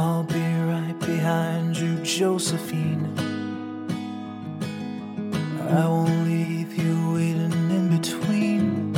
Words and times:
I'll 0.00 0.22
be 0.22 0.38
right 0.70 0.96
behind 1.00 1.76
you, 1.76 1.96
Josephine. 2.04 3.08
I 5.68 5.88
won't 5.88 6.24
leave 6.24 6.78
you 6.78 7.14
waiting 7.14 7.52
in 7.68 7.88
between. 7.88 8.92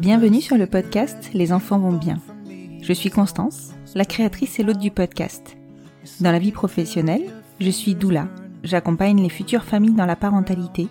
Bienvenue 0.00 0.40
sur 0.40 0.56
le 0.56 0.68
podcast 0.68 1.30
Les 1.34 1.52
enfants 1.52 1.80
vont 1.80 1.96
bien. 1.96 2.18
Je 2.80 2.92
suis 2.92 3.10
Constance, 3.10 3.72
la 3.96 4.04
créatrice 4.04 4.60
et 4.60 4.62
l'hôte 4.62 4.78
du 4.78 4.92
podcast. 4.92 5.56
Dans 6.20 6.30
la 6.30 6.38
vie 6.38 6.52
professionnelle, 6.52 7.28
je 7.58 7.70
suis 7.70 7.96
doula. 7.96 8.28
J'accompagne 8.62 9.20
les 9.20 9.30
futures 9.30 9.64
familles 9.64 9.96
dans 9.96 10.06
la 10.06 10.14
parentalité. 10.14 10.86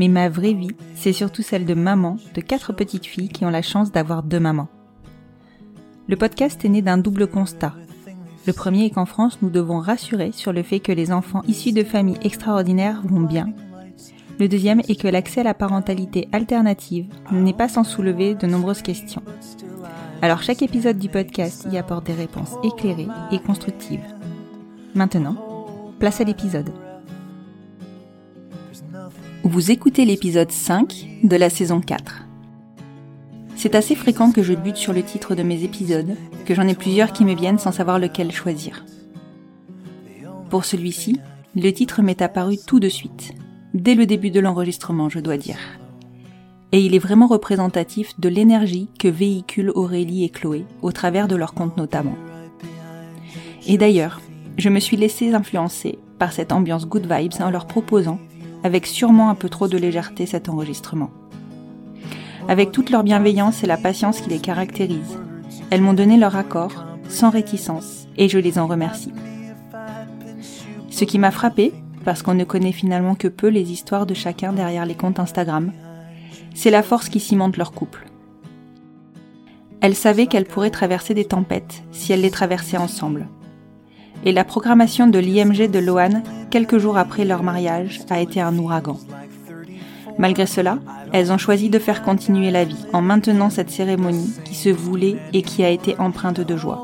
Mais 0.00 0.08
ma 0.08 0.28
vraie 0.28 0.54
vie, 0.54 0.74
c'est 0.96 1.12
surtout 1.12 1.42
celle 1.42 1.66
de 1.66 1.74
maman 1.74 2.16
de 2.34 2.40
quatre 2.40 2.72
petites 2.72 3.06
filles 3.06 3.28
qui 3.28 3.44
ont 3.44 3.50
la 3.50 3.62
chance 3.62 3.92
d'avoir 3.92 4.24
deux 4.24 4.40
mamans. 4.40 4.66
Le 6.06 6.16
podcast 6.16 6.62
est 6.64 6.68
né 6.68 6.82
d'un 6.82 6.98
double 6.98 7.26
constat. 7.26 7.74
Le 8.46 8.52
premier 8.52 8.84
est 8.84 8.90
qu'en 8.90 9.06
France, 9.06 9.38
nous 9.40 9.48
devons 9.48 9.78
rassurer 9.78 10.32
sur 10.32 10.52
le 10.52 10.62
fait 10.62 10.78
que 10.80 10.92
les 10.92 11.12
enfants 11.12 11.42
issus 11.48 11.72
de 11.72 11.82
familles 11.82 12.18
extraordinaires 12.22 13.00
vont 13.04 13.22
bien. 13.22 13.48
Le 14.38 14.48
deuxième 14.48 14.80
est 14.80 15.00
que 15.00 15.08
l'accès 15.08 15.40
à 15.40 15.44
la 15.44 15.54
parentalité 15.54 16.28
alternative 16.32 17.06
n'est 17.32 17.54
pas 17.54 17.68
sans 17.68 17.84
soulever 17.84 18.34
de 18.34 18.46
nombreuses 18.46 18.82
questions. 18.82 19.22
Alors 20.20 20.42
chaque 20.42 20.60
épisode 20.60 20.98
du 20.98 21.08
podcast 21.08 21.66
y 21.72 21.78
apporte 21.78 22.06
des 22.06 22.12
réponses 22.12 22.52
éclairées 22.62 23.08
et 23.30 23.38
constructives. 23.38 24.04
Maintenant, 24.94 25.36
place 25.98 26.20
à 26.20 26.24
l'épisode. 26.24 26.70
Vous 29.42 29.70
écoutez 29.70 30.04
l'épisode 30.04 30.50
5 30.50 31.20
de 31.22 31.36
la 31.36 31.48
saison 31.48 31.80
4. 31.80 32.24
C'est 33.56 33.74
assez 33.74 33.94
fréquent 33.94 34.32
que 34.32 34.42
je 34.42 34.54
bute 34.54 34.76
sur 34.76 34.92
le 34.92 35.02
titre 35.02 35.34
de 35.34 35.42
mes 35.42 35.62
épisodes, 35.62 36.16
que 36.44 36.54
j'en 36.54 36.66
ai 36.66 36.74
plusieurs 36.74 37.12
qui 37.12 37.24
me 37.24 37.34
viennent 37.34 37.58
sans 37.58 37.72
savoir 37.72 37.98
lequel 37.98 38.32
choisir. 38.32 38.84
Pour 40.50 40.64
celui-ci, 40.64 41.20
le 41.54 41.70
titre 41.70 42.02
m'est 42.02 42.20
apparu 42.20 42.56
tout 42.66 42.80
de 42.80 42.88
suite, 42.88 43.32
dès 43.72 43.94
le 43.94 44.06
début 44.06 44.30
de 44.30 44.40
l'enregistrement, 44.40 45.08
je 45.08 45.20
dois 45.20 45.36
dire. 45.36 45.58
Et 46.72 46.80
il 46.80 46.94
est 46.94 47.00
vraiment 47.00 47.28
représentatif 47.28 48.18
de 48.18 48.28
l'énergie 48.28 48.88
que 48.98 49.08
véhiculent 49.08 49.72
Aurélie 49.74 50.24
et 50.24 50.28
Chloé, 50.28 50.66
au 50.82 50.90
travers 50.90 51.28
de 51.28 51.36
leur 51.36 51.54
compte 51.54 51.76
notamment. 51.76 52.16
Et 53.66 53.78
d'ailleurs, 53.78 54.20
je 54.58 54.68
me 54.68 54.80
suis 54.80 54.96
laissée 54.96 55.32
influencer 55.32 55.98
par 56.18 56.32
cette 56.32 56.52
ambiance 56.52 56.86
good 56.86 57.10
vibes 57.10 57.40
en 57.40 57.50
leur 57.50 57.66
proposant, 57.66 58.18
avec 58.64 58.86
sûrement 58.86 59.30
un 59.30 59.34
peu 59.34 59.48
trop 59.48 59.68
de 59.68 59.78
légèreté, 59.78 60.26
cet 60.26 60.48
enregistrement 60.48 61.10
avec 62.48 62.72
toute 62.72 62.90
leur 62.90 63.02
bienveillance 63.02 63.62
et 63.62 63.66
la 63.66 63.76
patience 63.76 64.20
qui 64.20 64.30
les 64.30 64.38
caractérise. 64.38 65.18
Elles 65.70 65.80
m'ont 65.80 65.94
donné 65.94 66.16
leur 66.16 66.36
accord, 66.36 66.84
sans 67.08 67.30
réticence, 67.30 68.06
et 68.16 68.28
je 68.28 68.38
les 68.38 68.58
en 68.58 68.66
remercie. 68.66 69.12
Ce 70.90 71.04
qui 71.04 71.18
m'a 71.18 71.30
frappé, 71.30 71.72
parce 72.04 72.22
qu'on 72.22 72.34
ne 72.34 72.44
connaît 72.44 72.72
finalement 72.72 73.14
que 73.14 73.28
peu 73.28 73.48
les 73.48 73.72
histoires 73.72 74.06
de 74.06 74.14
chacun 74.14 74.52
derrière 74.52 74.86
les 74.86 74.94
comptes 74.94 75.18
Instagram, 75.18 75.72
c'est 76.54 76.70
la 76.70 76.82
force 76.82 77.08
qui 77.08 77.20
cimente 77.20 77.56
leur 77.56 77.72
couple. 77.72 78.06
Elles 79.80 79.94
savaient 79.94 80.26
qu'elles 80.26 80.46
pourraient 80.46 80.70
traverser 80.70 81.14
des 81.14 81.24
tempêtes 81.24 81.82
si 81.90 82.12
elles 82.12 82.22
les 82.22 82.30
traversaient 82.30 82.76
ensemble. 82.76 83.26
Et 84.24 84.32
la 84.32 84.44
programmation 84.44 85.06
de 85.06 85.18
l'IMG 85.18 85.70
de 85.70 85.78
Lohan, 85.78 86.22
quelques 86.50 86.78
jours 86.78 86.96
après 86.96 87.24
leur 87.24 87.42
mariage, 87.42 88.00
a 88.08 88.20
été 88.20 88.40
un 88.40 88.56
ouragan. 88.56 88.98
Malgré 90.24 90.46
cela, 90.46 90.78
elles 91.12 91.32
ont 91.32 91.36
choisi 91.36 91.68
de 91.68 91.78
faire 91.78 92.02
continuer 92.02 92.50
la 92.50 92.64
vie 92.64 92.86
en 92.94 93.02
maintenant 93.02 93.50
cette 93.50 93.68
cérémonie 93.68 94.32
qui 94.46 94.54
se 94.54 94.70
voulait 94.70 95.16
et 95.34 95.42
qui 95.42 95.62
a 95.62 95.68
été 95.68 95.96
empreinte 95.98 96.40
de 96.40 96.56
joie. 96.56 96.82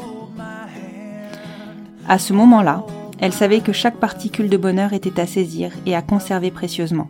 À 2.06 2.18
ce 2.18 2.34
moment-là, 2.34 2.84
elles 3.18 3.32
savaient 3.32 3.62
que 3.62 3.72
chaque 3.72 3.96
particule 3.96 4.50
de 4.50 4.58
bonheur 4.58 4.92
était 4.92 5.18
à 5.18 5.26
saisir 5.26 5.72
et 5.86 5.96
à 5.96 6.02
conserver 6.02 6.50
précieusement. 6.50 7.08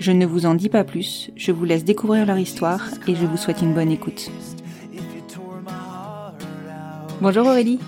Je 0.00 0.10
ne 0.10 0.26
vous 0.26 0.46
en 0.46 0.56
dis 0.56 0.68
pas 0.68 0.82
plus, 0.82 1.30
je 1.36 1.52
vous 1.52 1.64
laisse 1.64 1.84
découvrir 1.84 2.26
leur 2.26 2.38
histoire 2.38 2.82
et 3.06 3.14
je 3.14 3.24
vous 3.24 3.36
souhaite 3.36 3.62
une 3.62 3.74
bonne 3.74 3.92
écoute. 3.92 4.32
Bonjour 7.20 7.46
Aurélie. 7.46 7.78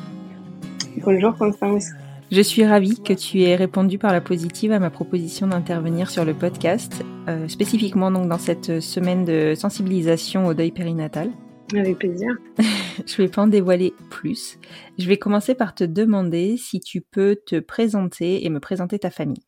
Bonjour 1.04 1.36
Constance. 1.36 1.86
Je 2.34 2.40
suis 2.40 2.64
ravie 2.64 3.00
que 3.00 3.12
tu 3.12 3.42
aies 3.42 3.54
répondu 3.54 3.96
par 3.96 4.12
la 4.12 4.20
positive 4.20 4.72
à 4.72 4.80
ma 4.80 4.90
proposition 4.90 5.46
d'intervenir 5.46 6.10
sur 6.10 6.24
le 6.24 6.34
podcast, 6.34 7.04
euh, 7.28 7.46
spécifiquement 7.46 8.10
donc 8.10 8.28
dans 8.28 8.38
cette 8.38 8.80
semaine 8.80 9.24
de 9.24 9.54
sensibilisation 9.54 10.46
au 10.46 10.52
deuil 10.52 10.72
périnatal. 10.72 11.30
Avec 11.76 11.98
plaisir. 11.98 12.36
je 13.06 13.22
vais 13.22 13.28
pas 13.28 13.42
en 13.42 13.46
dévoiler 13.46 13.94
plus. 14.10 14.58
Je 14.98 15.06
vais 15.06 15.16
commencer 15.16 15.54
par 15.54 15.76
te 15.76 15.84
demander 15.84 16.56
si 16.56 16.80
tu 16.80 17.02
peux 17.02 17.36
te 17.36 17.60
présenter 17.60 18.44
et 18.44 18.50
me 18.50 18.58
présenter 18.58 18.98
ta 18.98 19.10
famille. 19.10 19.44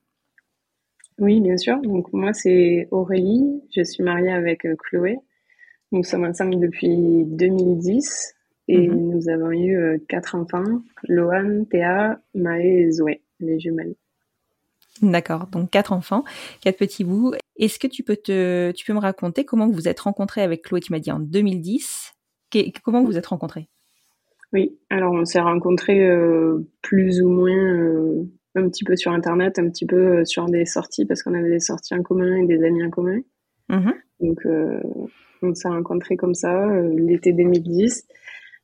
Oui, 1.18 1.40
bien 1.40 1.56
sûr. 1.56 1.80
Donc 1.82 2.12
moi 2.12 2.32
c'est 2.34 2.86
Aurélie, 2.92 3.64
je 3.74 3.82
suis 3.82 4.04
mariée 4.04 4.30
avec 4.30 4.64
euh, 4.64 4.76
Chloé. 4.78 5.16
Nous 5.90 6.04
sommes 6.04 6.24
ensemble 6.24 6.60
depuis 6.60 7.24
2010 7.24 8.35
et 8.68 8.88
Mhm. 8.88 9.10
nous 9.12 9.28
avons 9.28 9.50
eu 9.52 9.76
euh, 9.76 9.98
quatre 10.08 10.34
enfants, 10.34 10.64
Lohan, 11.08 11.64
Théa, 11.70 12.20
Maë 12.34 12.60
et 12.64 12.90
Zoé, 12.90 13.22
les 13.40 13.58
jumelles. 13.60 13.94
D'accord, 15.02 15.46
donc 15.48 15.70
quatre 15.70 15.92
enfants, 15.92 16.24
quatre 16.62 16.78
petits 16.78 17.04
bouts. 17.04 17.34
Est-ce 17.58 17.78
que 17.78 17.86
tu 17.86 18.02
peux 18.02 18.16
te, 18.16 18.70
tu 18.72 18.86
peux 18.86 18.94
me 18.94 18.98
raconter 18.98 19.44
comment 19.44 19.66
vous 19.66 19.72
vous 19.74 19.88
êtes 19.88 20.00
rencontrés 20.00 20.42
avec 20.42 20.62
Chloé 20.62 20.80
Tu 20.80 20.92
m'as 20.92 20.98
dit 20.98 21.12
en 21.12 21.18
2010. 21.20 22.14
Qu'est- 22.50 22.72
comment 22.82 23.00
vous 23.02 23.08
vous 23.08 23.18
êtes 23.18 23.26
rencontrés? 23.26 23.68
Oui, 24.52 24.78
alors 24.90 25.12
on 25.12 25.24
s'est 25.24 25.40
rencontrés 25.40 26.08
euh, 26.08 26.66
plus 26.80 27.20
ou 27.20 27.28
moins 27.28 27.50
euh, 27.74 28.22
un 28.54 28.68
petit 28.68 28.84
peu 28.84 28.96
sur 28.96 29.12
Internet, 29.12 29.58
un 29.58 29.68
petit 29.68 29.84
peu 29.86 30.24
sur 30.24 30.46
des 30.46 30.64
sorties 30.64 31.04
parce 31.04 31.22
qu'on 31.22 31.34
avait 31.34 31.50
des 31.50 31.60
sorties 31.60 31.94
en 31.94 32.02
commun 32.02 32.36
et 32.36 32.46
des 32.46 32.62
amis 32.64 32.82
en 32.84 32.90
commun. 32.90 33.20
Mhm. 33.68 33.92
Donc 34.20 34.46
euh, 34.46 34.80
on 35.42 35.54
s'est 35.54 35.68
rencontrés 35.68 36.16
comme 36.16 36.34
ça 36.34 36.66
l'été 36.96 37.32
2010 37.32 38.06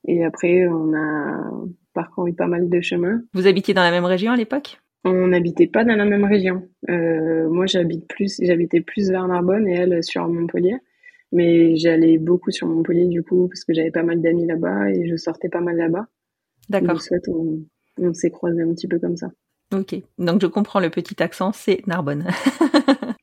et 0.07 0.25
après 0.25 0.67
on 0.67 0.95
a 0.95 1.51
parcouru 1.95 2.33
pas 2.33 2.47
mal 2.47 2.69
de 2.69 2.81
chemins. 2.81 3.23
Vous 3.35 3.47
habitiez 3.47 3.75
dans 3.75 3.83
la 3.83 3.91
même 3.91 4.05
région 4.05 4.33
à 4.33 4.37
l'époque? 4.37 4.79
On 5.05 5.29
n'habitait 5.29 5.67
pas 5.67 5.85
dans 5.85 5.97
la 5.97 6.05
même 6.05 6.25
région. 6.25 6.69
Euh, 6.89 7.49
moi, 7.49 7.67
j'habite 7.67 8.07
plus, 8.07 8.37
j'habitais 8.41 8.81
plus 8.81 9.11
vers 9.11 9.27
Narbonne 9.27 9.67
et 9.67 9.75
elle 9.75 10.03
sur 10.05 10.29
Montpellier. 10.29 10.77
Mais 11.33 11.77
j'allais 11.77 12.19
beaucoup 12.19 12.51
sur 12.51 12.69
Montpellier 12.69 13.07
du 13.07 13.23
coup 13.23 13.49
parce 13.49 13.65
que 13.65 13.73
j'avais 13.73 13.91
pas 13.91 14.03
mal 14.03 14.21
d'amis 14.21 14.47
là-bas 14.47 14.91
et 14.91 15.09
je 15.09 15.17
sortais 15.17 15.49
pas 15.49 15.61
mal 15.61 15.77
là-bas. 15.77 16.07
D'accord. 16.69 17.03
Fait, 17.03 17.29
on, 17.29 17.63
on 17.99 18.13
s'est 18.13 18.31
croisés 18.31 18.63
un 18.63 18.73
petit 18.75 18.87
peu 18.87 18.99
comme 18.99 19.17
ça. 19.17 19.29
Ok, 19.75 19.97
donc 20.19 20.43
je 20.43 20.47
comprends 20.47 20.81
le 20.81 20.91
petit 20.91 21.21
accent, 21.23 21.53
c'est 21.53 21.85
Narbonne. 21.87 22.27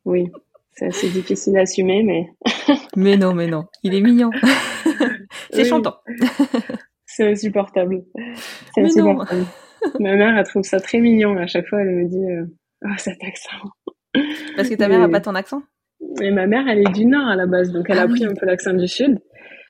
Oui, 0.05 0.25
c'est 0.71 0.87
assez 0.87 1.07
difficile 1.09 1.55
à 1.57 1.61
assumer, 1.61 2.01
mais 2.01 2.31
mais 2.95 3.15
non, 3.15 3.35
mais 3.35 3.45
non, 3.45 3.65
il 3.83 3.93
est 3.93 4.01
mignon. 4.01 4.31
c'est 5.59 5.63
Oui. 5.63 5.69
chantant. 5.69 5.97
c'est 7.05 7.31
insupportable. 7.31 8.03
C'est 8.73 8.81
insupportable. 8.81 9.45
Ma 9.99 10.15
mère, 10.15 10.37
elle 10.37 10.45
trouve 10.45 10.63
ça 10.63 10.79
très 10.79 10.99
mignon. 10.99 11.37
À 11.37 11.47
chaque 11.47 11.67
fois, 11.67 11.81
elle 11.81 11.89
me 11.91 12.05
dit 12.07 12.31
euh, 12.31 12.45
Oh, 12.85 12.93
cet 12.97 13.23
accent. 13.23 13.57
Parce 14.55 14.69
que 14.69 14.75
ta 14.75 14.87
mère 14.87 15.01
a 15.01 15.07
Mais- 15.07 15.11
pas 15.13 15.21
ton 15.21 15.35
accent? 15.35 15.61
Et 16.21 16.31
ma 16.31 16.47
mère, 16.47 16.67
elle 16.67 16.79
est 16.79 16.91
du 16.93 17.05
Nord 17.05 17.27
à 17.27 17.35
la 17.35 17.45
base, 17.45 17.71
donc 17.71 17.85
elle 17.89 17.99
Ah 17.99 18.03
a 18.03 18.07
pris 18.07 18.21
oui. 18.21 18.25
un 18.25 18.33
peu 18.33 18.45
l'accent 18.45 18.73
du 18.73 18.87
Sud, 18.87 19.19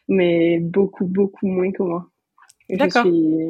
mais 0.07 0.59
beaucoup, 0.59 1.05
beaucoup 1.05 1.47
moins 1.47 1.71
que 1.71 1.81
moi. 1.83 2.07
Et 2.69 2.75
Je 2.75 2.79
D'accord. 2.79 3.03
suis 3.05 3.47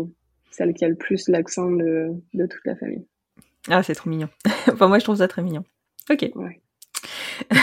celle 0.52 0.74
qui 0.74 0.86
a 0.86 0.88
le 0.90 0.96
plus 0.96 1.28
l'accent 1.28 1.70
de, 1.72 2.08
de 2.34 2.46
toute 2.46 2.62
la 2.66 2.76
famille. 2.78 3.06
Ah, 3.70 3.84
c'est 3.84 3.96
trop 3.96 4.10
mignon. 4.10 4.30
enfin, 4.72 4.88
moi, 4.88 4.98
je 5.00 5.04
trouve 5.04 5.18
ça 5.18 5.28
très 5.28 5.42
mignon. 5.44 5.64
Ok. 6.10 6.30
Ouais. 6.36 6.62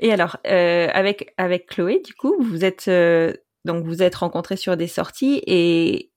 Et 0.00 0.12
alors, 0.12 0.36
euh, 0.46 0.88
avec 0.92 1.32
avec 1.38 1.66
Chloé, 1.66 2.00
du 2.04 2.14
coup, 2.14 2.34
vous 2.40 2.64
êtes 2.64 2.88
euh, 2.88 3.32
donc 3.64 3.84
vous 3.84 4.02
êtes 4.02 4.14
rencontrés 4.16 4.56
sur 4.56 4.76
des 4.76 4.86
sorties 4.86 5.42
et 5.46 6.10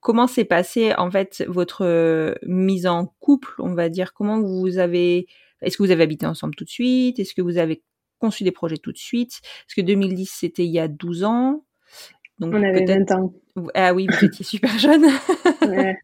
comment 0.00 0.26
s'est 0.26 0.44
passé 0.44 0.94
en 0.96 1.10
fait 1.10 1.44
votre 1.48 1.84
euh, 1.84 2.34
mise 2.42 2.86
en 2.86 3.14
couple, 3.20 3.54
on 3.58 3.74
va 3.74 3.88
dire? 3.88 4.12
Comment 4.12 4.40
vous 4.40 4.78
avez 4.78 5.26
Est-ce 5.62 5.76
que 5.76 5.82
vous 5.82 5.90
avez 5.90 6.02
habité 6.02 6.26
ensemble 6.26 6.54
tout 6.54 6.64
de 6.64 6.70
suite? 6.70 7.18
Est-ce 7.18 7.34
que 7.34 7.42
vous 7.42 7.58
avez 7.58 7.82
conçu 8.18 8.44
des 8.44 8.52
projets 8.52 8.78
tout 8.78 8.92
de 8.92 8.98
suite? 8.98 9.40
Parce 9.66 9.74
que 9.76 9.82
2010 9.82 10.30
c'était 10.30 10.64
il 10.64 10.72
y 10.72 10.78
a 10.78 10.88
12 10.88 11.24
ans. 11.24 11.64
Donc 12.38 12.54
on 12.54 12.62
avait 12.62 12.84
20 12.84 13.10
ans. 13.12 13.32
Ah 13.74 13.92
oui, 13.92 14.06
vous 14.10 14.24
étiez 14.24 14.44
super 14.44 14.78
jeune. 14.78 15.04
ouais. 15.62 15.98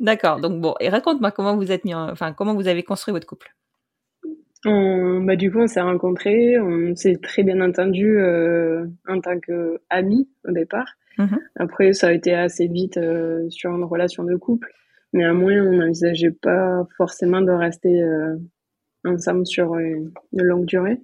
D'accord. 0.00 0.40
Donc 0.40 0.60
bon, 0.60 0.74
et 0.80 0.88
raconte-moi 0.88 1.32
comment 1.32 1.56
vous 1.56 1.72
êtes 1.72 1.84
mis, 1.84 1.94
en... 1.94 2.10
enfin 2.10 2.32
comment 2.32 2.54
vous 2.54 2.68
avez 2.68 2.82
construit 2.84 3.12
votre 3.12 3.26
couple. 3.26 3.54
On, 4.64 5.20
bah, 5.22 5.36
du 5.36 5.52
coup, 5.52 5.58
on 5.58 5.66
s'est 5.66 5.80
rencontrés, 5.80 6.58
on 6.58 6.94
s'est 6.96 7.16
très 7.22 7.42
bien 7.44 7.60
entendu 7.60 8.18
euh, 8.18 8.86
en 9.06 9.20
tant 9.20 9.38
qu'amis 9.38 10.28
au 10.46 10.52
départ. 10.52 10.94
Mhm. 11.18 11.38
Après, 11.56 11.92
ça 11.92 12.08
a 12.08 12.12
été 12.12 12.34
assez 12.34 12.66
vite 12.66 12.96
euh, 12.96 13.48
sur 13.50 13.70
une 13.72 13.84
relation 13.84 14.24
de 14.24 14.36
couple. 14.36 14.70
Néanmoins, 15.12 15.62
on 15.62 15.72
n'envisageait 15.72 16.30
pas 16.30 16.86
forcément 16.96 17.40
de 17.40 17.50
rester 17.50 18.02
euh, 18.02 18.36
ensemble 19.04 19.46
sur 19.46 19.76
une, 19.76 20.12
une 20.32 20.42
longue 20.42 20.66
durée. 20.66 21.00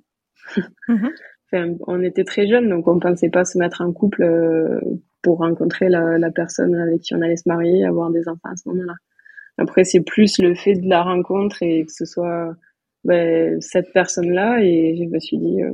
Mhm. 0.89 1.11
enfin, 1.47 1.75
on 1.87 2.03
était 2.03 2.25
très 2.25 2.47
jeunes, 2.47 2.69
donc 2.69 2.87
on 2.87 2.99
pensait 2.99 3.31
pas 3.31 3.47
se 3.47 3.57
mettre 3.57 3.81
en 3.81 3.93
couple 3.93 4.23
euh, 4.23 4.79
pour 5.23 5.39
rencontrer 5.39 5.89
la, 5.89 6.19
la 6.19 6.31
personne 6.31 6.75
avec 6.75 7.01
qui 7.01 7.15
on 7.15 7.23
allait 7.23 7.39
se 7.39 7.49
marier, 7.49 7.87
avoir 7.87 8.11
des 8.11 8.29
enfants 8.29 8.51
à 8.51 8.57
ce 8.57 8.69
moment-là. 8.69 8.93
Après, 9.57 9.85
c'est 9.85 10.03
plus 10.03 10.39
le 10.39 10.55
fait 10.55 10.75
de 10.75 10.87
la 10.87 11.03
rencontre 11.03 11.63
et 11.63 11.87
que 11.87 11.93
ce 11.93 12.05
soit 12.05 12.55
ben, 13.05 13.61
cette 13.61 13.93
personne-là 13.93 14.63
et 14.63 14.97
je 14.97 15.05
me 15.05 15.19
suis 15.21 15.39
dit, 15.39 15.63
euh, 15.63 15.73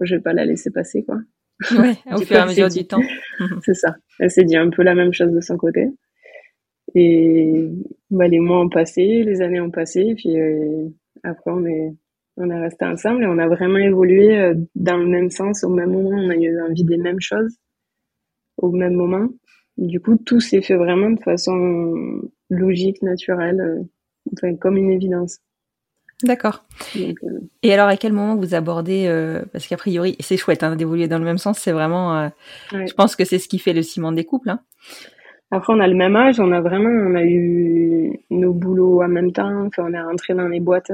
je 0.00 0.16
vais 0.16 0.20
pas 0.20 0.32
la 0.32 0.44
laisser 0.44 0.70
passer, 0.70 1.04
quoi. 1.04 1.18
Ouais, 1.70 1.94
au 2.12 2.18
fur 2.18 2.36
et 2.36 2.40
à 2.40 2.46
mesure 2.46 2.68
du 2.68 2.86
temps. 2.86 3.02
C'est 3.64 3.74
ça. 3.74 3.96
Elle 4.18 4.30
s'est 4.30 4.44
dit 4.44 4.56
un 4.56 4.70
peu 4.70 4.82
la 4.82 4.94
même 4.94 5.12
chose 5.12 5.32
de 5.32 5.40
son 5.40 5.56
côté. 5.56 5.88
Et 6.94 7.70
bah, 8.10 8.28
les 8.28 8.40
mois 8.40 8.60
ont 8.60 8.68
passé, 8.68 9.22
les 9.22 9.40
années 9.40 9.60
ont 9.60 9.70
passé, 9.70 10.00
et 10.00 10.14
puis 10.14 10.38
euh, 10.38 10.88
après 11.22 11.50
on 11.50 11.64
est 11.64 11.94
on 12.36 12.50
est 12.50 12.60
resté 12.60 12.84
ensemble 12.84 13.24
et 13.24 13.26
on 13.26 13.38
a 13.38 13.46
vraiment 13.46 13.78
évolué 13.78 14.38
euh, 14.38 14.54
dans 14.74 14.96
le 14.96 15.06
même 15.06 15.30
sens 15.30 15.64
au 15.64 15.68
même 15.68 15.92
moment. 15.92 16.10
On 16.10 16.30
a 16.30 16.36
eu 16.36 16.60
envie 16.62 16.84
des 16.84 16.96
mêmes 16.96 17.20
choses 17.20 17.58
au 18.56 18.70
même 18.70 18.94
moment. 18.94 19.28
Du 19.76 20.00
coup, 20.00 20.16
tout 20.16 20.40
s'est 20.40 20.62
fait 20.62 20.76
vraiment 20.76 21.10
de 21.10 21.20
façon 21.20 22.22
logique, 22.50 23.02
naturelle, 23.02 23.60
euh, 23.60 23.82
enfin 24.32 24.54
comme 24.56 24.76
une 24.76 24.90
évidence. 24.90 25.38
D'accord. 26.22 26.64
Euh, 26.96 27.12
Et 27.62 27.72
alors, 27.72 27.88
à 27.88 27.96
quel 27.96 28.12
moment 28.12 28.36
vous 28.36 28.54
abordez 28.54 29.06
euh, 29.06 29.42
Parce 29.52 29.66
qu'a 29.66 29.76
priori, 29.76 30.16
c'est 30.20 30.36
chouette 30.36 30.62
hein, 30.62 30.76
d'évoluer 30.76 31.08
dans 31.08 31.18
le 31.18 31.24
même 31.24 31.38
sens. 31.38 31.58
C'est 31.58 31.72
vraiment. 31.72 32.16
euh, 32.16 32.28
Ouais. 32.72 32.86
Je 32.86 32.94
pense 32.94 33.16
que 33.16 33.24
c'est 33.24 33.38
ce 33.38 33.48
qui 33.48 33.58
fait 33.58 33.72
le 33.72 33.82
ciment 33.82 34.12
des 34.12 34.24
couples. 34.24 34.50
Hein. 34.50 34.60
Après, 35.50 35.72
on 35.74 35.80
a 35.80 35.86
le 35.86 35.94
même 35.94 36.16
âge, 36.16 36.40
on 36.40 36.50
a 36.52 36.60
vraiment, 36.60 36.88
on 36.88 37.14
a 37.14 37.24
eu 37.24 38.20
nos 38.30 38.54
boulots 38.54 39.02
en 39.02 39.08
même 39.08 39.32
temps. 39.32 39.66
Enfin, 39.66 39.84
on 39.86 39.92
est 39.92 40.00
rentré 40.00 40.34
dans 40.34 40.48
les 40.48 40.60
boîtes 40.60 40.90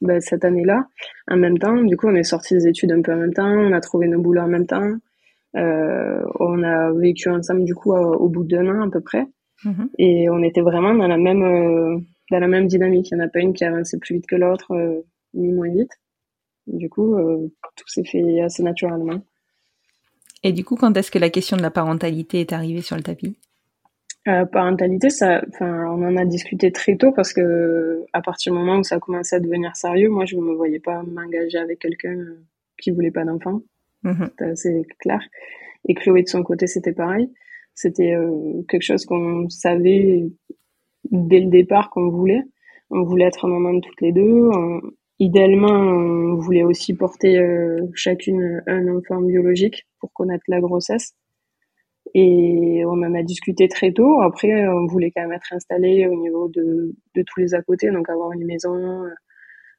ben, 0.00 0.20
cette 0.20 0.44
année-là, 0.44 0.86
en 1.28 1.36
même 1.36 1.58
temps. 1.58 1.82
Du 1.82 1.96
coup, 1.96 2.06
on 2.06 2.14
est 2.14 2.22
sorti 2.22 2.54
des 2.54 2.68
études 2.68 2.92
un 2.92 3.02
peu 3.02 3.12
en 3.12 3.16
même 3.16 3.34
temps. 3.34 3.48
On 3.50 3.72
a 3.72 3.80
trouvé 3.80 4.06
nos 4.06 4.20
boulots 4.20 4.42
en 4.42 4.48
même 4.48 4.66
temps. 4.66 4.92
On 5.54 6.62
a 6.62 6.92
vécu 6.92 7.28
ensemble 7.30 7.64
du 7.64 7.74
coup 7.74 7.92
au, 7.92 8.28
bout 8.28 8.44
d'un 8.44 8.68
an 8.68 8.86
à 8.86 8.90
peu 8.90 9.00
près. 9.00 9.26
Mhm. 9.64 9.88
Et 9.98 10.30
on 10.30 10.40
était 10.44 10.60
vraiment 10.60 10.94
dans 10.94 11.08
la 11.08 11.18
même, 11.18 12.04
dans 12.30 12.38
la 12.38 12.48
même 12.48 12.66
dynamique. 12.66 13.10
Il 13.10 13.16
n'y 13.16 13.22
en 13.22 13.26
a 13.26 13.28
pas 13.28 13.40
une 13.40 13.52
qui 13.52 13.64
avançait 13.64 13.98
plus 13.98 14.16
vite 14.16 14.26
que 14.26 14.36
l'autre, 14.36 14.72
euh, 14.72 15.04
ni 15.34 15.52
moins 15.52 15.70
vite. 15.70 15.92
Du 16.66 16.88
coup, 16.90 17.16
euh, 17.16 17.50
tout 17.76 17.88
s'est 17.88 18.04
fait 18.04 18.40
assez 18.40 18.62
naturellement. 18.62 19.20
Et 20.42 20.52
du 20.52 20.64
coup, 20.64 20.76
quand 20.76 20.96
est-ce 20.96 21.10
que 21.10 21.18
la 21.18 21.30
question 21.30 21.56
de 21.56 21.62
la 21.62 21.70
parentalité 21.70 22.40
est 22.40 22.52
arrivée 22.52 22.82
sur 22.82 22.96
le 22.96 23.02
tapis? 23.02 23.36
Euh, 24.28 24.44
parentalité, 24.44 25.08
ça, 25.08 25.42
enfin, 25.48 25.86
on 25.86 26.02
en 26.06 26.16
a 26.16 26.24
discuté 26.24 26.70
très 26.70 26.96
tôt 26.96 27.12
parce 27.12 27.32
que 27.32 28.04
à 28.12 28.20
partir 28.20 28.52
du 28.52 28.58
moment 28.58 28.78
où 28.78 28.84
ça 28.84 28.96
a 28.96 28.98
commencé 28.98 29.34
à 29.34 29.40
devenir 29.40 29.74
sérieux, 29.74 30.10
moi, 30.10 30.26
je 30.26 30.36
ne 30.36 30.42
me 30.42 30.54
voyais 30.54 30.80
pas 30.80 31.02
m'engager 31.02 31.58
avec 31.58 31.78
quelqu'un 31.78 32.16
qui 32.76 32.90
voulait 32.90 33.10
pas 33.10 33.24
d'enfant. 33.24 33.62
Mhm. 34.02 34.28
C'était 34.30 34.44
assez 34.44 34.86
clair. 35.00 35.20
Et 35.88 35.94
Chloé 35.94 36.22
de 36.22 36.28
son 36.28 36.42
côté, 36.42 36.66
c'était 36.66 36.92
pareil. 36.92 37.32
C'était 37.74 38.14
quelque 38.68 38.82
chose 38.82 39.06
qu'on 39.06 39.48
savait 39.48 40.28
dès 41.10 41.40
le 41.40 41.46
départ 41.50 41.90
qu'on 41.90 42.08
voulait. 42.08 42.42
On 42.90 43.02
voulait 43.02 43.26
être 43.26 43.46
maman 43.48 43.74
de 43.74 43.80
toutes 43.80 44.00
les 44.00 44.12
deux. 44.12 44.48
On- 44.54 44.80
idéalement, 45.18 45.68
on 45.68 46.36
voulait 46.36 46.62
aussi 46.62 46.94
porter 46.94 47.38
euh, 47.38 47.80
chacune 47.94 48.62
un 48.66 48.86
enfant 48.96 49.20
biologique 49.20 49.86
pour 50.00 50.12
connaître 50.12 50.44
la 50.48 50.60
grossesse. 50.60 51.14
Et 52.14 52.82
on 52.86 53.02
en 53.02 53.14
a 53.14 53.22
discuté 53.22 53.68
très 53.68 53.92
tôt. 53.92 54.20
Après, 54.22 54.66
on 54.68 54.86
voulait 54.86 55.10
quand 55.10 55.22
même 55.22 55.32
être 55.32 55.52
installé 55.52 56.06
au 56.06 56.14
niveau 56.14 56.48
de, 56.48 56.94
de 57.14 57.22
tous 57.26 57.40
les 57.40 57.54
à 57.54 57.62
côté, 57.62 57.90
donc 57.90 58.08
avoir 58.08 58.32
une 58.32 58.46
maison, 58.46 58.74
euh, 58.74 59.10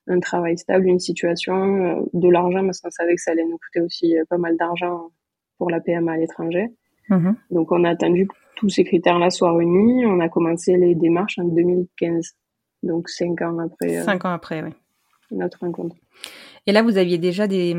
un 0.07 0.19
travail 0.19 0.57
stable, 0.57 0.87
une 0.87 0.99
situation, 0.99 1.55
euh, 1.55 1.95
de 2.13 2.29
l'argent, 2.29 2.63
parce 2.65 2.81
qu'on 2.81 2.91
savait 2.91 3.15
que 3.15 3.21
ça 3.21 3.31
allait 3.31 3.45
nous 3.45 3.57
coûter 3.57 3.81
aussi 3.81 4.15
pas 4.29 4.37
mal 4.37 4.57
d'argent 4.57 5.09
pour 5.57 5.69
la 5.71 5.79
PMA 5.79 6.11
à 6.11 6.17
l'étranger. 6.17 6.67
Mhm. 7.09 7.35
Donc 7.49 7.71
on 7.71 7.83
a 7.83 7.89
attendu 7.89 8.27
tous 8.59 8.69
ces 8.69 8.83
critères-là 8.83 9.29
soient 9.29 9.55
réunis. 9.55 10.05
On 10.05 10.19
a 10.19 10.29
commencé 10.29 10.75
les 10.77 10.95
démarches 10.95 11.39
en 11.39 11.45
2015, 11.45 12.35
donc 12.83 13.09
cinq 13.09 13.41
ans 13.41 13.57
après 13.59 13.97
euh, 13.99 14.03
Cinq 14.03 14.25
ans 14.25 14.33
après, 14.33 14.61
oui. 14.63 14.71
notre 15.31 15.59
rencontre. 15.61 15.95
Et 16.67 16.71
là, 16.71 16.83
vous 16.83 16.97
aviez 16.97 17.17
déjà 17.17 17.47
des, 17.47 17.73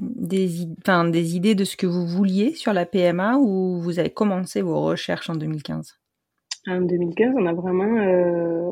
des, 0.00 0.62
i- 0.62 0.74
enfin, 0.82 1.08
des 1.08 1.36
idées 1.36 1.54
de 1.54 1.64
ce 1.64 1.76
que 1.76 1.86
vous 1.86 2.06
vouliez 2.06 2.52
sur 2.54 2.72
la 2.72 2.84
PMA 2.86 3.38
ou 3.38 3.80
vous 3.80 3.98
avez 3.98 4.10
commencé 4.10 4.60
vos 4.62 4.82
recherches 4.82 5.30
en 5.30 5.34
2015 5.34 5.94
En 6.68 6.80
2015, 6.82 7.34
on 7.38 7.46
a 7.46 7.54
vraiment 7.54 7.96
euh, 7.96 8.70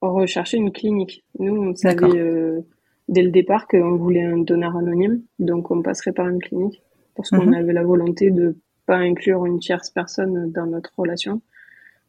recherché 0.00 0.56
une 0.56 0.72
clinique. 0.72 1.24
Nous, 1.38 1.54
on 1.54 1.74
savait 1.76 2.18
euh, 2.18 2.60
dès 3.08 3.22
le 3.22 3.30
départ 3.30 3.68
qu'on 3.68 3.96
voulait 3.96 4.24
un 4.24 4.38
donneur 4.38 4.76
anonyme, 4.76 5.22
donc 5.38 5.70
on 5.70 5.80
passerait 5.82 6.12
par 6.12 6.28
une 6.28 6.40
clinique 6.40 6.82
parce 7.16 7.30
qu'on 7.30 7.46
Mhm. 7.46 7.54
avait 7.54 7.72
la 7.72 7.84
volonté 7.84 8.30
de 8.32 8.56
pas 8.86 8.96
inclure 8.96 9.46
une 9.46 9.58
tierce 9.58 9.90
personne 9.90 10.50
dans 10.52 10.66
notre 10.66 10.92
relation, 10.96 11.40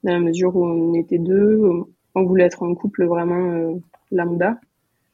dans 0.04 0.13
la 0.13 0.19
mesure 0.19 0.56
où 0.56 0.66
on 0.66 0.94
était 0.94 1.18
deux, 1.18 1.61
on 2.16 2.23
voulait 2.23 2.45
être 2.45 2.64
en 2.64 2.73
couple 2.76 3.06
vraiment 3.06 3.52
euh, 3.52 3.73
lambda. 4.11 4.59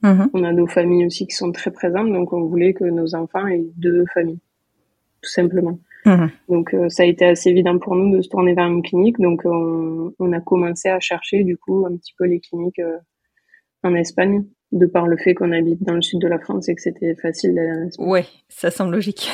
Mhm. 0.03 0.29
On 0.33 0.43
a 0.43 0.51
nos 0.51 0.67
familles 0.67 1.05
aussi 1.05 1.27
qui 1.27 1.35
sont 1.35 1.51
très 1.51 1.71
présentes, 1.71 2.11
donc 2.11 2.33
on 2.33 2.43
voulait 2.45 2.73
que 2.73 2.85
nos 2.85 3.13
enfants 3.15 3.45
aient 3.47 3.65
deux 3.77 4.05
familles, 4.13 4.39
tout 5.21 5.29
simplement. 5.29 5.77
Mhm. 6.05 6.31
Donc 6.49 6.73
euh, 6.73 6.89
ça 6.89 7.03
a 7.03 7.05
été 7.05 7.25
assez 7.25 7.49
évident 7.49 7.77
pour 7.77 7.95
nous 7.95 8.15
de 8.15 8.21
se 8.21 8.29
tourner 8.29 8.53
vers 8.53 8.65
une 8.65 8.81
clinique. 8.81 9.19
Donc 9.19 9.41
on, 9.45 10.13
on 10.17 10.33
a 10.33 10.39
commencé 10.39 10.89
à 10.89 10.99
chercher 10.99 11.43
du 11.43 11.57
coup 11.57 11.85
un 11.85 11.95
petit 11.95 12.13
peu 12.17 12.25
les 12.25 12.39
cliniques 12.39 12.79
euh, 12.79 12.97
en 13.83 13.93
Espagne, 13.95 14.43
de 14.71 14.85
par 14.85 15.07
le 15.07 15.17
fait 15.17 15.33
qu'on 15.33 15.51
habite 15.51 15.83
dans 15.83 15.93
le 15.93 16.01
sud 16.01 16.19
de 16.19 16.27
la 16.27 16.39
France 16.39 16.69
et 16.69 16.75
que 16.75 16.81
c'était 16.81 17.15
facile 17.15 17.53
d'aller 17.55 17.71
en 17.71 17.87
Espagne. 17.87 18.07
Ouais, 18.07 18.25
ça 18.49 18.71
semble 18.71 18.93
logique. 18.93 19.29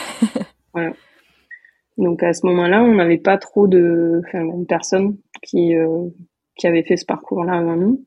Donc 1.98 2.22
à 2.24 2.34
ce 2.34 2.46
moment-là, 2.46 2.84
on 2.84 2.96
n'avait 2.96 3.18
pas 3.18 3.38
trop 3.38 3.68
de, 3.68 4.22
enfin, 4.28 4.42
une 4.42 4.66
personne 4.68 5.18
qui 5.42 5.76
euh, 5.76 6.08
qui 6.56 6.68
avait 6.68 6.84
fait 6.84 6.98
ce 6.98 7.06
parcours-là 7.06 7.54
avant 7.54 7.76
nous. 7.76 8.04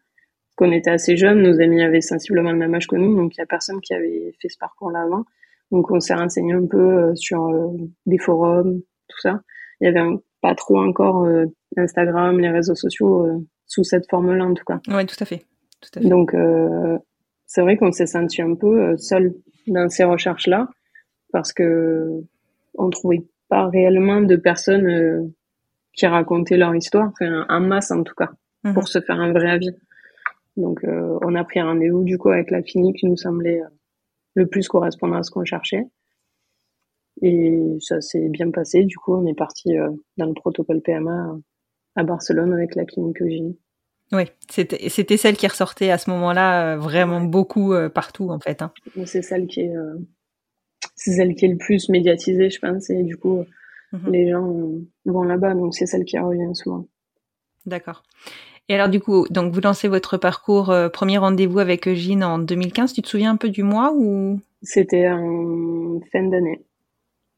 Qu'on 0.56 0.72
était 0.72 0.90
assez 0.90 1.16
jeunes, 1.16 1.42
nos 1.42 1.60
amis 1.60 1.82
avaient 1.82 2.00
sensiblement 2.00 2.52
le 2.52 2.58
même 2.58 2.74
âge 2.74 2.86
que 2.86 2.96
nous, 2.96 3.16
donc 3.16 3.34
il 3.36 3.38
y 3.38 3.42
a 3.42 3.46
personne 3.46 3.80
qui 3.80 3.94
avait 3.94 4.34
fait 4.40 4.48
ce 4.48 4.58
parcours-là 4.58 5.02
avant. 5.02 5.24
Donc 5.70 5.90
on 5.90 6.00
s'est 6.00 6.14
renseigné 6.14 6.52
un 6.52 6.66
peu 6.66 6.78
euh, 7.10 7.14
sur 7.14 7.46
euh, 7.46 7.68
des 8.06 8.18
forums, 8.18 8.80
tout 9.08 9.20
ça. 9.20 9.40
Il 9.80 9.86
y 9.86 9.88
avait 9.88 10.00
un- 10.00 10.20
pas 10.42 10.54
trop 10.54 10.78
encore 10.80 11.24
euh, 11.24 11.46
Instagram, 11.76 12.38
les 12.40 12.50
réseaux 12.50 12.74
sociaux 12.74 13.26
euh, 13.26 13.38
sous 13.66 13.84
cette 13.84 14.08
forme-là 14.10 14.44
en 14.44 14.54
tout 14.54 14.64
cas. 14.64 14.80
Ouais, 14.88 15.06
tout 15.06 15.16
à 15.20 15.24
fait. 15.24 15.44
Tout 15.80 15.90
à 15.98 16.00
fait. 16.02 16.08
Donc 16.08 16.34
euh, 16.34 16.98
c'est 17.46 17.62
vrai 17.62 17.76
qu'on 17.76 17.92
s'est 17.92 18.06
senti 18.06 18.42
un 18.42 18.54
peu 18.54 18.80
euh, 18.82 18.96
seul 18.96 19.34
dans 19.66 19.88
ces 19.88 20.04
recherches-là 20.04 20.68
parce 21.32 21.52
que 21.52 22.10
on 22.74 22.90
trouvait 22.90 23.22
pas 23.50 23.68
réellement 23.68 24.20
de 24.22 24.36
personnes 24.36 24.86
euh, 24.86 25.22
qui 25.92 26.06
racontaient 26.06 26.56
leur 26.56 26.74
histoire, 26.74 27.08
enfin 27.10 27.44
en 27.48 27.60
masse 27.60 27.90
en 27.90 28.02
tout 28.02 28.14
cas, 28.14 28.30
Mhm. 28.64 28.74
pour 28.74 28.88
se 28.88 29.00
faire 29.00 29.20
un 29.20 29.32
vrai 29.32 29.50
avis. 29.50 29.72
Donc 30.56 30.84
euh, 30.84 31.18
on 31.22 31.34
a 31.34 31.44
pris 31.44 31.60
rendez-vous 31.60 32.04
du 32.04 32.16
coup 32.18 32.30
avec 32.30 32.50
la 32.50 32.62
clinique 32.62 32.98
qui 32.98 33.06
nous 33.06 33.16
semblait 33.16 33.60
euh, 33.60 33.68
le 34.34 34.46
plus 34.46 34.68
correspondre 34.68 35.16
à 35.16 35.22
ce 35.22 35.30
qu'on 35.30 35.44
cherchait. 35.44 35.84
Et 37.22 37.76
ça 37.80 38.00
s'est 38.00 38.28
bien 38.28 38.50
passé. 38.50 38.84
Du 38.84 38.96
coup, 38.96 39.14
on 39.14 39.26
est 39.26 39.34
parti 39.34 39.74
dans 40.16 40.26
le 40.26 40.32
protocole 40.32 40.80
PMA 40.80 41.36
à 41.96 42.02
Barcelone 42.02 42.52
avec 42.54 42.74
la 42.76 42.84
clinique 42.86 43.20
Eugénie. 43.20 43.58
Oui, 44.12 44.24
c'était 44.48 45.16
celle 45.18 45.36
qui 45.36 45.46
ressortait 45.46 45.90
à 45.90 45.98
ce 45.98 46.08
moment-là 46.10 46.76
vraiment 46.76 47.20
beaucoup 47.20 47.74
partout 47.94 48.30
en 48.30 48.40
fait. 48.40 48.62
Hein. 48.62 48.72
C'est 49.04 49.22
celle 49.22 49.46
qui 49.48 49.60
est, 49.60 49.74
c'est 51.00 51.12
celle 51.12 51.34
qui 51.34 51.46
est 51.46 51.48
le 51.48 51.56
plus 51.56 51.88
médiatisée, 51.88 52.50
je 52.50 52.60
pense. 52.60 52.90
Et 52.90 53.02
du 53.02 53.16
coup, 53.16 53.44
mhm. 53.92 54.12
les 54.12 54.30
gens 54.30 54.54
vont 55.06 55.22
là-bas, 55.22 55.54
donc 55.54 55.74
c'est 55.74 55.86
celle 55.86 56.04
qui 56.04 56.18
revient 56.18 56.54
souvent. 56.54 56.86
D'accord. 57.64 58.02
Et 58.68 58.74
alors 58.74 58.88
du 58.88 59.00
coup, 59.00 59.26
donc 59.30 59.52
vous 59.52 59.60
lancez 59.60 59.88
votre 59.88 60.18
parcours 60.18 60.70
euh, 60.70 60.88
premier 60.88 61.18
rendez-vous 61.18 61.58
avec 61.58 61.88
Eugène 61.88 62.22
en 62.22 62.38
2015. 62.38 62.92
Tu 62.92 63.02
te 63.02 63.08
souviens 63.08 63.32
un 63.32 63.36
peu 63.36 63.48
du 63.48 63.62
mois 63.62 63.92
ou? 63.96 64.40
C'était 64.62 65.08
en 65.08 66.00
fin 66.12 66.22
d'année. 66.24 66.62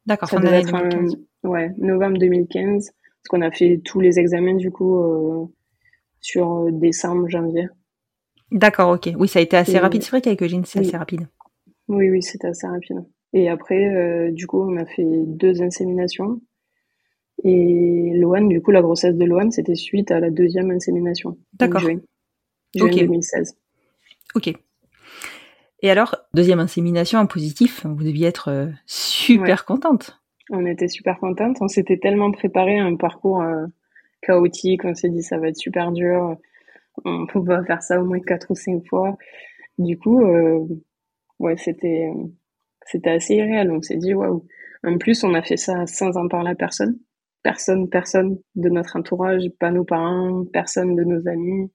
D'accord, 0.06 0.28
fin 0.28 0.40
d'année 0.40 0.64
2015. 0.64 1.16
ouais, 1.44 1.70
novembre 1.78 2.18
2015, 2.18 2.90
parce 2.90 3.28
qu'on 3.28 3.42
a 3.42 3.52
fait 3.52 3.80
tous 3.84 4.00
les 4.00 4.18
examens 4.18 4.56
du 4.56 4.72
coup 4.72 4.98
euh, 4.98 5.46
sur 6.20 6.64
euh, 6.64 6.70
décembre, 6.72 7.28
janvier. 7.28 7.68
D'accord, 8.50 8.90
ok. 8.90 9.10
Oui, 9.16 9.28
ça 9.28 9.38
a 9.38 9.42
été 9.42 9.56
assez 9.56 9.78
rapide. 9.78 10.02
C'est 10.02 10.10
vrai 10.10 10.20
qu'avec 10.20 10.42
Eugène, 10.42 10.64
c'est 10.64 10.80
assez 10.80 10.96
rapide. 10.96 11.28
Oui, 11.88 12.10
oui, 12.10 12.22
c'était 12.22 12.48
assez 12.48 12.66
rapide. 12.66 13.04
Et 13.32 13.48
après, 13.48 14.30
du 14.30 14.46
coup, 14.46 14.60
on 14.60 14.76
a 14.76 14.84
fait 14.84 15.06
deux 15.06 15.62
inséminations. 15.62 16.40
Et 17.44 18.12
Loane, 18.14 18.48
du 18.48 18.60
coup, 18.60 18.70
la 18.70 18.82
grossesse 18.82 19.16
de 19.16 19.24
Loane, 19.24 19.50
c'était 19.50 19.74
suite 19.74 20.10
à 20.10 20.20
la 20.20 20.30
deuxième 20.30 20.70
insémination. 20.70 21.38
D'accord. 21.54 21.80
Juin, 21.80 22.00
juin 22.74 22.90
2016. 22.90 23.56
Ok. 24.34 24.52
Et 25.82 25.90
alors, 25.90 26.16
deuxième 26.32 26.60
insémination 26.60 27.18
en 27.18 27.26
positif, 27.26 27.84
vous 27.84 28.04
deviez 28.04 28.28
être 28.28 28.48
euh, 28.48 28.68
super 28.86 29.64
contente. 29.64 30.22
On 30.50 30.64
était 30.64 30.88
super 30.88 31.18
contente. 31.18 31.56
On 31.60 31.68
s'était 31.68 31.98
tellement 31.98 32.30
préparé 32.30 32.78
à 32.78 32.84
un 32.84 32.94
parcours 32.94 33.42
euh, 33.42 33.66
chaotique. 34.20 34.84
On 34.84 34.94
s'est 34.94 35.08
dit, 35.08 35.22
ça 35.22 35.38
va 35.38 35.48
être 35.48 35.56
super 35.56 35.90
dur. 35.90 36.36
On 37.04 37.26
va 37.34 37.64
faire 37.64 37.82
ça 37.82 38.00
au 38.00 38.04
moins 38.04 38.20
quatre 38.20 38.52
ou 38.52 38.54
cinq 38.54 38.86
fois. 38.86 39.16
Du 39.78 39.98
coup, 39.98 40.24
euh, 40.24 40.64
ouais, 41.40 41.56
c'était, 41.56 42.12
c'était 42.86 43.10
assez 43.10 43.34
irréel. 43.34 43.70
On 43.70 43.82
s'est 43.82 43.96
dit, 43.96 44.14
waouh. 44.14 44.46
En 44.84 44.98
plus, 44.98 45.22
on 45.24 45.34
a 45.34 45.42
fait 45.42 45.56
ça 45.56 45.86
sans 45.86 46.16
en 46.16 46.28
parler 46.28 46.50
à 46.50 46.54
personne 46.54 46.98
personne, 47.42 47.88
personne 47.88 48.38
de 48.54 48.68
notre 48.68 48.96
entourage, 48.96 49.42
pas 49.58 49.70
nos 49.70 49.84
parents, 49.84 50.44
personne 50.52 50.94
de 50.94 51.04
nos 51.04 51.28
amis. 51.28 51.70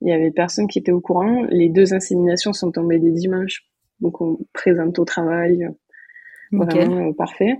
Il 0.00 0.08
y 0.08 0.12
avait 0.12 0.30
personne 0.30 0.66
qui 0.66 0.78
était 0.78 0.92
au 0.92 1.00
courant. 1.00 1.44
Les 1.50 1.68
deux 1.68 1.92
inséminations 1.92 2.52
sont 2.52 2.70
tombées 2.70 2.98
des 2.98 3.10
dimanches, 3.10 3.64
donc 4.00 4.20
on 4.20 4.38
présente 4.52 4.98
au 4.98 5.04
travail, 5.04 5.68
vraiment 6.52 7.08
euh, 7.08 7.12
parfait. 7.12 7.56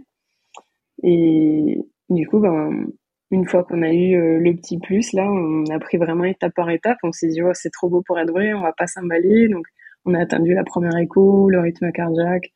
Et 1.03 1.79
du 2.09 2.27
coup, 2.27 2.41
ben, 2.41 2.87
une 3.31 3.47
fois 3.47 3.65
qu'on 3.65 3.83
a 3.83 3.93
eu 3.93 4.15
euh, 4.17 4.39
le 4.39 4.55
petit 4.55 4.79
plus, 4.79 5.13
là, 5.13 5.31
on 5.31 5.65
a 5.71 5.79
pris 5.79 5.99
vraiment 5.99 6.25
étape 6.25 6.55
par 6.55 6.71
étape. 6.71 6.99
On 7.03 7.13
s'est 7.13 7.29
dit, 7.29 7.43
oh, 7.43 7.53
c'est 7.53 7.71
trop 7.71 7.89
beau 7.89 8.03
pour 8.03 8.19
être 8.19 8.31
vrai, 8.31 8.55
on 8.55 8.63
va 8.63 8.73
pas 8.73 8.87
s'emballer. 8.87 9.49
Donc, 9.49 9.67
on 10.07 10.15
a 10.15 10.21
attendu 10.21 10.55
la 10.55 10.65
première 10.65 10.97
écho, 10.97 11.51
le 11.51 11.61
rythme 11.61 11.93
cardiaque, 11.93 12.53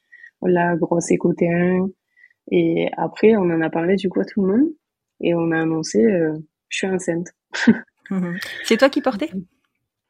la 0.48 0.76
grosse 0.76 1.10
écho 1.10 1.32
T1. 1.32 1.90
Et 2.50 2.88
après, 2.96 3.36
on 3.36 3.50
en 3.50 3.60
a 3.60 3.70
parlé 3.70 3.96
du 3.96 4.08
coup 4.08 4.20
à 4.20 4.24
tout 4.24 4.42
le 4.42 4.56
monde 4.56 4.68
et 5.20 5.34
on 5.34 5.50
a 5.50 5.60
annoncé 5.62 6.04
euh, 6.04 6.34
je 6.68 6.78
suis 6.78 6.86
enceinte. 6.86 7.28
Mhm. 8.10 8.36
C'est 8.64 8.76
toi 8.76 8.90
qui 8.90 9.00
portais? 9.00 9.30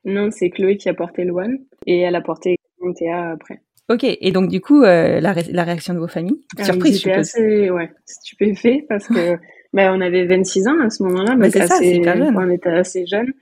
Non, 0.04 0.32
c'est 0.32 0.50
Chloé 0.50 0.76
qui 0.76 0.88
a 0.88 0.94
porté 0.94 1.22
Loane 1.22 1.58
et 1.86 2.00
elle 2.00 2.16
a 2.16 2.20
porté 2.20 2.56
Théa 2.96 3.30
après. 3.30 3.60
Ok, 3.88 4.04
et 4.04 4.32
donc 4.32 4.48
du 4.48 4.60
coup, 4.60 4.82
euh, 4.82 5.20
la, 5.20 5.34
la, 5.52 5.64
réaction 5.64 5.94
de 5.94 5.98
vos 5.98 6.08
familles? 6.08 6.40
Ah, 6.58 6.64
Surprise, 6.64 7.02
je 7.02 7.10
assez 7.10 7.70
ouais, 7.70 7.90
stupéfait 8.04 8.84
parce 8.88 9.06
que 9.06 9.36
ben, 9.72 9.94
on 9.94 10.00
avait 10.00 10.26
26 10.26 10.66
ans 10.68 10.80
à 10.80 10.90
ce 10.90 11.02
moment-là, 11.04 11.36
donc 11.36 11.56
assez, 11.56 12.02
on 12.04 12.50
était 12.50 12.68
assez 12.70 13.06
jeunes. 13.06 13.32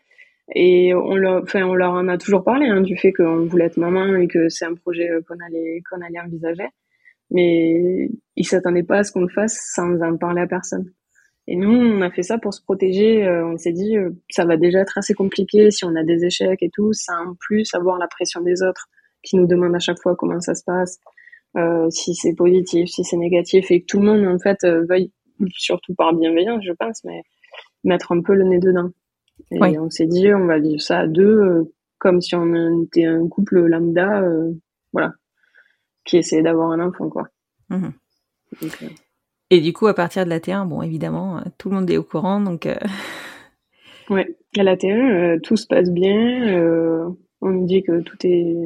Et 0.55 0.93
on 0.95 1.15
leur, 1.15 1.43
enfin, 1.43 1.63
on 1.63 1.75
leur 1.75 1.93
en 1.93 2.09
a 2.09 2.19
toujours 2.19 2.45
parlé 2.45 2.67
hein, 2.67 2.81
du 2.81 2.97
fait 2.97 3.13
qu'on 3.13 3.47
voulait 3.47 3.67
être 3.67 3.79
maman 3.79 4.17
et 4.17 4.27
que 4.27 4.49
c'est 4.49 4.65
un 4.65 4.75
projet 4.75 5.09
euh, 5.11 5.21
qu'on 5.27 5.39
allait, 5.47 5.83
qu'on 5.89 6.05
allait 6.05 6.21
envisager. 6.21 6.67
Mais 7.33 8.11
ils 8.37 8.47
s'attendaient 8.47 8.83
pas 8.83 8.99
à 8.99 9.05
ce 9.05 9.13
qu'on 9.13 9.23
le 9.23 9.29
fasse 9.29 9.59
sans 9.75 10.01
en 10.03 10.17
parler 10.17 10.43
à 10.43 10.47
personne. 10.47 10.93
Et 11.49 11.57
nous, 11.57 11.71
on 11.71 12.03
a 12.03 12.11
fait 12.11 12.23
ça 12.23 12.39
pour 12.39 12.55
se 12.55 12.63
protéger. 12.63 13.27
Euh, 13.27 13.47
on 13.47 13.57
s'est 13.57 13.73
dit, 13.73 13.97
euh, 13.97 14.11
ça 14.31 14.45
va 14.45 14.57
déjà 14.57 14.81
être 14.81 14.97
assez 14.97 15.15
compliqué 15.15 15.71
si 15.71 15.85
on 15.85 15.97
a 15.97 16.05
des 16.05 16.25
échecs 16.25 16.63
et 16.63 16.71
tout. 16.73 16.93
Ça 16.93 17.15
en 17.21 17.35
plus 17.35 17.75
avoir 17.75 17.99
la 17.99 18.07
pression 18.07 18.41
des 18.43 18.63
autres 18.63 18.89
qui 19.23 19.37
nous 19.37 19.47
demandent 19.47 19.75
à 19.75 19.81
chaque 19.81 20.01
fois 20.01 20.15
comment 20.17 20.41
ça 20.41 20.55
se 20.55 20.65
passe, 20.65 20.99
euh, 21.57 21.89
si 21.91 22.15
c'est 22.15 22.35
positif, 22.35 22.89
si 22.89 23.05
c'est 23.05 23.17
négatif, 23.17 23.71
et 23.71 23.81
que 23.81 23.87
tout 23.87 24.01
le 24.01 24.07
monde 24.07 24.27
en 24.27 24.39
fait 24.39 24.59
veuille, 24.65 25.13
surtout 25.51 25.95
par 25.95 26.13
bienveillance, 26.13 26.65
je 26.65 26.73
pense, 26.73 27.05
mais 27.05 27.23
mettre 27.85 28.11
un 28.13 28.21
peu 28.21 28.35
le 28.35 28.45
nez 28.45 28.59
dedans. 28.59 28.91
Et 29.53 29.79
on 29.79 29.91
s'est 29.91 30.07
dit, 30.07 30.33
on 30.35 30.47
va 30.47 30.59
vivre 30.59 30.81
ça 30.81 31.01
à 31.01 31.07
deux, 31.07 31.73
comme 31.99 32.21
si 32.21 32.35
on 32.35 32.83
était 32.83 33.05
un 33.05 33.29
couple 33.29 33.61
lambda, 33.67 34.25
voilà, 34.93 35.13
qui 36.05 36.17
essayait 36.19 36.43
d'avoir 36.43 36.71
un 36.71 36.81
enfant, 36.81 37.09
quoi. 37.09 37.29
Mmh. 37.69 37.89
Et 39.51 39.61
du 39.61 39.75
coup, 39.75 39.87
à 39.87 39.93
partir 39.93 40.25
de 40.25 40.31
la 40.31 40.41
T1, 40.41 40.67
bon, 40.67 40.81
évidemment, 40.81 41.37
euh, 41.37 41.43
tout 41.59 41.69
le 41.69 41.75
monde 41.75 41.91
est 41.91 41.99
au 41.99 42.03
courant, 42.03 42.41
donc. 42.41 42.67
Euh... 42.67 42.77
Ouais, 44.11 44.37
à 44.59 44.63
la 44.65 44.77
T1, 44.77 44.91
euh, 44.91 45.39
tout 45.41 45.57
se 45.57 45.67
passe 45.67 45.91
bien. 45.91 46.49
Euh, 46.49 47.09
on 47.41 47.51
nous 47.51 47.67
dit 47.67 47.83
que 47.83 48.01
tout 48.01 48.17
est 48.25 48.57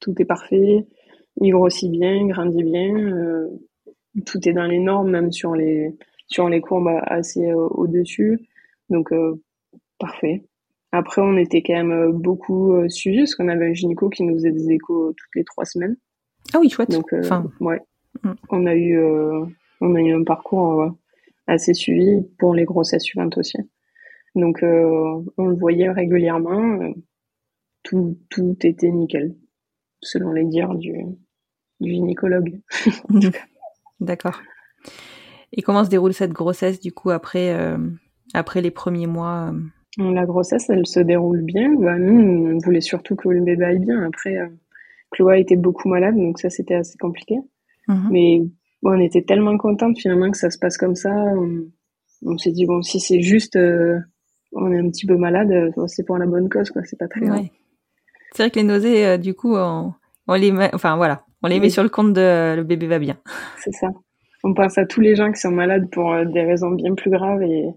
tout 0.00 0.14
est 0.18 0.24
parfait. 0.24 0.86
Il 1.40 1.50
grossit 1.52 1.90
bien, 1.90 2.26
grandit 2.26 2.64
bien. 2.64 3.46
tout 4.24 4.48
est 4.48 4.52
dans 4.52 4.64
les 4.64 4.78
normes, 4.78 5.10
même 5.10 5.30
sur 5.30 5.54
les 5.54 5.94
sur 6.26 6.48
les 6.48 6.60
courbes 6.60 7.00
assez 7.04 7.52
au 7.52 7.86
dessus. 7.86 8.48
Donc 8.88 9.10
parfait. 9.98 10.42
Après, 10.90 11.22
on 11.22 11.36
était 11.36 11.62
quand 11.62 11.74
même 11.74 12.12
beaucoup 12.12 12.74
suivis 12.88 13.20
parce 13.20 13.34
qu'on 13.34 13.48
avait 13.48 13.68
un 13.68 13.74
gynéco 13.74 14.08
qui 14.08 14.24
nous 14.24 14.34
faisait 14.34 14.52
des 14.52 14.70
échos 14.70 15.12
toutes 15.12 15.34
les 15.36 15.44
trois 15.44 15.66
semaines. 15.66 15.96
Ah 16.54 16.58
oui, 16.60 16.68
chouette. 16.68 16.90
Donc, 16.90 17.12
enfin, 17.12 17.50
ouais. 17.60 17.80
Mm. 18.22 18.32
On 18.50 18.66
a 18.66 18.74
eu 18.74 18.98
on 19.82 19.96
a 19.96 20.00
eu 20.00 20.14
un 20.14 20.22
parcours 20.22 20.80
euh, 20.80 20.90
assez 21.46 21.74
suivi 21.74 22.22
pour 22.38 22.54
les 22.54 22.64
grossesses 22.64 23.02
suivantes 23.02 23.36
aussi. 23.36 23.58
Donc 24.34 24.62
euh, 24.62 25.20
on 25.36 25.46
le 25.46 25.56
voyait 25.56 25.90
régulièrement, 25.90 26.80
euh, 26.80 26.92
tout, 27.82 28.16
tout 28.30 28.56
était 28.62 28.90
nickel, 28.90 29.34
selon 30.00 30.32
les 30.32 30.44
dires 30.44 30.74
du, 30.76 30.94
du 31.80 31.90
gynécologue. 31.90 32.60
D'accord. 34.00 34.40
Et 35.52 35.62
comment 35.62 35.84
se 35.84 35.90
déroule 35.90 36.14
cette 36.14 36.32
grossesse 36.32 36.80
du 36.80 36.92
coup 36.92 37.10
après, 37.10 37.54
après 38.32 38.62
les 38.62 38.70
premiers 38.70 39.06
mois 39.06 39.52
La 39.98 40.24
grossesse, 40.24 40.70
elle 40.70 40.86
se 40.86 41.00
déroule 41.00 41.42
bien. 41.42 41.74
Bah, 41.74 41.98
nous, 41.98 42.54
on 42.54 42.58
voulait 42.58 42.80
surtout 42.80 43.16
que 43.16 43.28
le 43.28 43.42
bébé 43.42 43.64
aille 43.64 43.78
bien. 43.78 44.02
Après, 44.02 44.38
Chloé 45.12 45.40
était 45.40 45.56
beaucoup 45.56 45.88
malade, 45.88 46.16
donc 46.16 46.38
ça 46.38 46.50
c'était 46.50 46.74
assez 46.74 46.98
compliqué. 46.98 47.36
Mhm. 47.88 48.08
Mais 48.10 48.42
on 48.82 48.98
était 49.00 49.22
tellement 49.22 49.56
contente 49.58 49.98
finalement 49.98 50.30
que 50.30 50.36
ça 50.36 50.50
se 50.50 50.58
passe 50.58 50.76
comme 50.76 50.96
ça. 50.96 51.10
On, 52.24 52.38
s'est 52.38 52.52
dit 52.52 52.66
bon, 52.66 52.82
si 52.82 53.00
c'est 53.00 53.20
juste, 53.20 53.56
euh, 53.56 53.98
on 54.52 54.72
est 54.72 54.78
un 54.78 54.88
petit 54.88 55.06
peu 55.06 55.16
malade, 55.16 55.50
euh, 55.50 55.86
c'est 55.86 56.04
pour 56.04 56.18
la 56.18 56.26
bonne 56.26 56.48
cause, 56.48 56.70
quoi. 56.70 56.82
C'est 56.84 56.98
pas 56.98 57.08
très 57.08 57.20
grave. 57.20 57.46
C'est 58.32 58.44
vrai 58.44 58.50
que 58.50 58.58
les 58.58 58.64
nausées, 58.64 59.06
euh, 59.06 59.18
du 59.18 59.34
coup, 59.34 59.56
on, 59.56 59.94
les 60.28 60.52
met, 60.52 60.70
enfin 60.74 60.96
voilà, 60.96 61.24
on 61.42 61.48
les 61.48 61.60
met 61.60 61.70
sur 61.70 61.82
le 61.82 61.88
compte 61.88 62.12
de 62.12 62.54
le 62.56 62.62
bébé 62.62 62.86
va 62.86 62.98
bien. 62.98 63.18
C'est 63.58 63.72
ça. 63.72 63.88
On 64.44 64.54
pense 64.54 64.78
à 64.78 64.86
tous 64.86 65.00
les 65.00 65.14
gens 65.14 65.30
qui 65.30 65.40
sont 65.40 65.52
malades 65.52 65.88
pour 65.90 66.14
des 66.26 66.42
raisons 66.42 66.70
bien 66.70 66.94
plus 66.94 67.10
graves 67.10 67.42
et, 67.42 67.68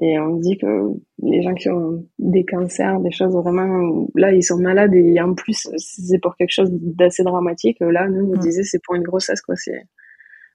et 0.00 0.18
on 0.18 0.36
dit 0.36 0.56
que 0.58 0.92
les 1.22 1.42
gens 1.42 1.54
qui 1.54 1.68
ont 1.70 2.06
des 2.18 2.44
cancers, 2.44 3.00
des 3.00 3.10
choses 3.10 3.34
vraiment, 3.34 4.06
là, 4.14 4.32
ils 4.32 4.44
sont 4.44 4.58
malades 4.58 4.94
et 4.94 5.20
en 5.20 5.34
plus, 5.34 5.68
c'est 5.76 6.20
pour 6.20 6.36
quelque 6.36 6.52
chose 6.52 6.70
d'assez 6.72 7.24
dramatique. 7.24 7.78
Là, 7.80 8.08
nous, 8.08 8.30
on 8.30 8.36
mm. 8.36 8.40
disait, 8.40 8.62
c'est 8.62 8.80
pour 8.84 8.94
une 8.94 9.02
grossesse, 9.02 9.40
quoi. 9.40 9.56
C'est, 9.56 9.82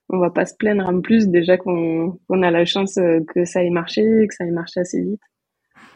on 0.09 0.19
va 0.19 0.29
pas 0.29 0.45
se 0.45 0.55
plaindre 0.55 0.87
en 0.87 1.01
plus 1.01 1.27
déjà 1.27 1.57
qu'on 1.57 2.17
a 2.29 2.51
la 2.51 2.63
chance 2.63 2.97
euh, 2.97 3.19
que 3.33 3.43
ça 3.43 3.63
ait 3.63 3.69
marché, 3.69 4.01
que 4.27 4.33
ça 4.33 4.45
ait 4.45 4.51
marché 4.51 4.79
assez 4.79 5.01
vite. 5.01 5.21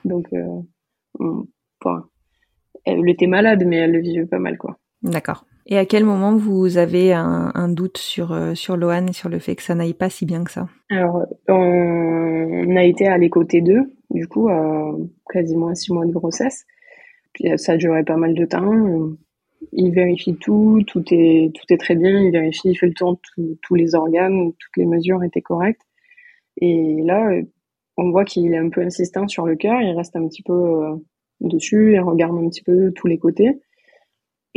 Donc, 0.03 0.27
euh, 0.33 0.61
elle 2.83 3.09
était 3.09 3.27
malade, 3.27 3.63
mais 3.65 3.77
elle 3.77 3.93
le 3.93 4.01
vivait 4.01 4.25
pas 4.25 4.39
mal, 4.39 4.57
quoi. 4.57 4.77
D'accord. 5.03 5.45
Et 5.67 5.77
à 5.77 5.85
quel 5.85 6.05
moment 6.05 6.35
vous 6.35 6.77
avez 6.77 7.13
un, 7.13 7.67
doute 7.69 7.97
sur 7.97 8.31
euh, 8.31 8.53
sur 8.55 8.77
Lohan 8.77 9.07
et 9.07 9.13
sur 9.13 9.27
le 9.27 9.37
fait 9.37 9.55
que 9.55 9.63
ça 9.63 9.75
n'aille 9.75 9.93
pas 9.93 10.09
si 10.09 10.25
bien 10.25 10.43
que 10.43 10.51
ça? 10.51 10.67
Alors, 10.89 11.25
on 11.49 12.75
a 12.75 12.83
été 12.83 13.07
à 13.07 13.17
l'éco 13.17 13.43
T2, 13.43 13.83
du 14.11 14.27
coup, 14.27 14.49
quasiment 15.29 15.67
à 15.67 15.75
six 15.75 15.91
mois 15.91 16.05
de 16.05 16.11
grossesse. 16.11 16.65
Puis 17.33 17.51
ça 17.57 17.73
a 17.73 17.77
duré 17.77 18.03
pas 18.03 18.15
mal 18.15 18.33
de 18.33 18.45
temps 18.45 19.15
il 19.71 19.91
vérifie 19.91 20.35
tout, 20.35 20.81
tout 20.87 21.03
est, 21.11 21.51
tout 21.53 21.73
est 21.73 21.77
très 21.77 21.95
bien, 21.95 22.19
il 22.19 22.31
vérifie, 22.31 22.69
il 22.69 22.75
fait 22.75 22.87
le 22.87 22.93
tour 22.93 23.19
de 23.37 23.57
tous 23.61 23.75
les 23.75 23.95
organes, 23.95 24.51
toutes 24.57 24.77
les 24.77 24.85
mesures 24.85 25.23
étaient 25.23 25.41
correctes. 25.41 25.81
Et 26.61 27.01
là, 27.03 27.29
on 27.97 28.11
voit 28.11 28.25
qu'il 28.25 28.53
est 28.53 28.57
un 28.57 28.69
peu 28.69 28.81
insistant 28.81 29.27
sur 29.27 29.45
le 29.45 29.55
cœur, 29.55 29.81
il 29.81 29.95
reste 29.95 30.15
un 30.15 30.27
petit 30.27 30.43
peu 30.43 30.53
euh, 30.53 30.95
dessus, 31.41 31.93
il 31.93 31.99
regarde 31.99 32.37
un 32.37 32.49
petit 32.49 32.63
peu 32.63 32.91
tous 32.93 33.07
les 33.07 33.17
côtés. 33.17 33.59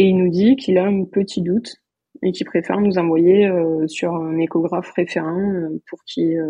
Et 0.01 0.05
il 0.05 0.17
nous 0.17 0.31
dit 0.31 0.57
qu'il 0.57 0.79
a 0.79 0.87
un 0.87 1.05
petit 1.05 1.43
doute 1.43 1.77
et 2.23 2.33
qu'il 2.33 2.47
préfère 2.47 2.81
nous 2.81 2.97
envoyer 2.97 3.47
euh, 3.47 3.87
sur 3.87 4.15
un 4.15 4.39
échographe 4.39 4.91
référent 4.97 5.39
euh, 5.39 5.83
pour 5.89 6.03
qu'il 6.05 6.41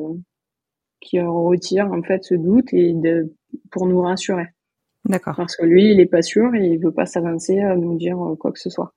retire 1.13 1.91
en 1.93 2.01
fait 2.03 2.23
ce 2.23 2.35
doute 2.35 2.73
et 2.73 2.93
de, 2.93 3.35
pour 3.73 3.87
nous 3.87 4.01
rassurer. 4.03 4.47
D'accord. 5.05 5.35
Parce 5.37 5.57
que 5.57 5.65
lui, 5.65 5.91
il 5.93 6.01
est 6.01 6.07
pas 6.07 6.23
sûr 6.23 6.55
et 6.55 6.65
il 6.65 6.79
veut 6.79 6.93
pas 6.93 7.07
s'avancer 7.07 7.59
à 7.61 7.75
nous 7.75 7.97
dire 7.97 8.21
euh, 8.21 8.37
quoi 8.37 8.53
que 8.53 8.61
ce 8.61 8.71
soit. 8.71 8.95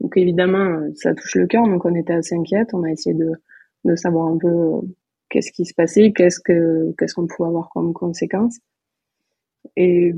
Donc 0.00 0.16
évidemment, 0.16 0.58
euh, 0.58 0.90
ça 0.94 1.14
touche 1.14 1.36
le 1.36 1.46
cœur, 1.46 1.66
donc 1.66 1.84
on 1.84 1.94
était 1.94 2.12
assez 2.12 2.34
inquiète. 2.34 2.74
On 2.74 2.82
a 2.82 2.90
essayé 2.90 3.14
de, 3.14 3.30
de 3.84 3.96
savoir 3.96 4.26
un 4.28 4.36
peu 4.36 4.48
euh, 4.48 4.80
qu'est-ce 5.30 5.52
qui 5.52 5.64
se 5.64 5.74
passait, 5.74 6.12
qu'est-ce 6.12 6.40
que 6.40 6.92
qu'est-ce 6.98 7.14
qu'on 7.14 7.26
pouvait 7.26 7.48
avoir 7.48 7.70
comme 7.70 7.92
conséquence. 7.92 8.58
Et 9.76 10.14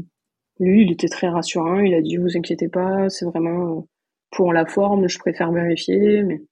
lui, 0.59 0.83
il 0.83 0.93
était 0.93 1.09
très 1.09 1.29
rassurant. 1.29 1.81
Il 1.81 1.95
a 1.95 2.01
dit, 2.01 2.17
vous 2.17 2.37
inquiétez 2.37 2.69
pas, 2.69 3.09
c'est 3.09 3.25
vraiment 3.25 3.87
pour 4.31 4.53
la 4.53 4.67
forme, 4.67 5.09
je 5.09 5.19
préfère 5.19 5.53
vérifier, 5.53 6.23
mais 6.23 6.43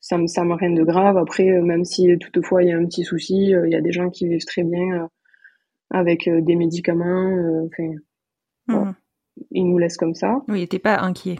ça 0.00 0.16
me 0.16 0.26
ça 0.26 0.44
me 0.44 0.54
rien 0.54 0.70
de 0.70 0.82
grave. 0.82 1.16
Après, 1.18 1.60
même 1.60 1.84
si 1.84 2.16
toutefois 2.18 2.62
il 2.62 2.70
y 2.70 2.72
a 2.72 2.78
un 2.78 2.86
petit 2.86 3.04
souci, 3.04 3.50
il 3.50 3.70
y 3.70 3.74
a 3.74 3.80
des 3.80 3.92
gens 3.92 4.08
qui 4.10 4.26
vivent 4.26 4.44
très 4.46 4.62
bien 4.62 5.08
avec 5.90 6.28
des 6.28 6.56
médicaments. 6.56 7.66
Enfin, 7.66 7.92
mmh. 8.68 8.92
il 9.50 9.68
nous 9.68 9.78
laisse 9.78 9.96
comme 9.96 10.14
ça. 10.14 10.42
Oui, 10.48 10.58
il 10.58 10.60
n'était 10.62 10.78
pas 10.78 11.00
inquiet. 11.00 11.36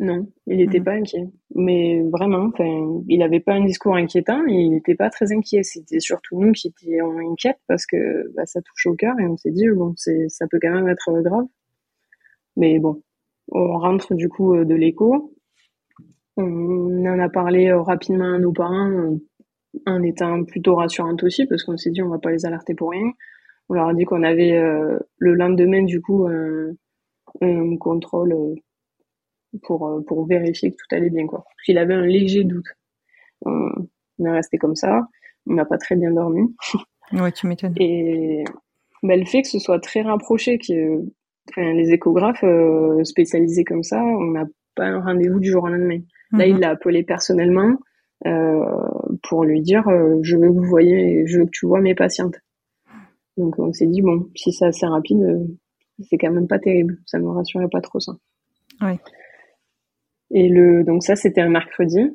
Non, 0.00 0.28
il 0.46 0.58
n'était 0.58 0.78
mmh. 0.78 0.84
pas 0.84 0.92
inquiet. 0.92 1.28
Mais 1.56 2.02
vraiment, 2.02 2.50
il 3.08 3.18
n'avait 3.18 3.40
pas 3.40 3.54
un 3.54 3.64
discours 3.64 3.96
inquiétant, 3.96 4.44
il 4.46 4.70
n'était 4.70 4.94
pas 4.94 5.10
très 5.10 5.32
inquiet. 5.32 5.64
C'était 5.64 5.98
surtout 5.98 6.38
nous 6.40 6.52
qui 6.52 6.68
étions 6.68 7.18
inquiètes 7.18 7.58
parce 7.66 7.84
que 7.84 8.32
bah, 8.36 8.46
ça 8.46 8.60
touche 8.62 8.86
au 8.86 8.94
cœur 8.94 9.18
et 9.18 9.26
on 9.26 9.36
s'est 9.36 9.50
dit, 9.50 9.68
bon, 9.70 9.94
c'est, 9.96 10.28
ça 10.28 10.46
peut 10.48 10.58
quand 10.62 10.72
même 10.72 10.88
être 10.88 11.10
grave. 11.22 11.46
Mais 12.56 12.78
bon, 12.78 13.02
on 13.50 13.78
rentre 13.78 14.14
du 14.14 14.28
coup 14.28 14.54
euh, 14.54 14.64
de 14.64 14.74
l'écho. 14.74 15.34
On 16.36 17.04
en 17.06 17.18
a 17.18 17.28
parlé 17.28 17.68
euh, 17.68 17.80
rapidement 17.80 18.34
à 18.34 18.38
nos 18.38 18.52
parents 18.52 18.90
euh, 18.90 19.16
en 19.86 20.02
étant 20.02 20.44
plutôt 20.44 20.76
rassurante 20.76 21.24
aussi 21.24 21.46
parce 21.46 21.64
qu'on 21.64 21.76
s'est 21.76 21.90
dit, 21.90 22.02
on 22.02 22.08
va 22.08 22.18
pas 22.18 22.30
les 22.30 22.46
alerter 22.46 22.74
pour 22.74 22.90
rien. 22.90 23.10
On 23.68 23.74
leur 23.74 23.88
a 23.88 23.94
dit 23.94 24.04
qu'on 24.04 24.22
avait 24.22 24.58
le 25.18 25.34
lendemain 25.34 25.82
du 25.82 26.00
coup 26.00 26.26
un, 26.26 26.72
un 27.42 27.76
contrôle 27.76 28.34
pour, 29.62 29.86
euh, 29.86 30.00
pour 30.06 30.26
vérifier 30.26 30.70
que 30.70 30.76
tout 30.76 30.94
allait 30.94 31.10
bien. 31.10 31.26
Quoi. 31.26 31.44
Parce 31.44 31.78
avait 31.78 31.94
un 31.94 32.06
léger 32.06 32.44
doute. 32.44 32.66
On, 33.42 33.70
est 34.24 34.30
resté 34.30 34.58
comme 34.58 34.74
ça. 34.74 35.08
On 35.46 35.54
n'a 35.54 35.64
pas 35.64 35.78
très 35.78 35.96
bien 35.96 36.10
dormi. 36.10 36.54
Ouais, 37.12 37.32
tu 37.32 37.46
m'étonnes. 37.46 37.74
Et 37.78 38.44
ben, 39.02 39.18
le 39.18 39.24
fait 39.24 39.42
que 39.42 39.48
ce 39.48 39.58
soit 39.58 39.78
très 39.78 40.02
rapproché, 40.02 40.58
que 40.58 41.02
enfin, 41.50 41.72
les 41.72 41.92
échographes 41.92 42.44
euh, 42.44 43.02
spécialisés 43.04 43.64
comme 43.64 43.82
ça, 43.82 44.02
on 44.02 44.32
n'a 44.32 44.44
pas 44.74 44.86
un 44.86 45.00
rendez-vous 45.00 45.40
du 45.40 45.50
jour 45.50 45.64
au 45.64 45.68
lendemain. 45.68 46.00
Là, 46.32 46.46
il 46.46 46.56
mhm. 46.56 46.60
l'a 46.60 46.70
appelé 46.70 47.02
personnellement 47.04 47.78
euh, 48.26 48.88
pour 49.22 49.44
lui 49.44 49.62
dire 49.62 49.88
euh, 49.88 50.18
je 50.22 50.36
veux 50.36 50.48
que 50.48 50.58
vous 50.58 50.64
voyez, 50.64 51.26
je 51.26 51.38
veux 51.38 51.44
que 51.46 51.50
tu 51.50 51.66
vois 51.66 51.80
mes 51.80 51.94
patientes. 51.94 52.36
Donc 53.36 53.58
on 53.58 53.72
s'est 53.72 53.86
dit 53.86 54.02
bon, 54.02 54.28
si 54.34 54.52
c'est 54.52 54.66
assez 54.66 54.84
rapide, 54.84 55.48
c'est 56.00 56.18
quand 56.18 56.32
même 56.32 56.48
pas 56.48 56.58
terrible. 56.58 56.98
Ça 57.06 57.18
me 57.18 57.28
rassurait 57.28 57.68
pas 57.70 57.80
trop 57.80 58.00
ça. 58.00 58.12
Ouais. 58.80 58.98
Et 60.30 60.48
le, 60.48 60.84
donc 60.84 61.02
ça, 61.02 61.16
c'était 61.16 61.40
un 61.40 61.48
mercredi. 61.48 62.10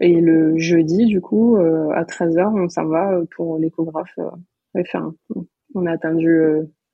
Et 0.00 0.20
le 0.20 0.58
jeudi, 0.58 1.06
du 1.06 1.20
coup, 1.20 1.56
euh, 1.56 1.90
à 1.90 2.04
13h, 2.04 2.52
on 2.60 2.68
s'en 2.68 2.86
va 2.86 3.12
euh, 3.12 3.24
pour 3.36 3.58
l'échographe 3.58 4.12
euh, 4.18 4.30
référent. 4.74 5.12
On 5.74 5.86
a 5.86 5.92
attendu 5.92 6.40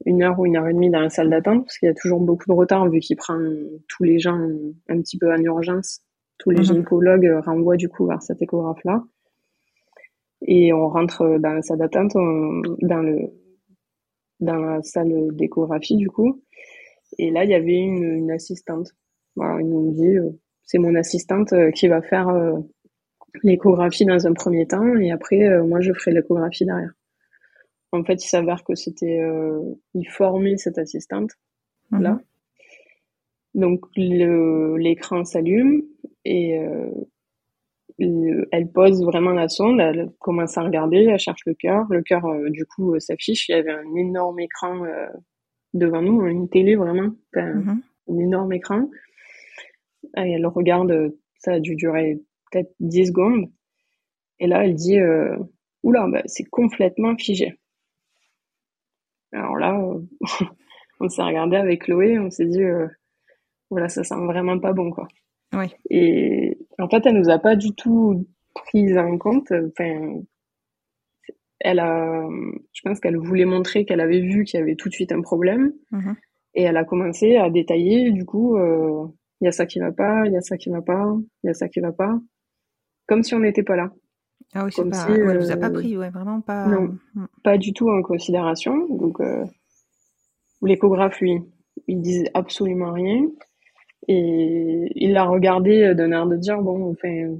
une 0.06 0.22
heure 0.22 0.38
ou 0.38 0.46
une 0.46 0.56
heure 0.56 0.68
et 0.68 0.72
demie 0.72 0.90
dans 0.90 1.00
la 1.00 1.10
salle 1.10 1.28
d'attente 1.28 1.64
parce 1.64 1.78
qu'il 1.78 1.86
y 1.86 1.90
a 1.90 1.94
toujours 1.94 2.20
beaucoup 2.20 2.48
de 2.48 2.54
retard 2.54 2.88
vu 2.88 3.00
qu'il 3.00 3.16
prend 3.16 3.38
tous 3.88 4.04
les 4.04 4.18
gens 4.18 4.38
un 4.88 5.00
petit 5.00 5.18
peu 5.18 5.30
en 5.30 5.38
urgence. 5.42 6.00
Tous 6.38 6.48
les 6.48 6.58
mhm. 6.58 6.64
gynécologues 6.64 7.40
renvoient 7.44 7.76
du 7.76 7.90
coup 7.90 8.06
vers 8.06 8.22
cet 8.22 8.40
échographe-là. 8.40 9.04
Et 10.46 10.72
on 10.72 10.88
rentre 10.88 11.38
dans 11.38 11.52
la 11.52 11.60
salle 11.60 11.78
d'attente, 11.78 12.12
dans 12.14 13.02
le 13.02 13.30
dans 14.40 14.56
la 14.56 14.82
salle 14.82 15.28
d'échographie 15.32 15.96
du 15.96 16.08
coup. 16.08 16.42
Et 17.18 17.30
là, 17.30 17.44
il 17.44 17.50
y 17.50 17.54
avait 17.54 17.76
une, 17.76 18.02
une 18.02 18.30
assistante. 18.30 18.88
Voilà, 19.36 19.60
ils 19.60 19.68
nous 19.68 19.92
dit 19.92 20.16
c'est 20.70 20.78
mon 20.78 20.94
assistante 20.94 21.52
euh, 21.52 21.72
qui 21.72 21.88
va 21.88 22.00
faire 22.00 22.28
euh, 22.28 22.56
l'échographie 23.42 24.04
dans 24.04 24.28
un 24.28 24.34
premier 24.34 24.68
temps 24.68 24.96
et 24.98 25.10
après 25.10 25.42
euh, 25.42 25.64
moi 25.64 25.80
je 25.80 25.92
ferai 25.92 26.12
l'échographie 26.12 26.64
derrière. 26.64 26.92
En 27.92 28.04
fait, 28.04 28.24
il 28.24 28.28
s'avère 28.28 28.62
que 28.62 28.76
c'était 28.76 29.20
il 29.94 30.08
formait 30.08 30.56
cette 30.56 30.78
assistante 30.78 31.32
là. 31.90 32.12
Mhm. 32.12 32.20
Donc 33.54 33.80
l'écran 33.97 35.25
s'allume 35.25 35.82
et 36.25 36.56
elle 37.99 38.71
pose 38.73 39.02
vraiment 39.02 39.32
la 39.32 39.49
sonde, 39.49 39.80
elle 39.80 40.12
commence 40.21 40.56
à 40.56 40.62
regarder, 40.62 40.99
elle 40.99 41.18
cherche 41.18 41.45
le 41.47 41.54
cœur, 41.54 41.86
le 41.90 42.02
cœur 42.02 42.23
du 42.50 42.64
coup 42.64 42.97
s'affiche, 43.00 43.49
il 43.49 43.56
y 43.56 43.58
avait 43.58 43.73
un 43.73 43.97
énorme 43.97 44.38
écran 44.38 44.84
devant 45.75 46.00
nous, 46.00 46.25
une 46.26 46.49
télé 46.49 46.76
vraiment, 46.76 47.10
mhm. 47.34 47.82
un 48.08 48.18
énorme 48.18 48.52
écran. 48.52 48.88
Et 50.17 50.32
elle 50.32 50.47
regarde, 50.47 51.15
ça 51.39 51.54
a 51.54 51.60
dû 51.60 51.75
durer 51.75 52.21
peut-être 52.50 52.73
10 52.80 53.06
secondes. 53.06 53.50
Et 54.39 54.47
là, 54.47 54.65
elle 54.65 54.75
dit 54.75 54.99
euh, 54.99 55.36
Oula, 55.82 56.06
bah, 56.08 56.23
c'est 56.26 56.45
complètement 56.45 57.17
figé. 57.17 57.58
Alors 59.32 59.56
là, 59.56 59.78
euh, 59.78 60.00
on 61.00 61.08
s'est 61.08 61.23
regardé 61.23 61.56
avec 61.56 61.82
Chloé, 61.82 62.19
on 62.19 62.30
s'est 62.30 62.47
dit 62.47 62.63
euh, 62.63 62.89
Voilà, 63.71 63.89
ça 63.89 64.04
sent 64.04 64.26
vraiment 64.26 64.58
pas 64.58 64.73
bon, 64.73 64.91
quoi. 64.91 65.08
Oui. 65.52 65.67
Et 65.91 66.58
en 66.78 66.89
fait, 66.89 67.04
elle 67.06 67.19
nous 67.19 67.30
a 67.30 67.39
pas 67.39 67.56
du 67.56 67.75
tout 67.75 68.26
pris 68.54 68.97
en 68.99 69.19
compte. 69.19 69.52
Enfin, 69.52 70.21
elle 71.60 71.80
a, 71.80 72.26
je 72.73 72.80
pense 72.82 73.00
qu'elle 73.00 73.19
voulait 73.19 73.45
montrer 73.45 73.84
qu'elle 73.84 74.00
avait 74.00 74.21
vu 74.21 74.45
qu'il 74.45 74.58
y 74.58 74.63
avait 74.63 74.76
tout 74.76 74.89
de 74.89 74.95
suite 74.95 75.13
un 75.13 75.21
problème. 75.21 75.73
Mm-hmm. 75.93 76.15
Et 76.54 76.63
elle 76.63 76.76
a 76.76 76.84
commencé 76.84 77.36
à 77.36 77.50
détailler, 77.50 78.10
du 78.10 78.25
coup, 78.25 78.56
euh, 78.56 79.06
il 79.40 79.46
y 79.46 79.48
a 79.48 79.52
ça 79.52 79.66
qui 79.66 79.80
va 79.80 79.92
pas, 79.92 80.26
il 80.26 80.32
y 80.32 80.36
a 80.36 80.40
ça 80.40 80.56
qui 80.56 80.68
va 80.70 80.82
pas, 80.82 81.16
il 81.42 81.46
y 81.46 81.50
a 81.50 81.54
ça 81.54 81.68
qui 81.68 81.80
va 81.80 81.92
pas. 81.92 82.18
Comme 83.06 83.22
si 83.22 83.34
on 83.34 83.40
n'était 83.40 83.62
pas 83.62 83.76
là. 83.76 83.90
Ah 84.54 84.64
oui, 84.64 84.72
Comme 84.72 84.90
pas, 84.90 85.06
si, 85.06 85.12
ouais, 85.12 85.38
vous 85.38 85.50
a 85.50 85.56
pas 85.56 85.68
euh, 85.68 85.72
pris, 85.72 85.96
ouais, 85.96 86.10
vraiment 86.10 86.40
pas. 86.40 86.66
Non, 86.66 86.96
mm. 87.14 87.26
pas 87.44 87.56
du 87.56 87.72
tout 87.72 87.88
en 87.88 88.02
considération. 88.02 88.86
Donc, 88.88 89.20
euh, 89.20 89.44
l'échographe, 90.62 91.20
lui, 91.20 91.38
il 91.86 92.00
disait 92.00 92.30
absolument 92.34 92.92
rien. 92.92 93.28
Et 94.08 94.90
il 94.94 95.12
l'a 95.12 95.24
regardé 95.24 95.94
d'un 95.94 96.12
air 96.12 96.26
de 96.26 96.36
dire, 96.36 96.60
bon, 96.60 96.90
enfin, 96.90 97.36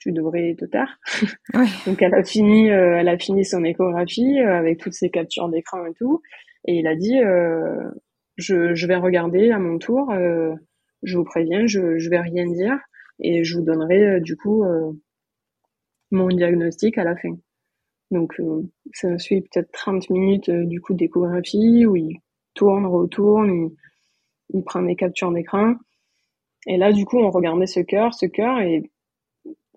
tu 0.00 0.12
devrais 0.12 0.54
te 0.58 0.64
taire. 0.64 0.98
Donc, 1.86 2.02
elle 2.02 2.14
a 2.14 2.24
fini, 2.24 2.70
euh, 2.70 2.98
elle 2.98 3.08
a 3.08 3.18
fini 3.18 3.44
son 3.44 3.64
échographie 3.64 4.40
euh, 4.40 4.58
avec 4.58 4.78
toutes 4.78 4.94
ses 4.94 5.10
captures 5.10 5.48
d'écran 5.48 5.86
et 5.86 5.94
tout. 5.94 6.20
Et 6.66 6.74
il 6.74 6.86
a 6.86 6.94
dit, 6.94 7.18
je, 8.36 8.74
je 8.74 8.86
vais 8.86 8.94
regarder 8.94 9.50
à 9.50 9.58
mon 9.58 9.78
tour 9.78 10.12
je 11.02 11.16
vous 11.16 11.24
préviens, 11.24 11.66
je, 11.66 11.98
je 11.98 12.10
vais 12.10 12.20
rien 12.20 12.46
dire 12.46 12.78
et 13.20 13.44
je 13.44 13.56
vous 13.56 13.64
donnerai 13.64 14.06
euh, 14.06 14.20
du 14.20 14.36
coup 14.36 14.64
euh, 14.64 14.92
mon 16.10 16.28
diagnostic 16.28 16.98
à 16.98 17.04
la 17.04 17.16
fin. 17.16 17.36
Donc 18.10 18.38
euh, 18.40 18.62
ça 18.92 19.18
suit 19.18 19.40
peut-être 19.40 19.70
30 19.72 20.10
minutes 20.10 20.50
du 20.50 20.80
coup 20.80 20.94
d'échographie 20.94 21.86
où 21.86 21.96
il 21.96 22.18
tourne, 22.54 22.86
retourne, 22.86 23.50
il, 23.50 24.58
il 24.58 24.64
prend 24.64 24.82
des 24.82 24.96
captures 24.96 25.32
d'écran. 25.32 25.76
Et 26.66 26.76
là 26.76 26.92
du 26.92 27.04
coup 27.04 27.18
on 27.18 27.30
regardait 27.30 27.66
ce 27.66 27.80
cœur, 27.80 28.14
ce 28.14 28.26
cœur 28.26 28.60
et 28.60 28.90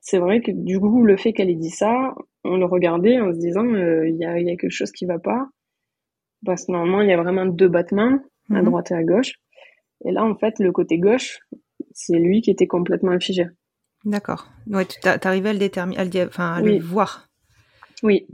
c'est 0.02 0.20
vrai 0.20 0.42
que 0.42 0.52
du 0.52 0.80
coup 0.80 1.04
le 1.04 1.18
fait 1.18 1.34
qu'elle 1.34 1.50
ait 1.50 1.56
dit 1.56 1.72
ça, 1.72 2.14
on 2.44 2.58
le 2.58 2.66
regardait 2.66 3.20
en 3.20 3.34
se 3.34 3.40
disant 3.40 3.66
il 3.66 4.18
y, 4.18 4.26
a, 4.26 4.40
y, 4.40 4.52
a, 4.52 4.56
quelque 4.56 4.70
chose 4.70 4.92
qui 4.92 5.06
va 5.06 5.18
pas 5.18 5.48
parce 6.46 6.66
que 6.66 6.72
normalement 6.72 7.02
il 7.02 7.10
y 7.10 7.14
a 7.14 7.22
vraiment 7.22 7.46
deux 7.46 7.70
battements 7.70 8.20
à 8.52 8.62
mhm. 8.62 8.66
droite 8.66 8.92
et 8.92 8.96
à 8.96 9.04
gauche. 9.04 9.34
Et 10.04 10.12
là, 10.12 10.26
en 10.26 10.36
fait, 10.36 10.60
le 10.60 10.72
côté 10.72 11.00
gauche, 11.00 11.40
c'est 11.92 12.20
lui 12.20 12.42
qui 12.42 12.52
était 12.52 12.68
complètement 12.68 13.20
figé. 13.20 13.48
D'accord. 14.04 14.50
Ouais, 14.68 14.86
tu 14.86 15.00
arrivé 15.04 15.50
à 15.50 15.54
le 15.54 15.60
déterminer, 15.60 16.00
à 16.00 16.06
le, 16.06 16.28
enfin, 16.28 16.54
à 16.54 16.62
le 16.62 16.80
voir. 16.80 17.28
Oui, 18.04 18.28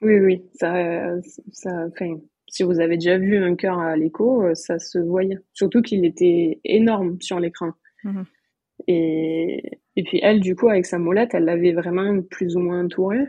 oui, 0.00 0.18
oui. 0.18 0.42
Ça, 0.54 1.20
ça, 1.52 1.70
enfin, 1.88 2.16
si 2.48 2.62
vous 2.62 2.80
avez 2.80 2.96
déjà 2.96 3.18
vu 3.18 3.36
un 3.36 3.54
cœur 3.54 3.78
à 3.78 3.96
l'écho, 3.96 4.42
euh, 4.42 4.54
ça 4.54 4.78
se 4.78 4.98
voyait. 4.98 5.38
Surtout 5.52 5.82
qu'il 5.82 6.04
était 6.04 6.60
énorme 6.64 7.20
sur 7.20 7.38
l'écran. 7.38 7.72
Mhm. 8.04 8.24
Et, 8.88 9.80
et 9.96 10.02
puis 10.02 10.20
elle, 10.22 10.40
du 10.40 10.56
coup, 10.56 10.68
avec 10.68 10.86
sa 10.86 10.98
molette, 10.98 11.34
elle 11.34 11.44
l'avait 11.44 11.72
vraiment 11.72 12.22
plus 12.22 12.56
ou 12.56 12.60
moins 12.60 12.84
entourée. 12.84 13.26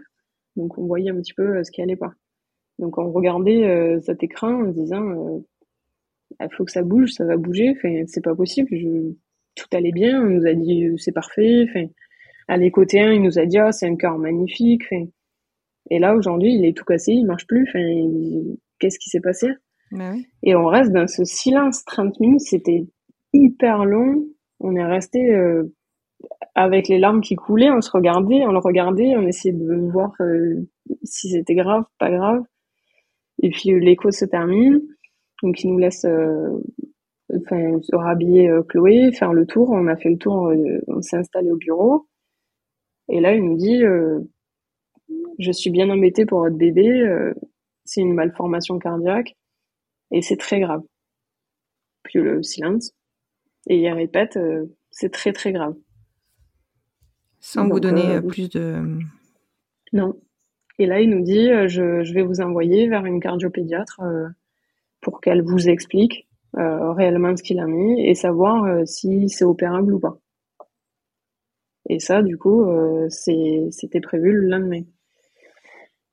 Donc 0.56 0.78
on 0.78 0.86
voyait 0.86 1.12
un 1.12 1.16
petit 1.16 1.34
peu 1.34 1.58
euh, 1.58 1.64
ce 1.64 1.72
qui 1.72 1.82
allait 1.82 1.96
pas. 1.96 2.14
Donc 2.80 2.98
on 2.98 3.12
regardait 3.12 3.66
euh, 3.66 4.00
cet 4.02 4.24
écran 4.24 4.64
en 4.64 4.72
se 4.72 4.80
disant, 4.80 5.44
il 6.40 6.56
faut 6.56 6.66
que 6.66 6.72
ça 6.72 6.84
bouge, 6.84 7.12
ça 7.12 7.26
va 7.26 7.38
bouger. 7.38 7.74
Enfin, 7.76 8.04
c'est 8.08 8.24
pas 8.24 8.36
possible. 8.36 8.70
Je... 8.72 9.14
Tout 9.56 9.68
allait 9.74 9.92
bien. 9.92 10.22
On 10.22 10.30
nous 10.30 10.48
a 10.48 10.54
dit 10.54 10.86
euh, 10.86 10.98
c'est 10.98 11.12
parfait. 11.12 11.66
Enfin, 11.70 11.86
à 12.48 12.58
l'écoute 12.58 12.94
1, 12.94 13.14
il 13.14 13.22
nous 13.22 13.38
a 13.38 13.46
dit 13.46 13.58
oh, 13.60 13.72
c'est 13.72 13.88
un 13.88 13.96
cœur 13.96 14.18
magnifique. 14.18 14.84
Enfin, 14.86 15.06
et 15.90 16.00
là 16.00 16.16
aujourd'hui, 16.16 16.54
il 16.54 16.66
est 16.66 16.76
tout 16.76 16.86
cassé, 16.86 17.12
il 17.14 17.26
marche 17.26 17.48
plus. 17.48 17.68
Enfin, 17.68 18.56
qu'est-ce 18.80 19.00
qui 19.00 19.10
s'est 19.10 19.20
passé? 19.20 19.50
Bah 19.92 20.12
oui. 20.14 20.26
Et 20.44 20.56
on 20.56 20.66
reste 20.66 20.92
dans 20.92 21.08
ce 21.08 21.26
silence 21.26 21.84
30 21.86 22.20
minutes. 22.20 22.42
C'était 22.42 22.86
hyper 23.34 23.86
long. 23.86 24.26
On 24.60 24.76
est 24.76 24.86
resté 24.86 25.34
euh, 25.34 25.74
avec 26.56 26.88
les 26.88 27.00
larmes 27.00 27.22
qui 27.22 27.36
coulaient. 27.36 27.72
On 27.72 27.82
se 27.82 27.92
regardait, 27.92 28.46
on 28.46 28.52
le 28.52 28.60
regardait, 28.60 29.16
on 29.18 29.28
essayait 29.28 29.54
de 29.54 29.92
voir 29.92 30.14
euh, 30.22 30.68
si 31.04 31.30
c'était 31.30 31.56
grave, 31.56 31.84
pas 32.00 32.10
grave. 32.10 32.44
Et 33.42 33.50
puis 33.50 33.80
l'écho 33.80 34.12
se 34.12 34.26
termine. 34.26 34.82
Donc 35.44 35.64
il 35.64 35.72
nous 35.72 35.78
laisse 35.78 36.06
euh, 36.06 36.60
enfin 37.36 37.80
rhabiller 37.94 38.50
euh, 38.50 38.64
Chloé, 38.64 39.12
faire 39.12 39.34
le 39.34 39.46
tour. 39.46 39.70
On 39.72 39.88
a 39.88 39.96
fait 39.96 40.10
le 40.10 40.18
tour, 40.18 40.48
euh, 40.48 40.80
on 40.88 41.02
s'est 41.02 41.18
installé 41.18 41.52
au 41.52 41.58
bureau. 41.58 42.08
Et 43.10 43.20
là, 43.20 43.34
il 43.34 43.44
nous 43.44 43.58
dit, 43.58 43.82
je 45.38 45.52
suis 45.52 45.70
bien 45.70 45.90
embêtée 45.90 46.26
pour 46.26 46.40
votre 46.40 46.56
bébé, 46.56 47.04
c'est 47.84 48.00
une 48.00 48.14
malformation 48.14 48.80
cardiaque 48.80 49.36
et 50.12 50.22
c'est 50.22 50.38
très 50.38 50.62
grave. 50.62 50.82
Puis 52.04 52.20
le 52.20 52.42
silence. 52.42 52.94
Et 53.68 53.82
il 53.82 53.90
répète, 53.90 54.40
c'est 54.92 55.12
très 55.12 55.34
très 55.34 55.52
grave. 55.52 55.76
Sans 57.42 57.68
vous 57.68 57.82
donner 57.82 58.22
plus 58.22 58.50
de... 58.50 58.82
Non. 59.92 60.14
Et 60.80 60.86
là, 60.86 61.02
il 61.02 61.10
nous 61.10 61.24
dit, 61.24 61.50
je, 61.68 62.04
je 62.04 62.14
vais 62.14 62.24
vous 62.24 62.40
envoyer 62.40 62.88
vers 62.88 63.06
une 63.06 63.20
cardiopédiatre 63.20 64.00
pour 65.02 65.22
qu'elle 65.22 65.42
vous 65.42 65.70
explique 65.70 66.28
réellement 66.54 67.36
ce 67.36 67.44
qu'il 67.44 67.60
a 67.60 67.66
mis 67.66 68.06
et 68.06 68.14
savoir 68.14 68.86
si 68.86 69.30
c'est 69.30 69.46
opérable 69.46 69.94
ou 69.94 70.00
pas. 70.00 70.18
Et 71.90 72.00
ça, 72.00 72.22
du 72.22 72.38
coup, 72.38 72.66
c'était 73.10 74.02
prévu 74.02 74.32
le 74.34 74.48
lendemain. 74.48 74.84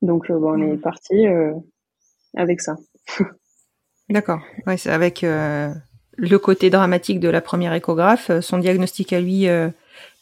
Donc, 0.01 0.31
bon, 0.31 0.53
on 0.53 0.61
est 0.61 0.75
mmh. 0.75 0.81
parti 0.81 1.25
avec 2.35 2.61
ça. 2.61 2.77
D'accord. 4.09 4.39
Ouais, 4.65 4.77
c'est 4.77 4.91
avec 4.91 5.21
le 5.23 6.37
côté 6.37 6.69
dramatique 6.69 7.19
de 7.19 7.29
la 7.29 7.41
première 7.41 7.73
échographe, 7.73 8.31
son 8.39 8.57
diagnostic 8.57 9.13
à 9.13 9.19
lui 9.19 9.47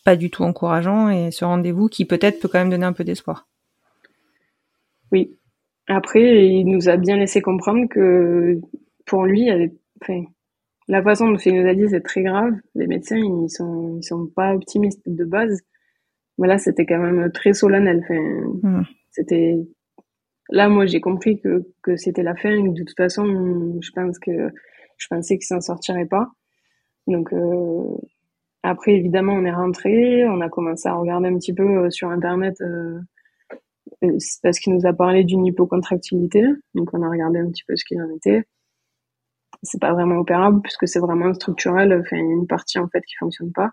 pas 0.07 0.15
du 0.15 0.29
tout 0.29 0.43
encourageant 0.43 1.09
et 1.09 1.31
ce 1.31 1.43
rendez-vous 1.43 1.89
qui 1.89 2.05
peut-être 2.05 2.39
peut 2.39 2.47
quand 2.47 2.59
même 2.59 2.69
donner 2.69 2.85
un 2.85 2.93
peu 2.93 3.03
d'espoir. 3.03 3.45
Oui. 5.11 5.37
Après, 5.87 6.47
il 6.47 6.65
nous 6.65 6.89
a 6.89 6.97
bien 6.97 7.17
laissé 7.17 7.41
comprendre 7.41 7.87
que 7.89 8.59
pour 9.05 9.25
lui, 9.25 9.43
il 9.43 9.49
avait, 9.49 9.73
enfin, 10.01 10.23
la 10.87 11.01
façon 11.01 11.31
dont 11.31 11.37
il 11.37 11.61
nous 11.61 11.67
a 11.67 11.73
dit 11.73 11.87
c'est 11.89 12.01
très 12.01 12.23
grave. 12.23 12.53
Les 12.75 12.87
médecins, 12.87 13.17
ils 13.17 13.49
sont, 13.49 13.97
ils 13.97 14.03
sont 14.03 14.27
pas 14.27 14.53
optimistes 14.53 15.01
de 15.05 15.25
base. 15.25 15.61
Mais 16.37 16.47
là, 16.47 16.57
c'était 16.57 16.85
quand 16.85 16.99
même 16.99 17.31
très 17.31 17.53
solennel. 17.53 18.01
Enfin, 18.03 18.19
mmh. 18.63 18.83
c'était, 19.11 19.55
là, 20.49 20.69
moi, 20.69 20.85
j'ai 20.85 21.01
compris 21.01 21.39
que, 21.39 21.65
que 21.81 21.95
c'était 21.95 22.23
la 22.23 22.35
fin. 22.35 22.61
De 22.61 22.83
toute 22.83 22.95
façon, 22.95 23.79
je 23.81 23.91
pense 23.91 24.19
que, 24.19 24.49
je 24.97 25.07
pensais 25.07 25.37
qu'il 25.37 25.45
s'en 25.45 25.61
sortirait 25.61 26.05
pas. 26.05 26.31
Donc, 27.07 27.31
euh, 27.33 27.97
après, 28.63 28.93
évidemment, 28.93 29.33
on 29.33 29.45
est 29.45 29.53
rentré, 29.53 30.27
on 30.27 30.41
a 30.41 30.49
commencé 30.49 30.89
à 30.89 30.95
regarder 30.95 31.29
un 31.29 31.37
petit 31.37 31.53
peu 31.53 31.63
euh, 31.63 31.89
sur 31.89 32.09
Internet, 32.09 32.59
euh, 32.61 32.99
euh 34.03 34.17
parce 34.43 34.59
qu'il 34.59 34.73
nous 34.73 34.85
a 34.85 34.93
parlé 34.93 35.23
d'une 35.23 35.45
hypocontractilité. 35.45 36.43
Donc, 36.75 36.93
on 36.93 37.01
a 37.01 37.09
regardé 37.09 37.39
un 37.39 37.49
petit 37.49 37.63
peu 37.67 37.75
ce 37.75 37.85
qu'il 37.85 38.01
en 38.01 38.09
était 38.15 38.45
c'est 39.63 39.81
pas 39.81 39.93
vraiment 39.93 40.17
opérable 40.17 40.61
puisque 40.61 40.87
c'est 40.87 40.99
vraiment 40.99 41.33
structurel. 41.33 41.93
Enfin, 41.93 42.17
il 42.17 42.25
y 42.25 42.29
a 42.29 42.33
une 42.33 42.47
partie 42.47 42.79
en 42.79 42.87
fait 42.87 43.01
qui 43.01 43.15
fonctionne 43.15 43.51
pas. 43.51 43.71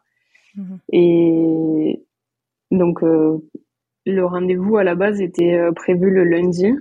Mhm. 0.56 0.78
Et 0.92 2.02
donc 2.70 3.02
euh, 3.02 3.38
le 4.06 4.24
rendez-vous 4.24 4.76
à 4.76 4.84
la 4.84 4.94
base 4.94 5.20
était 5.20 5.54
euh, 5.54 5.72
prévu 5.72 6.10
le 6.10 6.24
lundi 6.24 6.72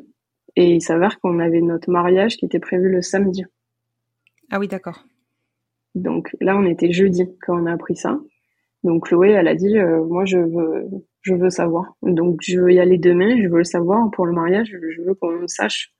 et 0.55 0.75
il 0.75 0.81
s'avère 0.81 1.19
qu'on 1.19 1.39
avait 1.39 1.61
notre 1.61 1.89
mariage 1.89 2.37
qui 2.37 2.45
était 2.45 2.59
prévu 2.59 2.89
le 2.89 3.01
samedi. 3.01 3.43
Ah 4.51 4.59
oui, 4.59 4.67
d'accord. 4.67 5.05
Donc 5.95 6.35
là, 6.41 6.57
on 6.57 6.65
était 6.65 6.91
jeudi 6.91 7.27
quand 7.41 7.59
on 7.59 7.65
a 7.65 7.73
appris 7.73 7.95
ça. 7.95 8.19
Donc 8.83 9.07
Chloé, 9.07 9.31
elle 9.31 9.47
a 9.47 9.55
dit, 9.55 9.77
euh, 9.77 10.03
moi, 10.05 10.25
je 10.25 10.39
veux, 10.39 10.87
je 11.21 11.33
veux 11.35 11.49
savoir. 11.49 11.95
Donc 12.01 12.39
je 12.41 12.59
veux 12.59 12.71
y 12.71 12.79
aller 12.79 12.97
demain. 12.97 13.41
Je 13.41 13.47
veux 13.47 13.59
le 13.59 13.63
savoir 13.63 14.09
pour 14.11 14.25
le 14.25 14.33
mariage. 14.33 14.75
Je 14.81 15.01
veux 15.01 15.13
qu'on 15.13 15.47
sache 15.47 15.93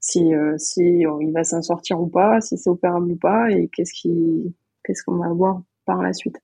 si 0.00 0.34
euh, 0.34 0.54
si 0.58 1.04
va 1.32 1.44
s'en 1.44 1.62
sortir 1.62 2.00
ou 2.00 2.08
pas, 2.08 2.40
si 2.40 2.56
c'est 2.58 2.70
opérable 2.70 3.12
ou 3.12 3.16
pas, 3.16 3.50
et 3.50 3.68
qu'est-ce 3.68 3.92
qui 3.92 4.54
qu'est-ce 4.84 5.04
qu'on 5.04 5.16
va 5.16 5.28
voir 5.28 5.62
par 5.86 6.02
la 6.02 6.12
suite. 6.12 6.40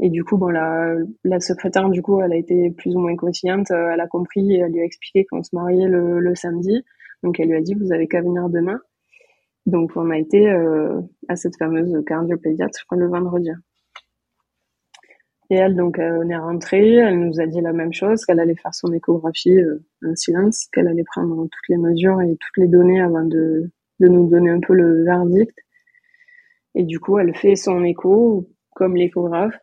Et 0.00 0.10
du 0.10 0.24
coup, 0.24 0.36
bon, 0.36 0.48
la, 0.48 0.94
la 1.24 1.40
secrétaire, 1.40 1.88
du 1.90 2.02
coup, 2.02 2.20
elle 2.20 2.32
a 2.32 2.36
été 2.36 2.70
plus 2.70 2.94
ou 2.94 3.00
moins 3.00 3.16
consciente, 3.16 3.70
euh, 3.72 3.90
elle 3.92 4.00
a 4.00 4.06
compris 4.06 4.54
elle 4.54 4.72
lui 4.72 4.80
a 4.80 4.84
expliqué 4.84 5.24
qu'on 5.24 5.42
se 5.42 5.54
mariait 5.54 5.88
le, 5.88 6.20
le 6.20 6.34
samedi. 6.34 6.84
Donc, 7.22 7.40
elle 7.40 7.48
lui 7.48 7.56
a 7.56 7.60
dit, 7.60 7.74
vous 7.74 7.92
avez 7.92 8.06
qu'à 8.06 8.20
venir 8.20 8.48
demain. 8.48 8.80
Donc, 9.66 9.92
on 9.96 10.10
a 10.10 10.18
été 10.18 10.48
euh, 10.48 11.00
à 11.28 11.36
cette 11.36 11.56
fameuse 11.56 12.00
cardiopédiatre 12.06 12.86
le 12.92 13.08
vendredi. 13.08 13.50
Et 15.50 15.54
elle, 15.56 15.76
donc, 15.76 15.98
euh, 15.98 16.20
on 16.22 16.28
est 16.28 16.36
rentrée, 16.36 16.96
elle 16.96 17.20
nous 17.20 17.40
a 17.40 17.46
dit 17.46 17.62
la 17.62 17.72
même 17.72 17.92
chose, 17.92 18.24
qu'elle 18.26 18.40
allait 18.40 18.54
faire 18.54 18.74
son 18.74 18.92
échographie 18.92 19.58
euh, 19.58 19.82
en 20.06 20.14
silence, 20.14 20.68
qu'elle 20.72 20.88
allait 20.88 21.04
prendre 21.04 21.42
toutes 21.44 21.68
les 21.70 21.78
mesures 21.78 22.20
et 22.20 22.36
toutes 22.36 22.56
les 22.58 22.68
données 22.68 23.00
avant 23.00 23.24
de, 23.24 23.70
de 24.00 24.08
nous 24.08 24.28
donner 24.28 24.50
un 24.50 24.60
peu 24.60 24.74
le 24.74 25.04
verdict. 25.04 25.56
Et 26.74 26.84
du 26.84 27.00
coup, 27.00 27.18
elle 27.18 27.34
fait 27.34 27.56
son 27.56 27.82
écho, 27.82 28.46
comme 28.74 28.94
l'échographe. 28.94 29.58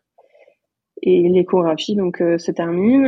Et 1.03 1.29
l'échographie, 1.29 1.95
donc, 1.95 2.19
euh, 2.19 2.39
se 2.39 2.51
termine, 2.51 3.05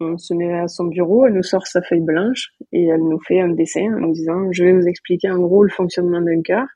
on 0.00 0.18
se 0.18 0.34
met 0.34 0.52
à 0.52 0.68
son 0.68 0.84
bureau, 0.84 1.26
elle 1.26 1.34
nous 1.34 1.42
sort 1.42 1.66
sa 1.66 1.80
feuille 1.80 2.00
blanche 2.00 2.52
et 2.72 2.86
elle 2.86 3.02
nous 3.02 3.20
fait 3.20 3.40
un 3.40 3.48
dessin 3.48 3.94
en 3.94 4.00
nous 4.00 4.12
disant, 4.12 4.52
je 4.52 4.64
vais 4.64 4.72
vous 4.72 4.86
expliquer 4.86 5.30
en 5.30 5.38
gros 5.38 5.62
le 5.62 5.70
fonctionnement 5.70 6.20
d'un 6.20 6.42
cœur 6.42 6.66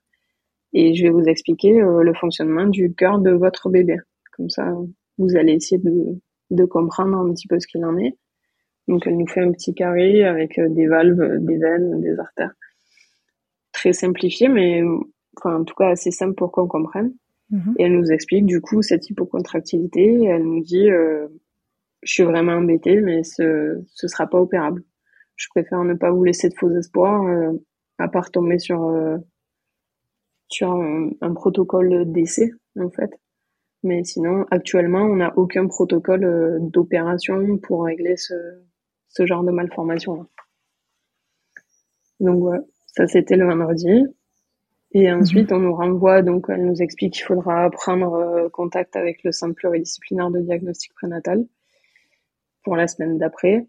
et 0.72 0.94
je 0.94 1.04
vais 1.04 1.10
vous 1.10 1.24
expliquer 1.24 1.72
le 1.72 2.14
fonctionnement 2.14 2.66
du 2.66 2.94
cœur 2.94 3.18
de 3.18 3.30
votre 3.30 3.70
bébé. 3.70 3.96
Comme 4.36 4.50
ça, 4.50 4.72
vous 5.18 5.36
allez 5.36 5.54
essayer 5.54 5.80
de, 5.80 6.20
de 6.50 6.64
comprendre 6.64 7.16
un 7.16 7.32
petit 7.32 7.46
peu 7.46 7.58
ce 7.60 7.66
qu'il 7.66 7.84
en 7.84 7.96
est. 7.98 8.16
Donc, 8.88 9.06
elle 9.06 9.16
nous 9.16 9.26
fait 9.26 9.40
un 9.40 9.52
petit 9.52 9.74
carré 9.74 10.24
avec 10.24 10.58
euh, 10.58 10.68
des 10.68 10.86
valves, 10.86 11.38
des 11.40 11.56
veines, 11.56 12.00
des 12.00 12.18
artères. 12.18 12.52
Très 13.72 13.92
simplifié, 13.92 14.48
mais 14.48 14.82
enfin, 15.36 15.60
en 15.60 15.64
tout 15.64 15.74
cas 15.74 15.88
assez 15.88 16.10
simple 16.10 16.34
pour 16.34 16.52
qu'on 16.52 16.68
comprenne. 16.68 17.14
Mhm. 17.50 17.74
Et 17.78 17.84
elle 17.84 17.92
nous 17.92 18.10
explique 18.10 18.46
du 18.46 18.60
coup 18.60 18.82
cette 18.82 19.08
hypocontractilité. 19.08 20.24
elle 20.24 20.44
nous 20.44 20.62
dit 20.62 20.90
euh, 20.90 21.28
Je 22.02 22.12
suis 22.12 22.22
vraiment 22.22 22.52
embêtée, 22.52 23.00
mais 23.00 23.22
ce 23.22 23.82
ce 23.86 24.08
sera 24.08 24.26
pas 24.26 24.40
opérable. 24.40 24.82
Je 25.36 25.48
préfère 25.50 25.82
ne 25.84 25.94
pas 25.94 26.10
vous 26.10 26.24
laisser 26.24 26.48
de 26.48 26.54
faux 26.54 26.70
espoirs, 26.70 27.22
euh, 27.24 27.52
à 27.98 28.08
part 28.08 28.30
tomber 28.30 28.58
sur, 28.58 28.84
euh, 28.84 29.18
sur 30.48 30.72
un, 30.72 31.10
un 31.20 31.34
protocole 31.34 32.10
d'essai, 32.12 32.52
en 32.78 32.90
fait. 32.90 33.10
Mais 33.84 34.02
sinon, 34.02 34.46
actuellement, 34.50 35.02
on 35.02 35.16
n'a 35.16 35.32
aucun 35.36 35.66
protocole 35.66 36.24
euh, 36.24 36.58
d'opération 36.58 37.58
pour 37.58 37.84
régler 37.84 38.16
ce, 38.16 38.34
ce 39.08 39.26
genre 39.26 39.44
de 39.44 39.52
malformation. 39.52 40.26
Donc 42.18 42.40
voilà, 42.40 42.62
ça 42.86 43.06
c'était 43.06 43.36
le 43.36 43.46
vendredi. 43.46 44.06
Et 44.92 45.10
mhm. 45.10 45.20
ensuite, 45.20 45.52
on 45.52 45.58
nous 45.58 45.74
renvoie, 45.74 46.22
donc 46.22 46.46
elle 46.48 46.64
nous 46.64 46.80
explique 46.80 47.12
qu'il 47.12 47.24
faudra 47.24 47.68
prendre 47.70 48.14
euh, 48.14 48.48
contact 48.48 48.96
avec 48.96 49.22
le 49.22 49.32
centre 49.32 49.54
pluridisciplinaire 49.54 50.30
de 50.30 50.40
diagnostic 50.40 50.94
prénatal 50.94 51.44
pour 52.62 52.76
la 52.76 52.88
semaine 52.88 53.18
d'après. 53.18 53.66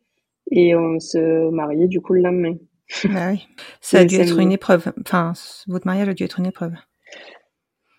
Et 0.50 0.76
on 0.76 1.00
se 1.02 1.50
mariait 1.50 1.88
du 1.88 2.00
coup 2.00 2.14
le 2.14 2.22
lendemain. 2.22 2.56
Bah 3.04 3.32
oui. 3.32 3.46
Ça 3.82 4.00
a 4.00 4.06
dû 4.06 4.16
être 4.16 4.40
une 4.40 4.54
épreuve. 4.54 4.94
Enfin, 5.02 5.34
votre 5.68 5.88
mariage 5.88 6.08
a 6.08 6.14
dû 6.14 6.24
être 6.24 6.40
une 6.40 6.46
épreuve. 6.46 6.74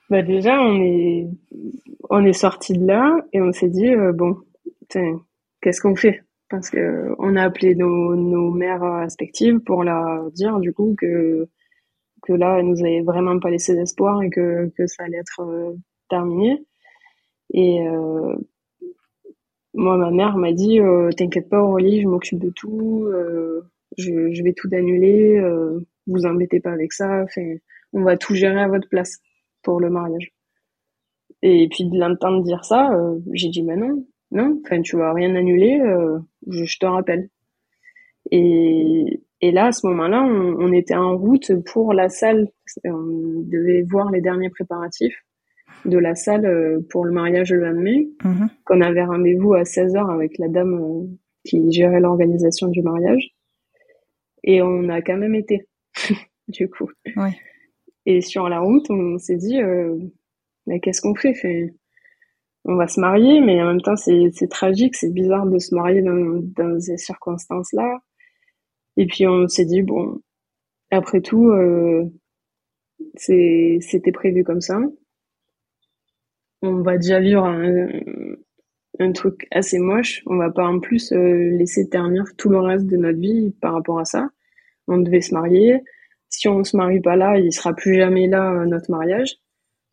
Bah 0.08 0.22
déjà, 0.22 0.60
on 0.60 0.80
est 0.80 1.26
on 2.10 2.24
est 2.24 2.32
sorti 2.32 2.74
de 2.74 2.86
là 2.86 3.16
et 3.32 3.40
on 3.42 3.52
s'est 3.52 3.68
dit 3.68 3.88
euh, 3.88 4.12
bon, 4.12 4.36
qu'est-ce 5.60 5.80
qu'on 5.80 5.96
fait? 5.96 6.22
Parce 6.48 6.70
que 6.70 7.12
on 7.18 7.34
a 7.36 7.42
appelé 7.42 7.74
nos, 7.74 8.14
nos 8.14 8.52
mères 8.52 8.82
respectives 9.00 9.58
pour 9.60 9.82
leur 9.82 10.30
dire 10.30 10.60
du 10.60 10.72
coup 10.72 10.94
que 10.96 11.48
que 12.22 12.32
là, 12.32 12.58
elles 12.58 12.66
nous 12.66 12.80
avaient 12.80 13.02
vraiment 13.02 13.38
pas 13.40 13.50
laissé 13.50 13.74
d'espoir 13.74 14.22
et 14.22 14.30
que 14.30 14.70
que 14.76 14.86
ça 14.86 15.04
allait 15.04 15.18
être 15.18 15.40
euh, 15.42 15.74
terminé. 16.08 16.64
Et 17.52 17.86
euh, 17.88 18.36
moi, 19.74 19.96
ma 19.96 20.10
mère 20.12 20.36
m'a 20.36 20.52
dit 20.52 20.80
t'inquiète 21.16 21.48
pas 21.48 21.62
Aurélie, 21.62 22.02
je 22.02 22.08
m'occupe 22.08 22.38
de 22.38 22.50
tout, 22.50 23.08
je, 23.98 24.32
je 24.32 24.42
vais 24.42 24.54
tout 24.54 24.68
annuler, 24.72 25.40
vous 26.06 26.26
embêtez 26.26 26.60
pas 26.60 26.72
avec 26.72 26.92
ça, 26.92 27.26
on 27.92 28.02
va 28.02 28.16
tout 28.16 28.34
gérer 28.34 28.60
à 28.60 28.68
votre 28.68 28.88
place 28.88 29.20
pour 29.66 29.80
le 29.80 29.90
mariage. 29.90 30.30
Et 31.42 31.68
puis 31.68 31.84
de 31.84 31.98
l'entendre 31.98 32.44
dire 32.44 32.64
ça, 32.64 32.92
euh, 32.92 33.18
j'ai 33.32 33.48
dit 33.48 33.64
mais 33.64 33.76
non, 33.76 34.06
non, 34.30 34.60
enfin 34.64 34.80
tu 34.80 34.96
vas 34.96 35.12
rien 35.12 35.34
annuler, 35.34 35.80
euh, 35.80 36.18
je, 36.46 36.78
te 36.78 36.86
rappelle. 36.86 37.28
Et, 38.30 39.22
et 39.40 39.50
là 39.50 39.66
à 39.66 39.72
ce 39.72 39.86
moment-là, 39.88 40.22
on, 40.22 40.72
était 40.72 40.94
en 40.94 41.16
route 41.16 41.52
pour 41.72 41.92
la 41.92 42.08
salle, 42.08 42.48
on 42.84 43.42
devait 43.54 43.82
voir 43.82 44.10
les 44.12 44.20
derniers 44.20 44.50
préparatifs 44.50 45.20
de 45.84 45.98
la 45.98 46.14
salle 46.14 46.46
euh, 46.46 46.78
pour 46.90 47.04
le 47.04 47.12
mariage 47.12 47.52
le 47.52 47.66
lendemain, 47.66 48.02
mm 48.24 48.46
qu'on 48.64 48.80
avait 48.80 49.04
rendez-vous 49.04 49.54
à 49.54 49.62
16h 49.62 50.12
avec 50.12 50.38
la 50.38 50.48
dame 50.48 51.08
qui 51.44 51.70
gérait 51.72 52.00
l'organisation 52.00 52.68
du 52.68 52.82
mariage. 52.82 53.30
Et 54.42 54.62
on 54.62 54.88
a 54.88 55.02
quand 55.02 55.16
même 55.16 55.34
été, 55.34 55.66
du 56.48 56.68
coup. 56.68 56.90
Ouais. 57.16 57.36
Et 58.06 58.20
sur 58.20 58.48
la 58.48 58.60
route, 58.60 58.88
on 58.90 59.18
s'est 59.18 59.36
dit, 59.36 59.60
euh, 59.60 59.96
mais 60.66 60.80
qu'est-ce 60.80 61.00
qu'on 61.00 61.14
fait, 61.14 61.74
On 62.64 62.76
va 62.76 62.86
se 62.88 63.00
marier, 63.00 63.40
mais 63.40 63.60
en 63.62 63.66
même 63.66 63.80
temps, 63.80 63.96
c'est 63.96 64.48
tragique, 64.48 64.96
c'est 64.96 65.12
bizarre 65.12 65.46
de 65.46 65.58
se 65.58 65.74
marier 65.74 66.02
dans, 66.02 66.40
dans 66.56 66.80
ces 66.80 66.96
circonstances-là. 66.96 67.98
Et 68.96 69.06
puis 69.06 69.26
on 69.26 69.48
s'est 69.48 69.64
dit, 69.64 69.82
bon, 69.82 70.20
après 70.90 71.20
tout, 71.20 71.48
euh, 71.50 72.04
c'était 73.16 74.12
prévu 74.12 74.44
comme 74.44 74.60
ça. 74.60 74.80
On 76.62 76.82
va 76.82 76.96
déjà 76.96 77.20
vivre 77.20 77.44
un 78.98 79.12
truc 79.12 79.46
assez 79.50 79.78
moche. 79.78 80.22
On 80.26 80.36
va 80.36 80.50
pas 80.50 80.66
en 80.66 80.80
plus 80.80 81.12
euh, 81.12 81.50
laisser 81.58 81.88
ternir 81.88 82.24
tout 82.36 82.48
le 82.48 82.58
reste 82.58 82.86
de 82.86 82.96
notre 82.96 83.18
vie 83.18 83.52
par 83.60 83.74
rapport 83.74 83.98
à 83.98 84.04
ça. 84.04 84.28
On 84.88 84.98
devait 84.98 85.20
se 85.20 85.34
marier. 85.34 85.82
Si 86.28 86.48
on 86.48 86.64
se 86.64 86.76
marie 86.76 87.00
pas 87.00 87.16
là, 87.16 87.38
il 87.38 87.52
sera 87.52 87.74
plus 87.74 87.94
jamais 87.94 88.26
là 88.26 88.60
à 88.60 88.66
notre 88.66 88.90
mariage. 88.90 89.36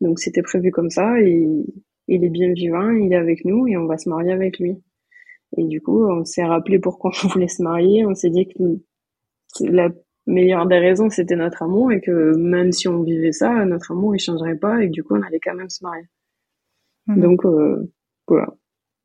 Donc 0.00 0.18
c'était 0.18 0.42
prévu 0.42 0.70
comme 0.70 0.90
ça 0.90 1.20
et 1.20 1.46
il 2.08 2.24
est 2.24 2.30
bien 2.30 2.52
vivant, 2.52 2.90
il 2.90 3.12
est 3.12 3.16
avec 3.16 3.44
nous 3.44 3.66
et 3.66 3.76
on 3.76 3.86
va 3.86 3.96
se 3.96 4.08
marier 4.08 4.32
avec 4.32 4.58
lui. 4.58 4.76
Et 5.56 5.64
du 5.64 5.80
coup, 5.80 6.04
on 6.04 6.24
s'est 6.24 6.44
rappelé 6.44 6.78
pourquoi 6.78 7.10
on 7.24 7.28
voulait 7.28 7.48
se 7.48 7.62
marier. 7.62 8.04
On 8.04 8.14
s'est 8.14 8.30
dit 8.30 8.48
que 8.48 8.62
la 9.60 9.88
meilleure 10.26 10.66
des 10.66 10.78
raisons, 10.78 11.10
c'était 11.10 11.36
notre 11.36 11.62
amour 11.62 11.92
et 11.92 12.00
que 12.00 12.36
même 12.36 12.72
si 12.72 12.88
on 12.88 13.02
vivait 13.02 13.32
ça, 13.32 13.64
notre 13.64 13.92
amour, 13.92 14.14
il 14.16 14.18
changerait 14.18 14.56
pas 14.56 14.82
et 14.82 14.86
que 14.86 14.92
du 14.92 15.04
coup, 15.04 15.14
on 15.14 15.22
allait 15.22 15.40
quand 15.40 15.54
même 15.54 15.70
se 15.70 15.84
marier. 15.84 16.06
Mhm. 17.06 17.20
Donc, 17.20 17.44
euh, 17.44 17.92
voilà. 18.26 18.54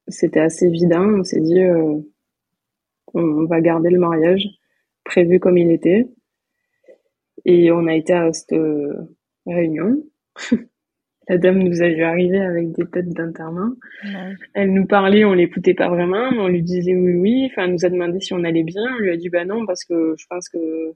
C'était 0.07 0.39
assez 0.39 0.65
évident. 0.65 1.19
On 1.19 1.23
s'est 1.23 1.41
dit, 1.41 1.61
euh, 1.61 1.99
on 3.13 3.45
va 3.45 3.61
garder 3.61 3.89
le 3.89 3.99
mariage 3.99 4.47
prévu 5.03 5.39
comme 5.39 5.57
il 5.57 5.71
était. 5.71 6.07
Et 7.45 7.71
on 7.71 7.87
a 7.87 7.95
été 7.95 8.13
à 8.13 8.31
cette 8.33 8.53
euh, 8.53 8.93
réunion. 9.45 10.03
La 11.29 11.37
dame 11.37 11.59
nous 11.59 11.83
a 11.83 11.87
vu 11.89 12.01
arriver 12.01 12.39
avec 12.39 12.71
des 12.71 12.87
têtes 12.87 13.09
d'internat. 13.09 13.69
Elle 14.55 14.73
nous 14.73 14.87
parlait, 14.87 15.25
on 15.25 15.33
l'écoutait 15.33 15.75
pas 15.75 15.87
vraiment, 15.87 16.31
mais 16.31 16.39
on 16.39 16.47
lui 16.47 16.63
disait 16.63 16.95
oui, 16.95 17.13
oui. 17.13 17.45
Enfin, 17.45 17.65
elle 17.65 17.73
nous 17.73 17.85
a 17.85 17.89
demandé 17.89 18.19
si 18.19 18.33
on 18.33 18.43
allait 18.43 18.63
bien. 18.63 18.81
On 18.95 18.99
lui 18.99 19.11
a 19.11 19.15
dit 19.15 19.29
bah 19.29 19.45
non 19.45 19.67
parce 19.67 19.85
que 19.85 20.15
je 20.17 20.25
pense 20.27 20.49
que 20.49 20.95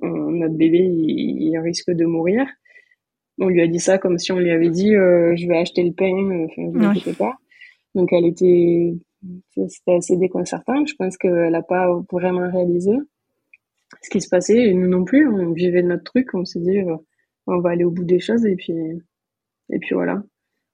notre 0.00 0.54
bébé 0.54 0.78
il, 0.78 1.58
risque 1.58 1.90
de 1.90 2.04
mourir. 2.04 2.46
On 3.40 3.48
lui 3.48 3.60
a 3.60 3.66
dit 3.66 3.80
ça 3.80 3.98
comme 3.98 4.18
si 4.18 4.30
on 4.30 4.38
lui 4.38 4.52
avait 4.52 4.70
dit 4.70 4.94
euh, 4.94 5.34
je 5.34 5.48
vais 5.48 5.58
acheter 5.58 5.82
le 5.82 5.92
pain. 5.92 6.44
Enfin, 6.44 6.94
ne 6.94 7.00
sais 7.00 7.14
pas. 7.14 7.34
Donc 7.96 8.12
elle 8.12 8.26
était, 8.26 8.94
c'était 9.56 9.96
assez 9.96 10.16
déconcertant. 10.16 10.86
Je 10.86 10.94
pense 10.94 11.16
qu'elle 11.16 11.56
a 11.56 11.62
pas 11.62 11.88
vraiment 12.12 12.48
réalisé 12.48 12.92
ce 14.00 14.10
qui 14.10 14.20
se 14.20 14.28
passait. 14.28 14.58
Et 14.68 14.74
nous 14.74 14.88
non 14.88 15.04
plus, 15.04 15.28
on 15.28 15.52
vivait 15.52 15.82
notre 15.82 16.04
truc. 16.04 16.34
On 16.34 16.44
s'est 16.44 16.60
dit 16.60 16.78
euh, 16.78 16.96
on 17.46 17.60
va 17.60 17.70
aller 17.70 17.84
au 17.84 17.90
bout 17.90 18.04
des 18.04 18.20
choses 18.20 18.46
et 18.46 18.56
puis 18.56 18.74
et 19.70 19.78
puis 19.78 19.94
voilà. 19.94 20.22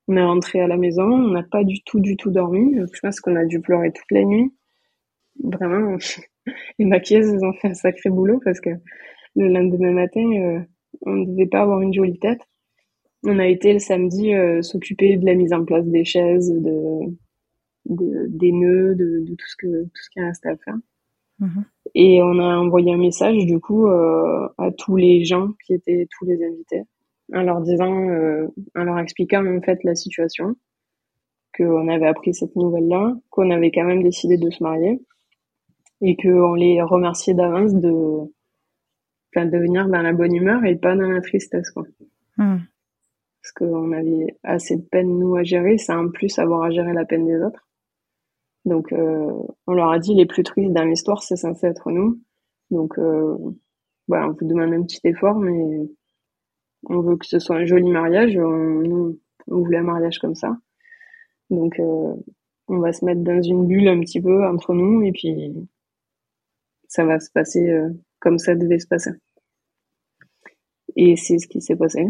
On 0.09 0.17
est 0.17 0.25
rentré 0.25 0.61
à 0.61 0.67
la 0.67 0.77
maison, 0.77 1.05
on 1.05 1.31
n'a 1.31 1.43
pas 1.43 1.65
du 1.65 1.83
tout, 1.85 2.01
du 2.01 2.17
tout 2.17 2.31
dormi. 2.31 2.77
Je 2.77 3.01
pense 3.01 3.21
qu'on 3.21 3.37
a 3.37 3.45
dû 3.45 3.61
pleurer 3.61 3.93
toute 3.93 4.11
la 4.11 4.25
nuit. 4.25 4.53
Vraiment, 5.43 5.97
les 6.79 6.85
maquilleuses, 6.85 7.43
ont 7.43 7.53
fait 7.55 7.69
un 7.69 7.75
sacré 7.75 8.11
boulot 8.11 8.41
parce 8.45 8.61
que 8.61 8.71
le 9.37 9.49
lendemain 9.49 9.93
matin, 9.93 10.21
euh, 10.21 10.61
on 11.03 11.13
ne 11.13 11.27
devait 11.27 11.47
pas 11.47 11.61
avoir 11.61 11.81
une 11.81 11.93
jolie 11.95 12.19
tête. 12.19 12.41
On 13.25 13.39
a 13.39 13.47
été 13.47 13.73
le 13.73 13.79
samedi 13.81 14.35
euh, 14.35 14.63
s'occuper 14.63 15.17
de 15.17 15.27
la 15.27 15.35
mise 15.35 15.53
en 15.53 15.65
place 15.65 15.87
des 15.87 16.05
chaises, 16.05 16.51
de, 16.51 17.17
des 18.29 18.53
nœuds, 18.53 18.95
de, 18.95 19.25
tout 19.27 19.47
ce 19.47 19.57
que 19.57 19.85
tout 19.85 20.03
ce 20.03 20.11
qui 20.11 20.21
reste 20.21 20.47
à 20.47 20.57
faire. 20.57 20.77
Mm-hmm. 21.41 21.65
Et 21.95 22.23
on 22.23 22.39
a 22.39 22.57
envoyé 22.59 22.93
un 22.93 22.99
message 22.99 23.45
du 23.47 23.61
coup 23.61 23.87
euh, 23.87 24.49
à 24.59 24.71
tous 24.73 24.97
les 24.97 25.25
gens 25.25 25.51
qui 25.65 25.75
étaient 25.75 26.07
tous 26.19 26.27
les 26.27 26.45
invités 26.45 26.83
en 27.35 27.43
leur 27.43 27.61
disant, 27.61 28.09
euh, 28.09 28.49
en 28.75 28.85
leur 28.85 28.99
expliquant 28.99 29.45
en 29.47 29.61
fait 29.61 29.83
la 29.85 29.95
situation, 29.95 30.57
qu'on 31.57 31.89
avait 31.89 32.07
appris 32.07 32.35
cette 32.35 32.57
nouvelle-là, 32.57 33.15
qu'on 33.31 33.51
avait 33.51 33.71
quand 33.71 33.85
même 33.85 34.03
décidé 34.03 34.37
de 34.37 34.51
se 34.51 34.63
marier 34.63 35.01
et 36.01 36.17
qu'on 36.17 36.55
les 36.55 36.81
remerciait 36.83 37.35
d'avance 37.35 37.75
de, 37.75 37.91
de 39.35 39.59
venir 39.59 39.89
dans 39.89 40.03
la 40.03 40.13
bonne 40.13 40.35
humeur 40.35 40.65
et 40.65 40.77
pas 40.77 40.95
dans 40.95 41.09
la 41.09 41.21
tristesse, 41.21 41.71
quoi. 41.71 41.85
Hmm. 42.37 42.59
Parce 43.43 43.53
qu'on 43.53 43.93
avait 43.93 44.37
assez 44.43 44.77
de 44.77 44.83
peine, 44.83 45.19
nous, 45.19 45.37
à 45.37 45.43
gérer, 45.43 45.79
sans 45.79 46.07
en 46.07 46.09
plus 46.11 46.39
avoir 46.39 46.63
à 46.65 46.71
gérer 46.71 46.93
la 46.93 47.05
peine 47.05 47.27
des 47.27 47.41
autres. 47.43 47.68
Donc, 48.69 48.93
euh, 48.93 49.33
on 49.67 49.73
leur 49.73 49.91
a 49.91 49.99
dit, 49.99 50.15
les 50.15 50.27
plus 50.27 50.43
tristes 50.43 50.75
dans 50.75 50.85
l'histoire, 50.85 51.23
c'est 51.23 51.37
censé 51.37 51.67
être 51.67 51.91
nous. 51.91 52.21
Donc, 52.71 52.99
euh, 52.99 53.35
voilà, 54.09 54.29
on 54.29 54.33
vous 54.33 54.47
demande 54.47 54.75
un 54.75 54.83
petit 54.83 55.01
effort, 55.05 55.37
mais 55.37 55.89
on 56.85 57.01
veut 57.01 57.17
que 57.17 57.27
ce 57.27 57.39
soit 57.39 57.57
un 57.57 57.65
joli 57.65 57.89
mariage. 57.89 58.37
On, 58.37 59.17
on 59.47 59.59
voulait 59.63 59.79
un 59.79 59.85
mariage 59.85 60.19
comme 60.19 60.35
ça. 60.35 60.59
Donc, 61.49 61.81
euh, 61.81 62.15
on 62.69 62.79
va 62.79 62.93
se 62.93 63.07
mettre 63.07 63.23
dans 63.23 63.41
une 63.41 63.67
bulle 63.67 63.89
un 63.89 64.01
petit 64.01 64.21
peu 64.21 64.47
entre 64.47 64.75
nous 64.75 65.03
et 65.03 65.13
puis 65.13 65.55
ça 66.87 67.07
va 67.07 67.19
se 67.19 67.31
passer 67.31 67.67
comme 68.21 68.39
ça 68.39 68.55
devait 68.55 68.79
se 68.79 68.87
passer. 68.87 69.13
Et 70.95 71.17
c'est 71.17 71.39
ce 71.39 71.49
qui 71.49 71.63
s'est 71.63 71.77
passé. 71.77 72.07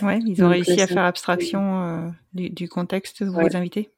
Ouais, 0.00 0.20
ils 0.20 0.42
ont 0.42 0.48
réussi 0.48 0.80
à 0.80 0.86
faire 0.86 1.04
abstraction 1.04 2.10
du, 2.32 2.70
contexte 2.70 3.22
de 3.22 3.28
vos 3.28 3.54
invités. 3.54 3.90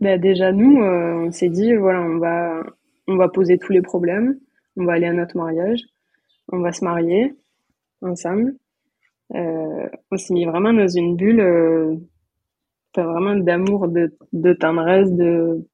Bah 0.00 0.16
déjà 0.18 0.52
nous, 0.52 0.76
on 0.76 1.30
s'est 1.32 1.48
dit 1.48 1.74
voilà, 1.74 2.02
on 2.02 2.18
va 2.18 2.62
on 3.08 3.16
va 3.16 3.28
poser 3.28 3.58
tous 3.58 3.72
les 3.72 3.82
problèmes, 3.82 4.38
on 4.76 4.84
va 4.84 4.92
aller 4.92 5.06
à 5.06 5.12
notre 5.12 5.36
mariage, 5.36 5.80
on 6.52 6.60
va 6.60 6.72
se 6.72 6.84
marier, 6.84 7.34
ensemble. 8.02 8.54
Euh, 9.34 9.88
on 10.10 10.16
s'est 10.16 10.34
mis 10.34 10.44
vraiment 10.44 10.72
dans 10.72 10.88
une 10.88 11.16
bulle, 11.16 11.40
euh, 11.40 11.96
vraiment 12.96 13.36
d'amour, 13.36 13.88
de, 13.88 14.52
tendresse, 14.54 15.10
de, 15.12 15.64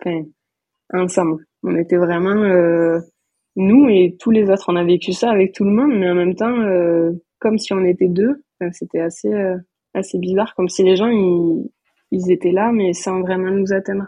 enfin, 0.00 0.22
ensemble. 0.92 1.44
On 1.62 1.76
était 1.76 1.96
vraiment 1.96 2.36
euh, 2.36 3.00
nous 3.56 3.88
et 3.88 4.16
tous 4.18 4.30
les 4.30 4.48
autres. 4.50 4.66
On 4.68 4.76
a 4.76 4.84
vécu 4.84 5.12
ça 5.12 5.30
avec 5.30 5.52
tout 5.52 5.64
le 5.64 5.70
monde, 5.70 5.92
mais 5.98 6.08
en 6.08 6.14
même 6.14 6.34
temps, 6.34 6.58
euh, 6.60 7.10
comme 7.38 7.58
si 7.58 7.72
on 7.72 7.84
était 7.84 8.08
deux. 8.08 8.44
C'était 8.72 9.00
assez, 9.00 9.32
euh, 9.32 9.56
assez 9.94 10.18
bizarre, 10.18 10.54
comme 10.56 10.68
si 10.68 10.82
les 10.82 10.96
gens 10.96 11.08
ils, 11.08 11.70
ils 12.10 12.30
étaient 12.30 12.52
là, 12.52 12.72
mais 12.72 12.92
sans 12.92 13.20
vraiment 13.20 13.50
nous 13.50 13.72
atteindre. 13.72 14.06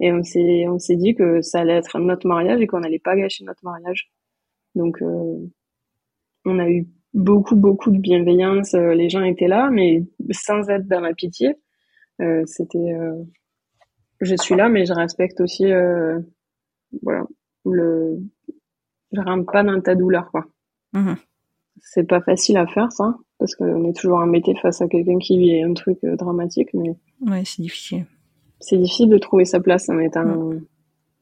Et 0.00 0.12
on 0.12 0.22
s'est, 0.22 0.66
on 0.68 0.78
s'est 0.78 0.96
dit 0.96 1.14
que 1.14 1.42
ça 1.42 1.60
allait 1.60 1.76
être 1.76 1.98
notre 1.98 2.26
mariage 2.26 2.60
et 2.60 2.66
qu'on 2.66 2.80
n'allait 2.80 2.98
pas 3.00 3.16
gâcher 3.16 3.44
notre 3.44 3.64
mariage. 3.64 4.10
Donc, 4.74 5.02
euh, 5.02 5.38
on 6.44 6.58
a 6.58 6.70
eu 6.70 6.86
beaucoup, 7.14 7.56
beaucoup 7.56 7.90
de 7.90 7.98
bienveillance. 7.98 8.74
Euh, 8.74 8.94
les 8.94 9.08
gens 9.08 9.22
étaient 9.22 9.48
là, 9.48 9.70
mais 9.70 10.04
sans 10.30 10.68
être 10.68 10.86
dans 10.86 11.00
la 11.00 11.14
pitié. 11.14 11.54
Euh, 12.20 12.42
c'était, 12.46 12.78
euh, 12.78 13.22
je 14.20 14.34
suis 14.36 14.54
là, 14.54 14.68
mais 14.68 14.86
je 14.86 14.92
respecte 14.92 15.40
aussi, 15.40 15.66
voilà, 17.02 17.24
le, 17.64 18.18
je 19.12 19.20
rentre 19.20 19.50
pas 19.50 19.62
dans 19.62 19.80
ta 19.80 19.94
douleur, 19.94 20.30
quoi. 20.30 20.46
Mmh 20.92 21.14
c'est 21.80 22.08
pas 22.08 22.20
facile 22.20 22.56
à 22.56 22.66
faire, 22.66 22.90
ça, 22.90 23.14
parce 23.38 23.54
qu'on 23.54 23.84
est 23.88 23.96
toujours 23.96 24.18
embêté 24.18 24.54
face 24.56 24.80
à 24.80 24.88
quelqu'un 24.88 25.18
qui 25.18 25.38
vit 25.38 25.62
un 25.62 25.74
truc 25.74 25.98
dramatique, 26.04 26.70
mais. 26.74 26.96
Ouais, 27.20 27.42
c'est 27.44 27.62
difficile. 27.62 28.06
C'est 28.60 28.76
difficile 28.76 29.08
de 29.08 29.18
trouver 29.18 29.44
sa 29.44 29.60
place 29.60 29.88
en 29.88 29.98
étant 29.98 30.24
mmh. 30.24 30.60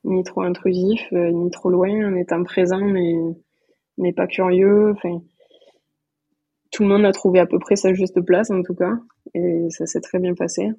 ni 0.04 0.22
trop 0.24 0.42
intrusif, 0.42 1.00
ni 1.12 1.50
trop 1.50 1.70
loin, 1.70 2.10
en 2.10 2.14
étant 2.16 2.42
présent, 2.42 2.80
mais 2.80 3.14
mais 3.98 4.12
pas 4.12 4.26
curieux. 4.26 4.92
Enfin, 4.92 5.22
tout 6.70 6.82
le 6.82 6.88
monde 6.88 7.04
a 7.04 7.12
trouvé 7.12 7.40
à 7.40 7.46
peu 7.46 7.58
près 7.58 7.76
sa 7.76 7.94
juste 7.94 8.20
place 8.20 8.50
en 8.50 8.62
tout 8.62 8.74
cas, 8.74 8.92
et 9.34 9.66
ça 9.70 9.86
s'est 9.86 10.00
très 10.00 10.18
bien 10.18 10.34
passé. 10.34 10.70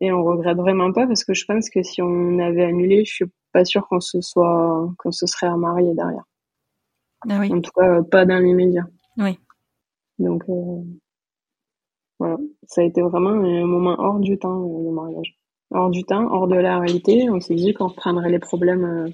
Et 0.00 0.12
on 0.12 0.22
regrette 0.22 0.56
vraiment 0.56 0.92
pas 0.92 1.06
parce 1.06 1.24
que 1.24 1.34
je 1.34 1.44
pense 1.44 1.68
que 1.68 1.82
si 1.82 2.00
on 2.00 2.38
avait 2.38 2.64
annulé, 2.64 3.04
je 3.04 3.12
suis 3.12 3.24
pas 3.52 3.64
sûre 3.64 3.88
qu'on 3.88 4.00
se 4.00 4.20
soit, 4.20 4.88
qu'on 4.98 5.10
se 5.10 5.26
serait 5.26 5.48
remarié 5.48 5.92
derrière. 5.94 6.24
Ah 7.28 7.38
oui. 7.40 7.52
En 7.52 7.60
tout 7.60 7.72
cas, 7.76 8.02
pas 8.02 8.24
dans 8.24 8.38
l'immédiat. 8.38 8.86
Oui. 9.18 9.38
Donc 10.20 10.44
euh, 10.48 10.82
voilà, 12.18 12.36
ça 12.68 12.82
a 12.82 12.84
été 12.84 13.02
vraiment 13.02 13.30
un 13.30 13.66
moment 13.66 13.96
hors 13.98 14.20
du 14.20 14.38
temps 14.38 14.60
le 14.60 14.92
mariage, 14.92 15.36
hors 15.70 15.90
du 15.90 16.04
temps, 16.04 16.32
hors 16.32 16.46
de 16.46 16.56
la 16.56 16.78
réalité. 16.78 17.28
On 17.30 17.40
s'est 17.40 17.54
dit 17.54 17.74
qu'on 17.74 17.88
reprendrait 17.88 18.30
les 18.30 18.38
problèmes 18.38 18.84
euh, 18.84 19.08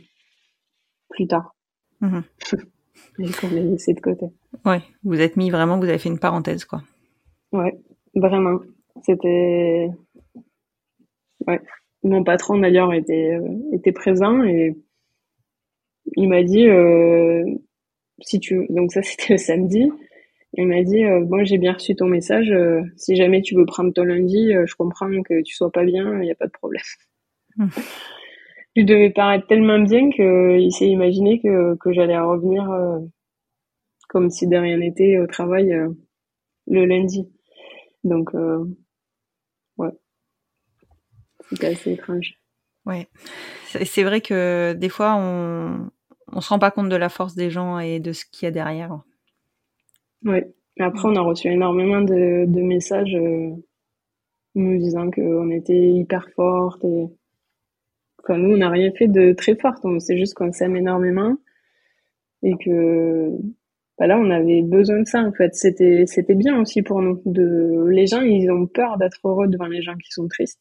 plus 1.09 1.27
tard. 1.27 1.55
Mmh. 2.01 2.21
et 3.19 3.31
qu'on 3.31 3.49
les 3.49 3.63
laissé 3.63 3.95
de 3.95 4.01
côté. 4.01 4.27
Ouais, 4.65 4.83
vous 5.05 5.21
êtes 5.21 5.37
mis 5.37 5.51
vraiment, 5.51 5.79
vous 5.79 5.89
avez 5.89 5.99
fait 5.99 6.09
une 6.09 6.19
parenthèse, 6.19 6.65
quoi. 6.65 6.83
Ouais, 7.53 7.79
vraiment. 8.15 8.61
C'était. 9.03 9.91
Ouais. 11.47 11.61
Mon 12.03 12.25
patron, 12.25 12.59
d'ailleurs, 12.59 12.93
était, 12.93 13.35
euh, 13.35 13.49
était 13.73 13.93
présent 13.93 14.43
et 14.43 14.77
il 16.17 16.29
m'a 16.29 16.43
dit 16.43 16.69
euh, 16.69 17.45
si 18.21 18.41
tu. 18.41 18.67
Donc, 18.71 18.93
ça, 18.93 19.03
c'était 19.03 19.35
le 19.35 19.39
samedi. 19.39 19.91
Il 20.57 20.67
m'a 20.67 20.83
dit 20.83 21.05
euh, 21.05 21.25
Bon, 21.25 21.45
j'ai 21.45 21.59
bien 21.59 21.75
reçu 21.75 21.95
ton 21.95 22.07
message. 22.07 22.51
Euh, 22.51 22.83
si 22.97 23.17
jamais 23.17 23.43
tu 23.43 23.55
veux 23.55 23.67
prendre 23.67 23.93
ton 23.93 24.05
lundi, 24.05 24.53
je 24.53 24.75
comprends 24.75 25.11
que 25.23 25.43
tu 25.43 25.55
sois 25.55 25.71
pas 25.71 25.85
bien, 25.85 26.21
il 26.21 26.23
n'y 26.23 26.31
a 26.31 26.37
pas 26.37 26.47
de 26.47 26.53
problème. 26.53 26.83
Hum 27.59 27.71
je 28.77 28.83
devais 28.83 29.11
paraître 29.11 29.47
tellement 29.47 29.79
bien 29.79 30.11
qu'il 30.11 30.73
s'est 30.73 30.89
imaginé 30.89 31.41
que, 31.41 31.75
que 31.77 31.93
j'allais 31.93 32.19
revenir 32.19 32.71
euh, 32.71 32.99
comme 34.09 34.31
si 34.31 34.47
de 34.47 34.57
rien 34.57 34.77
n'était 34.77 35.19
au 35.19 35.27
travail 35.27 35.73
euh, 35.73 35.89
le 36.67 36.85
lundi. 36.85 37.27
Donc, 38.05 38.35
euh, 38.35 38.65
ouais. 39.79 39.91
C'était 41.49 41.69
assez 41.69 41.93
étrange. 41.93 42.35
Ouais. 42.85 43.09
C'est 43.85 44.05
vrai 44.05 44.21
que 44.21 44.75
des 44.75 44.89
fois, 44.89 45.17
on 45.17 45.91
on 46.33 46.41
se 46.41 46.49
rend 46.49 46.59
pas 46.59 46.71
compte 46.73 46.89
de 46.89 46.97
la 46.97 47.09
force 47.09 47.35
des 47.35 47.51
gens 47.51 47.79
et 47.79 48.01
de 48.01 48.13
ce 48.13 48.25
qu'il 48.25 48.47
y 48.47 48.49
a 48.49 48.51
derrière. 48.51 49.01
Ouais. 50.25 50.53
Après, 50.79 51.09
on 51.09 51.17
a 51.17 51.21
reçu 51.21 51.49
énormément 51.49 52.03
de, 52.03 52.61
messages 52.61 53.17
nous 54.55 54.79
disant 54.79 55.11
qu'on 55.11 55.51
était 55.51 55.91
hyper 55.91 56.29
fortes 56.35 56.85
et 56.85 57.09
enfin, 58.23 58.39
nous 58.39 58.55
on 58.55 58.57
n'a 58.59 58.71
rien 58.71 58.91
fait 58.93 59.09
de 59.09 59.33
très 59.33 59.55
fort, 59.55 59.75
c'est 60.01 60.17
juste 60.17 60.35
qu'on 60.35 60.53
s'aime 60.53 60.77
énormément 60.77 61.37
et 62.43 62.55
que 62.59 63.31
bah 63.99 64.07
là 64.07 64.19
on 64.19 64.31
avait 64.31 64.63
besoin 64.63 65.01
de 65.01 65.07
ça 65.07 65.21
en 65.21 65.33
fait. 65.33 65.55
C'était 65.55 66.05
c'était 66.07 66.35
bien 66.35 66.61
aussi 66.61 66.83
pour 66.83 67.03
nous. 67.03 67.23
Les 67.89 68.07
gens 68.07 68.23
ils 68.23 68.51
ont 68.51 68.67
peur 68.67 68.99
d'être 68.99 69.21
heureux 69.25 69.49
devant 69.49 69.67
les 69.67 69.83
gens 69.83 69.97
qui 69.97 70.11
sont 70.11 70.29
tristes, 70.29 70.61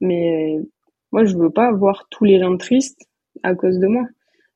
mais 0.00 0.58
moi 1.12 1.24
je 1.24 1.36
veux 1.36 1.50
pas 1.50 1.72
voir 1.72 2.06
tous 2.10 2.24
les 2.24 2.38
gens 2.40 2.56
tristes 2.56 3.08
à 3.42 3.54
cause 3.54 3.78
de 3.78 3.86
moi. 3.86 4.06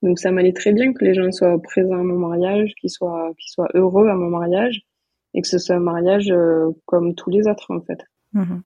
Donc 0.05 0.19
ça 0.19 0.31
m'allait 0.31 0.53
très 0.53 0.73
bien 0.73 0.93
que 0.93 1.03
les 1.03 1.15
gens 1.15 1.33
soient 1.33 1.61
présents 1.63 1.99
à 1.99 2.03
mon 2.03 2.19
mariage, 2.19 2.75
qu'ils 2.79 2.91
soient 2.91 3.33
qu'ils 3.39 3.51
soient 3.51 3.71
heureux 3.73 4.09
à 4.09 4.15
mon 4.15 4.29
mariage 4.29 4.83
et 5.33 5.41
que 5.41 5.49
ce 5.49 5.59
soit 5.59 5.77
un 5.77 5.81
mariage 5.81 6.31
euh, 6.31 6.71
comme 6.85 7.15
tous 7.15 7.31
les 7.31 7.49
autres 7.49 7.75
en 7.75 7.81
fait. 7.81 8.05
Mmh. 8.35 8.61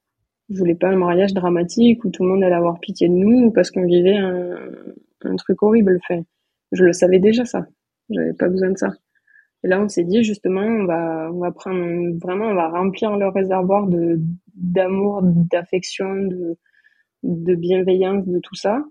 Je 0.50 0.58
voulais 0.58 0.74
pas 0.74 0.88
un 0.88 0.96
mariage 0.96 1.34
dramatique 1.34 2.04
où 2.04 2.10
tout 2.10 2.24
le 2.24 2.30
monde 2.30 2.42
allait 2.42 2.56
avoir 2.56 2.80
pitié 2.80 3.08
de 3.08 3.14
nous 3.14 3.52
parce 3.52 3.70
qu'on 3.70 3.84
vivait 3.84 4.16
un, 4.16 4.56
un 5.24 5.36
truc 5.36 5.62
horrible. 5.62 6.00
Fait, 6.08 6.24
je 6.72 6.84
le 6.84 6.92
savais 6.92 7.20
déjà 7.20 7.44
ça. 7.44 7.66
J'avais 8.10 8.32
pas 8.32 8.48
besoin 8.48 8.72
de 8.72 8.76
ça. 8.76 8.88
Et 9.62 9.68
là, 9.68 9.80
on 9.80 9.88
s'est 9.88 10.04
dit 10.04 10.24
justement, 10.24 10.62
on 10.62 10.86
va, 10.86 11.30
on 11.32 11.38
va 11.38 11.52
prendre 11.52 12.18
vraiment, 12.18 12.46
on 12.46 12.54
va 12.54 12.68
remplir 12.68 13.16
le 13.16 13.28
réservoir 13.28 13.86
de 13.86 14.18
d'amour, 14.54 15.20
d'affection, 15.22 16.16
de, 16.16 16.56
de 17.22 17.54
bienveillance, 17.54 18.26
de 18.26 18.40
tout 18.40 18.56
ça. 18.56 18.82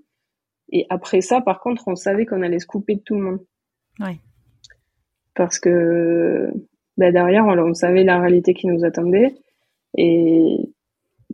Et 0.71 0.86
après 0.89 1.21
ça, 1.21 1.41
par 1.41 1.60
contre, 1.60 1.88
on 1.88 1.95
savait 1.95 2.25
qu'on 2.25 2.41
allait 2.41 2.60
se 2.60 2.67
couper 2.67 2.95
de 2.95 3.01
tout 3.01 3.15
le 3.15 3.21
monde. 3.21 3.39
Ouais. 3.99 4.19
Parce 5.34 5.60
que 5.60 6.51
bah, 6.97 7.12
derrière, 7.12 7.45
on, 7.45 7.73
savait 7.73 8.03
la 8.03 8.19
réalité 8.19 8.53
qui 8.53 8.67
nous 8.67 8.84
attendait. 8.84 9.36
Et 9.97 10.58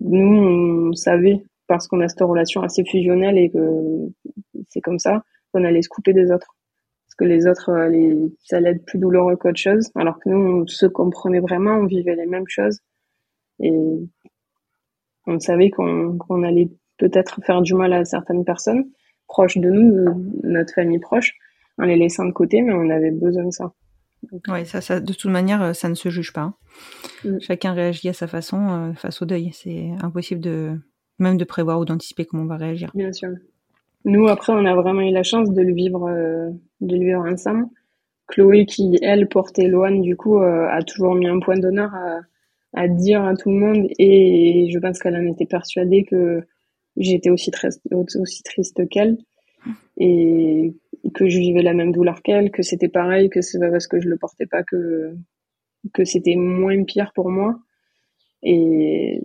nous, 0.02 0.89
on 0.89 0.93
savait, 0.93 1.43
parce 1.67 1.88
qu'on 1.88 2.02
a 2.02 2.08
cette 2.08 2.22
relation 2.22 2.62
assez 2.62 2.84
fusionnelle 2.86 3.38
et 3.38 3.50
que 3.50 4.10
c'est 4.69 4.82
comme 4.82 5.00
ça, 5.00 5.24
qu'on 5.52 5.63
allait 5.63 5.82
se 5.82 5.89
couper 5.89 6.13
des 6.13 6.32
autres. 6.32 6.56
Parce 7.06 7.15
que 7.15 7.26
les 7.26 7.48
autres, 7.48 7.69
euh, 7.69 7.89
les, 7.89 8.15
ça 8.39 8.58
allait 8.58 8.72
être 8.72 8.86
plus 8.86 9.00
douloureux 9.00 9.36
qu'autre 9.36 9.60
chose. 9.60 9.89
Alors 9.96 10.19
que 10.19 10.30
nous, 10.30 10.62
on 10.63 10.67
se 10.67 10.86
comprenait 10.86 11.39
vraiment, 11.39 11.76
on 11.76 11.86
vivait 11.86 12.15
les 12.15 12.26
mêmes 12.26 12.48
choses. 12.48 12.80
Et 13.60 13.72
on 15.26 15.39
savait 15.39 15.69
qu'on 15.69 16.43
allait 16.43 16.69
peut-être 16.98 17.41
faire 17.43 17.62
du 17.62 17.76
mal 17.76 17.93
à 17.93 18.04
certaines 18.04 18.43
personnes 18.43 18.86
proches 19.28 19.58
de 19.58 19.70
nous, 19.70 20.32
notre 20.44 20.74
famille 20.74 21.00
proche, 21.00 21.34
en 21.78 21.86
les 21.86 21.96
laissant 21.96 22.26
de 22.26 22.32
côté, 22.32 22.62
mais 22.62 22.74
on 22.74 22.90
avait 22.90 23.12
besoin 23.12 23.46
de 23.46 23.52
ça. 23.52 23.74
Oui, 24.48 24.66
ça, 24.66 24.82
ça, 24.82 25.00
de 25.00 25.14
toute 25.14 25.32
manière, 25.32 25.62
euh, 25.62 25.74
ça 25.74 25.90
ne 25.90 25.96
se 25.96 26.10
juge 26.10 26.34
pas. 26.34 26.42
Hein. 26.42 26.56
Mm. 27.26 27.40
Chacun 27.42 27.74
réagit 27.74 28.10
à 28.10 28.14
sa 28.14 28.28
façon 28.28 28.70
euh, 28.70 28.94
face 28.94 29.22
au 29.22 29.26
deuil. 29.26 29.52
C'est 29.54 29.92
impossible 30.02 30.42
de 30.42 30.78
même 31.20 31.38
de 31.38 31.44
prévoir 31.44 31.80
ou 31.80 31.86
d'anticiper 31.86 32.26
comment 32.26 32.44
on 32.44 32.48
va 32.48 32.58
réagir. 32.58 32.92
Bien 32.94 33.12
sûr. 33.12 33.30
Nous, 34.06 34.28
après, 34.28 34.54
on 34.54 34.66
a 34.66 34.76
vraiment 34.76 35.02
eu 35.02 35.12
la 35.12 35.24
chance 35.24 35.52
de 35.52 35.62
le 35.62 35.74
vivre, 35.74 36.08
euh, 36.10 36.50
de 36.82 36.96
le 36.96 37.06
vivre 37.06 37.26
ensemble. 37.26 37.66
Chloé, 38.28 38.66
qui 38.66 38.98
elle 39.02 39.28
portait 39.28 39.68
Loane, 39.68 40.02
du 40.02 40.16
coup, 40.16 40.38
a 40.38 40.82
toujours 40.84 41.14
mis 41.14 41.28
un 41.28 41.40
point 41.40 41.58
d'honneur 41.58 41.94
à, 41.94 42.22
à, 42.74 42.88
dire 42.88 43.22
à 43.24 43.36
tout 43.36 43.50
le 43.50 43.58
monde, 43.58 43.88
et 44.00 44.70
je 44.72 44.80
pense 44.80 45.00
qu'elle 45.00 45.18
en 45.18 45.28
était 45.28 45.46
persuadée 45.46 46.06
que 46.06 46.42
j'étais 46.98 47.30
aussi, 47.30 47.52
très, 47.52 47.70
aussi 47.92 48.44
triste 48.44 48.88
qu'elle 48.90 49.18
et 49.98 50.74
que 51.14 51.28
je 51.30 51.38
vivais 51.38 51.62
la 51.62 51.74
même 51.74 51.92
douleur 51.92 52.22
qu'elle, 52.22 52.52
que 52.52 52.64
c'était 52.64 52.90
pareil, 52.90 53.30
que 53.30 53.42
c'est 53.42 53.60
pas 53.60 53.70
parce 53.70 53.88
que 53.88 54.00
je 54.00 54.10
le 54.10 54.18
portais 54.18 54.46
pas 54.46 54.64
que 54.64 55.16
que 55.94 56.06
c'était 56.06 56.36
moins 56.36 56.84
pire 56.86 57.12
pour 57.14 57.30
moi. 57.30 57.60
Et 58.42 59.22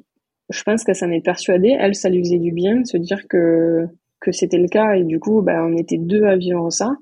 je 0.50 0.62
pense 0.64 0.84
qu'elle 0.84 0.96
s'en 0.96 1.10
est 1.10 1.20
persuadée. 1.24 1.76
Elle, 1.78 1.94
ça 1.94 2.08
lui 2.08 2.20
faisait 2.20 2.38
du 2.38 2.52
bien 2.52 2.80
de 2.80 2.86
se 2.86 2.96
dire 2.96 3.28
que 3.28 3.86
que 4.20 4.32
c'était 4.32 4.58
le 4.58 4.68
cas 4.68 4.94
et 4.96 5.04
du 5.04 5.20
coup, 5.20 5.42
bah, 5.42 5.64
on 5.64 5.76
était 5.76 5.98
deux 5.98 6.24
à 6.24 6.36
vivre 6.36 6.70
ça. 6.70 6.96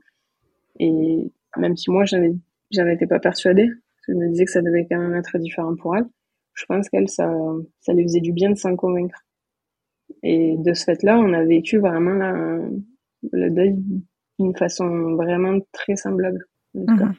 Et 0.79 1.33
même 1.57 1.77
si 1.77 1.91
moi, 1.91 2.05
j'en 2.05 2.87
étais 2.87 3.07
pas 3.07 3.19
persuadée, 3.19 3.71
je 4.07 4.13
me 4.13 4.29
disais 4.29 4.45
que 4.45 4.51
ça 4.51 4.63
devait 4.63 4.87
quand 4.89 4.99
même 4.99 5.15
être 5.15 5.39
différent 5.39 5.75
pour 5.77 5.97
elle. 5.97 6.07
Je 6.55 6.65
pense 6.67 6.89
qu'elle, 6.89 7.09
ça, 7.09 7.33
ça 7.81 7.93
lui 7.93 8.03
faisait 8.03 8.21
du 8.21 8.33
bien 8.33 8.51
de 8.51 8.57
s'en 8.57 8.77
convaincre. 8.77 9.26
Et 10.23 10.57
de 10.59 10.75
ce 10.75 10.85
fait-là, 10.85 11.19
on 11.19 11.33
a 11.33 11.45
vécu 11.45 11.79
vraiment 11.79 12.13
la, 12.13 12.59
le 13.33 13.51
deuil 13.51 13.77
d'une 14.39 14.57
façon 14.57 15.15
vraiment 15.15 15.59
très 15.73 15.97
semblable. 15.97 16.47
Mhm. 16.75 17.15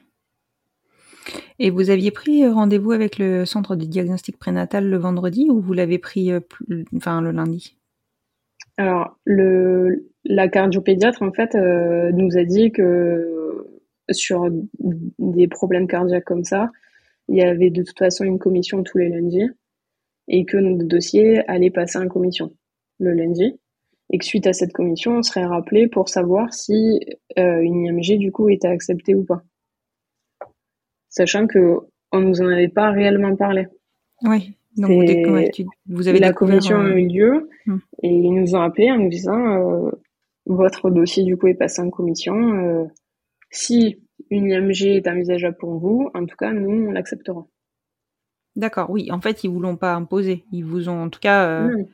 Et 1.59 1.71
vous 1.71 1.89
aviez 1.89 2.11
pris 2.11 2.47
rendez-vous 2.47 2.91
avec 2.91 3.17
le 3.17 3.45
centre 3.45 3.75
de 3.75 3.85
diagnostic 3.85 4.37
prénatal 4.37 4.89
le 4.89 4.97
vendredi 4.97 5.47
ou 5.49 5.59
vous 5.59 5.73
l'avez 5.73 5.97
pris 5.97 6.31
euh, 6.31 6.39
enfin, 6.95 7.21
le 7.21 7.31
lundi? 7.31 7.77
Alors, 8.77 9.17
le, 9.25 10.07
la 10.23 10.47
cardiopédiatre, 10.47 11.23
en 11.23 11.33
fait, 11.33 11.55
euh, 11.55 12.11
nous 12.11 12.37
a 12.37 12.43
dit 12.43 12.71
que 12.71 13.67
sur 14.11 14.49
des 15.19 15.47
problèmes 15.47 15.87
cardiaques 15.87 16.25
comme 16.25 16.43
ça, 16.43 16.71
il 17.27 17.37
y 17.37 17.41
avait 17.41 17.71
de 17.71 17.83
toute 17.83 17.97
façon 17.97 18.23
une 18.23 18.39
commission 18.39 18.83
tous 18.83 18.99
les 18.99 19.09
lundis 19.09 19.49
et 20.27 20.45
que 20.45 20.57
notre 20.57 20.85
dossier 20.85 21.45
allait 21.49 21.71
passer 21.71 21.97
en 21.97 22.07
commission 22.07 22.53
le 22.99 23.13
lundi 23.13 23.59
et 24.11 24.17
que 24.17 24.25
suite 24.25 24.47
à 24.47 24.53
cette 24.53 24.73
commission, 24.73 25.17
on 25.17 25.23
serait 25.23 25.45
rappelé 25.45 25.87
pour 25.87 26.09
savoir 26.09 26.53
si 26.53 26.99
euh, 27.37 27.59
une 27.59 27.85
IMG 27.85 28.17
du 28.17 28.31
coup 28.31 28.49
était 28.49 28.67
acceptée 28.67 29.15
ou 29.15 29.25
pas. 29.25 29.43
Sachant 31.09 31.47
que 31.47 31.79
on 32.11 32.21
nous 32.21 32.41
en 32.41 32.47
avait 32.47 32.69
pas 32.69 32.91
réellement 32.91 33.35
parlé. 33.35 33.67
Oui. 34.23 34.55
Donc 34.77 34.91
vous, 35.87 36.07
avez 36.07 36.19
la 36.19 36.33
commission 36.33 36.79
a 36.79 36.89
eu 36.89 37.07
lieu 37.07 37.49
hmm. 37.65 37.77
et 38.03 38.09
ils 38.09 38.31
nous 38.31 38.53
ont 38.53 38.61
appelé 38.61 38.91
en 38.91 38.99
nous 38.99 39.09
disant 39.09 39.87
euh, 39.87 39.89
votre 40.45 40.91
dossier 40.91 41.23
du 41.23 41.35
coup 41.35 41.47
est 41.47 41.55
passé 41.55 41.81
en 41.81 41.89
commission. 41.89 42.35
Euh, 42.35 42.85
si 43.49 43.97
une 44.29 44.51
IMG 44.51 44.83
est 44.83 45.07
envisageable 45.07 45.57
pour 45.57 45.79
vous, 45.79 46.11
en 46.13 46.25
tout 46.25 46.35
cas 46.37 46.53
nous 46.53 46.89
on 46.89 46.91
l'acceptera. 46.91 47.45
D'accord, 48.55 48.89
oui. 48.89 49.11
En 49.11 49.21
fait, 49.21 49.43
ils 49.43 49.49
vous 49.49 49.59
l'ont 49.59 49.77
pas 49.77 49.93
imposé. 49.93 50.43
Ils 50.51 50.65
vous 50.65 50.89
ont 50.89 51.03
en 51.03 51.09
tout 51.09 51.19
cas. 51.19 51.67
Hmm. 51.67 51.85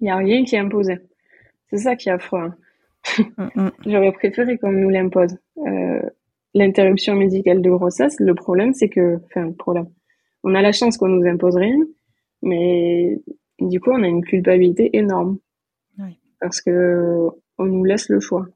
Il 0.00 0.04
n'y 0.04 0.10
a 0.10 0.16
rien 0.16 0.44
qui 0.44 0.56
est 0.56 0.58
imposé. 0.58 0.98
C'est 1.68 1.78
ça 1.78 1.96
qui 1.96 2.08
est 2.08 2.12
affreux. 2.12 2.40
Hein. 2.40 2.56
Mm, 3.36 3.62
mm. 3.62 3.70
J'aurais 3.86 4.12
préféré 4.12 4.58
qu'on 4.58 4.72
nous 4.72 4.90
l'impose. 4.90 5.36
Euh, 5.66 6.00
L'interruption 6.52 7.14
médicale 7.14 7.62
de 7.62 7.70
grossesse, 7.70 8.16
le 8.18 8.34
problème, 8.34 8.74
c'est 8.74 8.88
que, 8.88 9.20
enfin, 9.26 9.46
le 9.46 9.54
problème. 9.54 9.86
On 10.42 10.54
a 10.56 10.62
la 10.62 10.72
chance 10.72 10.96
qu'on 10.96 11.08
nous 11.08 11.24
impose 11.28 11.56
rien, 11.56 11.78
mais 12.42 13.20
du 13.60 13.78
coup, 13.78 13.90
on 13.90 14.02
a 14.02 14.08
une 14.08 14.24
culpabilité 14.24 14.90
énorme. 14.94 15.38
Oui. 15.98 16.18
Parce 16.40 16.60
que 16.60 17.28
on 17.58 17.64
nous 17.66 17.84
laisse 17.84 18.08
le 18.08 18.18
choix. 18.18 18.48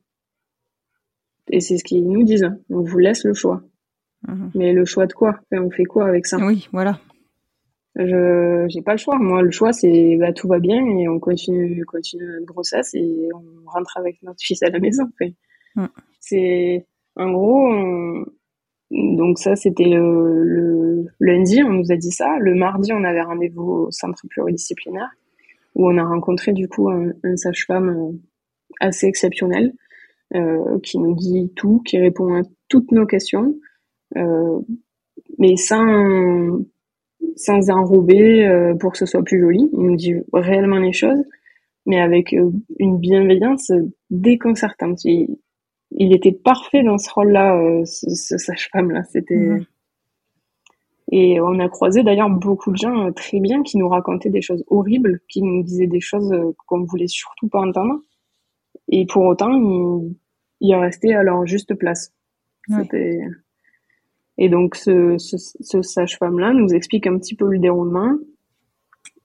Et 1.50 1.60
c'est 1.60 1.76
ce 1.76 1.84
qu'ils 1.84 2.08
nous 2.08 2.24
disent. 2.24 2.44
Hein. 2.44 2.58
On 2.68 2.80
vous 2.80 2.98
laisse 2.98 3.24
le 3.24 3.34
choix. 3.34 3.62
Mm-hmm. 4.26 4.50
Mais 4.56 4.72
le 4.72 4.84
choix 4.84 5.06
de 5.06 5.12
quoi? 5.12 5.38
Enfin, 5.52 5.62
On 5.62 5.70
fait 5.70 5.84
quoi 5.84 6.08
avec 6.08 6.26
ça? 6.26 6.38
Oui, 6.38 6.68
voilà. 6.72 6.98
Je 7.96 8.66
j'ai 8.68 8.82
pas 8.82 8.92
le 8.92 8.98
choix. 8.98 9.18
Moi, 9.18 9.42
le 9.42 9.50
choix, 9.50 9.72
c'est 9.72 10.16
bah, 10.16 10.32
tout 10.32 10.48
va 10.48 10.58
bien 10.58 10.84
et 10.84 11.08
on 11.08 11.20
continue, 11.20 11.84
continue 11.84 12.26
notre 12.26 12.46
grossesse 12.46 12.94
et 12.94 13.28
on 13.34 13.70
rentre 13.70 13.96
avec 13.96 14.22
notre 14.22 14.42
fils 14.42 14.62
à 14.62 14.70
la 14.70 14.80
maison. 14.80 15.04
Mm. 15.76 15.86
C'est 16.20 16.86
en 17.16 17.30
gros, 17.30 18.24
donc 18.90 19.38
ça, 19.38 19.54
c'était 19.54 19.84
le, 19.84 20.42
le, 20.42 21.06
lundi, 21.20 21.62
on 21.62 21.72
nous 21.72 21.92
a 21.92 21.96
dit 21.96 22.10
ça. 22.10 22.38
Le 22.38 22.54
mardi, 22.54 22.92
on 22.92 23.04
avait 23.04 23.22
rendez-vous 23.22 23.86
au 23.86 23.90
centre 23.90 24.26
pluridisciplinaire 24.28 25.10
où 25.74 25.88
on 25.88 25.98
a 25.98 26.04
rencontré 26.04 26.52
du 26.52 26.68
coup 26.68 26.88
un, 26.88 27.10
un 27.22 27.36
sage-femme 27.36 27.88
euh, 27.88 28.12
assez 28.80 29.06
exceptionnel 29.06 29.72
euh, 30.34 30.78
qui 30.80 30.98
nous 30.98 31.14
dit 31.14 31.52
tout, 31.56 31.82
qui 31.84 31.98
répond 31.98 32.34
à 32.34 32.42
toutes 32.68 32.92
nos 32.92 33.06
questions, 33.06 33.54
euh, 34.16 34.60
mais 35.38 35.56
sans 35.56 36.60
sans 37.36 37.70
enrober 37.70 38.46
euh, 38.46 38.74
pour 38.74 38.92
que 38.92 38.98
ce 38.98 39.06
soit 39.06 39.22
plus 39.22 39.40
joli. 39.40 39.68
Il 39.72 39.80
nous 39.80 39.96
dit 39.96 40.14
réellement 40.32 40.78
les 40.78 40.92
choses, 40.92 41.22
mais 41.86 42.00
avec 42.00 42.32
euh, 42.32 42.50
une 42.78 42.98
bienveillance 42.98 43.72
déconcertante. 44.10 45.04
Il, 45.04 45.38
il, 45.92 46.14
était 46.14 46.32
parfait 46.32 46.82
dans 46.82 46.98
ce 46.98 47.10
rôle-là, 47.12 47.56
euh, 47.56 47.84
ce, 47.84 48.38
sage-femme-là. 48.38 49.04
C'était 49.04 49.36
mhm. 49.36 49.66
et 51.12 51.40
on 51.40 51.58
a 51.58 51.68
croisé 51.68 52.02
d'ailleurs 52.02 52.30
beaucoup 52.30 52.72
de 52.72 52.76
gens 52.76 53.12
très 53.12 53.40
bien 53.40 53.62
qui 53.62 53.76
nous 53.78 53.88
racontaient 53.88 54.30
des 54.30 54.42
choses 54.42 54.64
horribles, 54.68 55.20
qui 55.28 55.42
nous 55.42 55.62
disaient 55.62 55.86
des 55.86 56.00
choses 56.00 56.32
qu'on 56.66 56.78
ne 56.78 56.86
voulait 56.86 57.08
surtout 57.08 57.48
pas 57.48 57.60
entendre. 57.60 58.00
Et 58.88 59.06
pour 59.06 59.24
autant, 59.24 59.50
il, 59.50 60.14
il 60.60 60.74
restait 60.74 61.14
à 61.14 61.22
leur 61.22 61.46
juste 61.46 61.74
place. 61.74 62.12
C'était 62.68 63.20
et 64.38 64.48
donc 64.48 64.74
ce, 64.74 65.16
ce, 65.18 65.36
ce 65.38 65.82
sage-femme-là 65.82 66.52
nous 66.52 66.74
explique 66.74 67.06
un 67.06 67.18
petit 67.18 67.34
peu 67.34 67.48
le 67.48 67.58
déroulement. 67.58 68.16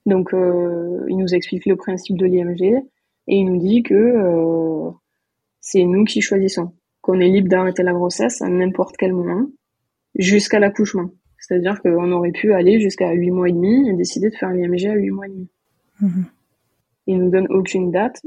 Donc 0.05 0.33
euh, 0.33 1.05
il 1.09 1.17
nous 1.17 1.33
explique 1.33 1.65
le 1.65 1.75
principe 1.75 2.17
de 2.17 2.25
l'IMG 2.25 2.83
et 3.27 3.35
il 3.35 3.45
nous 3.45 3.59
dit 3.59 3.83
que 3.83 3.93
euh, 3.93 4.91
c'est 5.59 5.83
nous 5.83 6.03
qui 6.03 6.21
choisissons, 6.21 6.73
qu'on 7.01 7.19
est 7.19 7.29
libre 7.29 7.49
d'arrêter 7.49 7.83
la 7.83 7.93
grossesse 7.93 8.41
à 8.41 8.49
n'importe 8.49 8.97
quel 8.97 9.13
moment 9.13 9.47
jusqu'à 10.15 10.59
l'accouchement. 10.59 11.09
C'est-à-dire 11.37 11.81
qu'on 11.81 12.11
aurait 12.11 12.31
pu 12.31 12.53
aller 12.53 12.79
jusqu'à 12.79 13.11
8 13.11 13.31
mois 13.31 13.49
et 13.49 13.53
demi 13.53 13.89
et 13.89 13.93
décider 13.93 14.29
de 14.29 14.35
faire 14.35 14.51
l'IMG 14.51 14.85
à 14.87 14.93
8 14.93 15.09
mois 15.11 15.27
et 15.27 15.29
demi. 15.29 15.49
Mhm. 16.01 16.25
Ils 17.07 17.19
nous 17.19 17.29
donnent 17.29 17.47
aucune 17.49 17.91
date. 17.91 18.21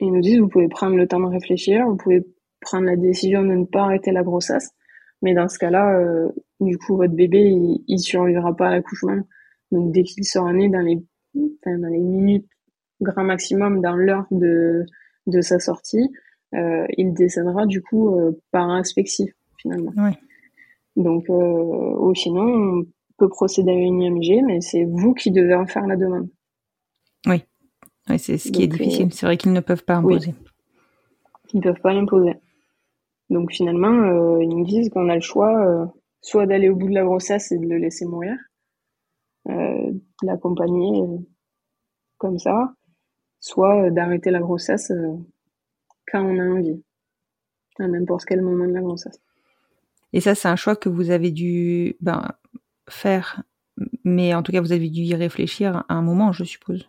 Ils 0.00 0.12
nous 0.12 0.20
disent, 0.20 0.40
vous 0.40 0.48
pouvez 0.48 0.68
prendre 0.68 0.96
le 0.96 1.06
temps 1.06 1.20
de 1.20 1.26
réfléchir, 1.26 1.86
vous 1.86 1.96
pouvez 1.96 2.24
prendre 2.60 2.86
la 2.86 2.96
décision 2.96 3.42
de 3.42 3.54
ne 3.54 3.64
pas 3.64 3.82
arrêter 3.82 4.10
la 4.10 4.22
grossesse. 4.22 4.72
Mais 5.24 5.32
dans 5.32 5.48
ce 5.48 5.58
cas-là, 5.58 5.98
euh, 5.98 6.28
du 6.60 6.76
coup, 6.76 6.96
votre 6.96 7.14
bébé, 7.14 7.40
il, 7.40 7.82
il 7.88 7.98
survivra 7.98 8.54
pas 8.54 8.68
à 8.68 8.70
l'accouchement. 8.70 9.26
Donc, 9.72 9.90
dès 9.90 10.02
qu'il 10.02 10.24
sera 10.24 10.52
né 10.52 10.68
dans 10.68 10.80
les, 10.80 11.02
enfin, 11.34 11.78
dans 11.78 11.88
les 11.88 11.98
minutes 11.98 12.46
grand 13.00 13.24
maximum, 13.24 13.80
dans 13.80 13.96
l'heure 13.96 14.26
de, 14.30 14.84
de 15.26 15.40
sa 15.40 15.58
sortie, 15.58 16.10
euh, 16.54 16.86
il 16.98 17.14
décédera 17.14 17.64
du 17.64 17.80
coup 17.80 18.16
euh, 18.18 18.38
par 18.52 18.70
asphyxie 18.70 19.32
finalement. 19.56 19.92
Ouais. 19.96 20.16
Donc, 20.96 21.24
ou 21.28 22.14
sinon, 22.14 22.42
on 22.42 22.86
peut 23.16 23.28
procéder 23.28 23.70
à 23.70 23.74
une 23.74 24.02
IMG, 24.02 24.44
mais 24.46 24.60
c'est 24.60 24.84
vous 24.84 25.14
qui 25.14 25.30
devez 25.32 25.54
en 25.54 25.66
faire 25.66 25.86
la 25.86 25.96
demande. 25.96 26.28
Ouais, 28.08 28.18
c'est 28.18 28.36
ce 28.36 28.52
qui 28.52 28.62
est 28.62 28.68
difficile. 28.68 29.12
C'est 29.12 29.24
vrai 29.24 29.38
qu'ils 29.38 29.52
ne 29.52 29.60
peuvent 29.60 29.84
pas 29.84 29.98
oui. 30.00 30.14
imposer. 30.14 30.34
Ils 31.54 31.62
peuvent 31.62 31.80
pas 31.80 31.94
l'imposer. 31.94 32.34
Donc 33.30 33.52
finalement, 33.52 33.88
euh, 33.88 34.42
ils 34.42 34.48
nous 34.48 34.64
disent 34.64 34.90
qu'on 34.90 35.08
a 35.08 35.14
le 35.14 35.20
choix 35.20 35.66
euh, 35.66 35.86
soit 36.20 36.46
d'aller 36.46 36.68
au 36.68 36.76
bout 36.76 36.88
de 36.88 36.94
la 36.94 37.04
grossesse 37.04 37.52
et 37.52 37.58
de 37.58 37.66
le 37.66 37.78
laisser 37.78 38.06
mourir, 38.06 38.36
euh, 39.48 39.90
de 39.92 40.26
l'accompagner 40.26 41.02
comme 42.18 42.38
ça, 42.38 42.74
soit 43.40 43.90
d'arrêter 43.90 44.30
la 44.30 44.40
grossesse 44.40 44.92
quand 46.06 46.22
on 46.22 46.38
a 46.38 46.44
envie, 46.44 46.82
à 47.78 47.88
n'importe 47.88 48.24
quel 48.24 48.40
moment 48.40 48.66
de 48.66 48.72
la 48.72 48.80
grossesse. 48.80 49.20
Et 50.12 50.20
ça, 50.20 50.34
c'est 50.34 50.48
un 50.48 50.56
choix 50.56 50.76
que 50.76 50.88
vous 50.88 51.10
avez 51.10 51.32
dû 51.32 51.96
ben, 52.00 52.30
faire, 52.88 53.42
mais 54.04 54.32
en 54.34 54.42
tout 54.42 54.52
cas, 54.52 54.60
vous 54.60 54.72
avez 54.72 54.88
dû 54.88 55.02
y 55.02 55.14
réfléchir 55.14 55.84
à 55.88 55.94
un 55.94 56.02
moment, 56.02 56.32
je 56.32 56.44
suppose. 56.44 56.88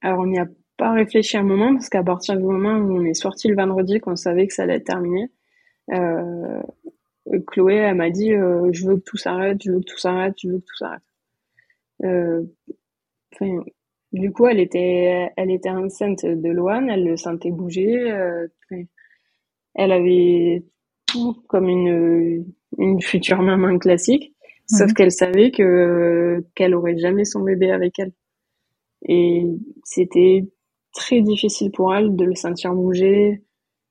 Alors 0.00 0.20
on 0.20 0.26
n'y 0.26 0.38
a 0.38 0.46
pas 0.80 0.92
réfléchi 0.92 1.38
un 1.38 1.44
moment 1.44 1.74
parce 1.74 1.90
qu'à 1.90 2.04
partir 2.04 2.36
du 2.38 2.44
moment 2.44 2.78
où 2.78 2.98
on 3.00 3.04
est 3.06 3.14
sorti 3.14 3.48
le 3.48 3.56
vendredi, 3.56 4.00
qu'on 4.00 4.16
savait 4.16 4.48
que 4.48 4.54
ça 4.54 4.64
allait 4.64 4.76
être 4.76 4.86
terminé, 4.86 5.30
euh, 5.92 6.62
Chloé, 7.48 7.74
elle 7.76 7.96
m'a 7.96 8.10
dit 8.10 8.32
euh, 8.34 8.70
je 8.72 8.86
veux 8.86 8.96
que 8.96 9.04
tout 9.04 9.18
s'arrête, 9.18 9.58
je 9.64 9.72
veux 9.72 9.80
que 9.80 9.86
tout 9.86 9.98
s'arrête, 9.98 10.34
je 10.42 10.48
veux 10.48 10.58
que 10.60 10.66
tout 10.66 10.76
s'arrête. 10.78 11.02
Euh, 12.04 12.42
du 14.12 14.32
coup, 14.32 14.46
elle 14.48 14.60
était, 14.60 15.30
elle 15.36 15.50
était 15.50 15.70
enceinte 15.70 16.24
de 16.26 16.48
Loane, 16.50 16.90
elle 16.90 17.04
le 17.04 17.16
sentait 17.16 17.50
bouger. 17.52 18.10
euh, 18.12 18.48
elle 19.74 19.92
avait 19.92 20.64
tout 21.06 21.34
comme 21.48 21.68
une, 21.68 22.46
une 22.78 23.02
future 23.02 23.42
maman 23.42 23.78
classique, 23.78 24.34
sauf 24.66 24.92
Mhm. 24.92 24.94
qu'elle 24.94 25.12
savait 25.12 25.50
que 25.50 26.44
qu'elle 26.54 26.74
aurait 26.74 26.98
jamais 26.98 27.24
son 27.24 27.40
bébé 27.42 27.70
avec 27.72 27.98
elle. 27.98 28.12
Et 29.08 29.44
c'était 29.84 30.44
très 30.92 31.20
difficile 31.20 31.70
pour 31.70 31.94
elle 31.94 32.16
de 32.16 32.24
le 32.24 32.34
sentir 32.34 32.74
bouger, 32.74 33.42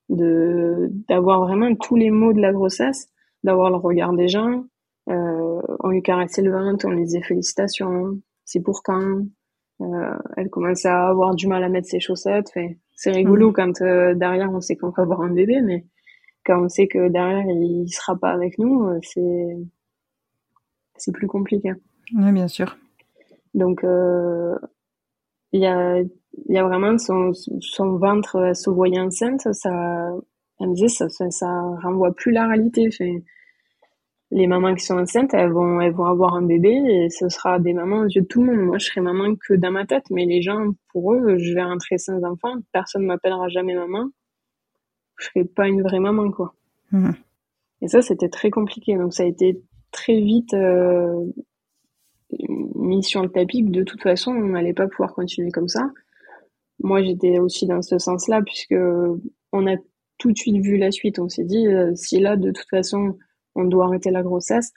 de 0.08 0.88
d'avoir 1.08 1.40
vraiment 1.40 1.74
tous 1.74 1.96
les 1.96 2.10
mots 2.10 2.32
de 2.32 2.40
la 2.40 2.52
grossesse, 2.52 3.08
d'avoir 3.44 3.70
le 3.70 3.76
regard 3.76 4.12
des 4.12 4.28
gens. 4.28 4.64
Euh, 5.08 5.60
on 5.80 5.88
lui 5.88 6.02
caressait 6.02 6.42
le 6.42 6.52
ventre, 6.52 6.86
on 6.86 6.90
lui 6.90 7.04
disait 7.04 7.22
félicitations, 7.22 8.20
c'est 8.44 8.60
pour 8.60 8.82
quand. 8.82 9.22
Euh, 9.80 10.18
elle 10.36 10.50
commençait 10.50 10.88
à 10.88 11.08
avoir 11.08 11.34
du 11.34 11.46
mal 11.46 11.64
à 11.64 11.68
mettre 11.68 11.88
ses 11.88 12.00
chaussettes. 12.00 12.52
C'est 12.94 13.12
rigolo 13.12 13.50
quand 13.52 13.80
euh, 13.80 14.14
derrière 14.14 14.52
on 14.52 14.60
sait 14.60 14.76
qu'on 14.76 14.90
va 14.90 15.02
avoir 15.02 15.22
un 15.22 15.32
bébé, 15.32 15.62
mais 15.62 15.86
quand 16.44 16.62
on 16.62 16.68
sait 16.68 16.86
que 16.86 17.08
derrière 17.08 17.46
il 17.46 17.88
sera 17.88 18.14
pas 18.16 18.30
avec 18.30 18.58
nous, 18.58 18.84
euh, 18.88 18.98
c'est 19.02 19.56
c'est 20.96 21.12
plus 21.12 21.26
compliqué. 21.26 21.72
Oui, 22.14 22.32
bien 22.32 22.48
sûr. 22.48 22.76
Donc, 23.54 23.84
euh, 23.84 24.54
il 25.52 25.60
y 25.60 25.66
a, 25.66 26.00
il 26.00 26.54
y 26.54 26.58
a 26.58 26.64
vraiment 26.64 26.96
son, 26.98 27.32
son 27.32 27.96
ventre, 27.96 28.36
elle 28.36 28.56
se 28.56 28.70
voyait 28.70 29.00
enceinte, 29.00 29.42
ça, 29.52 30.10
elle 30.60 30.68
me 30.68 30.74
disait, 30.74 30.88
ça, 30.88 31.08
ça, 31.08 31.30
ça 31.30 31.48
renvoie 31.82 32.14
plus 32.14 32.32
la 32.32 32.46
réalité. 32.46 32.88
Enfin, 32.88 33.18
les 34.30 34.46
mamans 34.46 34.74
qui 34.74 34.84
sont 34.84 34.98
enceintes, 34.98 35.34
elles 35.34 35.50
vont, 35.50 35.80
elles 35.80 35.92
vont 35.92 36.04
avoir 36.04 36.34
un 36.34 36.42
bébé 36.42 36.70
et 36.70 37.10
ce 37.10 37.28
sera 37.28 37.58
des 37.58 37.72
mamans 37.72 38.00
aux 38.00 38.08
yeux 38.08 38.22
de 38.22 38.26
tout 38.26 38.42
le 38.42 38.54
monde. 38.54 38.66
Moi, 38.66 38.78
je 38.78 38.86
serai 38.86 39.00
maman 39.00 39.34
que 39.34 39.54
dans 39.54 39.72
ma 39.72 39.86
tête, 39.86 40.04
mais 40.10 40.24
les 40.24 40.40
gens, 40.40 40.66
pour 40.92 41.14
eux, 41.14 41.38
je 41.38 41.52
vais 41.52 41.62
rentrer 41.64 41.98
sans 41.98 42.22
enfant, 42.22 42.54
personne 42.72 43.06
m'appellera 43.06 43.48
jamais 43.48 43.74
maman. 43.74 44.08
Je 45.18 45.26
serai 45.26 45.44
pas 45.44 45.66
une 45.66 45.82
vraie 45.82 45.98
maman, 45.98 46.30
quoi. 46.30 46.54
Mhm. 46.92 47.14
Et 47.82 47.88
ça, 47.88 48.02
c'était 48.02 48.28
très 48.28 48.50
compliqué. 48.50 48.96
Donc, 48.96 49.12
ça 49.14 49.24
a 49.24 49.26
été 49.26 49.60
très 49.90 50.20
vite 50.20 50.54
euh, 50.54 51.24
mis 52.48 53.02
sur 53.02 53.22
le 53.22 53.28
tapis 53.30 53.64
que 53.64 53.70
de 53.70 53.82
toute 53.82 54.02
façon, 54.02 54.32
on 54.32 54.48
n'allait 54.48 54.74
pas 54.74 54.88
pouvoir 54.88 55.14
continuer 55.14 55.50
comme 55.50 55.68
ça. 55.68 55.90
Moi, 56.82 57.02
j'étais 57.02 57.38
aussi 57.38 57.66
dans 57.66 57.82
ce 57.82 57.98
sens-là, 57.98 58.42
puisque 58.42 58.74
on 59.52 59.66
a 59.66 59.76
tout 60.18 60.32
de 60.32 60.38
suite 60.38 60.62
vu 60.62 60.76
la 60.76 60.90
suite. 60.90 61.18
On 61.18 61.28
s'est 61.28 61.44
dit, 61.44 61.66
euh, 61.66 61.92
si 61.94 62.20
là, 62.20 62.36
de 62.36 62.50
toute 62.50 62.68
façon, 62.68 63.18
on 63.54 63.64
doit 63.64 63.86
arrêter 63.86 64.10
la 64.10 64.22
grossesse, 64.22 64.72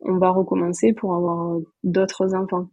on 0.00 0.18
va 0.18 0.30
recommencer 0.30 0.92
pour 0.92 1.14
avoir 1.14 1.58
d'autres 1.84 2.34
enfants. 2.34 2.68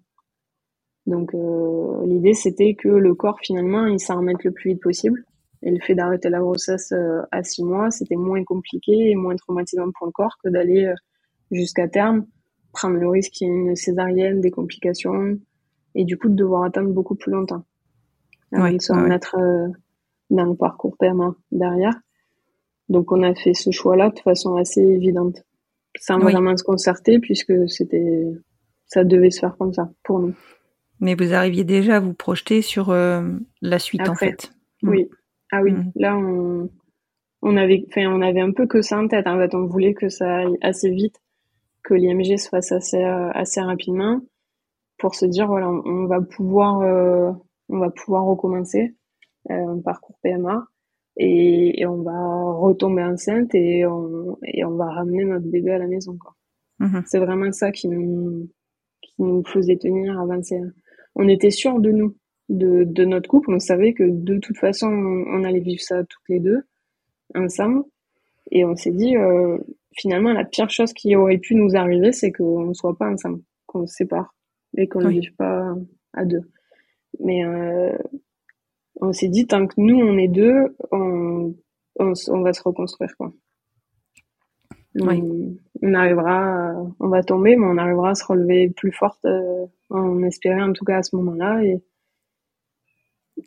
Donc, 1.06 1.34
euh, 1.36 2.06
l'idée, 2.06 2.34
c'était 2.34 2.76
que 2.76 2.90
le 2.90 3.14
corps, 3.14 3.40
finalement, 3.42 3.86
il 3.86 4.00
s'en 4.00 4.18
remette 4.18 4.44
le 4.44 4.52
plus 4.52 4.72
vite 4.72 4.82
possible. 4.82 5.24
Et 5.62 5.72
le 5.72 5.80
fait 5.80 5.96
d'arrêter 5.96 6.30
la 6.30 6.40
grossesse 6.40 6.92
euh, 6.92 7.22
à 7.32 7.44
six 7.44 7.64
mois, 7.64 7.92
c'était 7.92 8.16
moins 8.16 8.44
compliqué 8.44 9.12
et 9.12 9.16
moins 9.16 9.36
traumatisant 9.36 9.90
pour 9.98 10.08
le 10.08 10.12
corps 10.12 10.38
que 10.44 10.50
d'aller 10.50 10.92
jusqu'à 11.52 11.88
terme, 11.88 12.26
prendre 12.76 12.96
le 12.98 13.08
risque 13.10 13.32
qu'il 13.32 13.48
y 13.48 13.50
ait 13.50 13.54
une 13.54 13.76
césarienne, 13.76 14.42
des 14.42 14.52
complications, 14.52 15.38
et 15.96 16.04
du 16.06 16.18
coup 16.18 16.30
de 16.30 16.36
devoir 16.36 16.64
attendre 16.64 16.90
beaucoup 16.90 17.16
plus 17.16 17.32
longtemps. 17.32 17.64
Avant 18.52 18.64
Ouais, 18.66 18.74
de 18.78 18.82
se 18.82 18.94
remettre 18.94 19.36
euh, 19.40 19.68
dans 20.30 20.46
le 20.46 20.56
parcours 20.56 20.96
PMA 20.98 21.36
derrière. 21.52 21.96
Donc 22.90 23.12
on 23.12 23.24
a 23.24 23.34
fait 23.34 23.54
ce 23.54 23.72
choix-là 23.72 24.12
de 24.12 24.20
façon 24.20 24.56
assez 24.58 24.82
évidente, 24.82 25.44
sans 26.00 26.18
Oui. 26.24 26.32
vraiment 26.32 26.56
se 26.56 26.64
concerter, 26.64 27.20
puisque 27.20 27.54
c'était, 27.68 28.28
ça 28.86 29.04
devait 29.04 29.32
se 29.32 29.40
faire 29.40 29.58
comme 29.58 29.74
ça 29.74 29.90
pour 30.04 30.20
nous. 30.20 30.34
Mais 31.00 31.16
vous 31.16 31.34
arriviez 31.34 31.64
déjà 31.64 31.98
à 31.98 32.00
vous 32.00 32.14
projeter 32.14 32.62
sur 32.62 32.92
euh, 32.92 33.24
la 33.62 33.80
suite, 33.80 34.08
en 34.08 34.16
fait. 34.16 34.54
Mm. 34.84 34.90
Oui. 34.90 35.10
Ah 35.52 35.62
oui, 35.64 35.72
Mhm. 35.72 35.92
là 35.96 36.16
on, 36.18 36.70
on 37.42 37.58
avait, 37.58 37.86
on 37.98 38.22
avait 38.22 38.42
un 38.42 38.52
peu 38.52 38.68
que 38.68 38.82
ça 38.82 38.98
en 39.00 39.08
tête. 39.08 39.28
En 39.28 39.38
fait, 39.38 39.54
on 39.56 39.66
voulait 39.68 39.94
que 39.94 40.10
ça 40.10 40.38
aille 40.38 40.58
assez 40.62 40.90
vite, 40.90 41.18
que 41.86 41.94
l'IMG 41.94 42.38
se 42.38 42.50
fasse 42.50 42.72
assez 42.72 43.04
euh, 43.04 43.30
assez 43.34 43.62
rapidement, 43.62 44.20
pour 44.98 45.16
se 45.16 45.26
dire 45.26 45.48
voilà, 45.48 45.70
on, 45.70 45.82
on 45.86 46.06
va 46.08 46.20
pouvoir 46.22 46.82
euh, 46.82 47.32
on 47.70 47.80
va 47.80 47.90
pouvoir 47.92 48.26
recommencer 48.26 48.96
euh, 49.52 49.68
un 49.70 49.80
parcours 49.80 50.18
PMA 50.24 50.68
et, 51.18 51.82
et 51.82 51.86
on 51.86 52.02
va 52.02 52.20
retomber 52.58 53.04
enceinte 53.04 53.54
et 53.56 53.86
on 53.86 54.38
et 54.44 54.66
on 54.66 54.76
va 54.76 54.88
ramener 54.92 55.24
notre 55.24 55.48
bébé 55.48 55.72
à 55.72 55.78
la 55.78 55.88
maison 55.88 56.18
quoi. 56.18 56.34
Mhm. 56.80 57.04
C'est 57.06 57.20
vraiment 57.20 57.52
ça 57.52 57.72
qui 57.72 57.88
nous 57.88 58.50
qui 59.02 59.14
nous 59.20 59.44
faisait 59.46 59.78
tenir, 59.78 60.20
avancer. 60.20 60.60
On 61.16 61.28
était 61.28 61.52
sûrs 61.52 61.80
de 61.80 61.92
nous, 61.92 62.16
de, 62.50 62.84
de 62.84 63.06
notre 63.06 63.30
couple. 63.30 63.54
On 63.54 63.60
savait 63.60 63.94
que 63.94 64.04
de 64.04 64.38
toute 64.40 64.58
façon, 64.58 64.88
on, 64.88 65.40
on 65.40 65.44
allait 65.44 65.60
vivre 65.60 65.82
ça 65.82 66.04
toutes 66.04 66.30
les 66.30 66.40
deux, 66.40 66.64
ensemble. 67.36 67.84
Et 68.52 68.66
on 68.66 68.76
s'est 68.76 68.92
dit, 68.92 69.16
euh, 69.18 69.58
finalement, 69.96 70.34
la 70.34 70.46
pire 70.46 70.70
chose 70.70 70.94
qui 70.94 71.16
aurait 71.16 71.38
pu 71.38 71.56
nous 71.56 71.76
arriver, 71.76 72.12
c'est 72.12 72.32
qu'on 72.32 72.66
ne 72.68 72.74
soit 72.74 72.98
pas 72.98 73.10
ensemble, 73.10 73.42
qu'on 73.66 73.88
se 73.88 73.96
sépare 73.96 74.34
et 74.78 74.88
qu'on 74.88 75.02
ne 75.02 75.08
Oui. 75.08 75.20
vive 75.20 75.36
pas 75.36 75.74
à 76.14 76.26
deux. 76.26 76.42
Mais 77.20 77.44
euh, 77.46 77.98
on 79.02 79.12
s'est 79.14 79.30
dit, 79.30 79.48
tant 79.48 79.68
que 79.68 79.76
nous, 79.78 79.98
on 79.98 80.18
est 80.18 80.28
deux, 80.28 80.76
on, 80.92 81.56
on, 82.00 82.42
va 82.42 82.54
se 82.54 82.62
reconstruire, 82.64 83.16
quoi. 83.18 83.34
Oui. 84.96 85.58
On, 85.82 85.94
arrivera, 85.94 86.74
on 87.00 87.10
va 87.10 87.22
tomber, 87.22 87.58
mais 87.58 87.66
on 87.66 87.78
arrivera 87.78 88.12
à 88.12 88.16
se 88.16 88.26
relever 88.26 88.70
plus 88.70 88.94
forte, 88.94 89.26
euh, 89.26 89.66
on 89.90 90.24
espérait 90.24 90.62
en 90.62 90.72
tout 90.72 90.86
cas 90.86 90.98
à 91.00 91.04
ce 91.04 91.16
moment-là. 91.18 91.64
Et 91.66 91.82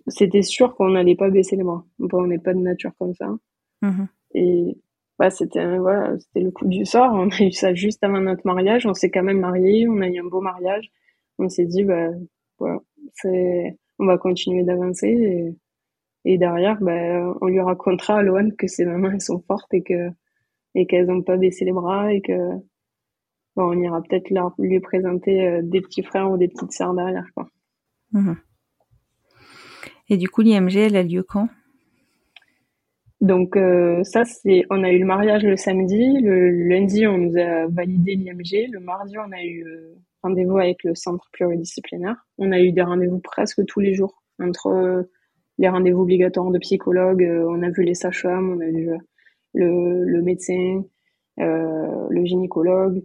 c'était 0.08 0.42
sûr 0.42 0.74
qu'on 0.74 0.90
n'allait 0.90 1.16
pas 1.16 1.30
baisser 1.30 1.56
les 1.56 1.62
bras. 1.62 1.84
Bon, 1.98 2.24
on 2.24 2.26
n'est 2.26 2.38
pas 2.38 2.52
de 2.52 2.58
nature 2.58 2.92
comme 2.98 3.14
ça. 3.14 3.34
Mhm. 3.80 4.08
Et 4.34 4.76
bah, 5.18 5.30
c'était 5.30 5.60
un- 5.60 5.78
voilà, 5.80 6.18
c'était 6.18 6.40
le 6.40 6.50
coup 6.50 6.66
du 6.66 6.84
sort. 6.84 7.12
On 7.12 7.28
a 7.28 7.42
eu 7.42 7.52
ça 7.52 7.74
juste 7.74 8.02
avant 8.04 8.20
notre 8.20 8.46
mariage. 8.46 8.86
On 8.86 8.94
s'est 8.94 9.10
quand 9.10 9.22
même 9.22 9.40
mariés. 9.40 9.88
On 9.88 10.00
a 10.00 10.08
eu 10.08 10.18
un 10.20 10.24
beau 10.24 10.40
mariage. 10.40 10.90
On 11.38 11.48
s'est 11.48 11.66
dit, 11.66 11.84
bah, 11.84 12.08
voilà, 12.58 12.80
c'est, 13.14 13.76
on 13.98 14.06
va 14.06 14.18
continuer 14.18 14.64
d'avancer. 14.64 15.08
Et, 15.08 15.54
et 16.24 16.38
derrière, 16.38 16.78
bah, 16.80 17.34
on 17.40 17.46
lui 17.46 17.60
racontera 17.60 18.18
à 18.18 18.22
Loane 18.22 18.54
que 18.56 18.66
ses 18.66 18.84
mamans, 18.84 19.10
elles 19.10 19.20
sont 19.20 19.42
fortes 19.46 19.72
et 19.72 19.82
que, 19.82 20.10
et 20.74 20.86
qu'elles 20.86 21.06
n'ont 21.06 21.22
pas 21.22 21.36
baissé 21.36 21.64
les 21.64 21.72
bras 21.72 22.12
et 22.12 22.20
que, 22.20 22.32
bon, 23.56 23.70
on 23.70 23.80
ira 23.80 24.02
peut-être 24.02 24.30
leur, 24.30 24.54
lui 24.58 24.78
présenter 24.80 25.46
euh, 25.46 25.60
des 25.62 25.80
petits 25.80 26.02
frères 26.02 26.30
ou 26.30 26.36
des 26.36 26.48
petites 26.48 26.72
sœurs 26.72 26.94
derrière, 26.94 27.26
quoi. 27.34 27.48
Mhm. 28.12 28.36
Et 30.10 30.16
du 30.16 30.28
coup, 30.28 30.42
l'IMG, 30.42 30.76
elle 30.76 30.96
a 30.96 31.02
lieu 31.02 31.22
quand? 31.22 31.48
Donc 33.20 33.56
euh, 33.56 34.04
ça, 34.04 34.24
c'est, 34.24 34.64
on 34.70 34.84
a 34.84 34.92
eu 34.92 35.00
le 35.00 35.06
mariage 35.06 35.42
le 35.42 35.56
samedi, 35.56 36.20
le 36.20 36.50
lundi, 36.50 37.06
on 37.06 37.18
nous 37.18 37.36
a 37.36 37.66
validé 37.66 38.14
l'IMG, 38.14 38.70
le 38.70 38.78
mardi, 38.78 39.16
on 39.18 39.32
a 39.32 39.42
eu 39.42 39.64
euh, 39.66 39.94
rendez-vous 40.22 40.58
avec 40.58 40.84
le 40.84 40.94
centre 40.94 41.28
pluridisciplinaire. 41.32 42.16
On 42.38 42.52
a 42.52 42.60
eu 42.60 42.70
des 42.70 42.82
rendez-vous 42.82 43.18
presque 43.18 43.64
tous 43.66 43.80
les 43.80 43.94
jours, 43.94 44.22
entre 44.40 44.68
euh, 44.68 45.02
les 45.58 45.68
rendez-vous 45.68 46.02
obligatoires 46.02 46.50
de 46.50 46.58
psychologue, 46.58 47.28
on 47.48 47.62
a 47.64 47.70
vu 47.70 47.82
les 47.82 47.94
sages-femmes, 47.94 48.50
on 48.56 48.60
a 48.60 48.70
vu 48.70 48.90
le, 49.54 50.04
le 50.04 50.22
médecin, 50.22 50.84
le 51.36 52.24
gynécologue. 52.24 53.02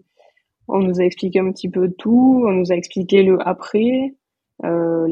On 0.67 0.79
nous 0.79 1.01
a 1.01 1.03
expliqué 1.03 1.39
un 1.39 1.51
petit 1.51 1.69
peu 1.69 1.89
tout, 1.89 2.43
on 2.45 2.51
nous 2.51 2.71
a 2.71 2.75
expliqué 2.75 3.23
le 3.23 3.39
après, 3.45 4.13
euh, 4.13 4.22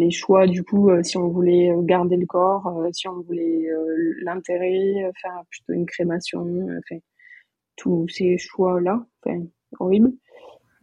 les 0.02 0.12
choix 0.12 0.48
du 0.48 0.64
coup 0.64 0.90
euh, 0.90 1.04
si 1.04 1.18
on 1.18 1.28
voulait 1.30 1.72
euh, 1.72 1.82
garder 1.82 2.18
le 2.18 2.26
corps 2.26 2.70
si 2.92 3.08
on 3.08 3.22
voulait 3.22 3.68
l'enterrer 4.22 5.10
faire 5.22 5.44
plutôt 5.50 5.74
une 5.74 5.86
crémation 5.86 6.42
enfin 6.80 7.00
tous 7.76 8.08
ces 8.10 8.38
choix 8.38 8.82
là 8.82 9.06
enfin 9.24 9.42
horrible 9.80 10.12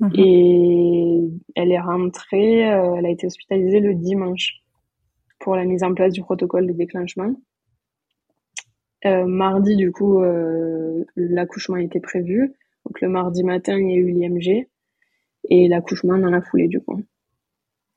mhm. 0.01 0.11
et 0.15 1.21
elle 1.55 1.73
est 1.73 1.81
rentrée 1.81 2.61
elle 2.61 3.07
a 3.07 3.11
été 3.11 3.27
hospitalisée 3.27 3.81
le 3.81 3.95
dimanche 3.95 4.63
pour 5.41 5.57
la 5.57 5.65
mise 5.65 5.83
en 5.83 5.95
place 5.95 6.13
du 6.13 6.21
protocole 6.21 6.67
de 6.67 6.73
déclenchement. 6.73 7.33
Mardi 9.05 9.77
du 9.77 9.93
coup 9.93 10.21
l'accouchement 11.15 11.77
était 11.77 12.01
prévu. 12.01 12.53
Donc 12.85 13.01
le 13.01 13.09
mardi 13.09 13.45
matin 13.45 13.79
il 13.79 13.89
y 13.89 13.93
a 13.93 13.97
eu 13.97 14.11
l'IMG 14.11 14.67
et 15.49 15.69
l'accouchement 15.69 16.19
dans 16.19 16.31
la 16.31 16.43
foulée 16.43 16.67
du 16.67 16.81
coup 16.81 17.01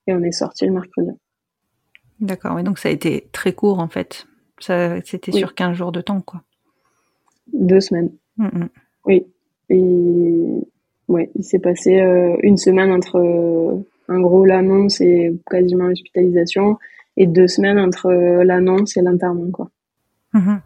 et 0.07 0.13
on 0.13 0.21
est 0.23 0.31
sorti 0.31 0.65
le 0.65 0.73
mercredi. 0.73 1.11
D'accord, 2.19 2.59
et 2.59 2.63
donc 2.63 2.77
ça 2.77 2.89
a 2.89 2.91
été 2.91 3.27
très 3.31 3.53
court 3.53 3.79
en 3.79 3.87
fait. 3.87 4.27
Ça, 4.59 5.01
c'était 5.03 5.31
sur 5.31 5.55
15 5.55 5.75
jours 5.75 5.91
de 5.91 6.01
temps, 6.01 6.21
quoi. 6.21 6.43
Deux 7.51 7.81
semaines. 7.81 8.11
Mm, 8.37 8.45
mm. 8.45 8.69
Oui. 9.05 9.25
Et 9.69 10.61
ouais, 11.07 11.31
il 11.35 11.43
s'est 11.43 11.59
passé 11.59 11.99
euh, 11.99 12.37
une 12.43 12.57
semaine 12.57 12.91
entre 12.91 13.17
euh, 13.17 13.83
en 14.07 14.19
gros 14.19 14.45
l'annonce 14.45 15.01
et 15.01 15.35
quasiment 15.49 15.87
l'hospitalisation, 15.87 16.77
et 17.17 17.25
deux 17.25 17.47
semaines 17.47 17.79
entre 17.79 18.05
euh, 18.07 18.43
l'annonce 18.43 18.97
et 18.97 19.01
l'enterrement, 19.01 19.49
quoi. 19.49 19.71
Mm-hmm. 20.35 20.59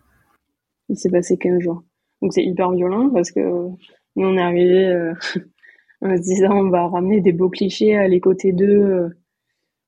Il 0.90 0.98
s'est 0.98 1.10
passé 1.10 1.38
15 1.38 1.62
jours. 1.62 1.84
Donc 2.22 2.34
c'est 2.34 2.44
hyper 2.44 2.72
violent 2.72 3.10
parce 3.10 3.32
que 3.32 3.40
nous 3.40 4.28
on 4.28 4.38
est 4.38 4.42
arrivé 4.42 5.12
en 6.02 6.16
se 6.16 6.22
disant 6.22 6.52
on 6.52 6.70
va 6.70 6.88
ramener 6.88 7.22
des 7.22 7.32
beaux 7.32 7.50
clichés, 7.50 7.96
aller 7.96 8.20
côté 8.20 8.52
d'eux 8.52 9.10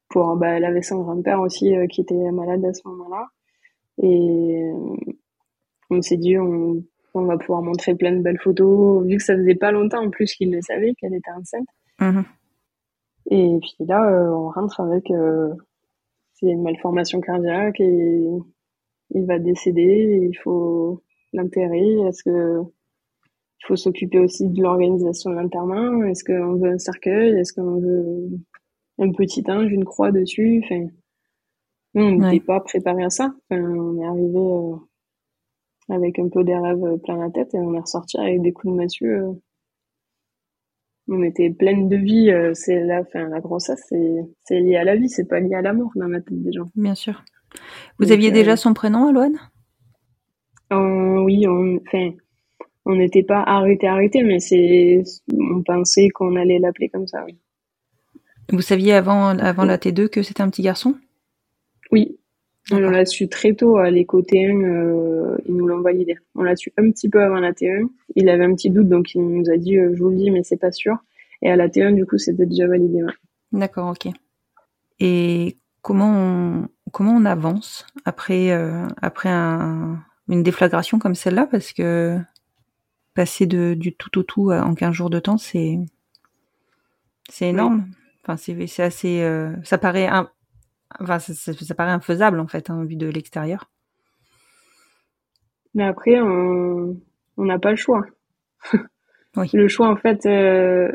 pour 0.10 0.36
bah, 0.36 0.49
elle 0.49 0.66
avait 0.66 0.82
son 0.82 1.01
grand-père 1.01 1.41
aussi 1.41 1.76
euh, 1.76 1.88
qui 1.88 2.01
était 2.01 2.32
malade 2.32 2.64
à 2.66 2.74
ce 2.74 2.88
moment-là. 2.88 3.28
Et 4.01 4.64
euh, 4.64 4.95
on 5.89 6.01
s'est 6.01 6.18
dit 6.18 6.38
on, 6.38 6.84
on, 7.14 7.26
va 7.26 7.38
pouvoir 7.38 7.62
montrer 7.62 7.95
plein 7.95 8.12
de 8.12 8.22
belles 8.22 8.39
photos. 8.39 9.05
Vu 9.05 9.18
que 9.18 9.24
ça 9.24 9.36
faisait 9.36 9.55
pas 9.55 9.72
longtemps 9.72 10.03
en 10.03 10.10
plus 10.10 10.34
qu'il 10.34 10.51
le 10.51 10.62
savait 10.62 10.93
qu'elle 10.95 11.14
était 11.14 11.32
enceinte. 11.32 11.68
Mhm. 11.99 12.26
et 13.32 13.58
puis 13.60 13.88
là 13.88 14.08
euh, 14.08 14.30
on 14.30 14.51
rentre 14.51 14.82
avec 14.82 15.12
c'est 16.34 16.45
une 16.45 16.62
malformation 16.62 17.20
cardiaque 17.22 17.80
et 17.80 18.24
il 19.12 19.26
va 19.26 19.39
décéder. 19.39 20.30
Il 20.32 20.38
faut 20.38 21.01
l'enterrer. 21.34 21.99
Est-ce 22.08 22.24
que 22.24 22.62
il 23.60 23.66
faut 23.66 23.76
s'occuper 23.76 24.20
aussi 24.20 24.47
de 24.47 24.62
l'organisation 24.62 25.32
de 25.32 25.36
l'enterrement? 25.38 26.03
Est-ce 26.03 26.24
qu'on 26.24 26.55
veut 26.55 26.74
un 26.74 26.78
cercueil? 26.78 27.39
Est-ce 27.39 27.53
qu'on 27.53 27.80
veut 27.80 28.30
un 29.00 29.12
petit 29.12 29.43
ange, 29.48 29.72
une 29.72 29.86
croix 29.86 30.12
dessus. 30.12 30.62
Enfin, 30.64 30.88
on 31.93 32.12
n'était 32.18 32.45
pas 32.45 32.60
préparé 32.60 33.04
à 33.04 33.10
ça. 33.10 33.34
on 33.50 34.00
est 34.00 34.06
arrivé 34.06 34.38
euh, 34.38 34.76
avec 35.89 36.20
un 36.20 36.30
peu 36.30 36.43
des 36.43 36.56
rêves 36.56 36.98
plein 37.04 37.18
la 37.18 37.30
tête 37.30 37.54
et 37.54 37.60
on 37.60 37.74
est 37.74 37.80
ressorti 37.80 38.18
avec 38.18 38.41
des 38.41 38.54
coups 38.54 38.74
de 38.74 38.78
massue. 38.78 39.16
Euh. 39.16 39.34
On 41.10 41.24
était 41.24 41.50
pleine 41.50 41.88
de 41.88 41.95
vie. 41.95 42.30
Euh, 42.32 42.54
c'est 42.54 42.84
la, 42.84 43.06
fin, 43.06 43.30
la 43.30 43.39
grossesse, 43.39 43.82
c'est 43.89 44.60
lié 44.60 44.76
à 44.76 44.84
la 44.84 44.95
vie, 44.95 45.10
c'est 45.10 45.28
pas 45.28 45.39
lié 45.39 45.56
à 45.56 45.62
la 45.62 45.74
mort 45.74 45.91
dans 45.95 46.08
la 46.08 46.20
tête 46.22 46.41
des 46.41 46.52
gens. 46.52 46.70
Bien 46.76 46.95
sûr. 46.95 47.24
Vous 47.98 48.12
aviez 48.12 48.32
déjà 48.32 48.58
son 48.58 48.74
prénom, 48.74 49.08
Aloane 49.08 49.38
Oui, 50.72 51.48
on, 51.48 51.78
enfin, 51.78 52.12
on 52.86 52.95
n'était 52.95 53.24
pas 53.24 53.41
arrêté, 53.41 53.88
arrêté, 53.88 54.22
mais 54.22 54.39
c'est, 54.39 55.04
on 55.34 55.64
pensait 55.64 56.10
qu'on 56.10 56.36
allait 56.36 56.60
l'appeler 56.60 56.89
comme 56.89 57.08
ça. 57.08 57.24
Oui. 57.26 57.38
Vous 58.52 58.62
saviez 58.62 58.93
avant, 58.93 59.38
avant 59.38 59.66
la 59.66 59.78
T2 59.78 60.08
que 60.08 60.24
c'était 60.24 60.41
un 60.41 60.50
petit 60.50 60.62
garçon? 60.62 60.95
Oui. 61.91 62.18
On 62.72 62.80
l'a 62.80 63.06
su 63.06 63.30
très 63.30 63.54
tôt 63.54 63.78
à 63.78 63.89
l'éco 63.89 64.22
T1, 64.22 64.66
euh, 64.66 65.38
ils 65.48 65.56
nous 65.56 65.68
l'ont 65.68 65.80
validé. 65.80 66.18
On 66.36 66.43
l'a 66.43 66.56
su 66.58 66.74
un 66.78 66.91
petit 66.91 67.08
peu 67.08 67.24
avant 67.24 67.39
la 67.39 67.54
T1. 67.54 67.88
Il 68.16 68.28
avait 68.28 68.43
un 68.43 68.54
petit 68.54 68.70
doute, 68.70 68.89
donc 68.89 69.16
il 69.16 69.22
nous 69.22 69.50
a 69.50 69.56
dit 69.56 69.78
euh, 69.78 69.93
je 69.95 70.04
vous 70.04 70.10
le 70.10 70.18
dis, 70.18 70.32
mais 70.32 70.43
c'est 70.43 70.58
pas 70.58 70.72
sûr. 70.72 70.98
Et 71.41 71.50
à 71.50 71.56
la 71.56 71.70
T1, 71.70 71.95
du 71.95 72.06
coup, 72.06 72.18
c'était 72.18 72.45
déjà 72.45 72.68
validé. 72.68 73.00
D'accord, 73.54 73.89
ok. 73.91 74.12
Et 75.00 75.58
comment 75.82 76.12
on, 76.12 76.68
comment 76.91 77.14
on 77.14 77.24
avance 77.24 77.86
après, 78.04 78.52
euh, 78.52 78.86
après 79.02 79.30
un, 79.30 80.04
une 80.28 80.43
déflagration 80.43 81.00
comme 81.00 81.16
celle-là? 81.16 81.48
Parce 81.50 81.72
que 81.72 82.20
passer 83.14 83.45
de, 83.45 83.76
du 83.76 83.95
tout 83.95 84.20
au 84.20 84.24
tout 84.24 84.52
en 84.52 84.74
15 84.74 84.93
jours 84.93 85.10
de 85.10 85.20
temps, 85.20 85.38
c'est 85.38 85.78
c'est 87.30 87.50
énorme. 87.50 87.88
Enfin, 88.28 88.36
c'est 88.36 88.84
assez, 88.84 89.21
euh, 89.21 89.53
ça 89.63 89.78
paraît, 89.78 90.07
un, 90.07 90.30
enfin, 90.99 91.17
ça, 91.19 91.75
paraît 91.75 91.91
infaisable 91.91 92.41
en 92.41 92.47
fait, 92.47 92.69
hein, 92.69 92.84
vu 92.84 92.97
de 92.97 93.07
l'extérieur. 93.07 93.71
Mais 95.73 95.86
après, 95.86 96.19
on 96.19 96.97
n'a 97.38 97.57
pas 97.57 97.69
le 97.69 97.78
choix. 97.78 98.05
oui. 99.38 99.49
Le 99.53 99.67
choix, 99.69 99.88
en 99.88 99.95
fait, 99.95 100.25
euh, 100.25 100.91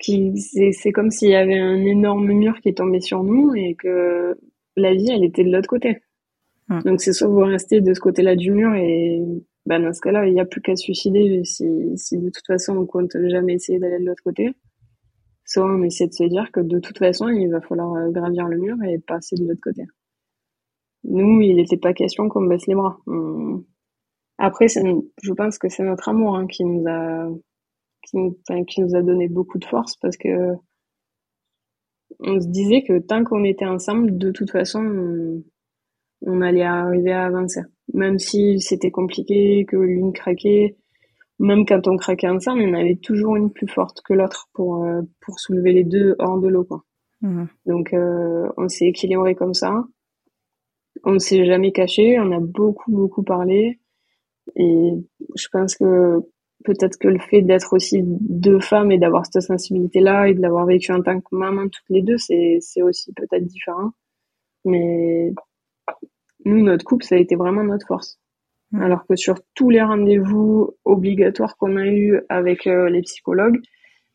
c'est 0.00 0.92
comme 0.92 1.10
s'il 1.10 1.30
y 1.30 1.34
avait 1.34 1.58
un 1.58 1.84
énorme 1.84 2.28
mur 2.28 2.60
qui 2.62 2.72
tombait 2.72 3.00
sur 3.00 3.22
nous 3.22 3.54
et 3.54 3.74
que 3.74 4.38
la 4.76 4.94
vie, 4.94 5.10
elle 5.10 5.24
était 5.24 5.44
de 5.44 5.52
l'autre 5.52 5.68
côté. 5.68 6.00
Hum. 6.70 6.80
Donc 6.82 7.02
c'est 7.02 7.12
soit 7.12 7.28
vous 7.28 7.40
restez 7.40 7.82
de 7.82 7.92
ce 7.92 8.00
côté-là 8.00 8.36
du 8.36 8.50
mur 8.50 8.74
et 8.74 9.20
ben, 9.66 9.82
dans 9.82 9.92
ce 9.92 10.00
cas-là, 10.00 10.26
il 10.26 10.32
n'y 10.32 10.40
a 10.40 10.46
plus 10.46 10.62
qu'à 10.62 10.76
se 10.76 10.84
suicider 10.84 11.42
si, 11.44 11.66
si 11.96 12.18
de 12.18 12.30
toute 12.30 12.46
façon 12.46 12.76
on 12.76 12.86
compte 12.86 13.16
jamais 13.28 13.54
essayer 13.54 13.78
d'aller 13.78 13.98
de 13.98 14.06
l'autre 14.06 14.22
côté. 14.22 14.54
Soit 15.44 15.64
on 15.64 15.82
essaie 15.82 16.06
de 16.06 16.12
se 16.12 16.24
dire 16.24 16.50
que 16.52 16.60
de 16.60 16.78
toute 16.78 16.98
façon, 16.98 17.28
il 17.28 17.50
va 17.50 17.60
falloir 17.60 17.94
euh, 17.94 18.10
gravir 18.10 18.46
le 18.48 18.58
mur 18.58 18.76
et 18.82 18.98
passer 18.98 19.36
de 19.36 19.46
l'autre 19.46 19.60
côté. 19.62 19.84
Nous, 21.04 21.40
il 21.42 21.56
n'était 21.56 21.76
pas 21.76 21.92
question 21.92 22.28
qu'on 22.28 22.46
baisse 22.46 22.66
les 22.66 22.74
bras. 22.74 22.98
Après, 24.38 24.66
je 24.68 25.32
pense 25.32 25.58
que 25.58 25.68
c'est 25.68 25.84
notre 25.84 26.08
amour 26.08 26.36
hein, 26.36 26.46
qui 26.46 26.64
nous 26.64 26.84
a 26.88 27.28
qui 28.02 28.80
nous, 28.80 28.94
a 28.94 29.02
donné 29.02 29.28
beaucoup 29.28 29.58
de 29.58 29.64
force 29.64 29.96
parce 29.96 30.16
que 30.16 30.54
on 32.20 32.40
se 32.40 32.46
disait 32.48 32.82
que 32.82 32.98
tant 32.98 33.24
qu'on 33.24 33.44
était 33.44 33.66
ensemble, 33.66 34.16
de 34.18 34.30
toute 34.30 34.50
façon, 34.50 34.80
on, 34.80 35.42
on 36.22 36.40
allait 36.40 36.62
arriver 36.62 37.12
à 37.12 37.24
avancer. 37.24 37.60
Même 37.92 38.18
si 38.18 38.60
c'était 38.60 38.90
compliqué, 38.90 39.64
que 39.66 39.76
l'une 39.76 40.12
craquait, 40.12 40.76
même 41.38 41.66
quand 41.66 41.88
on 41.88 41.96
craquait 41.96 42.28
ensemble, 42.28 42.62
il 42.62 42.68
y 42.68 42.70
en 42.70 42.78
avait 42.78 42.96
toujours 42.96 43.36
une 43.36 43.50
plus 43.50 43.66
forte 43.66 44.00
que 44.02 44.14
l'autre 44.14 44.48
pour, 44.52 44.84
euh, 44.84 45.02
pour 45.20 45.38
soulever 45.40 45.72
les 45.72 45.84
deux 45.84 46.14
hors 46.18 46.38
de 46.38 46.48
l'eau. 46.48 46.64
Quoi. 46.64 46.84
Mhm. 47.22 47.48
Donc 47.66 47.92
euh, 47.92 48.48
on 48.56 48.68
s'est 48.68 48.86
équilibré 48.86 49.34
comme 49.34 49.54
ça. 49.54 49.84
On 51.02 51.12
ne 51.12 51.18
s'est 51.18 51.44
jamais 51.44 51.72
caché, 51.72 52.18
on 52.20 52.30
a 52.32 52.40
beaucoup, 52.40 52.92
beaucoup 52.92 53.22
parlé. 53.22 53.80
Et 54.56 54.92
je 55.34 55.48
pense 55.50 55.74
que 55.74 56.20
peut-être 56.64 56.96
que 56.98 57.08
le 57.08 57.18
fait 57.18 57.42
d'être 57.42 57.72
aussi 57.74 58.02
deux 58.04 58.60
femmes 58.60 58.92
et 58.92 58.98
d'avoir 58.98 59.26
cette 59.26 59.42
sensibilité-là 59.42 60.28
et 60.28 60.34
de 60.34 60.40
l'avoir 60.40 60.66
vécu 60.66 60.92
en 60.92 61.02
tant 61.02 61.20
que 61.20 61.34
maman 61.34 61.64
toutes 61.64 61.88
les 61.90 62.02
deux, 62.02 62.18
c'est, 62.18 62.58
c'est 62.60 62.82
aussi 62.82 63.12
peut-être 63.12 63.44
différent. 63.44 63.90
Mais 64.64 65.32
nous, 66.44 66.62
notre 66.62 66.84
couple, 66.84 67.04
ça 67.04 67.16
a 67.16 67.18
été 67.18 67.36
vraiment 67.36 67.64
notre 67.64 67.86
force. 67.86 68.18
Alors 68.80 69.06
que 69.06 69.16
sur 69.16 69.36
tous 69.54 69.70
les 69.70 69.82
rendez-vous 69.82 70.76
obligatoires 70.84 71.56
qu'on 71.56 71.76
a 71.76 71.86
eu 71.86 72.20
avec 72.28 72.66
euh, 72.66 72.88
les 72.88 73.02
psychologues, 73.02 73.60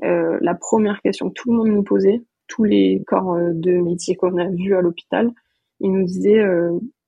euh, 0.03 0.37
la 0.41 0.55
première 0.55 1.01
question 1.01 1.29
que 1.29 1.33
tout 1.33 1.51
le 1.51 1.57
monde 1.57 1.69
nous 1.69 1.83
posait, 1.83 2.21
tous 2.47 2.63
les 2.63 3.03
corps 3.07 3.35
euh, 3.35 3.51
de 3.53 3.71
métier 3.71 4.15
qu'on 4.15 4.37
a 4.37 4.49
vus 4.49 4.75
à 4.75 4.81
l'hôpital, 4.81 5.31
ils 5.79 5.91
nous 5.91 6.03
disaient 6.03 6.43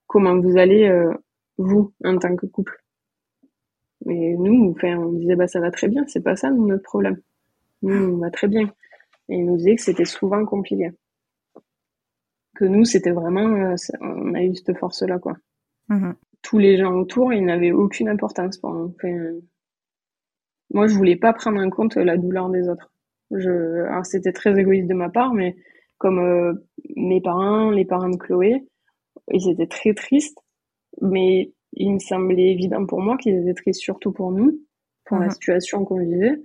comment 0.08 0.39
vous 0.39 0.58
allez 0.58 0.89
vous 1.58 1.92
en 2.06 2.18
tant 2.18 2.38
que 2.38 2.46
couple. 2.46 2.82
Et 4.10 4.38
nous, 4.38 4.74
on 4.82 5.12
disait 5.12 5.36
bah 5.36 5.48
ça 5.48 5.60
va 5.60 5.72
très 5.72 5.89
bien, 5.89 6.06
c'est 6.08 6.24
pas 6.24 6.38
ça 6.38 6.50
notre 6.52 6.84
problème. 6.84 7.20
Nous, 7.82 8.14
on 8.14 8.18
va 8.20 8.32
très 8.32 8.48
bien. 8.48 8.74
Et 9.28 9.36
ils 9.36 9.46
nous 9.46 9.58
disaient 9.58 9.76
que 9.76 9.82
c'était 9.82 10.06
souvent 10.06 10.46
compliqué. 10.46 10.92
Que 12.56 12.64
nous, 12.64 12.86
c'était 12.86 13.12
vraiment, 13.12 13.76
on 14.00 14.34
a 14.36 14.42
eu 14.42 14.56
cette 14.56 14.78
force-là, 14.78 15.20
quoi. 15.20 15.36
Mm-hmm 15.89 16.14
tous 16.42 16.58
les 16.58 16.78
gens 16.78 16.94
autour, 16.94 17.34
ils 17.34 17.44
n'avaient 17.46 17.72
aucune 17.72 18.10
importance 18.10 18.58
pour 18.58 18.72
moi. 18.72 18.92
moi, 20.74 20.88
je 20.88 20.94
voulais 20.96 21.16
pas 21.18 21.34
prendre 21.34 21.60
en 21.62 21.70
compte 21.70 21.96
la 21.96 22.18
douleur 22.18 22.50
des 22.50 22.70
autres. 22.70 22.92
Je, 23.32 23.84
alors 23.88 24.06
c'était 24.06 24.32
très 24.34 24.58
égoïste 24.60 24.88
de 24.88 24.94
ma 24.94 25.10
part, 25.10 25.34
mais 25.34 25.56
comme 25.98 26.20
euh, 26.20 26.54
mes 26.96 27.22
parents, 27.22 27.70
les 27.72 27.86
parents 27.86 28.10
de 28.10 28.18
Chloé, 28.18 28.66
ils 29.32 29.50
étaient 29.50 29.68
très 29.68 29.94
tristes, 29.94 30.39
mais 31.02 31.52
il 31.74 31.94
me 31.94 32.00
semblait 32.00 32.52
évident 32.52 32.86
pour 32.86 33.02
moi 33.02 33.18
qu'ils 33.18 33.38
étaient 33.38 33.54
tristes 33.54 33.82
surtout 33.82 34.12
pour 34.12 34.32
nous, 34.32 34.60
pour 35.06 35.18
la 35.18 35.26
Mhm. 35.28 35.32
situation 35.32 35.86
qu'on 35.86 36.00
vivait, 36.00 36.36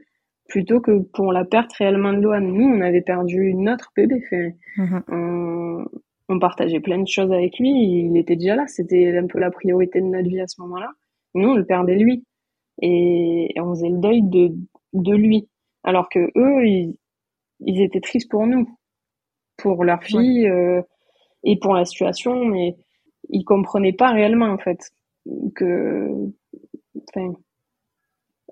plutôt 0.49 0.81
que 0.81 1.01
pour 1.15 1.33
la 1.33 1.45
perte 1.45 1.73
réellement 1.73 2.13
de 2.13 2.21
Loan. 2.21 2.41
Nous, 2.41 2.65
on 2.65 2.81
avait 2.81 3.03
perdu 3.03 3.55
notre 3.55 3.91
bébé. 3.97 4.21
Fait, 4.31 4.57
Mhm. 4.77 5.03
on, 5.09 5.85
on 6.29 6.39
partageait 6.39 6.81
plein 6.81 6.99
de 6.99 7.09
choses 7.09 7.33
avec 7.33 7.59
lui. 7.59 7.71
Il 7.71 8.17
était 8.17 8.37
déjà 8.37 8.57
là. 8.57 8.67
C'était 8.67 9.17
un 9.17 9.27
peu 9.27 9.39
la 9.39 9.51
priorité 9.51 10.01
de 10.01 10.07
notre 10.07 10.29
vie 10.29 10.41
à 10.41 10.47
ce 10.47 10.61
moment-là. 10.63 10.91
Nous, 11.35 11.49
on 11.49 11.55
le 11.55 11.65
perdait 11.65 11.97
lui. 11.97 12.25
Et, 12.83 13.53
et 13.55 13.61
on 13.61 13.75
faisait 13.75 13.89
le 13.89 13.99
deuil 13.99 14.23
de, 14.23 14.53
de 14.93 15.15
lui. 15.15 15.49
Alors 15.85 16.09
que 16.09 16.19
eux, 16.37 16.67
ils, 16.67 16.97
ils 17.61 17.81
étaient 17.81 18.01
tristes 18.01 18.31
pour 18.31 18.47
nous, 18.47 18.69
pour 19.57 19.85
leur 19.85 20.03
fille 20.03 20.49
euh, 20.49 20.83
et 21.45 21.59
pour 21.59 21.75
la 21.75 21.85
situation. 21.85 22.45
Mais 22.45 22.77
ils 23.29 23.45
comprenaient 23.45 23.93
pas 23.93 24.11
réellement, 24.11 24.47
en 24.47 24.59
fait, 24.59 24.91
que, 25.55 26.11
enfin, 27.09 27.35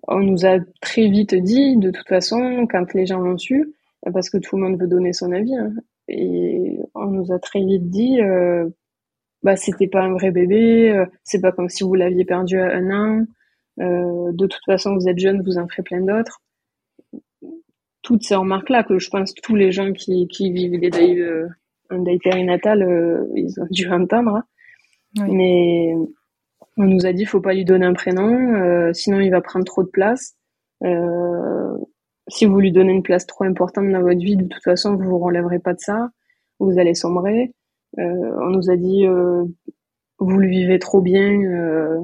on 0.06 0.20
nous 0.20 0.46
a 0.46 0.58
très 0.80 1.08
vite 1.08 1.34
dit, 1.34 1.76
de 1.76 1.90
toute 1.90 2.08
façon, 2.08 2.66
quand 2.70 2.92
les 2.94 3.06
gens 3.06 3.20
l'ont 3.20 3.38
su, 3.38 3.74
parce 4.12 4.30
que 4.30 4.38
tout 4.38 4.56
le 4.56 4.62
monde 4.62 4.80
veut 4.80 4.86
donner 4.88 5.12
son 5.12 5.32
avis, 5.32 5.56
hein, 5.56 5.72
et 6.08 6.78
on 6.94 7.06
nous 7.06 7.32
a 7.32 7.38
très 7.38 7.60
vite 7.64 7.88
dit, 7.90 8.20
euh, 8.20 8.68
bah 9.42 9.56
c'était 9.56 9.88
pas 9.88 10.02
un 10.02 10.12
vrai 10.12 10.30
bébé, 10.30 10.90
euh, 10.92 11.06
c'est 11.24 11.40
pas 11.40 11.52
comme 11.52 11.68
si 11.68 11.84
vous 11.84 11.94
l'aviez 11.94 12.24
perdu 12.24 12.58
à 12.58 12.66
un 12.74 12.90
an, 12.90 13.24
euh, 13.80 14.32
de 14.32 14.46
toute 14.46 14.64
façon 14.66 14.94
vous 14.94 15.08
êtes 15.08 15.18
jeune, 15.18 15.42
vous 15.42 15.58
en 15.58 15.68
ferez 15.68 15.82
plein 15.82 16.00
d'autres. 16.00 16.40
Toutes 18.02 18.22
ces 18.22 18.34
remarques-là 18.34 18.84
que 18.84 18.98
je 18.98 19.08
pense 19.08 19.32
que 19.32 19.40
tous 19.42 19.56
les 19.56 19.72
gens 19.72 19.92
qui, 19.92 20.28
qui 20.28 20.50
vivent 20.52 20.78
des 20.78 20.90
deuils, 20.90 21.20
euh, 21.22 21.48
un 21.90 22.00
deuil 22.00 22.18
périnatal, 22.18 22.82
euh, 22.82 23.26
ils 23.34 23.58
ont 23.60 23.66
dû 23.70 23.88
entendre. 23.90 24.36
hein. 24.36 24.44
Oui. 25.20 25.34
Mais 25.34 25.94
on 26.76 26.84
nous 26.84 27.06
a 27.06 27.12
dit 27.12 27.24
faut 27.24 27.40
pas 27.40 27.54
lui 27.54 27.64
donner 27.64 27.86
un 27.86 27.94
prénom, 27.94 28.30
euh, 28.56 28.92
sinon 28.92 29.20
il 29.20 29.30
va 29.30 29.40
prendre 29.40 29.64
trop 29.64 29.82
de 29.82 29.88
place. 29.88 30.34
Euh, 30.84 31.76
si 32.28 32.46
vous 32.46 32.58
lui 32.58 32.72
donnez 32.72 32.92
une 32.92 33.02
place 33.02 33.26
trop 33.26 33.44
importante 33.44 33.90
dans 33.90 34.00
votre 34.00 34.20
vie, 34.20 34.36
de 34.36 34.46
toute 34.46 34.62
façon 34.62 34.96
vous 34.96 35.08
vous 35.08 35.18
relèverez 35.18 35.58
pas 35.58 35.74
de 35.74 35.80
ça, 35.80 36.10
vous 36.58 36.78
allez 36.78 36.94
sombrer. 36.94 37.52
Euh, 37.98 38.36
on 38.40 38.50
nous 38.50 38.70
a 38.70 38.76
dit 38.76 39.06
euh, 39.06 39.44
vous 40.18 40.38
le 40.38 40.48
vivez 40.48 40.78
trop 40.78 41.00
bien, 41.00 41.40
euh, 41.42 42.00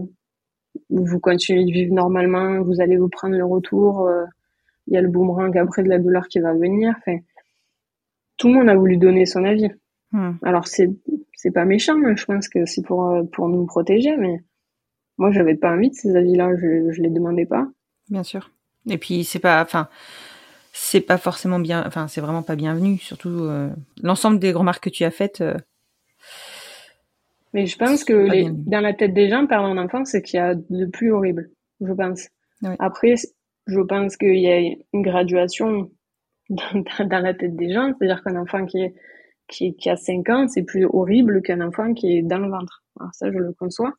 vous 0.90 1.20
continuez 1.20 1.64
de 1.64 1.72
vivre 1.72 1.94
normalement, 1.94 2.62
vous 2.62 2.80
allez 2.80 2.96
vous 2.96 3.08
prendre 3.08 3.36
le 3.36 3.44
retour. 3.44 4.08
Il 4.86 4.94
y 4.94 4.96
a 4.96 5.02
le 5.02 5.08
boomerang 5.08 5.56
après 5.56 5.82
de 5.82 5.88
la 5.88 5.98
douleur 5.98 6.28
qui 6.28 6.40
va 6.40 6.52
venir. 6.52 6.94
Enfin, 6.98 7.18
tout 8.36 8.48
le 8.48 8.54
monde 8.54 8.68
a 8.68 8.76
voulu 8.76 8.96
donner 8.96 9.26
son 9.26 9.44
avis. 9.44 9.68
Mhm. 10.12 10.38
Alors 10.42 10.66
c'est 10.66 10.90
c'est 11.34 11.52
pas 11.52 11.64
méchant, 11.64 11.96
hein, 12.04 12.14
je 12.16 12.24
pense 12.24 12.48
que 12.48 12.66
c'est 12.66 12.82
pour 12.82 13.14
pour 13.32 13.48
nous 13.48 13.64
protéger, 13.64 14.16
mais 14.16 14.42
moi 15.18 15.30
j'avais 15.30 15.54
pas 15.54 15.72
envie 15.72 15.90
de 15.90 15.94
ces 15.94 16.14
avis-là, 16.16 16.56
je 16.56 16.90
je 16.90 17.00
les 17.00 17.10
demandais 17.10 17.46
pas. 17.46 17.68
Bien 18.08 18.24
sûr. 18.24 18.50
Et 18.88 18.98
puis 18.98 19.24
c'est 19.24 19.38
pas, 19.38 19.62
enfin, 19.62 19.88
c'est 20.72 21.00
pas 21.00 21.18
forcément 21.18 21.58
bien, 21.58 21.84
enfin 21.86 22.08
c'est 22.08 22.20
vraiment 22.20 22.42
pas 22.42 22.56
bienvenu. 22.56 22.98
Surtout 22.98 23.44
euh, 23.44 23.68
l'ensemble 24.02 24.38
des 24.38 24.52
remarques 24.52 24.84
que 24.84 24.90
tu 24.90 25.04
as 25.04 25.10
faites. 25.10 25.40
euh, 25.40 25.56
Mais 27.52 27.66
je 27.66 27.76
pense 27.76 28.04
que 28.04 28.12
les, 28.12 28.48
dans 28.50 28.80
la 28.80 28.94
tête 28.94 29.12
des 29.14 29.28
gens, 29.28 29.46
un 29.50 29.78
enfant, 29.78 30.04
c'est 30.04 30.22
qu'il 30.22 30.38
y 30.38 30.40
a 30.42 30.54
de 30.54 30.86
plus 30.86 31.12
horrible, 31.12 31.50
je 31.80 31.92
pense. 31.92 32.28
Oui. 32.62 32.70
Après, 32.78 33.14
je 33.66 33.80
pense 33.80 34.16
qu'il 34.16 34.38
y 34.38 34.48
a 34.50 34.58
une 34.58 35.02
graduation 35.02 35.90
dans, 36.48 36.84
dans 37.06 37.18
la 37.20 37.34
tête 37.34 37.56
des 37.56 37.72
gens, 37.72 37.92
c'est-à-dire 37.98 38.22
qu'un 38.22 38.36
enfant 38.36 38.66
qui 38.66 38.78
est 38.82 38.94
qui, 39.48 39.74
qui 39.74 39.90
a 39.90 39.96
5 39.96 40.28
ans, 40.28 40.46
c'est 40.48 40.62
plus 40.62 40.84
horrible 40.86 41.42
qu'un 41.42 41.60
enfant 41.60 41.92
qui 41.92 42.16
est 42.18 42.22
dans 42.22 42.38
le 42.38 42.48
ventre. 42.48 42.84
Alors 43.00 43.12
ça, 43.14 43.32
je 43.32 43.38
le 43.38 43.52
conçois. 43.52 43.94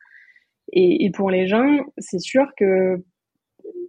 Et, 0.71 1.03
et 1.05 1.11
pour 1.11 1.29
les 1.29 1.47
gens, 1.47 1.79
c'est 1.97 2.19
sûr 2.19 2.45
que 2.57 3.03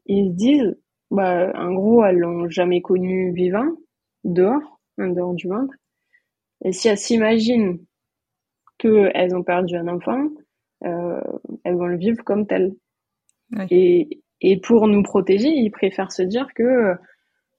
ils 0.07 0.31
se 0.33 0.37
disent, 0.37 0.77
bah, 1.13 1.53
en 1.55 1.73
gros, 1.75 2.05
elles 2.05 2.19
l'ont 2.19 2.49
jamais 2.49 2.81
connu 2.81 3.33
vivant, 3.33 3.69
dehors, 4.25 4.81
en 4.99 5.09
dehors 5.09 5.35
du 5.35 5.47
ventre. 5.47 5.75
Et 6.65 6.73
si 6.73 6.89
elles 6.89 6.99
s'imaginent 6.99 7.79
qu'elles 8.79 9.37
ont 9.37 9.43
perdu 9.43 9.77
un 9.77 9.89
enfant, 9.89 10.29
euh, 10.85 11.21
elles 11.65 11.77
vont 11.77 11.87
le 11.87 11.99
vivre 11.99 12.25
comme 12.25 12.47
tel. 12.47 12.75
Et, 13.71 14.23
et 14.41 14.59
pour 14.59 14.89
nous 14.89 15.03
protéger, 15.03 15.49
ils 15.49 15.71
préfèrent 15.71 16.13
se 16.13 16.23
dire 16.23 16.49
que 16.55 16.95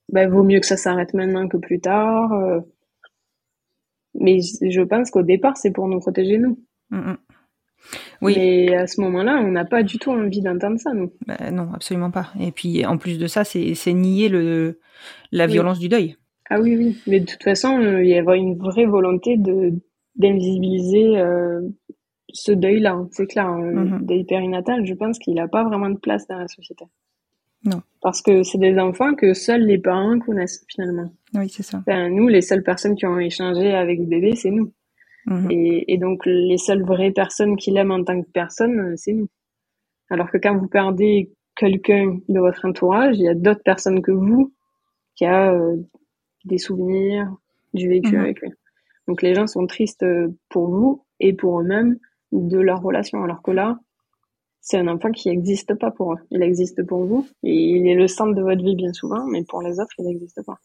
bah, 0.09 0.27
vaut 0.27 0.43
mieux 0.43 0.59
que 0.59 0.65
ça 0.65 0.77
s'arrête 0.77 1.13
maintenant 1.13 1.47
que 1.47 1.57
plus 1.57 1.79
tard. 1.79 2.33
euh. 2.33 2.59
Mais 4.15 4.39
je 4.41 4.81
pense 4.81 5.11
qu'au 5.11 5.23
départ, 5.23 5.57
c'est 5.57 5.71
pour 5.71 5.87
nous 5.87 5.99
protéger, 5.99 6.37
nous. 6.39 6.59
mm, 6.89 6.97
mm. 6.97 7.17
Oui. 8.21 8.33
Mais 8.37 8.75
à 8.75 8.87
ce 8.87 9.01
moment-là, 9.01 9.41
on 9.43 9.51
n'a 9.51 9.65
pas 9.65 9.83
du 9.83 9.97
tout 9.99 10.11
envie 10.11 10.41
d'entendre 10.41 10.79
ça, 10.79 10.93
nous. 10.93 11.11
Bah, 11.27 11.51
non, 11.51 11.69
absolument 11.73 12.11
pas. 12.11 12.31
Et 12.39 12.51
puis 12.51 12.85
en 12.85 12.97
plus 12.97 13.19
de 13.19 13.27
ça, 13.27 13.43
c'est 13.43 13.93
nier 13.93 14.29
le 14.29 14.79
la 15.31 15.45
Oui. 15.45 15.51
violence 15.51 15.79
du 15.79 15.89
deuil. 15.89 16.15
Ah 16.49 16.59
oui, 16.61 16.75
oui. 16.77 16.97
Mais 17.07 17.19
de 17.19 17.25
toute 17.25 17.43
façon, 17.43 17.79
euh, 17.79 18.03
il 18.03 18.09
y 18.09 18.17
avait 18.17 18.37
une 18.37 18.57
vraie 18.57 18.85
volonté 18.85 19.37
de 19.37 19.73
d'invisibiliser 20.15 21.17
euh, 21.17 21.61
ce 22.31 22.51
deuil-là. 22.51 22.91
hein. 22.93 23.07
C'est 23.11 23.25
clair, 23.27 23.47
hein. 23.47 23.61
le 23.61 23.83
Mhm. 23.83 24.05
deuil 24.05 24.23
périnatal, 24.25 24.85
je 24.85 24.93
pense 24.93 25.17
qu'il 25.19 25.33
n'a 25.35 25.47
pas 25.47 25.63
vraiment 25.63 25.89
de 25.89 25.97
place 25.97 26.27
dans 26.27 26.37
la 26.37 26.47
société. 26.47 26.85
Non. 27.65 27.81
Parce 28.01 28.21
que 28.21 28.43
c'est 28.43 28.57
des 28.59 28.77
enfants 28.77 29.15
que 29.15 29.33
seuls 29.33 29.63
les 29.65 29.77
parents 29.77 30.19
connaissent, 30.19 30.65
finalement. 30.69 31.09
Oui, 31.33 31.49
c'est 31.49 31.63
ça. 31.63 31.79
Enfin, 31.79 32.09
nous, 32.09 32.27
les 32.27 32.41
seules 32.41 32.61
personnes 32.63 32.95
qui 32.95 33.05
ont 33.05 33.17
échangé 33.19 33.73
avec 33.73 33.99
le 33.99 34.05
bébé, 34.05 34.35
c'est 34.35 34.51
nous. 34.51 34.71
Mhm. 35.25 35.51
Et, 35.51 35.93
et 35.93 35.97
donc, 35.97 36.25
les 36.25 36.57
seules 36.57 36.83
vraies 36.83 37.11
personnes 37.11 37.55
qui 37.57 37.71
l'aiment 37.71 37.91
en 37.91 38.03
tant 38.03 38.21
que 38.21 38.29
personne, 38.31 38.79
euh, 38.79 38.93
c'est 38.97 39.13
nous. 39.13 39.29
Alors 40.09 40.29
que 40.31 40.37
quand 40.37 40.57
vous 40.57 40.67
perdez 40.67 41.31
quelqu'un 41.55 42.17
de 42.29 42.39
votre 42.39 42.65
entourage, 42.65 43.17
il 43.17 43.23
y 43.25 43.29
a 43.29 43.35
d'autres 43.35 43.63
personnes 43.63 44.01
que 44.01 44.11
vous 44.11 44.53
qui 45.15 45.25
a 45.25 45.53
euh, 45.53 45.77
des 46.45 46.57
souvenirs, 46.57 47.35
du 47.73 47.87
vécu 47.89 48.15
Mhm. 48.17 48.21
avec 48.23 48.41
lui. 48.41 48.51
Donc, 49.07 49.21
les 49.21 49.35
gens 49.35 49.47
sont 49.47 49.67
tristes 49.67 50.03
euh, 50.03 50.29
pour 50.49 50.69
vous 50.69 51.05
et 51.19 51.33
pour 51.33 51.61
eux-mêmes 51.61 51.97
de 52.31 52.59
leur 52.59 52.81
relation. 52.81 53.23
Alors 53.23 53.41
que 53.43 53.51
là, 53.51 53.79
c'est 54.61 54.77
un 54.77 54.87
enfant 54.87 55.11
qui 55.11 55.29
n'existe 55.29 55.75
pas 55.75 55.91
pour 55.91 56.13
eux. 56.13 56.19
Il 56.31 56.41
existe 56.43 56.83
pour 56.85 57.05
vous 57.05 57.27
et 57.43 57.53
il 57.53 57.87
est 57.87 57.95
le 57.95 58.07
centre 58.07 58.33
de 58.35 58.41
votre 58.41 58.63
vie 58.63 58.75
bien 58.75 58.93
souvent, 58.93 59.25
mais 59.27 59.43
pour 59.43 59.61
les 59.61 59.79
autres, 59.79 59.93
il 59.99 60.05
n'existe 60.05 60.41
pas. 60.45 60.57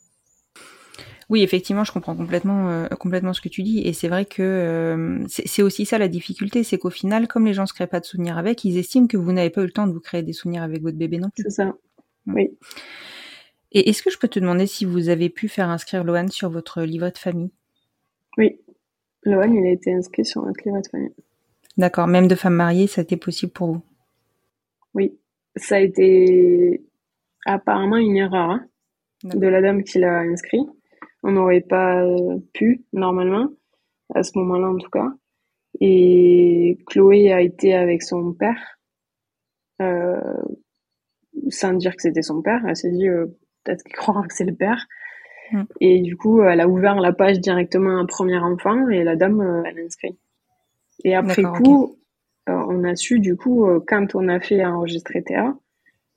Oui, 1.29 1.43
effectivement, 1.43 1.85
je 1.85 1.93
comprends 1.93 2.17
complètement, 2.17 2.71
euh, 2.71 2.87
complètement 2.89 3.35
ce 3.35 3.43
que 3.43 3.51
tu 3.51 3.63
dis. 3.63 3.81
Et 3.81 3.93
c'est 3.93 4.09
vrai 4.09 4.25
que 4.25 4.43
euh, 4.43 5.25
c'est 5.29 5.63
aussi 5.63 5.85
ça 5.85 5.99
la 5.99 6.09
difficulté, 6.09 6.65
c'est 6.65 6.79
qu'au 6.79 6.91
final, 6.91 7.29
comme 7.29 7.45
les 7.45 7.53
gens 7.53 7.63
ne 7.63 7.67
se 7.67 7.75
créent 7.75 7.87
pas 7.87 8.01
de 8.01 8.07
souvenirs 8.07 8.39
avec, 8.39 8.65
ils 8.65 8.79
estiment 8.79 9.07
que 9.07 9.19
vous 9.19 9.33
n'avez 9.33 9.51
pas 9.51 9.61
eu 9.61 9.67
le 9.67 9.73
temps 9.73 9.87
de 9.87 9.93
vous 9.93 10.01
créer 10.01 10.23
des 10.23 10.33
souvenirs 10.33 10.63
avec 10.63 10.81
votre 10.83 10.97
bébé 10.97 11.19
non 11.19 11.29
plus. 11.29 11.43
C'est 11.43 11.51
ça. 11.51 11.75
Mm. 12.25 12.35
Oui. 12.35 12.59
Et 13.73 13.91
est-ce 13.91 14.03
que 14.03 14.11
je 14.11 14.19
peux 14.19 14.29
te 14.29 14.41
demander 14.41 14.67
si 14.67 14.87
vous 14.87 15.11
avez 15.11 15.29
pu 15.29 15.49
faire 15.49 15.69
inscrire 15.69 16.03
Lohan 16.03 16.29
sur 16.29 16.49
votre 16.49 16.83
livret 16.83 17.11
de 17.11 17.19
famille? 17.19 17.51
Oui. 18.39 18.59
Lohan, 19.25 19.53
il 19.53 19.67
a 19.67 19.71
été 19.71 19.93
inscrit 19.93 20.25
sur 20.25 20.43
notre 20.43 20.65
livret 20.65 20.81
de 20.81 20.89
famille. 20.89 21.15
D'accord, 21.77 22.07
même 22.07 22.29
de 22.29 22.35
femme 22.35 22.55
mariée, 22.55 22.87
ça 22.87 23.03
a 23.03 23.05
été 23.05 23.19
possible 23.19 23.53
pour 23.53 23.73
vous? 23.75 23.83
Oui. 24.95 25.19
Ça 25.57 25.77
a 25.77 25.81
été 25.81 26.83
apparemment 27.45 27.99
une 27.99 28.17
erreur 28.17 28.51
hein, 28.51 28.67
de 29.25 29.47
la 29.47 29.61
dame 29.61 29.85
qui 29.85 29.99
l'a 29.99 30.21
inscrit. 30.21 30.67
On 31.23 31.33
n'aurait 31.33 31.61
pas 31.61 32.05
euh, 32.05 32.39
pu, 32.53 32.85
normalement, 32.93 33.49
à 34.15 34.23
ce 34.23 34.39
moment-là 34.39 34.69
en 34.69 34.77
tout 34.77 34.91
cas. 34.91 35.13
Et 35.81 36.79
Chloé 36.87 37.33
a 37.33 37.41
été 37.41 37.75
avec 37.75 38.03
son 38.03 38.33
père, 38.33 38.79
euh, 39.81 40.43
sans 41.51 41.75
dire 41.75 41.95
que 41.95 42.03
c'était 42.03 42.23
son 42.23 42.43
père. 42.43 42.63
Elle 42.67 42.77
s'est 42.77 42.91
dit, 42.91 43.09
euh, 43.09 43.27
peut-être 43.65 43.85
qu'il 43.85 43.95
croira 43.95 44.27
que 44.27 44.35
c'est 44.35 44.45
le 44.45 44.55
père. 44.55 44.87
Mm. 45.53 45.63
Et 45.81 46.01
du 46.01 46.17
coup, 46.17 46.43
elle 46.43 46.61
a 46.61 46.69
ouvert 46.69 47.01
la 47.01 47.13
page 47.13 47.39
directement 47.41 47.91
à 47.91 48.01
un 48.01 48.07
premier 48.07 48.39
enfant 48.39 48.89
et 48.89 49.05
la 49.05 49.17
dame, 49.17 49.41
euh, 49.41 49.63
elle 49.67 49.79
a 49.79 49.85
inscrit. 49.85 50.19
Et 51.05 51.15
après 51.15 51.43
coup, 51.43 51.97
on 52.49 52.83
a 52.83 52.97
su, 52.97 53.21
du 53.21 53.37
coup, 53.37 53.69
quand 53.87 54.15
on 54.17 54.27
a 54.27 54.41
fait 54.41 54.65
enregistrer 54.65 55.23
Théa, 55.23 55.55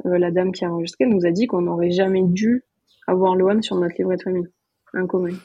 la 0.06 0.32
dame 0.32 0.54
qui 0.54 0.66
a 0.66 0.72
enregistré 0.72 1.06
nous 1.06 1.26
a 1.26 1.32
dit 1.32 1.46
qu'on 1.46 1.62
n'aurait 1.62 1.92
jamais 1.92 2.24
dû 2.24 2.64
avoir 3.06 3.36
Lohan 3.36 3.62
sur 3.62 3.76
notre 3.76 3.96
livret 4.00 4.16
de 4.16 4.24
famille 4.24 4.48
en 4.94 5.06
commun. 5.08 5.36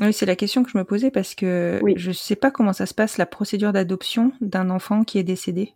Oui, 0.00 0.12
c'est 0.12 0.26
la 0.26 0.36
question 0.36 0.62
que 0.62 0.70
je 0.70 0.78
me 0.78 0.84
posais 0.84 1.10
parce 1.10 1.34
que 1.34 1.80
Oui. 1.82 1.94
je 1.96 2.12
sais 2.12 2.36
pas 2.36 2.50
comment 2.50 2.72
ça 2.72 2.86
se 2.86 2.94
passe 2.94 3.18
la 3.18 3.26
procédure 3.26 3.72
d'adoption 3.72 4.32
d'un 4.40 4.70
enfant 4.70 5.02
qui 5.04 5.18
est 5.18 5.24
décédé. 5.24 5.72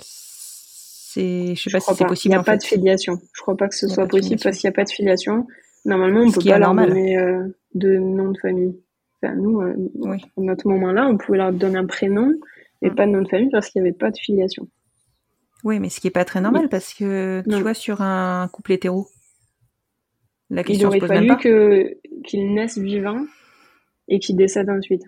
C'est, 0.00 1.54
je 1.54 1.62
sais 1.62 1.70
Je 1.70 1.76
pas 1.76 1.80
si 1.80 1.94
c'est 1.94 2.06
possible 2.06 2.32
Il 2.32 2.34
n'y 2.34 2.38
a 2.38 2.40
en 2.40 2.44
pas 2.44 2.52
fait. 2.52 2.58
de 2.58 2.64
filiation. 2.64 3.20
Je 3.32 3.40
crois 3.42 3.56
pas 3.56 3.68
que 3.68 3.76
ce 3.76 3.86
soit 3.88 4.06
possible 4.08 4.40
parce 4.42 4.58
qu'il 4.58 4.68
n'y 4.68 4.74
a 4.74 4.76
pas 4.76 4.84
de 4.84 4.90
filiation. 4.90 5.46
Normalement, 5.84 6.20
on 6.22 6.30
Ce 6.30 6.40
peut 6.40 6.48
pas 6.48 6.58
leur 6.58 6.74
donner 6.74 7.16
euh, 7.18 7.46
de 7.74 7.96
nom 7.98 8.30
de 8.32 8.38
famille. 8.38 8.74
Enfin, 9.22 9.34
nous, 9.36 9.60
euh, 9.60 9.74
Oui. 9.96 10.18
à 10.36 10.40
notre 10.40 10.66
moment-là, 10.68 11.06
on 11.06 11.16
pouvait 11.16 11.38
leur 11.38 11.52
donner 11.52 11.78
un 11.78 11.86
prénom 11.86 12.32
et 12.82 12.90
Mm. 12.90 12.94
pas 12.96 13.06
de 13.06 13.12
nom 13.12 13.22
de 13.22 13.28
famille 13.28 13.50
parce 13.52 13.68
qu'il 13.68 13.80
n'y 13.82 13.88
avait 13.88 13.96
pas 13.96 14.10
de 14.10 14.18
filiation. 14.18 14.66
Oui, 15.62 15.78
mais 15.78 15.88
ce 15.88 16.00
qui 16.00 16.08
est 16.08 16.10
pas 16.10 16.24
très 16.24 16.40
normal 16.40 16.68
parce 16.68 16.92
que 16.94 17.42
tu 17.44 17.48
Non. 17.50 17.60
vois 17.60 17.74
sur 17.74 18.02
un 18.02 18.48
couple 18.48 18.72
hétéro, 18.72 19.06
la 20.54 20.62
Il 20.68 20.78
se 20.80 20.86
aurait 20.86 20.98
pose 21.00 21.08
fallu 21.08 21.36
que 21.36 21.96
qu'il 22.24 22.54
naisse 22.54 22.78
vivant 22.78 23.24
et 24.08 24.18
qu'il 24.18 24.36
décède 24.36 24.70
ensuite. 24.70 25.02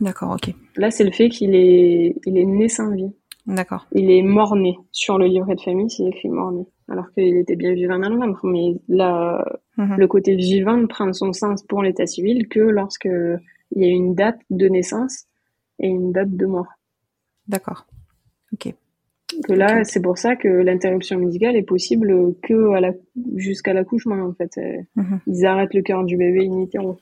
D'accord, 0.00 0.32
ok. 0.32 0.54
Là, 0.76 0.90
c'est 0.90 1.04
le 1.04 1.12
fait 1.12 1.28
qu'il 1.28 1.54
est, 1.54 2.14
il 2.26 2.36
est 2.38 2.44
né 2.44 2.68
sans 2.68 2.90
vie. 2.94 3.12
D'accord. 3.46 3.86
Il 3.92 4.10
est 4.10 4.22
mort-né. 4.22 4.76
Sur 4.92 5.18
le 5.18 5.26
livret 5.26 5.54
de 5.56 5.60
famille, 5.60 5.90
c'est 5.90 6.04
écrit 6.04 6.28
mort-né. 6.28 6.64
Alors 6.88 7.12
qu'il 7.12 7.36
était 7.36 7.56
bien 7.56 7.72
vivant 7.72 7.98
dans 7.98 8.08
le 8.08 8.16
ventre. 8.16 8.40
Mais 8.46 8.74
là, 8.88 9.44
Mhm. 9.78 9.96
le 9.96 10.06
côté 10.06 10.36
vivant 10.36 10.76
ne 10.76 10.86
prend 10.86 11.12
son 11.12 11.32
sens 11.32 11.62
pour 11.64 11.82
l'état 11.82 12.06
civil 12.06 12.46
que 12.48 12.60
lorsque 12.60 13.08
il 13.74 13.82
y 13.82 13.84
a 13.84 13.88
une 13.88 14.14
date 14.14 14.38
de 14.50 14.68
naissance 14.68 15.24
et 15.78 15.86
une 15.88 16.12
date 16.12 16.36
de 16.36 16.46
mort. 16.46 16.66
D'accord. 17.48 17.86
Ok. 18.52 18.74
Que 19.46 19.52
là, 19.52 19.84
c'est 19.84 20.00
pour 20.02 20.18
ça 20.18 20.36
que 20.36 20.48
l'interruption 20.48 21.18
médicale 21.18 21.56
est 21.56 21.62
possible 21.62 22.34
que 22.42 22.72
à 22.74 22.80
la, 22.80 22.92
jusqu'à 23.36 23.72
l'accouchement, 23.72 24.16
en 24.16 24.32
fait. 24.34 24.50
Euh, 24.58 24.82
Mhm. 24.96 25.20
Ils 25.26 25.46
arrêtent 25.46 25.74
le 25.74 25.82
cœur 25.82 26.04
du 26.04 26.16
bébé 26.16 26.46
in 26.48 26.60
utero. 26.62 26.98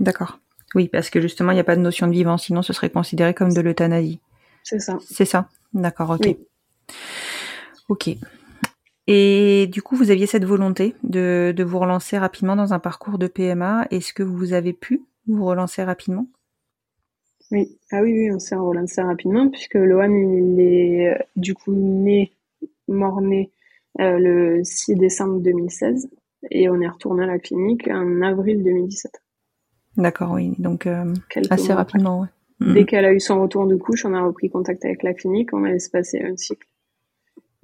D'accord. 0.00 0.38
Oui, 0.74 0.88
parce 0.88 1.10
que 1.10 1.20
justement, 1.20 1.52
il 1.52 1.54
n'y 1.54 1.60
a 1.60 1.64
pas 1.64 1.76
de 1.76 1.80
notion 1.82 2.06
de 2.06 2.12
vivant, 2.12 2.38
sinon 2.38 2.62
ce 2.62 2.72
serait 2.72 2.90
considéré 2.90 3.34
comme 3.34 3.52
de 3.52 3.60
l'euthanasie. 3.60 4.20
C'est 4.64 4.78
ça. 4.78 4.98
C'est 5.06 5.24
ça 5.24 5.48
D'accord, 5.74 6.10
ok. 6.10 6.20
Oui. 6.24 6.36
Ok. 7.88 8.10
Et 9.06 9.66
du 9.72 9.82
coup, 9.82 9.96
vous 9.96 10.10
aviez 10.10 10.26
cette 10.26 10.44
volonté 10.44 10.94
de, 11.02 11.52
de 11.54 11.64
vous 11.64 11.78
relancer 11.78 12.16
rapidement 12.18 12.56
dans 12.56 12.72
un 12.72 12.78
parcours 12.78 13.18
de 13.18 13.26
PMA. 13.26 13.86
Est-ce 13.90 14.12
que 14.12 14.22
vous 14.22 14.52
avez 14.52 14.72
pu 14.72 15.02
vous 15.26 15.44
relancer 15.44 15.82
rapidement? 15.82 16.26
Oui. 17.52 17.78
Ah 17.90 18.00
oui, 18.00 18.12
oui, 18.14 18.32
on 18.32 18.38
s'est 18.38 18.56
relancé 18.56 19.02
rapidement 19.02 19.48
puisque 19.50 19.74
Lohan, 19.74 20.10
il 20.10 20.58
est 20.58 21.10
euh, 21.10 21.18
du 21.36 21.54
coup 21.54 21.72
né, 21.72 22.32
mort-né, 22.88 23.52
euh, 24.00 24.18
le 24.18 24.64
6 24.64 24.94
décembre 24.94 25.40
2016 25.40 26.08
et 26.50 26.70
on 26.70 26.80
est 26.80 26.88
retourné 26.88 27.24
à 27.24 27.26
la 27.26 27.38
clinique 27.38 27.88
en 27.88 28.22
avril 28.22 28.64
2017. 28.64 29.12
D'accord, 29.98 30.32
oui. 30.32 30.54
Donc, 30.58 30.86
euh, 30.86 31.12
assez 31.50 31.74
rapidement, 31.74 32.20
ouais. 32.22 32.28
Dès 32.74 32.86
qu'elle 32.86 33.04
a 33.04 33.12
eu 33.12 33.20
son 33.20 33.42
retour 33.42 33.66
de 33.66 33.74
couche, 33.74 34.04
on 34.04 34.14
a 34.14 34.22
repris 34.22 34.48
contact 34.48 34.84
avec 34.84 35.02
la 35.02 35.14
clinique, 35.14 35.52
on 35.52 35.64
a 35.64 35.72
passer 35.90 36.22
un 36.22 36.36
cycle 36.36 36.68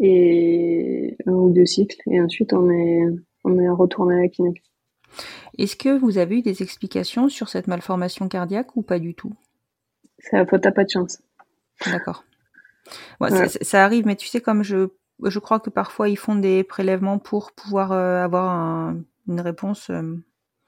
et 0.00 1.16
un 1.24 1.32
ou 1.32 1.50
deux 1.50 1.66
cycles, 1.66 2.00
et 2.10 2.20
ensuite 2.20 2.52
on 2.52 2.68
est 2.68 3.04
on 3.44 3.58
est 3.60 3.68
retourné 3.68 4.16
à 4.16 4.22
la 4.22 4.28
clinique. 4.28 4.62
Est-ce 5.56 5.76
que 5.76 5.96
vous 5.96 6.18
avez 6.18 6.38
eu 6.38 6.42
des 6.42 6.62
explications 6.62 7.28
sur 7.28 7.48
cette 7.48 7.68
malformation 7.68 8.28
cardiaque 8.28 8.76
ou 8.76 8.82
pas 8.82 8.98
du 8.98 9.14
tout? 9.14 9.32
C'est 10.18 10.36
à 10.36 10.44
pas 10.44 10.58
de 10.58 10.90
chance. 10.90 11.20
D'accord. 11.86 12.24
Ouais. 13.20 13.30
ça, 13.30 13.46
ça 13.60 13.84
arrive, 13.84 14.06
mais 14.06 14.16
tu 14.16 14.26
sais, 14.28 14.40
comme 14.40 14.62
je, 14.62 14.88
je 15.22 15.38
crois 15.38 15.60
que 15.60 15.70
parfois 15.70 16.08
ils 16.08 16.16
font 16.16 16.36
des 16.36 16.64
prélèvements 16.64 17.18
pour 17.18 17.52
pouvoir 17.52 17.92
euh, 17.92 18.22
avoir 18.24 18.50
un- 18.50 18.98
une 19.28 19.40
réponse. 19.40 19.90
euh, 19.90 20.16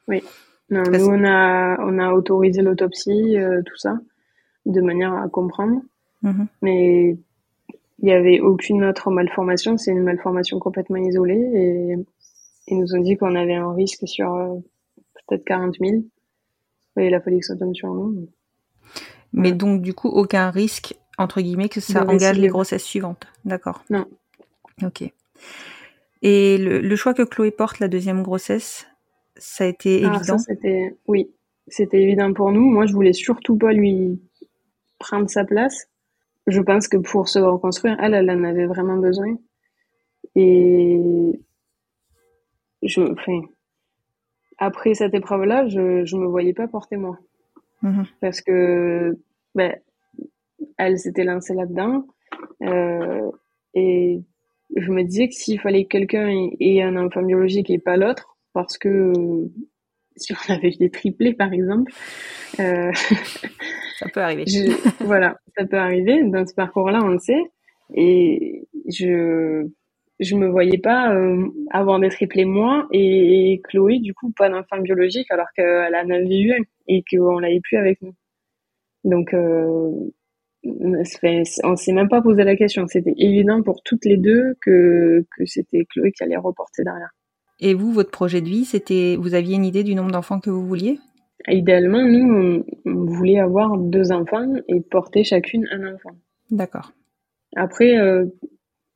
Non, 0.09 0.83
Parce- 0.85 0.99
nous 0.99 1.07
on 1.09 1.25
a 1.25 1.79
on 1.81 1.99
a 1.99 2.13
autorisé 2.13 2.63
l'autopsie, 2.63 3.37
euh, 3.39 3.61
tout 3.67 3.77
ça, 3.77 3.99
de 4.67 4.81
manière 4.81 5.15
à 5.15 5.29
comprendre, 5.29 5.81
mhm. 6.23 6.47
mais 6.63 7.17
il 8.03 8.09
y 8.09 8.13
avait 8.13 8.41
aucune 8.41 8.85
autre 8.85 9.11
malformation. 9.11 9.77
C'est 9.77 9.91
une 9.91 10.03
malformation 10.05 10.59
complètement 10.61 10.97
isolée 10.99 11.51
et 11.55 11.97
ils 12.69 12.79
nous 12.79 12.95
ont 12.95 13.01
dit 13.01 13.17
qu'on 13.17 13.35
avait 13.35 13.55
un 13.57 13.73
risque 13.75 14.07
sur 14.07 14.63
peut-être 15.29 15.45
40 15.45 15.77
000. 15.81 16.03
Et 16.99 17.07
il 17.07 17.15
a 17.15 17.21
fallu 17.21 17.39
que 17.41 17.47
ça 17.47 17.57
tombe 17.57 17.75
sur 17.75 17.93
nous. 17.93 18.29
Mais 19.33 19.53
donc, 19.53 19.83
du 19.83 19.95
coup, 19.95 20.09
aucun 20.09 20.51
risque, 20.51 20.95
entre 21.18 21.41
guillemets, 21.41 21.68
que 21.68 21.81
ça 21.81 22.05
De 22.05 22.09
engage 22.11 22.39
les 22.39 22.49
grossesses 22.49 22.85
suivantes. 22.85 23.26
D'accord. 23.45 23.85
Non. 23.91 24.07
Ok. 24.83 25.05
Et 26.22 26.59
le, 26.59 26.81
le 26.81 26.97
choix 26.97 27.14
que 27.14 27.22
Chloé 27.22 27.51
porte, 27.51 27.78
la 27.78 27.89
deuxième 27.89 28.22
grossesse, 28.22 28.87
ça 29.37 29.64
a 29.64 29.66
été 29.68 30.03
Ah, 30.05 30.16
évident. 30.16 30.39
ça, 30.39 30.39
c'était, 30.39 30.97
oui, 31.07 31.31
c'était 31.68 32.03
évident 32.03 32.33
pour 32.33 32.53
nous. 32.53 32.62
Moi, 32.68 32.87
je 32.87 32.93
voulais 32.93 33.12
surtout 33.12 33.57
pas 33.57 33.72
lui 33.72 34.20
prendre 34.99 35.31
sa 35.31 35.45
place. 35.45 35.89
Je 36.47 36.61
pense 36.61 36.89
que 36.89 36.97
pour 36.97 37.28
se 37.28 37.39
reconstruire, 37.39 37.97
elle, 38.01 38.14
elle 38.14 38.31
en 38.31 38.45
avait 38.45 38.66
vraiment 38.66 38.97
besoin. 38.97 39.37
Et 40.35 41.01
je, 42.83 43.01
enfin, 43.01 43.41
après 44.59 44.95
cette 44.95 45.14
épreuve-là, 45.14 45.68
je, 45.68 46.05
je 46.05 46.16
me 46.16 46.26
voyais 46.26 46.53
pas 46.55 46.68
porter 46.68 46.97
moi. 46.97 47.18
Mhm. 47.83 48.05
Parce 48.20 48.41
que, 48.41 49.18
ben, 49.55 49.74
elle 50.78 50.99
s'était 50.99 51.24
lancée 51.24 51.55
là-dedans. 51.55 52.07
Euh, 52.62 53.31
et 53.74 54.20
je 54.76 54.91
me 54.93 55.03
disais 55.05 55.28
que 55.28 55.35
s'il 55.35 55.61
fallait 55.61 55.85
que 55.85 55.89
quelqu'un 55.91 56.28
ait- 56.61 56.83
un 56.83 56.97
enfant 56.97 57.22
biologique 57.22 57.70
et 57.70 57.78
pas 57.78 57.97
l'autre, 57.97 58.37
parce 58.53 58.78
que 58.78 58.89
euh, 58.89 59.49
si 60.16 60.33
on 60.35 60.53
avait 60.55 60.70
des 60.78 60.91
triplés, 60.91 61.35
par 61.35 61.53
exemple, 61.53 61.93
euh, 62.61 62.93
Ça 63.99 64.09
peut 64.12 64.20
arriver. 64.20 64.45
je- 64.47 65.05
voilà, 65.05 65.39
ça 65.57 65.66
peut 65.66 65.78
arriver. 65.78 66.22
Dans 66.24 66.47
ce 66.47 66.55
parcours-là, 66.55 67.01
on 67.03 67.09
le 67.09 67.18
sait. 67.18 67.43
Et 67.95 68.68
je 68.89 69.66
je 70.21 70.37
me 70.37 70.49
voyais 70.49 70.79
pas 70.79 71.14
euh, 71.14 71.49
avoir 71.71 71.99
des 71.99 72.11
triplés 72.11 72.45
moi 72.45 72.87
et, 72.93 73.53
et 73.53 73.61
Chloé, 73.61 73.99
du 73.99 74.14
coup, 74.14 74.31
pas 74.37 74.49
d'enfant 74.49 74.79
biologique 74.81 75.31
alors 75.31 75.49
qu'elle 75.57 75.95
en 75.95 76.11
avait 76.11 76.41
eu 76.41 76.55
et 76.87 77.03
qu'on 77.11 77.39
l'avait 77.39 77.61
plus 77.61 77.79
avec 77.79 78.01
nous. 78.03 78.12
Donc, 79.03 79.33
euh, 79.33 79.91
on 80.62 81.77
s'est 81.77 81.93
même 81.93 82.09
pas 82.11 82.21
posé 82.21 82.45
la 82.45 82.55
question. 82.55 82.87
C'était 82.87 83.14
évident 83.16 83.62
pour 83.62 83.83
toutes 83.83 84.05
les 84.05 84.18
deux 84.18 84.55
que, 84.61 85.25
que 85.37 85.47
c'était 85.47 85.87
Chloé 85.91 86.12
qui 86.12 86.23
allait 86.23 86.37
reporter 86.37 86.85
derrière. 86.85 87.11
Et 87.61 87.75
vous, 87.75 87.93
votre 87.93 88.11
projet 88.11 88.43
de 88.43 88.49
vie, 88.49 88.64
c'était, 88.64 89.16
vous 89.18 89.35
aviez 89.35 89.57
une 89.57 89.64
idée 89.64 89.85
du 89.85 89.95
nombre 89.95 90.11
d'enfants 90.11 90.41
que 90.41 90.51
vous 90.51 90.66
vouliez? 90.66 90.99
Idéalement, 91.49 92.03
nous, 92.03 92.64
on, 92.85 92.91
on 92.91 93.05
voulait 93.07 93.41
avoir 93.41 93.79
deux 93.79 94.12
enfants 94.12 94.53
et 94.68 94.81
porter 94.83 95.25
chacune 95.25 95.66
un 95.71 95.95
enfant. 95.95 96.11
D'accord. 96.51 96.93
Après, 97.57 97.97
euh, 97.99 98.27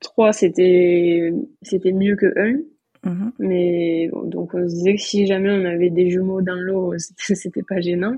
trois, 0.05 0.33
c'était 0.33 1.33
c'était 1.63 1.93
mieux 1.93 2.15
que 2.15 2.33
un. 2.39 2.61
Mhm. 3.05 3.33
Mais 3.39 4.09
bon, 4.13 4.23
donc 4.23 4.55
on 4.55 4.69
se 4.69 4.75
disait 4.75 4.95
que 4.95 5.03
si 5.03 5.27
jamais 5.27 5.51
on 5.51 5.65
avait 5.65 5.91
des 5.91 6.11
jumeaux 6.11 6.43
dans 6.43 6.55
l'eau, 6.55 6.95
c'était 7.19 7.63
pas 7.63 7.81
gênant. 7.81 8.15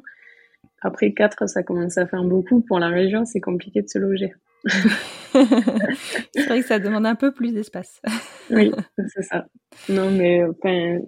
Après 0.83 1.13
quatre, 1.13 1.49
ça 1.49 1.63
commence 1.63 1.97
à 1.97 2.07
faire 2.07 2.23
beaucoup. 2.25 2.61
Pour 2.61 2.79
la 2.79 2.89
région, 2.89 3.25
c'est 3.25 3.41
compliqué 3.41 3.83
de 3.83 3.89
se 3.89 3.99
loger. 3.99 4.35
c'est 4.65 6.47
vrai 6.47 6.61
que 6.61 6.67
ça 6.67 6.79
demande 6.79 7.07
un 7.07 7.15
peu 7.15 7.33
plus 7.33 7.53
d'espace. 7.53 8.01
Oui, 8.51 8.71
c'est 9.09 9.23
ça. 9.23 9.47
Non, 9.89 10.11
mais 10.11 10.45
enfin, 10.45 10.99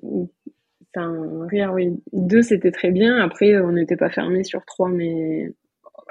rire, 1.49 1.72
oui. 1.74 1.91
Deux, 2.12 2.43
c'était 2.43 2.72
très 2.72 2.91
bien. 2.91 3.18
Après, 3.18 3.59
on 3.61 3.72
n'était 3.72 3.97
pas 3.97 4.11
fermé 4.11 4.43
sur 4.43 4.64
trois, 4.64 4.89
mais 4.89 5.53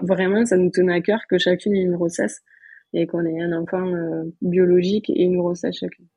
vraiment, 0.02 0.46
ça 0.46 0.58
nous 0.58 0.70
tenait 0.70 0.94
à 0.94 1.02
cœur 1.02 1.22
que 1.30 1.38
chacune 1.38 1.76
ait 1.76 1.82
une 1.82 1.96
grossesse 1.96 2.42
et 3.00 3.06
qu'on 3.08 3.26
ait 3.26 3.40
un 3.42 3.54
enfant 3.54 3.86
euh, 3.86 4.24
biologique 4.42 5.10
et 5.10 5.24
une 5.24 5.38
grossesse 5.38 5.78
chacune. 5.78 6.08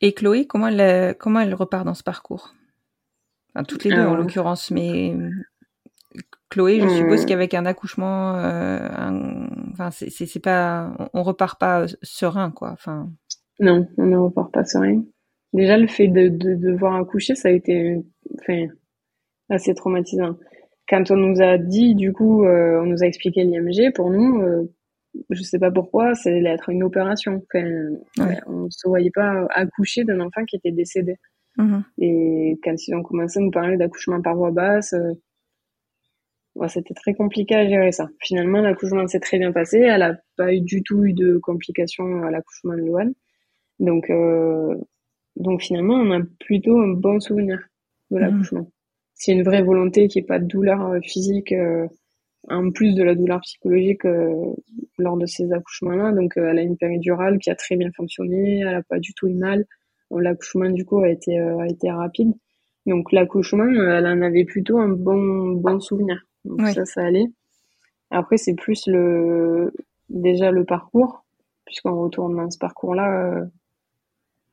Et 0.00 0.12
Chloé, 0.12 0.46
comment 0.46 0.68
elle, 0.68 0.80
euh, 0.80 1.12
comment 1.14 1.40
elle 1.40 1.54
repart 1.54 1.84
dans 1.84 1.94
ce 1.94 2.02
parcours? 2.04 2.54
Enfin, 3.54 3.64
toutes 3.64 3.84
les 3.84 3.90
deux 3.90 3.96
en 3.96 4.12
Alors. 4.12 4.16
l'occurrence, 4.18 4.70
mais 4.70 5.12
euh, 5.14 5.30
Chloé, 6.50 6.80
je 6.80 6.88
suppose 6.88 7.26
qu'avec 7.26 7.54
un 7.54 7.66
accouchement, 7.66 8.36
euh, 8.36 8.88
un- 8.96 9.48
enfin, 9.72 9.90
c'est- 9.90 10.38
pas, 10.40 10.94
on, 11.14 11.22
repart 11.22 11.58
pas 11.58 11.82
euh, 11.82 11.86
serein, 12.02 12.50
quoi. 12.50 12.70
Enfin, 12.70 13.10
Non, 13.58 13.88
on 13.96 14.06
ne 14.06 14.16
repart 14.16 14.52
pas 14.52 14.64
serein. 14.64 15.02
Déjà, 15.52 15.76
le 15.78 15.88
fait 15.88 16.08
de, 16.08 16.28
de 16.28 16.54
devoir 16.54 16.94
accoucher, 16.96 17.34
ça 17.34 17.48
a 17.48 17.52
été 17.52 18.00
enfin, 18.38 18.66
assez 19.48 19.74
traumatisant. 19.74 20.36
Quand 20.88 21.10
on 21.10 21.16
nous 21.16 21.40
a 21.42 21.58
dit, 21.58 21.94
du 21.94 22.12
coup, 22.12 22.44
euh, 22.44 22.80
on 22.82 22.86
nous 22.86 23.02
a 23.02 23.06
expliqué 23.06 23.44
l'IMG, 23.44 23.92
pour 23.94 24.10
nous, 24.10 24.40
euh, 24.42 24.70
je 25.30 25.42
sais 25.42 25.58
pas 25.58 25.70
pourquoi, 25.70 26.14
ça 26.14 26.30
allait 26.30 26.48
être 26.50 26.70
une 26.70 26.82
opération. 26.82 27.42
Enfin, 27.54 27.66
Ouais. 28.18 28.38
on 28.46 28.64
ne 28.64 28.70
se 28.70 28.88
voyait 28.88 29.10
pas 29.10 29.46
accoucher 29.50 30.04
d'un 30.04 30.20
enfant 30.20 30.44
qui 30.46 30.56
était 30.56 30.70
décédé. 30.72 31.16
mhm. 31.58 31.82
Et 31.98 32.58
quand 32.62 32.74
ils 32.86 32.94
ont 32.94 33.02
commencé 33.02 33.38
à 33.38 33.42
nous 33.42 33.50
parler 33.50 33.76
d'accouchement 33.76 34.22
par 34.22 34.36
voie 34.36 34.50
basse, 34.52 34.92
euh, 34.94 35.12
ouais, 36.54 36.68
c'était 36.68 36.94
très 36.94 37.14
compliqué 37.14 37.54
à 37.54 37.68
gérer 37.68 37.92
ça. 37.92 38.08
Finalement, 38.22 38.60
l'accouchement 38.60 39.06
s'est 39.08 39.20
très 39.20 39.38
bien 39.38 39.52
passé. 39.52 39.78
Elle 39.80 40.02
a 40.02 40.16
pas 40.36 40.54
eu 40.54 40.60
du 40.60 40.82
tout 40.82 41.04
eu 41.04 41.12
de 41.12 41.38
complications 41.38 42.22
à 42.22 42.30
l'accouchement 42.30 42.74
de 42.74 42.80
Loane. 42.82 43.12
Donc, 43.80 44.08
euh, 44.10 44.74
donc 45.36 45.62
finalement, 45.62 45.94
on 45.94 46.10
a 46.12 46.20
plutôt 46.40 46.78
un 46.80 46.88
bon 46.88 47.20
souvenir 47.20 47.58
de 48.10 48.18
C'est 49.18 49.32
une 49.32 49.42
vraie 49.42 49.62
volonté 49.62 50.08
qu'il 50.08 50.22
n'y 50.22 50.24
ait 50.24 50.28
pas 50.28 50.38
de 50.38 50.46
douleur 50.46 50.80
euh, 50.86 51.00
physique, 51.02 51.52
euh, 51.52 51.86
en 52.48 52.70
plus 52.70 52.94
de 52.94 53.02
la 53.02 53.14
douleur 53.14 53.40
psychologique 53.40 54.04
euh, 54.04 54.34
lors 54.96 55.16
de 55.16 55.26
ces 55.26 55.52
accouchements-là. 55.52 56.12
Donc, 56.12 56.36
euh, 56.36 56.48
elle 56.50 56.58
a 56.58 56.62
une 56.62 56.76
péridurale 56.76 57.38
qui 57.38 57.50
a 57.50 57.56
très 57.56 57.76
bien 57.76 57.90
fonctionné. 57.96 58.60
Elle 58.60 58.74
a 58.76 58.82
pas 58.82 58.98
du 59.00 59.12
tout 59.14 59.26
eu 59.28 59.34
mal. 59.34 59.64
Bon, 60.10 60.18
L'accouchement, 60.18 60.70
du 60.70 60.84
coup, 60.84 61.00
a 61.02 61.10
été, 61.10 61.38
euh, 61.38 61.58
a 61.58 61.66
été 61.66 61.90
rapide. 61.90 62.32
Donc, 62.86 63.12
l'accouchement, 63.12 63.64
elle 63.66 64.06
en 64.06 64.22
avait 64.22 64.44
plutôt 64.44 64.78
un 64.78 64.88
bon, 64.88 65.52
bon 65.52 65.80
souvenir. 65.80 66.22
Donc, 66.44 66.60
Oui. 66.62 66.72
ça, 66.72 66.84
ça 66.86 67.02
allait. 67.04 67.26
Après, 68.10 68.38
c'est 68.38 68.54
plus 68.54 68.86
le, 68.86 69.72
déjà 70.08 70.50
le 70.50 70.64
parcours, 70.64 71.24
puisqu'on 71.66 72.00
retourne 72.00 72.36
dans 72.36 72.50
ce 72.50 72.56
parcours-là, 72.56 73.34
euh, 73.34 73.44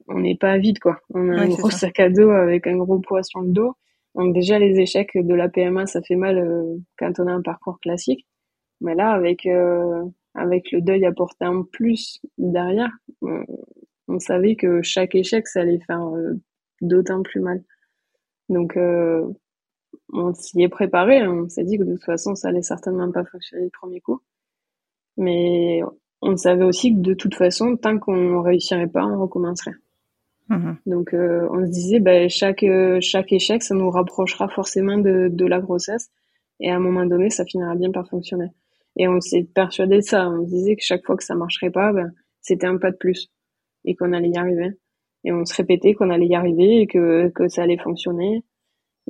on 0.08 0.20
n'est 0.20 0.36
pas 0.36 0.58
vide, 0.58 0.80
quoi. 0.80 1.00
On 1.14 1.30
a 1.30 1.42
un 1.44 1.48
gros 1.48 1.70
ça. 1.70 1.78
sac 1.88 2.00
à 2.00 2.10
dos 2.10 2.30
avec 2.32 2.68
un 2.68 2.76
gros 2.76 3.00
poids 3.00 3.24
sur 3.24 3.40
le 3.42 3.50
dos. 3.52 3.74
Donc, 4.16 4.34
déjà, 4.34 4.60
les 4.60 4.80
échecs 4.80 5.12
de 5.16 5.34
la 5.34 5.50
PMA, 5.50 5.86
ça 5.88 6.02
fait 6.02 6.16
mal 6.16 6.38
euh, 6.38 6.78
quand 6.98 7.20
on 7.20 7.28
a 7.28 7.32
un 7.34 7.42
parcours 7.42 7.80
classique. 7.80 8.26
Mais 8.82 8.96
là, 8.96 9.12
avec, 9.12 9.46
euh, 9.46 10.04
avec 10.34 10.72
le 10.72 10.82
deuil 10.82 11.06
apporté 11.06 11.46
en 11.46 11.64
plus 11.64 12.22
derrière, 12.38 12.92
on, 13.22 13.44
on 14.08 14.20
savait 14.20 14.56
que 14.56 14.82
chaque 14.82 15.16
échec, 15.16 15.48
ça 15.48 15.62
allait 15.62 15.80
faire 15.80 16.04
euh, 16.08 16.34
d'autant 16.82 17.24
plus 17.24 17.42
mal. 17.42 17.64
Donc, 18.50 18.78
euh, 18.78 19.28
on 20.14 20.34
s'y 20.34 20.62
est 20.62 20.70
préparé. 20.70 21.28
On 21.28 21.50
s'est 21.50 21.64
dit 21.64 21.78
que 21.78 21.84
de 21.84 21.94
toute 21.94 22.06
façon, 22.06 22.36
ça 22.36 22.50
allait 22.50 22.62
certainement 22.62 23.12
pas 23.12 23.26
fonctionner 23.26 23.66
le 23.66 23.70
premier 23.72 24.02
coup. 24.02 24.22
Mais 25.18 25.82
on 26.22 26.38
savait 26.38 26.66
aussi 26.66 26.94
que 26.94 27.00
de 27.00 27.14
toute 27.14 27.36
façon, 27.36 27.78
tant 27.78 28.00
qu'on 28.00 28.42
réussirait 28.42 28.88
pas, 28.88 29.06
on 29.06 29.22
recommencerait. 29.22 29.76
Mhm. 30.50 30.78
Donc, 30.86 31.14
euh, 31.14 31.48
on 31.52 31.66
se 31.66 31.72
disait, 31.72 32.00
ben, 32.00 32.30
chaque, 32.30 32.64
euh, 32.64 33.00
chaque 33.02 33.32
échec, 33.34 33.64
ça 33.64 33.74
nous 33.76 33.90
rapprochera 33.90 34.48
forcément 34.48 34.98
de, 34.98 35.28
de 35.32 35.46
la 35.46 35.60
grossesse. 35.60 36.10
Et 36.60 36.70
à 36.70 36.76
un 36.76 36.80
moment 36.80 37.06
donné, 37.06 37.30
ça 37.30 37.46
finira 37.46 37.76
bien 37.76 37.92
par 37.92 38.08
fonctionner. 38.08 38.50
Et 38.98 39.08
on 39.08 39.20
s'est 39.22 39.44
persuadé 39.44 39.98
de 39.98 40.02
ça. 40.02 40.30
On 40.30 40.46
se 40.46 40.50
disait 40.52 40.76
que 40.76 40.84
chaque 40.84 41.06
fois 41.06 41.18
que 41.18 41.24
ça 41.24 41.36
marcherait 41.36 41.72
pas, 41.72 41.92
ben, 41.94 42.14
c'était 42.42 42.68
un 42.68 42.78
pas 42.78 42.92
de 42.92 42.98
plus. 42.98 43.30
Et 43.86 43.96
qu'on 43.96 44.14
allait 44.14 44.30
y 44.30 44.38
arriver. 44.38 44.72
Et 45.24 45.32
on 45.32 45.46
se 45.46 45.56
répétait 45.56 45.94
qu'on 45.96 46.12
allait 46.12 46.28
y 46.28 46.36
arriver 46.36 46.82
et 46.82 46.88
que, 46.88 47.30
que 47.30 47.48
ça 47.50 47.64
allait 47.64 47.78
fonctionner. 47.78 48.44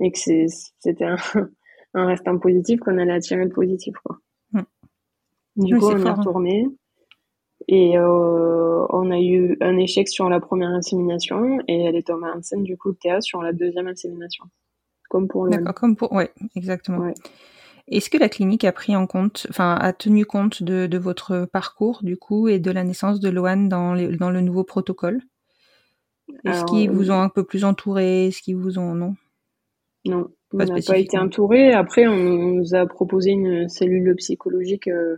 Et 0.01 0.11
que 0.11 0.17
c'est- 0.19 0.47
c'était 0.79 1.05
un, 1.05 1.17
un 1.93 2.05
restant 2.07 2.37
positif, 2.39 2.79
qu'on 2.79 2.97
allait 2.97 3.13
attirer 3.13 3.43
le 3.43 3.49
positif, 3.51 3.95
quoi. 4.03 4.19
Mm. 4.53 4.61
Du 5.57 5.73
Oui, 5.75 5.79
coup, 5.79 5.87
on 5.87 5.97
est 5.97 6.09
hein. 6.09 6.15
Et 7.67 7.97
euh, 7.97 8.85
on 8.89 9.09
a 9.11 9.19
eu 9.19 9.57
un 9.61 9.77
échec 9.77 10.07
sur 10.07 10.29
la 10.29 10.39
première 10.39 10.69
insémination 10.69 11.59
et 11.67 11.81
elle 11.83 11.95
est 11.95 12.07
tombée 12.07 12.27
enceinte 12.27 12.63
du 12.63 12.77
coup 12.77 12.91
de 12.91 12.97
Théa 12.97 13.21
sur 13.21 13.41
la 13.41 13.53
deuxième 13.53 13.87
insémination. 13.87 14.45
Comme 15.09 15.27
pour 15.27 15.45
le 15.45 15.51
D'accord, 15.51 15.73
comme 15.73 15.95
pour. 15.95 16.11
Ouais, 16.13 16.31
exactement. 16.55 16.99
Ouais. 16.99 17.13
Est-ce 17.87 18.09
que 18.09 18.17
la 18.17 18.29
clinique 18.29 18.63
a 18.63 18.71
pris 18.71 18.95
en 18.95 19.05
compte, 19.05 19.45
enfin, 19.49 19.75
a 19.79 19.93
tenu 19.93 20.25
compte 20.25 20.63
de, 20.63 20.87
de 20.87 20.97
votre 20.97 21.45
parcours, 21.45 21.99
du 22.03 22.17
coup, 22.17 22.47
et 22.47 22.59
de 22.59 22.71
la 22.71 22.83
naissance 22.83 23.19
de 23.19 23.29
Loane 23.29 23.69
dans, 23.69 23.93
les- 23.93 24.15
dans 24.15 24.31
le 24.31 24.41
nouveau 24.41 24.63
protocole? 24.63 25.21
Est-ce 26.43 26.65
qu'ils 26.65 26.89
vous 26.89 27.11
euh, 27.11 27.13
ont 27.13 27.21
un 27.21 27.29
peu 27.29 27.43
plus 27.43 27.63
entouré? 27.63 28.27
Est-ce 28.27 28.41
qu'ils 28.41 28.55
vous 28.55 28.79
ont. 28.79 28.95
Non? 28.95 29.15
Non, 30.05 30.27
on 30.53 30.57
Pas 30.57 30.65
n'a 30.65 30.81
pas 30.81 30.97
été 30.97 31.17
entouré. 31.17 31.73
Après, 31.73 32.07
on 32.07 32.15
nous 32.15 32.75
a 32.75 32.85
proposé 32.87 33.31
une 33.31 33.69
cellule 33.69 34.15
psychologique 34.15 34.87
euh, 34.87 35.17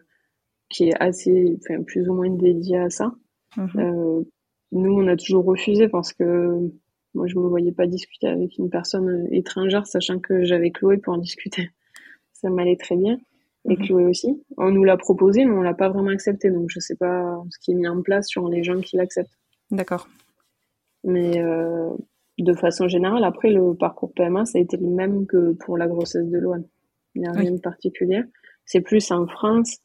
qui 0.69 0.89
est 0.89 1.01
assez, 1.01 1.57
enfin, 1.61 1.81
plus 1.83 2.07
ou 2.09 2.13
moins 2.13 2.29
dédiée 2.29 2.77
à 2.77 2.89
ça. 2.89 3.13
Mhm. 3.55 3.69
Euh, 3.77 4.21
nous, 4.71 4.91
on 4.93 5.07
a 5.07 5.15
toujours 5.15 5.45
refusé 5.45 5.87
parce 5.87 6.13
que 6.13 6.59
moi, 7.13 7.25
je 7.27 7.35
me 7.37 7.47
voyais 7.47 7.71
pas 7.71 7.87
discuter 7.87 8.27
avec 8.27 8.57
une 8.57 8.69
personne 8.69 9.27
étrangère, 9.31 9.87
sachant 9.87 10.19
que 10.19 10.43
j'avais 10.43 10.71
Chloé 10.71 10.97
pour 10.97 11.13
en 11.13 11.17
discuter. 11.17 11.69
Ça 12.33 12.49
m'allait 12.49 12.75
très 12.77 12.95
bien. 12.95 13.17
Et 13.69 13.75
Mhm. 13.75 13.85
Chloé 13.85 14.05
aussi. 14.05 14.41
On 14.57 14.69
nous 14.71 14.83
l'a 14.83 14.97
proposé, 14.97 15.45
mais 15.45 15.51
on 15.53 15.61
l'a 15.61 15.73
pas 15.73 15.89
vraiment 15.89 16.09
accepté. 16.11 16.49
Donc, 16.51 16.69
je 16.69 16.79
sais 16.79 16.95
pas 16.95 17.41
ce 17.49 17.57
qui 17.59 17.71
est 17.71 17.75
mis 17.75 17.87
en 17.87 18.01
place 18.01 18.27
sur 18.27 18.47
les 18.49 18.63
gens 18.63 18.79
qui 18.81 18.95
l'acceptent. 18.97 19.37
D'accord. 19.71 20.07
Mais 21.03 21.39
euh, 21.41 21.89
de 22.37 22.53
façon 22.53 22.87
générale, 22.87 23.23
après, 23.23 23.49
le 23.51 23.73
parcours 23.73 24.13
PMA, 24.13 24.45
ça 24.45 24.57
a 24.57 24.61
été 24.61 24.77
le 24.77 24.87
même 24.87 25.25
que 25.25 25.53
pour 25.53 25.77
la 25.77 25.87
grossesse 25.87 26.27
de 26.27 26.37
Loane. 26.37 26.65
Il 27.15 27.21
n'y 27.21 27.27
a 27.27 27.31
Oui. 27.31 27.39
rien 27.41 27.51
de 27.51 27.59
particulier. 27.59 28.21
C'est 28.65 28.81
plus 28.81 29.11
en 29.11 29.25
France, 29.27 29.77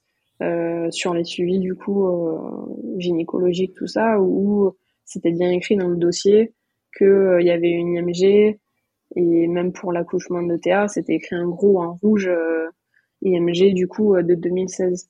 sur 0.91 1.15
les 1.15 1.25
suivis 1.25 1.59
du 1.61 1.75
coup 1.75 2.07
euh, 2.07 2.39
gynécologiques, 2.99 3.75
tout 3.75 3.87
ça, 3.87 4.21
où 4.21 4.75
c'était 5.05 5.31
bien 5.33 5.51
écrit 5.51 5.77
dans 5.77 5.89
le 5.89 5.97
dossier 5.97 6.53
que 6.93 7.05
euh, 7.05 7.41
il 7.41 7.47
y 7.47 7.51
avait 7.51 7.71
une 7.71 7.95
IMG 7.97 8.59
et 9.17 9.47
même 9.49 9.73
pour 9.73 9.93
l'accouchement 9.93 10.43
de 10.43 10.57
Théa, 10.57 10.89
c'était 10.89 11.15
écrit 11.15 11.37
en 11.37 11.49
gros 11.49 11.81
en 11.83 11.95
rouge 11.95 12.29
euh, 12.29 12.69
IMG 13.23 13.75
du 13.75 13.87
coup 13.87 14.15
euh, 14.15 14.23
de 14.23 14.35
2016. 14.35 15.09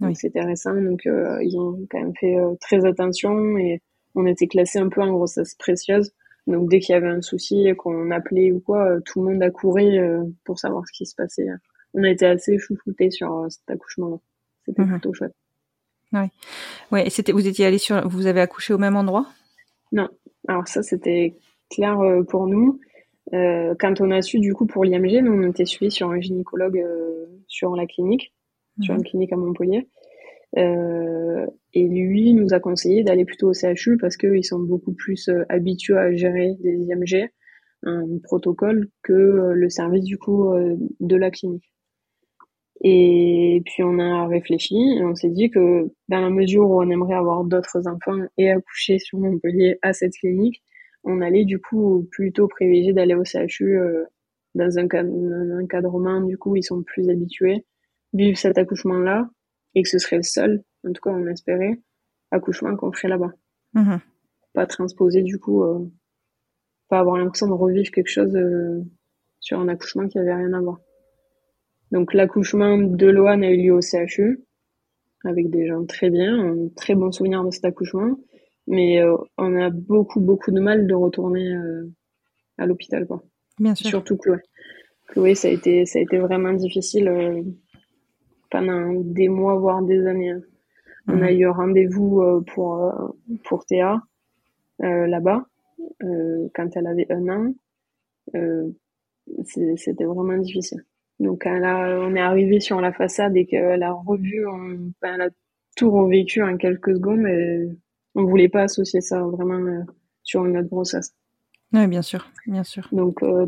Donc 0.00 0.10
Oui. 0.10 0.16
c'était 0.16 0.42
récent, 0.42 0.74
donc 0.74 1.06
euh, 1.06 1.42
ils 1.42 1.56
ont 1.58 1.78
quand 1.90 2.00
même 2.00 2.14
fait 2.20 2.36
euh, 2.38 2.54
très 2.60 2.84
attention 2.84 3.56
et 3.56 3.80
on 4.14 4.26
était 4.26 4.46
classé 4.46 4.78
un 4.78 4.88
peu 4.88 5.00
en 5.00 5.12
grossesse 5.12 5.54
précieuse. 5.54 6.12
Donc 6.46 6.68
dès 6.68 6.80
qu'il 6.80 6.92
y 6.92 6.96
avait 6.96 7.08
un 7.08 7.22
souci, 7.22 7.66
qu'on 7.78 8.10
appelait 8.10 8.52
ou 8.52 8.60
quoi, 8.60 8.84
euh, 8.90 9.00
tout 9.04 9.22
le 9.22 9.32
monde 9.32 9.42
accourait 9.42 9.98
euh, 9.98 10.22
pour 10.44 10.58
savoir 10.58 10.86
ce 10.86 10.92
qui 10.92 11.06
se 11.06 11.14
passait. 11.14 11.46
On 11.94 12.02
a 12.04 12.10
été 12.10 12.26
assez 12.26 12.58
chouchoutés 12.58 13.10
sur 13.10 13.32
euh, 13.32 13.48
cet 13.48 13.68
accouchement-là. 13.70 14.18
C'était 14.66 14.82
Mhm. 14.82 14.88
plutôt 14.90 15.12
chouette. 15.14 15.32
Ouais, 16.92 17.06
et 17.06 17.10
c'était, 17.10 17.32
vous 17.32 17.46
étiez 17.46 17.66
allé 17.66 17.78
sur, 17.78 18.08
vous 18.08 18.26
avez 18.26 18.40
accouché 18.40 18.72
au 18.72 18.78
même 18.78 18.96
endroit? 18.96 19.26
Alors 20.48 20.68
ça, 20.68 20.82
c'était 20.82 21.34
clair 21.70 21.98
euh, 22.00 22.22
pour 22.22 22.46
nous. 22.46 22.78
Euh, 23.34 23.74
quand 23.80 24.00
on 24.00 24.10
a 24.12 24.22
su, 24.22 24.38
du 24.38 24.54
coup, 24.54 24.66
pour 24.66 24.84
l'IMG, 24.84 25.20
nous, 25.22 25.32
on 25.32 25.50
était 25.50 25.64
suivis 25.64 25.90
sur 25.90 26.08
un 26.10 26.20
gynécologue 26.20 26.78
euh, 26.78 27.26
sur 27.48 27.74
la 27.74 27.86
clinique, 27.86 28.32
sur 28.80 28.94
Mhm. 28.94 29.00
une 29.00 29.04
clinique 29.06 29.32
à 29.32 29.36
Montpellier. 29.36 29.88
Et 30.56 31.88
lui 31.88 32.32
nous 32.32 32.54
a 32.54 32.60
conseillé 32.60 33.02
d'aller 33.04 33.24
plutôt 33.26 33.50
au 33.50 33.52
CHU 33.52 33.98
parce 33.98 34.16
qu'ils 34.16 34.44
sont 34.44 34.58
beaucoup 34.60 34.92
plus 34.92 35.28
habitués 35.50 35.98
à 35.98 36.14
gérer 36.14 36.56
des 36.60 36.76
IMG, 36.76 37.28
un 37.82 38.04
protocole, 38.22 38.88
que 39.02 39.12
le 39.52 39.68
service, 39.68 40.04
du 40.04 40.16
coup, 40.16 40.54
de 41.00 41.16
la 41.16 41.30
clinique. 41.30 41.70
Et 42.82 43.62
puis 43.64 43.82
on 43.82 43.98
a 43.98 44.26
réfléchi 44.26 44.76
et 44.76 45.04
on 45.04 45.14
s'est 45.14 45.30
dit 45.30 45.50
que 45.50 45.90
dans 46.08 46.20
la 46.20 46.30
mesure 46.30 46.68
où 46.68 46.82
on 46.82 46.90
aimerait 46.90 47.14
avoir 47.14 47.44
d'autres 47.44 47.86
enfants 47.88 48.26
et 48.36 48.50
accoucher 48.50 48.98
sur 48.98 49.18
Montpellier 49.18 49.78
à 49.82 49.92
cette 49.92 50.12
clinique, 50.12 50.62
on 51.04 51.20
allait 51.22 51.44
du 51.44 51.58
coup 51.58 52.06
plutôt 52.10 52.48
privilégier 52.48 52.92
d'aller 52.92 53.14
au 53.14 53.24
CHU 53.24 53.78
euh, 53.78 54.04
dans 54.54 54.78
un, 54.78 54.88
cadre, 54.88 55.10
un 55.10 55.62
encadrement 55.62 56.20
du 56.20 56.36
coup 56.36 56.56
ils 56.56 56.62
sont 56.62 56.82
plus 56.82 57.08
habitués, 57.08 57.64
vivre 58.12 58.36
cet 58.36 58.58
accouchement-là 58.58 59.30
et 59.74 59.82
que 59.82 59.88
ce 59.88 59.98
serait 59.98 60.16
le 60.16 60.22
seul, 60.22 60.62
en 60.86 60.92
tout 60.92 61.00
cas 61.00 61.10
on 61.10 61.26
espérait, 61.28 61.80
accouchement 62.30 62.76
qu'on 62.76 62.92
ferait 62.92 63.08
là-bas. 63.08 63.32
Mhm. 63.74 64.00
Pas 64.52 64.66
transposer 64.66 65.22
du 65.22 65.38
coup, 65.38 65.62
euh, 65.62 65.90
pas 66.88 66.98
avoir 66.98 67.16
l'impression 67.16 67.46
de 67.46 67.52
revivre 67.52 67.90
quelque 67.90 68.10
chose 68.10 68.34
euh, 68.36 68.82
sur 69.40 69.60
un 69.60 69.68
accouchement 69.68 70.08
qui 70.08 70.18
avait 70.18 70.34
rien 70.34 70.52
à 70.52 70.60
voir. 70.60 70.78
Donc 71.96 72.12
l'accouchement 72.12 72.76
de 72.76 73.06
Loane 73.06 73.42
a 73.42 73.50
eu 73.50 73.56
lieu 73.62 73.72
au 73.72 73.80
CHU 73.80 74.42
avec 75.24 75.48
des 75.48 75.66
gens 75.66 75.82
très 75.86 76.10
bien, 76.10 76.32
un 76.52 76.68
très 76.76 76.94
bon 76.94 77.10
souvenir 77.10 77.42
de 77.42 77.50
cet 77.50 77.64
accouchement, 77.64 78.16
mais 78.66 79.00
euh, 79.00 79.16
on 79.38 79.56
a 79.56 79.70
beaucoup 79.70 80.20
beaucoup 80.20 80.50
de 80.52 80.60
mal 80.60 80.86
de 80.86 80.94
retourner 80.94 81.54
euh, 81.54 81.90
à 82.58 82.66
l'hôpital 82.66 83.06
quoi. 83.06 83.22
Bien 83.58 83.74
sûr. 83.74 83.88
Surtout 83.88 84.18
Chloé. 84.18 84.40
Chloé, 85.08 85.34
ça 85.34 85.48
a 85.48 85.52
été 85.52 85.86
ça 85.86 85.98
a 85.98 86.02
été 86.02 86.18
vraiment 86.18 86.52
difficile 86.52 87.08
euh, 87.08 87.42
pendant 88.50 88.92
des 89.18 89.28
mois 89.28 89.56
voire 89.56 89.80
des 89.82 90.06
années. 90.06 90.32
hein. 90.32 90.42
On 91.08 91.22
a 91.22 91.30
Mhm. 91.32 91.38
eu 91.40 91.46
rendez-vous 91.48 92.42
pour 92.52 92.74
pour 93.46 93.64
Théa 93.64 94.02
là-bas 94.80 95.40
quand 96.54 96.68
elle 96.76 96.86
avait 96.92 97.10
un 97.10 97.26
an. 97.36 97.54
C'était 99.44 100.04
vraiment 100.04 100.36
difficile. 100.38 100.84
Donc 101.18 101.46
elle 101.46 101.64
a- 101.64 101.98
on 102.00 102.14
est 102.14 102.20
arrivé 102.20 102.60
sur 102.60 102.80
la 102.80 102.92
façade 102.92 103.36
et 103.36 103.46
qu'elle 103.46 103.82
a 103.82 103.92
revu, 103.92 104.46
on- 104.46 104.92
enfin, 105.02 105.14
elle 105.14 105.22
a 105.22 105.28
tout 105.76 105.90
revécu 105.90 106.42
en 106.42 106.56
quelques 106.56 106.94
secondes 106.94 107.26
et 107.26 107.68
on 108.14 108.24
voulait 108.24 108.48
pas 108.48 108.62
associer 108.62 109.00
ça 109.00 109.22
vraiment 109.22 109.54
euh, 109.54 109.82
sur 110.22 110.44
une 110.44 110.56
autre 110.58 110.68
grossesse. 110.68 111.14
Oui, 111.72 111.86
bien 111.86 112.02
sûr, 112.02 112.30
bien 112.46 112.64
sûr. 112.64 112.88
Donc 112.92 113.22
euh, 113.22 113.46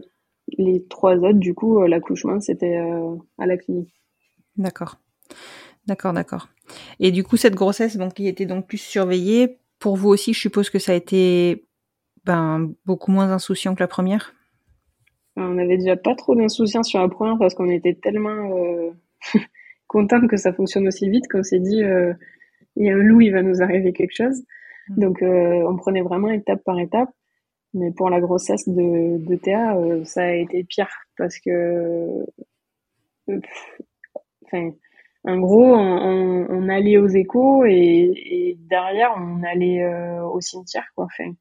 les 0.57 0.85
trois 0.89 1.17
autres, 1.17 1.39
du 1.39 1.55
coup, 1.55 1.83
euh, 1.83 1.89
l'accouchement 1.89 2.41
c'était 2.41 2.79
euh, 2.79 3.17
à 3.39 3.47
la 3.47 3.57
clinique. 3.57 3.95
D'accord. 4.57 4.97
D'accord, 5.87 6.13
d'accord. 6.13 6.49
Et 7.01 7.11
du 7.13 7.25
coup, 7.25 7.37
cette 7.39 7.55
grossesse, 7.55 7.97
donc, 7.97 8.15
qui 8.15 8.29
était 8.29 8.45
donc 8.45 8.67
plus 8.67 8.79
surveillée, 8.79 9.59
pour 9.79 9.97
vous 9.97 10.09
aussi, 10.09 10.35
je 10.35 10.41
suppose 10.41 10.69
que 10.69 10.79
ça 10.79 10.93
a 10.93 10.95
été 10.95 11.65
ben, 12.25 12.73
beaucoup 12.85 13.11
moins 13.11 13.31
insouciant 13.31 13.75
que 13.75 13.81
la 13.81 13.89
première? 13.89 14.35
On 15.41 15.59
avait 15.59 15.79
déjà 15.79 15.97
pas 15.97 16.15
trop 16.15 16.35
d'insouciance 16.35 16.89
sur 16.89 17.01
la 17.01 17.09
première 17.09 17.39
parce 17.39 17.55
qu'on 17.55 17.71
était 17.71 17.95
tellement 17.95 18.57
euh, 18.57 18.91
contente 19.87 20.29
que 20.29 20.37
ça 20.37 20.53
fonctionne 20.53 20.89
aussi 20.89 21.09
vite 21.09 21.29
qu'on 21.31 21.43
s'est 21.43 21.61
dit 21.61 21.83
euh, 21.83 22.13
il 22.77 22.87
y 22.87 22.91
a 22.91 22.95
un 22.95 22.99
loup, 22.99 23.21
il 23.21 23.33
va 23.33 23.43
nous 23.43 23.63
arriver 23.63 23.93
quelque 23.93 24.15
chose. 24.15 24.43
Mhm. 24.91 24.99
Donc 24.99 25.23
euh, 25.23 25.63
on 25.69 25.77
prenait 25.77 26.03
vraiment 26.03 26.31
étape 26.31 26.63
par 26.65 26.79
étape. 26.79 27.11
Mais 27.75 27.93
pour 27.93 28.09
la 28.09 28.21
grossesse 28.21 28.67
de, 28.69 29.19
de 29.19 29.37
Théa, 29.37 29.77
euh, 29.77 30.03
ça 30.05 30.23
a 30.23 30.33
été 30.33 30.65
pire 30.65 30.89
parce 31.19 31.39
que, 31.39 31.51
euh, 31.51 32.25
pff, 33.27 33.83
enfin, 34.47 34.71
en 35.25 35.39
gros, 35.39 35.75
on, 35.75 35.99
on, 35.99 36.47
on 36.49 36.69
allait 36.71 36.97
aux 36.97 37.09
échos 37.09 37.65
et, 37.67 38.13
et 38.15 38.59
derrière 38.71 39.15
on 39.19 39.43
allait 39.43 39.83
euh, 39.83 40.25
au 40.25 40.41
cimetière, 40.41 40.87
quoi. 40.95 41.05
Enfin, 41.07 41.33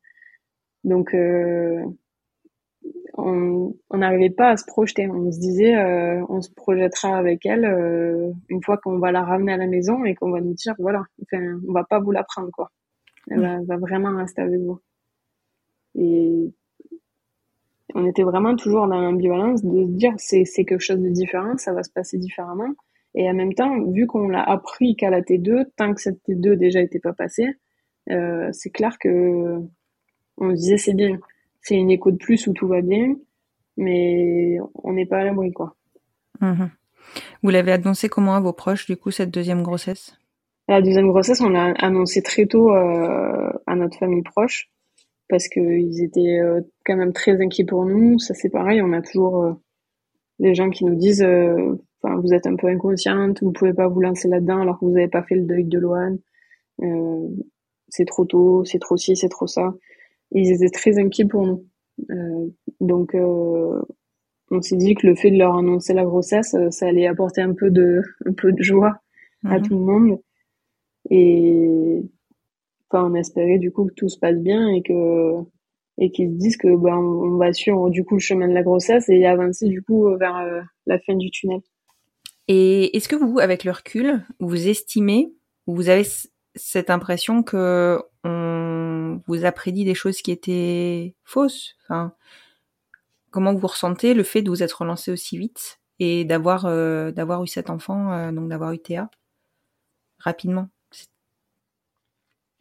donc 0.84 1.14
euh, 1.14 1.84
on 3.18 3.74
n'arrivait 3.94 4.30
pas 4.30 4.50
à 4.50 4.58
se 4.58 4.66
projeter. 4.66 5.10
On 5.10 5.32
se 5.32 5.40
disait, 5.40 5.76
euh, 5.76 6.24
on 6.30 6.42
se 6.42 6.52
projettera 6.52 7.18
avec 7.18 7.46
elle 7.46 7.66
euh, 7.66 8.32
une 8.50 8.64
fois 8.64 8.78
qu'on 8.78 9.00
va 9.00 9.12
la 9.12 9.24
ramener 9.24 9.54
à 9.54 9.58
la 9.58 9.68
maison 9.68 10.06
et 10.06 10.16
qu'on 10.16 10.32
va 10.32 10.42
nous 10.42 10.54
dire, 10.54 10.76
voilà, 10.80 11.04
enfin, 11.24 11.60
on 11.68 11.74
va 11.74 11.84
pas 11.84 12.00
vous 12.00 12.12
la 12.12 12.24
prendre, 12.24 12.52
quoi. 12.52 12.72
Elle 13.30 13.66
va, 13.66 13.78
vraiment 13.78 14.16
rester 14.16 14.42
avec 14.42 14.60
vous. 14.62 14.80
Et 15.96 16.54
on 17.94 18.06
était 18.06 18.24
vraiment 18.24 18.56
toujours 18.56 18.88
dans 18.88 19.02
l'ambivalence 19.02 19.66
de 19.66 19.86
se 19.86 19.92
dire, 19.92 20.14
c'est 20.18 20.46
quelque 20.64 20.80
chose 20.80 21.02
de 21.02 21.10
différent, 21.10 21.58
ça 21.58 21.74
va 21.74 21.84
se 21.84 21.90
passer 21.90 22.18
différemment. 22.18 22.74
Et 23.16 23.30
en 23.30 23.34
même 23.34 23.54
temps, 23.54 23.82
vu 23.92 24.06
qu'on 24.06 24.30
l'a 24.30 24.44
appris 24.44 24.96
qu'à 24.96 25.10
la 25.10 25.22
T2, 25.22 25.66
tant 25.76 25.94
que 25.94 26.02
cette 26.02 26.20
T2 26.28 26.54
déjà 26.56 26.80
n'était 26.80 27.00
pas 27.00 27.14
passée, 27.14 27.48
euh, 28.12 28.50
c'est 28.54 28.70
clair 28.70 28.98
que 29.00 29.60
on 30.38 30.54
disait 30.54 30.78
c'est 30.78 30.94
bien, 30.94 31.20
c'est 31.68 31.76
une 31.76 31.92
écho 31.92 32.12
de 32.12 32.18
plus 32.18 32.48
où 32.48 32.54
tout 32.54 32.68
va 32.68 32.82
bien, 32.82 33.16
mais 33.76 34.58
on 34.84 34.94
n'est 34.94 35.06
pas 35.06 35.20
à 35.20 35.26
l'abri 35.26 35.52
quoi. 35.52 35.76
Mhm. 36.40 36.70
Vous 37.44 37.50
l'avez 37.50 37.74
annoncé 37.74 38.08
comment 38.08 38.36
à 38.36 38.40
vos 38.40 38.54
proches 38.54 38.86
du 38.86 38.96
coup 38.96 39.12
cette 39.12 39.32
deuxième 39.32 39.64
grossesse? 39.64 40.18
La 40.70 40.82
deuxième 40.82 41.08
grossesse, 41.08 41.42
on 41.42 41.50
l'a 41.50 41.74
annoncé 41.80 42.22
très 42.22 42.46
tôt 42.46 42.74
euh, 42.74 43.52
à 43.66 43.76
notre 43.76 43.98
famille 43.98 44.24
proche 44.24 44.70
parce 45.30 45.50
qu'ils 45.50 46.02
étaient 46.02 46.40
euh, 46.40 46.62
quand 46.86 46.96
même 46.96 47.12
très 47.12 47.42
inquiets 47.42 47.66
pour 47.66 47.86
nous. 47.86 48.18
Ça 48.20 48.34
c'est 48.34 48.50
pareil, 48.50 48.82
on 48.82 48.94
a 48.94 49.02
toujours 49.02 49.44
euh, 49.44 49.54
les 50.40 50.56
gens 50.56 50.70
qui 50.70 50.86
nous 50.86 50.96
disent, 50.96 51.24
euh, 51.24 51.76
vous 52.04 52.34
êtes 52.34 52.48
un 52.48 52.56
peu 52.56 52.68
inconsciente, 52.68 53.42
vous 53.42 53.52
pouvez 53.52 53.74
pas 53.74 53.90
vous 53.90 54.00
lancer 54.00 54.30
là-dedans 54.30 54.62
alors 54.62 54.80
que 54.80 54.86
vous 54.86 54.92
n'avez 54.92 55.10
pas 55.10 55.24
fait 55.24 55.36
le 55.36 55.44
deuil 55.44 55.66
de 55.66 55.80
Loane. 55.80 56.20
c'est 57.90 58.06
trop 58.06 58.24
tôt, 58.24 58.64
c'est 58.64 58.80
trop 58.80 58.96
ci, 58.96 59.18
c'est 59.18 59.30
trop 59.30 59.48
ça. 59.48 59.74
Ils 60.32 60.52
étaient 60.52 60.70
très 60.70 60.98
inquiets 61.00 61.26
pour 61.26 61.46
nous. 61.46 61.68
donc 62.80 63.16
on 64.50 64.62
s'est 64.62 64.78
dit 64.78 64.96
que 64.96 65.08
le 65.08 65.16
fait 65.16 65.32
de 65.32 65.38
leur 65.38 65.58
annoncer 65.58 65.94
la 65.94 66.06
grossesse, 66.06 66.56
ça 66.70 66.88
allait 66.88 67.08
apporter 67.08 67.42
un 67.42 67.54
peu 67.54 67.70
de, 67.70 68.02
un 68.26 68.34
peu 68.34 68.52
de 68.52 68.64
joie 68.64 69.02
à 69.46 69.60
mhm. 69.60 69.68
tout 69.68 69.78
le 69.78 69.86
monde. 69.86 70.20
Et 71.10 72.02
enfin, 72.90 73.10
on 73.10 73.16
espérait 73.16 73.60
du 73.60 73.72
coup 73.72 73.86
que 73.86 73.94
tout 73.94 74.10
se 74.10 74.20
passe 74.20 74.38
bien 74.38 74.70
et 74.70 74.82
que 74.82 75.44
et 76.00 76.12
qu'ils 76.12 76.30
se 76.30 76.38
disent 76.38 76.58
que 76.58 76.76
ben 76.76 76.96
on 76.96 77.38
va 77.38 77.52
suivre 77.54 77.90
du 77.90 78.04
coup 78.04 78.16
le 78.16 78.20
chemin 78.20 78.48
de 78.48 78.54
la 78.54 78.62
grossesse 78.62 79.10
et 79.10 79.26
avancer 79.26 79.68
du 79.68 79.82
coup 79.82 80.08
vers 80.18 80.38
euh, 80.38 80.62
la 80.86 81.00
fin 81.00 81.16
du 81.16 81.32
tunnel. 81.32 81.62
Et 82.48 82.96
est-ce 82.96 83.10
que 83.10 83.16
vous, 83.16 83.40
avec 83.40 83.64
le 83.64 83.72
recul, 83.72 84.24
vous 84.40 84.68
estimez, 84.68 85.34
vous 85.66 85.90
avez 85.90 86.04
cette 86.56 86.90
impression 86.90 87.44
que 87.44 88.00
on 88.24 89.22
vous 89.28 89.46
a 89.46 89.52
prédit 89.52 89.86
des 89.86 89.96
choses 89.96 90.22
qui 90.22 90.32
étaient 90.32 91.16
fausses 91.24 91.76
Comment 93.30 93.54
vous 93.54 93.68
ressentez 93.68 94.14
le 94.14 94.24
fait 94.24 94.42
de 94.42 94.50
vous 94.50 94.64
être 94.64 94.82
relancé 94.82 95.12
aussi 95.12 95.38
vite 95.38 95.80
et 96.00 96.26
d'avoir 96.26 96.66
euh, 96.66 97.12
eu 97.12 97.48
cet 97.48 97.70
enfant, 97.70 98.12
euh, 98.12 98.32
donc 98.32 98.50
d'avoir 98.50 98.72
eu 98.72 98.80
Théa 98.80 99.10
rapidement? 100.20 100.70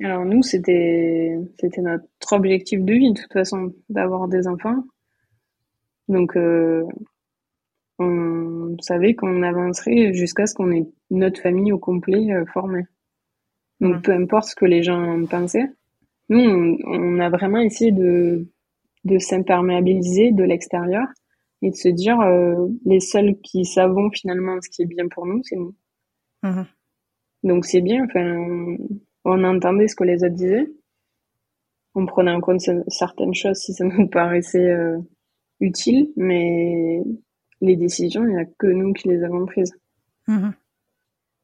Alors 0.02 0.26
nous, 0.26 0.42
c'était 0.42 1.38
c'était 1.58 1.80
notre 1.80 2.32
objectif 2.32 2.82
de 2.82 2.92
vie 2.92 3.12
de 3.12 3.18
toute 3.18 3.32
façon, 3.32 3.72
d'avoir 3.88 4.28
des 4.28 4.46
enfants. 4.46 4.84
Donc 6.08 6.36
euh, 6.36 6.84
on 7.98 8.76
savait 8.82 9.14
qu'on 9.14 9.42
avancerait 9.42 10.12
jusqu'à 10.12 10.46
ce 10.46 10.54
qu'on 10.54 10.70
ait 10.72 10.86
notre 11.10 11.40
famille 11.40 11.72
au 11.72 11.78
complet 11.78 12.28
formée. 12.52 12.84
Donc 13.80 14.02
peu 14.02 14.12
importe 14.12 14.48
ce 14.48 14.54
que 14.54 14.64
les 14.64 14.82
gens 14.82 15.24
pensaient, 15.26 15.70
nous 16.28 16.78
on, 16.84 17.20
a 17.20 17.28
vraiment 17.28 17.60
essayé 17.60 17.92
de 17.92 18.46
de 19.04 19.18
s'imperméabiliser 19.18 20.32
de 20.32 20.42
l'extérieur 20.42 21.06
et 21.62 21.70
de 21.70 21.76
se 21.76 21.88
dire 21.88 22.20
euh, 22.20 22.68
les 22.84 23.00
seuls 23.00 23.36
qui 23.42 23.64
savons 23.64 24.10
finalement 24.10 24.58
ce 24.60 24.68
qui 24.68 24.82
est 24.82 24.86
bien 24.86 25.08
pour 25.08 25.26
nous, 25.26 25.42
c'est 25.44 25.56
nous. 25.56 25.74
Mmh. 26.42 26.62
Donc 27.44 27.64
c'est 27.64 27.80
bien. 27.80 28.04
Enfin, 28.04 28.76
on 29.24 29.44
entendait 29.44 29.88
ce 29.88 29.96
que 29.96 30.04
les 30.04 30.24
autres 30.24 30.34
disaient. 30.34 30.66
On 31.94 32.04
prenait 32.06 32.32
en 32.32 32.40
compte 32.40 32.60
certaines 32.88 33.34
choses 33.34 33.58
si 33.58 33.72
ça 33.72 33.84
nous 33.84 34.08
paraissait 34.10 34.70
euh, 34.70 34.98
utile, 35.60 36.12
mais 36.16 37.02
les 37.60 37.76
décisions, 37.76 38.24
il 38.24 38.34
n'y 38.34 38.40
a 38.40 38.44
que 38.44 38.66
nous 38.66 38.92
qui 38.92 39.08
les 39.08 39.22
avons 39.22 39.46
prises. 39.46 39.72
Mhm. 40.28 40.52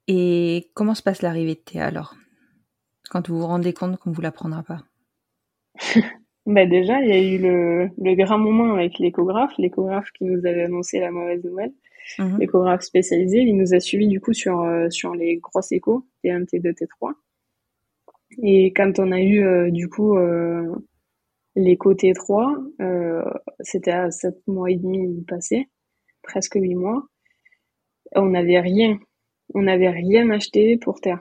Et 0.09 0.71
comment 0.75 0.95
se 0.95 1.03
passe 1.03 1.23
l'arrivée 1.23 1.55
de 1.55 1.61
Théa 1.61 1.87
alors? 1.87 2.17
Quand 3.13 3.29
vous 3.29 3.41
vous 3.41 3.47
rendez 3.47 3.75
compte 3.75 3.99
qu'on 3.99 4.09
ne 4.09 4.15
vous 4.15 4.23
la 4.23 4.33
prendra 4.33 4.63
pas 4.63 4.85
bah 6.47 6.65
Déjà, 6.65 6.99
il 7.03 7.09
y 7.09 7.13
a 7.13 7.21
eu 7.21 7.37
le, 7.37 7.91
le 7.99 8.15
grand 8.15 8.39
moment 8.39 8.73
avec 8.73 8.99
l'échographe, 8.99 9.53
l'échographe 9.59 10.11
qui 10.13 10.25
nous 10.25 10.47
avait 10.47 10.63
annoncé 10.63 10.99
la 10.99 11.11
mauvaise 11.11 11.45
nouvelle. 11.45 11.75
Mhm. 12.19 12.39
L'échographe 12.39 12.81
spécialisé, 12.81 13.41
il 13.41 13.55
nous 13.55 13.75
a 13.75 13.81
suivi 13.81 14.09
du 14.09 14.19
coup 14.19 14.33
sur, 14.33 14.63
euh, 14.63 14.89
sur 14.89 15.15
les 15.15 15.37
grosses 15.37 15.73
échos, 15.73 16.07
T1, 16.25 16.47
T2, 16.47 16.73
T3. 16.73 17.13
Et 18.43 18.73
quand 18.73 18.99
on 18.99 19.13
a 19.13 19.21
eu 19.21 19.45
euh, 19.45 19.71
du 19.71 19.91
coup 19.91 20.17
euh, 20.17 20.75
les 21.55 21.77
côtés 21.77 22.15
3, 22.15 22.57
euh, 22.81 23.23
c'était 23.61 23.91
à 23.91 24.11
7 24.11 24.37
mois 24.47 24.71
et 24.71 24.77
demi 24.77 25.23
passé, 25.29 25.69
presque 26.23 26.55
8 26.55 26.77
mois, 26.77 27.07
on 28.17 28.31
n'avait 28.31 28.61
rien. 28.61 28.99
On 29.53 29.61
n'avait 29.61 29.91
rien 29.91 30.31
acheté 30.31 30.79
pour 30.79 31.03
terre. 31.03 31.21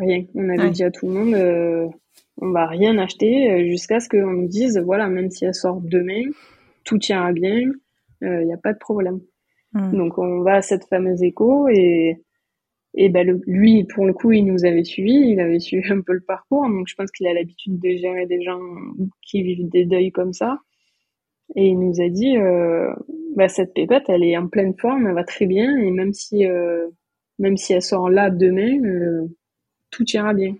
Rien. 0.00 0.24
On 0.34 0.48
avait 0.48 0.70
dit 0.70 0.82
à 0.82 0.90
tout 0.90 1.06
le 1.06 1.12
monde, 1.12 1.34
euh, 1.34 1.86
on 2.38 2.50
va 2.50 2.66
rien 2.66 2.96
acheter 2.98 3.68
jusqu'à 3.70 4.00
ce 4.00 4.08
qu'on 4.08 4.32
nous 4.32 4.48
dise, 4.48 4.78
voilà, 4.78 5.08
même 5.08 5.30
si 5.30 5.44
elle 5.44 5.54
sort 5.54 5.80
demain, 5.80 6.22
tout 6.84 6.98
ira 7.08 7.32
bien, 7.32 7.70
il 8.22 8.46
n'y 8.46 8.52
a 8.52 8.58
pas 8.58 8.72
de 8.72 8.78
problème. 8.78 9.20
Mmh. 9.72 9.96
Donc 9.96 10.18
on 10.18 10.42
va 10.42 10.56
à 10.56 10.62
cette 10.62 10.86
fameuse 10.86 11.22
écho 11.22 11.68
et 11.68 12.20
et 12.94 13.08
ben 13.08 13.40
lui, 13.46 13.84
pour 13.84 14.04
le 14.04 14.12
coup, 14.12 14.32
il 14.32 14.44
nous 14.44 14.64
avait 14.64 14.84
suivi, 14.84 15.12
il 15.12 15.40
avait 15.40 15.60
suivi 15.60 15.90
un 15.92 16.00
peu 16.00 16.12
le 16.12 16.20
parcours, 16.20 16.68
donc 16.68 16.88
je 16.88 16.94
pense 16.96 17.10
qu'il 17.12 17.26
a 17.28 17.34
l'habitude 17.34 17.78
de 17.78 17.90
gérer 17.90 18.26
des 18.26 18.42
gens 18.42 18.60
qui 19.22 19.42
vivent 19.42 19.68
des 19.68 19.84
deuils 19.84 20.10
comme 20.10 20.32
ça. 20.32 20.58
Et 21.56 21.66
il 21.66 21.78
nous 21.78 22.00
a 22.00 22.08
dit, 22.08 22.36
euh, 22.36 22.92
bah, 23.36 23.48
cette 23.48 23.74
pépette, 23.74 24.08
elle 24.08 24.24
est 24.24 24.36
en 24.36 24.48
pleine 24.48 24.74
forme, 24.76 25.06
elle 25.06 25.14
va 25.14 25.24
très 25.24 25.46
bien, 25.46 25.76
et 25.78 25.90
même 25.90 26.12
si, 26.12 26.46
euh, 26.46 26.88
même 27.38 27.56
si 27.56 27.72
elle 27.72 27.82
sort 27.82 28.10
là 28.10 28.30
demain, 28.30 28.82
euh, 28.84 29.28
tout 29.90 30.04
ira 30.12 30.34
bien. 30.34 30.56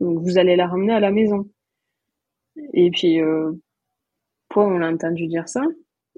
Donc 0.00 0.20
vous 0.20 0.38
allez 0.38 0.56
la 0.56 0.66
ramener 0.66 0.92
à 0.94 1.00
la 1.00 1.10
maison. 1.10 1.48
Et 2.72 2.90
puis, 2.90 3.20
euh, 3.20 3.52
on 4.56 4.78
l'a 4.78 4.88
entendu 4.88 5.26
dire 5.26 5.48
ça, 5.48 5.62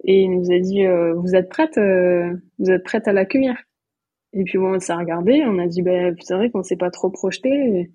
et 0.04 0.22
il 0.22 0.30
nous 0.30 0.52
a 0.52 0.58
dit, 0.58 0.84
euh, 0.84 1.14
vous 1.14 1.34
êtes 1.34 1.48
prête, 1.48 1.78
vous 1.78 2.70
êtes 2.70 2.84
prête 2.84 3.08
à 3.08 3.12
l'accueillir. 3.12 3.56
Et 4.34 4.44
puis 4.44 4.58
on 4.58 4.78
s'est 4.78 4.92
regardé, 4.92 5.42
on 5.46 5.58
a 5.58 5.66
dit, 5.66 5.82
bah, 5.82 6.10
c'est 6.20 6.34
vrai 6.34 6.50
qu'on 6.50 6.62
s'est 6.62 6.76
pas 6.76 6.90
trop 6.90 7.10
projeté. 7.10 7.48
Et 7.48 7.90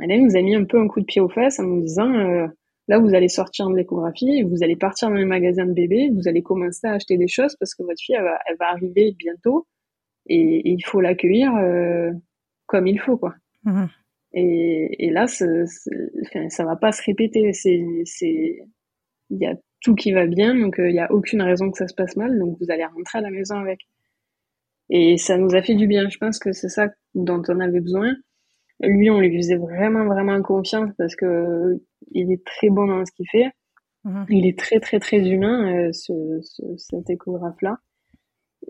elle 0.00 0.22
nous 0.22 0.36
a 0.36 0.42
mis 0.42 0.54
un 0.54 0.64
peu 0.64 0.80
un 0.80 0.88
coup 0.88 1.00
de 1.00 1.04
pied 1.04 1.20
aux 1.20 1.28
fesses 1.28 1.58
en 1.60 1.64
nous 1.64 1.82
disant, 1.82 2.12
euh, 2.12 2.46
là, 2.88 2.98
vous 2.98 3.14
allez 3.14 3.28
sortir 3.28 3.68
de 3.68 3.76
l'échographie, 3.76 4.42
vous 4.42 4.62
allez 4.62 4.76
partir 4.76 5.08
dans 5.08 5.16
les 5.16 5.24
magasins 5.24 5.66
de 5.66 5.72
bébés, 5.72 6.10
vous 6.14 6.28
allez 6.28 6.42
commencer 6.42 6.86
à 6.86 6.94
acheter 6.94 7.16
des 7.16 7.28
choses 7.28 7.56
parce 7.56 7.74
que 7.74 7.82
votre 7.82 8.00
fille, 8.00 8.16
elle 8.16 8.56
va, 8.58 8.70
arriver 8.70 9.14
bientôt 9.18 9.66
et, 10.26 10.68
il 10.70 10.84
faut 10.84 11.00
l'accueillir 11.00 11.54
euh, 11.56 12.10
comme 12.66 12.86
il 12.86 12.98
faut, 13.00 13.16
quoi. 13.16 13.34
Mmh. 13.68 13.88
Et, 14.32 15.06
et, 15.06 15.10
là, 15.10 15.26
ça 15.26 15.46
ça 16.48 16.64
va 16.64 16.76
pas 16.76 16.92
se 16.92 17.02
répéter. 17.02 17.52
C'est, 17.52 17.84
c'est, 18.04 18.58
il 19.30 19.38
y 19.38 19.46
a 19.46 19.54
tout 19.80 19.94
qui 19.94 20.12
va 20.12 20.26
bien, 20.26 20.54
donc 20.54 20.78
euh, 20.78 20.88
il 20.88 20.94
y 20.94 21.00
a 21.00 21.10
aucune 21.12 21.42
raison 21.42 21.70
que 21.70 21.78
ça 21.78 21.88
se 21.88 21.94
passe 21.94 22.16
mal, 22.16 22.38
donc 22.38 22.56
vous 22.60 22.70
allez 22.70 22.84
rentrer 22.84 23.18
à 23.18 23.22
la 23.22 23.30
maison 23.30 23.56
avec. 23.56 23.80
Et 24.90 25.18
ça 25.18 25.36
nous 25.36 25.54
a 25.54 25.62
fait 25.62 25.74
du 25.74 25.86
bien. 25.86 26.08
Je 26.08 26.18
pense 26.18 26.38
que 26.38 26.52
c'est 26.52 26.68
ça 26.68 26.88
dont 27.14 27.42
on 27.48 27.60
avait 27.60 27.80
besoin. 27.80 28.14
Lui, 28.80 29.10
on 29.10 29.20
lui 29.20 29.36
faisait 29.36 29.56
vraiment, 29.56 30.06
vraiment 30.06 30.40
confiance 30.40 30.90
parce 30.96 31.14
que 31.14 31.80
il 32.12 32.32
est 32.32 32.44
très 32.44 32.70
bon 32.70 32.86
dans 32.86 33.04
ce 33.04 33.12
qu'il 33.12 33.28
fait. 33.30 33.50
Mhm. 34.04 34.26
Il 34.30 34.46
est 34.46 34.58
très, 34.58 34.80
très, 34.80 34.98
très 34.98 35.18
humain, 35.18 35.88
euh, 35.88 35.92
ce, 35.92 36.12
ce, 36.42 36.62
cet 36.76 37.10
échographe-là. 37.10 37.78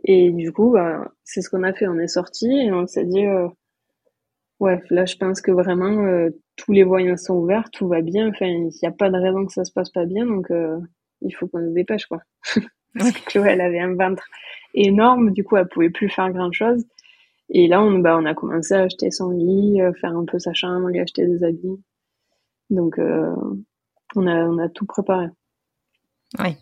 Et 0.05 0.31
du 0.33 0.53
coup, 0.53 0.73
bah, 0.73 1.13
c'est 1.25 1.43
ce 1.43 1.51
qu'on 1.51 1.63
a 1.63 1.73
fait. 1.73 1.87
On 1.87 1.99
est 1.99 2.09
sorti 2.09 2.51
et 2.51 2.73
on 2.73 2.87
s'est 2.87 3.05
dit, 3.05 3.25
euh, 3.27 3.49
ouais, 4.61 4.81
là, 4.91 5.05
je 5.05 5.17
pense 5.17 5.41
que 5.41 5.51
vraiment, 5.51 6.05
euh, 6.05 6.31
tous 6.57 6.73
les 6.73 6.85
voyants 6.85 7.17
sont 7.17 7.35
ouverts, 7.35 7.71
tout 7.71 7.89
va 7.89 8.01
bien. 8.01 8.29
Enfin, 8.29 8.47
il 8.47 8.71
n'y 8.83 8.89
a 8.89 8.93
pas 8.93 9.11
de 9.11 9.17
raison 9.17 9.47
que 9.47 9.53
ça 9.53 9.65
se 9.65 9.73
passe 9.73 9.91
pas 9.91 10.05
bien, 10.05 10.27
donc 10.27 10.51
euh, 10.51 10.79
il 11.23 11.35
faut 11.35 11.47
qu'on 11.49 11.61
se 11.61 11.75
dépêche, 11.75 12.07
quoi. 12.07 12.21
Parce 12.95 13.13
que 13.13 13.25
Chloé, 13.31 13.51
elle 13.51 13.61
avait 13.61 13.81
un 13.81 13.95
ventre 13.95 14.25
énorme, 14.75 15.33
du 15.33 15.45
coup, 15.45 15.57
elle 15.57 15.69
pouvait 15.69 15.91
plus 15.91 16.09
faire 16.09 16.33
grand 16.33 16.53
chose. 16.53 16.85
Et 17.51 17.67
là, 17.67 17.83
on, 17.83 17.99
bah, 17.99 18.19
on 18.19 18.27
a 18.27 18.35
commencé 18.35 18.75
à 18.75 18.83
acheter 18.83 19.11
son 19.11 19.31
lit, 19.31 19.81
euh, 19.81 19.93
faire 19.95 20.17
un 20.17 20.25
peu 20.25 20.39
sa 20.39 20.53
chambre, 20.53 20.89
lui 20.89 21.01
acheter 21.01 21.27
des 21.27 21.45
habits. 21.45 21.83
Donc, 22.71 22.99
euh, 22.99 23.35
on, 24.17 24.27
a, 24.27 24.45
on 24.45 24.59
a 24.59 24.69
tout 24.69 24.85
préparé. 24.85 25.29
Oui. 26.39 26.57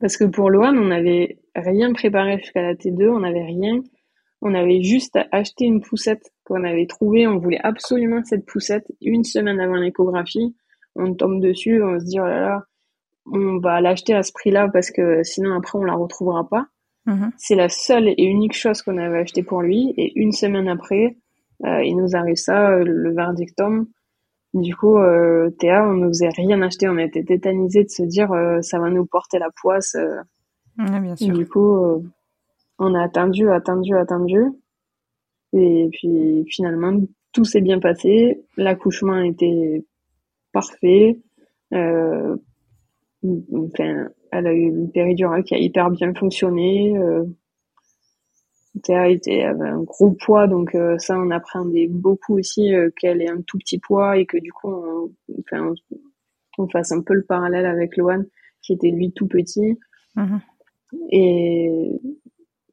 Parce 0.00 0.16
que 0.18 0.24
pour 0.24 0.50
Loan, 0.50 0.76
on 0.76 0.86
n'avait 0.86 1.38
rien 1.54 1.92
préparé 1.92 2.38
jusqu'à 2.38 2.62
la 2.62 2.74
T2, 2.74 3.08
on 3.08 3.20
n'avait 3.20 3.44
rien. 3.44 3.80
On 4.42 4.54
avait 4.54 4.82
juste 4.82 5.18
acheté 5.32 5.64
une 5.64 5.80
poussette 5.80 6.30
qu'on 6.44 6.64
avait 6.64 6.86
trouvée. 6.86 7.26
On 7.26 7.38
voulait 7.38 7.60
absolument 7.62 8.22
cette 8.24 8.46
poussette 8.46 8.86
une 9.00 9.24
semaine 9.24 9.60
avant 9.60 9.76
l'échographie. 9.76 10.54
On 10.94 11.14
tombe 11.14 11.40
dessus, 11.40 11.82
on 11.82 11.98
se 11.98 12.04
dit, 12.04 12.20
oh 12.20 12.26
là 12.26 12.40
là, 12.40 12.62
on 13.26 13.58
va 13.58 13.80
l'acheter 13.80 14.14
à 14.14 14.22
ce 14.22 14.32
prix-là 14.32 14.68
parce 14.72 14.90
que 14.90 15.22
sinon 15.22 15.54
après 15.56 15.78
on 15.78 15.84
la 15.84 15.94
retrouvera 15.94 16.48
pas. 16.48 16.66
Mhm. 17.06 17.32
C'est 17.36 17.54
la 17.54 17.68
seule 17.68 18.08
et 18.08 18.24
unique 18.24 18.56
chose 18.56 18.82
qu'on 18.82 18.98
avait 18.98 19.18
acheté 19.18 19.42
pour 19.42 19.62
lui. 19.62 19.94
Et 19.96 20.18
une 20.18 20.32
semaine 20.32 20.68
après, 20.68 21.16
euh, 21.64 21.82
il 21.84 21.96
nous 21.96 22.16
arrive 22.16 22.36
ça, 22.36 22.70
euh, 22.70 22.84
le 22.84 23.14
verdictum. 23.14 23.86
Du 24.54 24.74
coup, 24.74 24.98
euh, 24.98 25.50
Théa, 25.58 25.84
on 25.86 25.94
ne 25.94 26.06
nous 26.06 26.24
a 26.24 26.28
rien 26.36 26.60
acheté. 26.62 26.88
On 26.88 26.98
était 26.98 27.24
tétanisés 27.24 27.84
de 27.84 27.90
se 27.90 28.02
dire 28.02 28.32
euh, 28.32 28.60
ça 28.62 28.78
va 28.78 28.90
nous 28.90 29.06
porter 29.06 29.38
la 29.38 29.50
poisse. 29.60 29.96
bien 30.76 31.16
sûr. 31.16 31.34
Du 31.34 31.46
coup, 31.46 32.04
on 32.78 32.94
a 32.94 33.02
attendu, 33.02 33.50
attendu, 33.50 33.94
attendu. 33.96 34.40
Et 35.52 35.88
puis 35.92 36.44
finalement, 36.48 37.00
tout 37.32 37.44
s'est 37.44 37.60
bien 37.60 37.78
passé. 37.80 38.42
L'accouchement 38.56 39.18
était 39.18 39.84
parfait. 40.52 41.18
Euh, 41.72 42.36
enfin, 43.54 44.08
elle 44.32 44.46
a 44.46 44.52
eu 44.52 44.68
une 44.68 44.90
péridurale 44.90 45.44
qui 45.44 45.54
a 45.54 45.58
hyper 45.58 45.90
bien 45.90 46.14
fonctionné. 46.14 46.96
Euh, 46.98 47.24
Théa 48.82 49.08
était, 49.08 49.42
avait 49.42 49.68
un 49.68 49.82
gros 49.82 50.10
poids, 50.10 50.46
donc 50.46 50.74
euh, 50.74 50.98
ça 50.98 51.18
on 51.18 51.30
appréhendait 51.30 51.86
beaucoup 51.88 52.38
aussi 52.38 52.74
euh, 52.74 52.90
qu'elle 52.98 53.22
ait 53.22 53.30
un 53.30 53.40
tout 53.40 53.58
petit 53.58 53.78
poids 53.78 54.18
et 54.18 54.26
que 54.26 54.36
du 54.36 54.52
coup 54.52 54.70
on, 54.70 55.10
enfin, 55.40 55.72
on 56.58 56.68
fasse 56.68 56.92
un 56.92 57.00
peu 57.00 57.14
le 57.14 57.24
parallèle 57.24 57.64
avec 57.64 57.96
Loan 57.96 58.24
qui 58.62 58.74
était 58.74 58.90
lui 58.90 59.12
tout 59.12 59.28
petit. 59.28 59.78
Mhm. 60.16 60.40
Et 61.10 61.90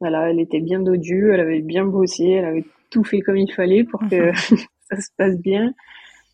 voilà, 0.00 0.30
elle 0.30 0.40
était 0.40 0.60
bien 0.60 0.80
dodue, 0.80 1.30
elle 1.32 1.40
avait 1.40 1.60
bien 1.62 1.84
bossé, 1.84 2.28
elle 2.28 2.44
avait 2.44 2.64
tout 2.90 3.04
fait 3.04 3.20
comme 3.20 3.36
il 3.36 3.50
fallait 3.52 3.84
pour 3.84 4.00
que 4.08 4.32
ça 4.90 5.00
se 5.00 5.08
passe 5.16 5.38
bien. 5.38 5.72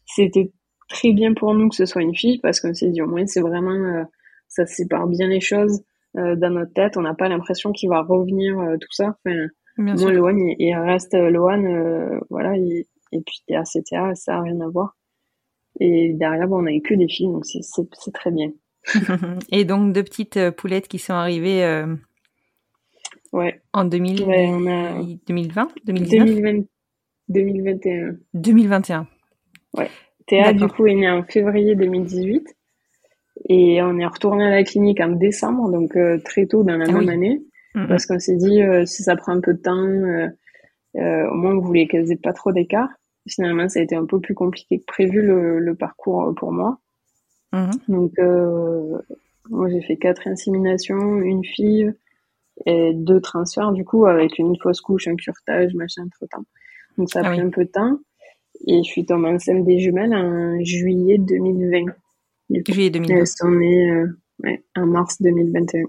C'était 0.07 0.51
très 0.89 1.13
bien 1.13 1.35
pour 1.35 1.55
nous 1.55 1.69
que 1.69 1.77
ce 1.77 1.87
soit 1.87 2.03
une 2.03 2.17
fille 2.17 2.39
parce 2.41 2.61
qu'on 2.61 2.75
s'est 2.75 2.91
dit 2.91 3.01
au 3.03 3.07
moins 3.07 3.27
c'est 3.27 3.41
vraiment 3.41 3.71
euh, 3.71 4.03
ça 4.49 4.67
sépare 4.67 5.07
bien 5.07 5.29
les 5.29 5.41
choses 5.41 5.83
euh, 6.17 6.35
dans 6.37 6.51
notre 6.51 6.73
tête. 6.73 6.97
On 6.97 7.03
n'a 7.03 7.15
pas 7.15 7.29
l'impression 7.29 7.71
qu'il 7.73 7.89
va 7.89 8.03
revenir 8.03 8.59
euh, 8.59 8.77
tout 8.81 8.91
ça. 8.93 9.17
Enfin, 9.25 9.37
Bien 9.79 9.95
moi. 9.95 10.13
Loan, 10.13 10.37
il, 10.37 10.57
il 10.59 10.75
reste 10.75 11.15
euh, 11.15 11.31
Loan, 11.31 11.65
euh, 11.65 12.19
voilà, 12.29 12.57
il- 12.57 12.85
et 13.13 13.21
puis 13.23 13.41
TRCTA, 13.49 14.15
ça 14.15 14.37
a 14.37 14.43
rien 14.43 14.61
à 14.61 14.69
voir. 14.69 14.97
Et 15.81 16.13
derrière, 16.15 16.47
bon, 16.49 16.63
on 16.63 16.67
eu 16.67 16.81
que 16.83 16.95
des 16.95 17.09
filles, 17.09 17.27
donc 17.29 17.45
c'est 17.45 18.13
très 18.13 18.31
bien. 18.31 18.51
Et 19.53 19.65
donc 19.65 19.93
deux 19.93 20.03
petites 20.03 20.37
euh, 20.37 20.51
poulettes 20.51 20.89
qui 20.89 20.99
sont 20.99 21.13
arrivées 21.15 21.65
euh, 21.65 21.95
Ouais, 23.33 23.61
en 23.73 23.85
2000, 23.85 24.23
Ouais, 24.25 24.47
on 24.49 24.67
a- 24.67 25.03
2020, 25.27 25.69
2019, 25.85 26.27
2020, 26.27 26.65
2021. 27.29 28.17
2021. 28.35 29.07
Théa, 30.27 30.53
du 30.53 30.67
coup, 30.69 30.87
est 30.87 30.95
née 30.95 31.11
en 31.11 31.23
février 31.25 31.75
2018. 31.75 32.47
Et 33.49 33.81
on 33.83 33.99
est 33.99 34.07
retourné 34.07 34.45
à 34.45 34.51
la 34.51 34.65
clinique 34.65 35.01
en 35.01 35.09
décembre, 35.11 35.71
donc 35.71 35.97
euh, 35.97 36.19
très 36.25 36.47
tôt 36.47 36.63
dans 36.63 36.77
la 36.77 36.85
Ah 36.89 36.93
même 36.93 37.09
oui. 37.09 37.11
année. 37.11 37.43
Parce 37.89 38.05
qu'on 38.07 38.19
s'est 38.19 38.37
dit, 38.37 38.63
euh, 38.63 38.85
si 38.85 39.03
ça 39.05 39.17
prend 39.17 39.33
un 39.33 39.41
peu 39.41 39.55
de 39.55 39.61
temps, 39.63 39.77
euh, 39.77 40.29
au 40.97 41.35
moins 41.35 41.55
on 41.57 41.61
voulait 41.61 41.87
qu'elles 41.87 42.11
aient 42.13 42.17
pas 42.17 42.33
trop 42.33 42.53
d'écart. 42.53 42.89
Finalement, 43.29 43.69
ça 43.69 43.79
a 43.81 43.83
été 43.83 43.95
un 43.95 44.07
peu 44.07 44.21
plus 44.21 44.35
compliqué 44.35 44.79
que 44.81 44.85
prévu 44.87 45.23
le, 45.23 45.59
le 45.61 45.75
parcours 45.75 46.35
pour 46.37 46.53
moi. 46.53 46.79
Mhm. 47.53 47.71
Donc, 47.89 48.13
moi, 49.49 49.69
j'ai 49.69 49.81
fait 49.83 49.97
quatre 49.97 50.27
inséminations, 50.29 51.19
une 51.21 51.45
fille 51.45 51.93
et 52.67 52.93
deux 52.95 53.21
transferts, 53.21 53.73
du 53.73 53.85
coup, 53.85 54.07
avec 54.07 54.39
une 54.39 54.57
fausse 54.63 54.81
couche, 54.81 55.09
un 55.09 55.17
curetage, 55.17 55.75
machin, 55.75 56.03
entre 56.05 56.27
temps. 56.31 56.45
Donc, 56.99 57.11
ça 57.11 57.21
a 57.21 57.23
Ah 57.25 57.31
pris 57.31 57.41
oui. 57.41 57.47
un 57.47 57.51
peu 57.51 57.65
de 57.65 57.71
temps. 57.71 57.99
Et 58.67 58.79
je 58.79 58.91
suis 58.91 59.07
tombée 59.07 59.29
enceinte 59.29 59.65
des 59.65 59.79
jumelles 59.79 60.15
en 60.15 60.63
juillet 60.63 61.19
2020. 61.19 61.87
Du 62.51 62.63
coup, 62.65 62.73
Juillet 62.73 62.89
Et 62.89 62.91
2020. 62.91 63.17
elles 63.17 63.27
sont 63.27 63.49
nées 63.51 63.91
euh, 63.91 64.07
ouais, 64.43 64.63
en 64.77 64.87
mars 64.87 65.23
2021. 65.23 65.85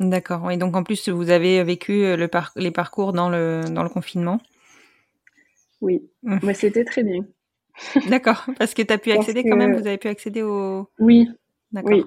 D'accord. 0.00 0.42
Oui, 0.44 0.56
donc 0.58 0.74
en 0.76 0.82
plus 0.82 1.08
vous 1.08 1.30
avez 1.30 1.62
vécu 1.64 2.02
euh, 2.04 2.16
le 2.16 2.28
par- 2.28 2.52
les 2.56 2.70
parcours 2.70 3.12
dans 3.12 3.28
le 3.30 3.62
dans 3.70 3.82
le 3.82 3.88
confinement. 3.88 4.40
Oui, 5.80 6.02
mais 6.22 6.54
c'était 6.54 6.84
très 6.84 7.02
bien. 7.02 7.24
D'accord. 8.08 8.46
Parce 8.58 8.74
que 8.74 8.82
tu 8.82 8.92
as 8.92 8.98
pu 8.98 9.10
Parce 9.10 9.20
accéder 9.20 9.44
que- 9.44 9.50
quand 9.50 9.56
même. 9.56 9.74
Vous 9.76 9.86
avez 9.86 9.98
pu 9.98 10.08
accéder 10.08 10.42
au. 10.42 10.88
Oui, 10.98 11.28
D'accord. 11.72 11.92
Oui. 11.92 12.04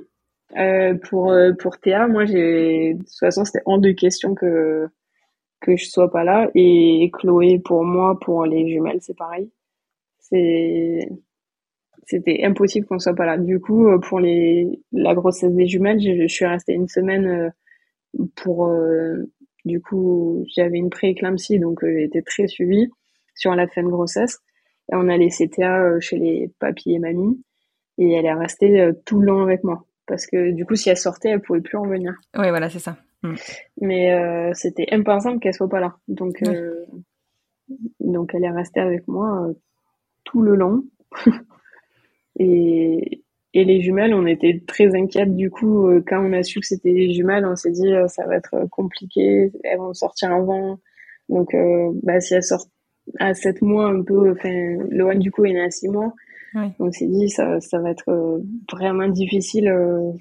Euh, 0.57 0.95
pour 0.95 1.31
euh, 1.31 1.53
pour 1.53 1.77
Théa, 1.79 2.07
moi 2.07 2.25
j'ai 2.25 2.95
de 2.95 2.99
toute 2.99 3.19
façon 3.19 3.45
c'était 3.45 3.61
hors 3.65 3.79
de 3.79 3.91
question 3.91 4.33
que 4.33 4.87
que 5.61 5.75
je 5.77 5.85
sois 5.89 6.11
pas 6.11 6.23
là 6.23 6.49
et 6.55 7.11
Chloé 7.13 7.59
pour 7.59 7.83
moi 7.83 8.17
pour 8.19 8.45
les 8.45 8.67
jumelles 8.69 8.99
c'est 9.01 9.17
pareil. 9.17 9.51
C'est 10.19 11.09
c'était 12.07 12.43
impossible 12.43 12.87
qu'on 12.87 12.99
soit 12.99 13.15
pas 13.15 13.25
là. 13.25 13.37
Du 13.37 13.59
coup 13.59 13.87
euh, 13.89 13.99
pour 13.99 14.19
les 14.19 14.81
la 14.91 15.13
grossesse 15.15 15.53
des 15.53 15.67
jumelles, 15.67 15.99
je, 16.01 16.27
suis 16.27 16.45
restée 16.45 16.73
une 16.73 16.87
semaine 16.87 17.53
pour 18.35 18.71
du 19.65 19.81
coup 19.81 20.45
j'avais 20.55 20.77
une 20.79 20.89
prééclampsie 20.89 21.59
donc 21.59 21.83
été 21.83 22.23
très 22.23 22.47
suivie 22.47 22.89
sur 23.35 23.55
la 23.55 23.67
fin 23.67 23.83
de 23.83 23.89
grossesse 23.89 24.39
et 24.91 24.95
on 24.95 25.09
a 25.09 25.17
laissé 25.17 25.49
Théa 25.49 25.99
chez 25.99 26.17
les 26.17 26.51
papis 26.59 26.93
et 26.93 26.99
mamie 26.99 27.43
et 27.99 28.13
elle 28.13 28.25
est 28.25 28.33
restée 28.33 28.91
tout 29.05 29.19
le 29.19 29.27
long 29.27 29.43
avec 29.43 29.63
moi 29.63 29.85
parce 30.09 30.25
que 30.27 30.51
du 30.51 30.65
coup 30.65 30.75
si 30.75 30.89
elle 30.89 30.97
sortait 30.97 31.29
elle 31.29 31.41
pouvait 31.41 31.61
plus 31.61 31.77
revenir 31.77 32.19
Oui, 32.37 32.49
voilà, 32.49 32.69
c'est 32.69 32.79
ça. 32.79 32.97
Mm. 33.23 33.33
mais 33.81 34.13
euh, 34.13 34.51
c'était 34.53 34.87
impensable 34.91 35.39
qu'elle 35.39 35.53
soit 35.53 35.69
pas 35.69 35.79
là 35.79 35.95
donc 36.09 36.37
Oui. 36.41 36.55
euh, 36.55 36.85
donc 37.99 38.33
elle 38.33 38.43
est 38.45 38.51
restée 38.51 38.79
avec 38.81 39.07
moi 39.07 39.45
euh, 39.47 39.53
tout 40.23 40.41
le 40.41 40.55
long 40.55 40.83
et 42.39 43.21
et 43.55 43.65
les 43.65 43.81
jumelles 43.81 44.13
on 44.13 44.25
était 44.27 44.61
très 44.67 44.95
inquiètes 44.95 45.35
du 45.35 45.49
coup 45.49 45.87
euh, 45.87 46.03
quand 46.07 46.23
on 46.23 46.33
a 46.33 46.43
su 46.43 46.59
que 46.59 46.67
c'était 46.67 46.93
des 46.93 47.11
jumelles 47.13 47.45
on 47.45 47.55
s'est 47.55 47.71
dit 47.71 47.91
ça 48.07 48.25
va 48.25 48.35
être 48.35 48.67
compliqué 48.69 49.51
elles 49.63 49.79
vont 49.79 49.93
sortir 49.93 50.31
avant 50.31 50.79
donc 51.29 51.55
bah 52.03 52.21
si 52.21 52.35
elles 52.35 52.43
sortent 52.43 52.71
à 53.19 53.33
7 53.33 53.61
mois 53.63 53.87
un 53.87 54.03
peu 54.03 54.31
enfin 54.31 54.77
Loan 54.91 55.15
du 55.15 55.31
coup 55.31 55.45
est 55.45 55.53
né 55.53 55.61
à 55.63 55.71
6 55.71 55.89
mois 55.89 56.13
Oui. 56.55 56.71
on 56.79 56.91
s'est 56.91 57.07
dit 57.07 57.29
ça 57.29 57.59
ça 57.61 57.79
va 57.79 57.91
être 57.91 58.09
euh, 58.09 58.39
vraiment 58.71 59.07
difficile 59.07 59.67
euh, 59.69 60.11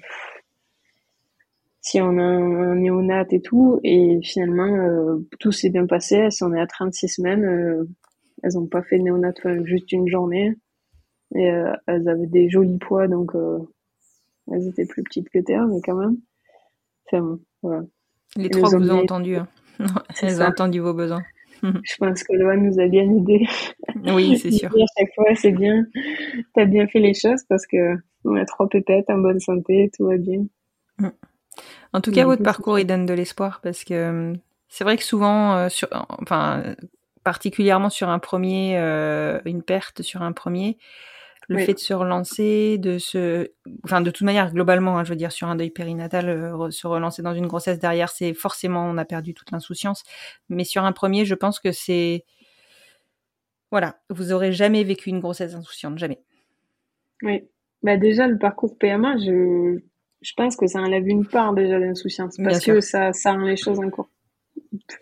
si 1.81 1.99
on 2.01 2.17
a 2.17 2.21
un, 2.21 2.71
un 2.71 2.75
néonat 2.75 3.25
et 3.31 3.41
tout 3.41 3.79
et 3.83 4.19
finalement 4.23 4.65
euh, 4.75 5.27
tout 5.39 5.51
s'est 5.51 5.69
bien 5.69 5.85
passé 5.87 6.15
elles 6.15 6.31
sont 6.31 6.49
nées 6.49 6.61
à 6.61 6.67
36 6.67 7.07
semaines 7.07 7.45
euh, 7.45 7.83
elles 8.43 8.57
ont 8.57 8.67
pas 8.67 8.83
fait 8.83 8.97
de 8.99 9.03
néonat 9.03 9.31
enfin, 9.37 9.63
juste 9.65 9.91
une 9.91 10.07
journée 10.07 10.55
et 11.35 11.49
euh, 11.51 11.73
elles 11.87 12.07
avaient 12.07 12.27
des 12.27 12.49
jolis 12.49 12.77
poids 12.79 13.07
donc 13.07 13.31
elles 14.51 14.67
étaient 14.67 14.85
plus 14.85 15.03
petites 15.03 15.29
que 15.29 15.39
Théa 15.39 15.65
mais 15.65 15.81
quand 15.83 15.95
même 15.95 16.17
enfin 17.07 17.21
bon, 17.23 17.39
voilà 17.63 17.83
Les 18.35 18.49
trois 18.49 18.69
vous 18.69 18.91
ont 18.91 18.99
entendu. 19.03 19.35
hein. 19.37 19.47
Elles 20.21 20.41
ont 20.41 20.45
entendu 20.45 20.79
vos 20.79 20.93
besoins. 20.93 21.23
je 21.83 21.95
pense 21.97 22.23
que 22.23 22.33
Loan 22.33 22.57
nous 22.57 22.79
a 22.79 22.87
bien 22.87 23.03
aidé 23.03 23.47
Oui, 24.13 24.37
c'est 24.37 24.51
sûr. 24.51 24.69
à 24.69 24.85
chaque 24.97 25.13
fois 25.15 25.35
c'est 25.35 25.51
bien. 25.51 25.85
T'as 26.53 26.65
bien 26.65 26.87
fait 26.87 26.99
les 26.99 27.13
choses 27.13 27.43
parce 27.47 27.65
que 27.65 27.95
on 28.25 28.35
a 28.35 28.45
trois 28.45 28.67
pépettes 28.67 29.09
en 29.09 29.17
bonne 29.19 29.39
santé 29.39 29.91
tout 29.95 30.07
va 30.07 30.17
bien. 30.17 30.45
En 31.93 32.01
tout 32.01 32.11
cas, 32.11 32.25
votre 32.25 32.43
parcours, 32.43 32.79
il 32.79 32.85
donne 32.85 33.05
de 33.05 33.13
l'espoir 33.13 33.61
parce 33.61 33.83
que 33.83 33.93
euh, 33.93 34.33
c'est 34.67 34.83
vrai 34.83 34.97
que 34.97 35.03
souvent, 35.03 35.55
euh, 35.55 35.69
sur, 35.69 35.87
enfin, 35.91 36.75
particulièrement 37.23 37.89
sur 37.89 38.09
un 38.09 38.19
premier, 38.19 38.77
euh, 38.77 39.39
une 39.45 39.63
perte 39.63 40.01
sur 40.01 40.21
un 40.21 40.31
premier, 40.31 40.77
le 41.49 41.57
Oui. 41.57 41.65
fait 41.65 41.73
de 41.73 41.79
se 41.79 41.93
relancer, 41.93 42.77
de 42.77 42.97
se, 42.99 43.49
enfin, 43.83 44.01
de 44.01 44.11
toute 44.11 44.25
manière, 44.25 44.53
globalement, 44.53 44.97
hein, 44.97 45.03
je 45.03 45.09
veux 45.09 45.15
dire, 45.15 45.31
sur 45.31 45.47
un 45.47 45.55
deuil 45.55 45.71
périnatal, 45.71 46.29
euh, 46.29 46.69
se 46.71 46.87
relancer 46.87 47.21
dans 47.23 47.33
une 47.33 47.47
grossesse 47.47 47.79
derrière, 47.79 48.09
c'est 48.09 48.33
forcément, 48.33 48.85
on 48.85 48.97
a 48.97 49.03
perdu 49.05 49.33
toute 49.33 49.51
l'insouciance. 49.51 50.03
Mais 50.49 50.63
sur 50.63 50.83
un 50.85 50.91
premier, 50.93 51.25
je 51.25 51.35
pense 51.35 51.59
que 51.59 51.71
c'est, 51.71 52.23
voilà, 53.71 53.99
vous 54.09 54.31
aurez 54.31 54.51
jamais 54.51 54.83
vécu 54.83 55.09
une 55.09 55.19
grossesse 55.19 55.55
insouciante, 55.55 55.97
jamais. 55.97 56.21
Oui. 57.23 57.43
Bah 57.83 57.97
déjà, 57.97 58.27
le 58.27 58.37
parcours 58.37 58.77
PMA, 58.77 59.17
je, 59.17 59.79
je 60.21 60.33
pense 60.35 60.55
que 60.55 60.67
ça 60.67 60.79
enlève 60.81 61.07
une 61.07 61.25
part 61.25 61.53
déjà 61.53 61.79
d'insouciance 61.79 62.37
Bien 62.37 62.49
parce 62.49 62.61
sûr. 62.61 62.75
que 62.75 62.81
ça, 62.81 63.11
ça 63.13 63.31
rend 63.33 63.45
les 63.45 63.57
choses 63.57 63.79
encore. 63.79 64.09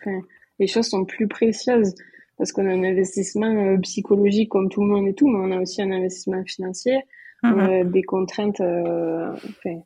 Enfin, 0.02 0.22
les 0.60 0.68
choses 0.68 0.88
sont 0.88 1.06
plus 1.06 1.28
précieuses 1.28 1.94
parce 2.38 2.52
qu'on 2.52 2.66
a 2.68 2.72
un 2.72 2.84
investissement 2.84 3.48
euh, 3.48 3.78
psychologique 3.80 4.50
comme 4.50 4.70
tout 4.70 4.82
le 4.82 4.88
monde 4.88 5.08
et 5.08 5.14
tout, 5.14 5.28
mais 5.28 5.40
on 5.40 5.58
a 5.58 5.62
aussi 5.62 5.82
un 5.82 5.92
investissement 5.92 6.44
financier, 6.46 7.00
Mhm. 7.44 7.60
a 7.60 7.84
des 7.84 8.02
contraintes 8.04 8.62
euh, 8.62 9.32
enfin, 9.34 9.80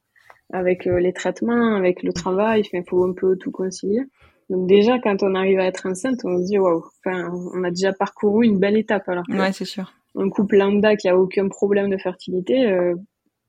avec 0.53 0.87
euh, 0.87 0.99
les 0.99 1.11
traitements, 1.13 1.75
avec 1.75 2.01
le 2.03 2.13
travail, 2.13 2.63
il 2.73 2.83
faut 2.87 3.03
un 3.03 3.13
peu 3.13 3.35
tout 3.37 3.51
concilier. 3.51 4.01
Donc 4.49 4.67
déjà, 4.67 4.99
quand 4.99 5.21
on 5.23 5.33
arrive 5.35 5.59
à 5.59 5.65
être 5.65 5.85
enceinte, 5.85 6.19
on 6.25 6.37
se 6.39 6.45
dit 6.47 6.59
waouh, 6.59 6.83
enfin, 7.05 7.29
on 7.53 7.63
a 7.63 7.69
déjà 7.69 7.93
parcouru 7.93 8.45
une 8.45 8.57
belle 8.59 8.77
étape 8.77 9.07
alors 9.09 9.25
que 9.25 9.37
Ouais, 9.37 9.51
c'est 9.53 9.65
sûr. 9.65 9.91
un 10.15 10.29
couple 10.29 10.57
lambda 10.57 10.95
qui 10.95 11.07
a 11.09 11.17
aucun 11.17 11.47
problème 11.49 11.89
de 11.89 11.97
fertilité, 11.97 12.69
euh, 12.71 12.95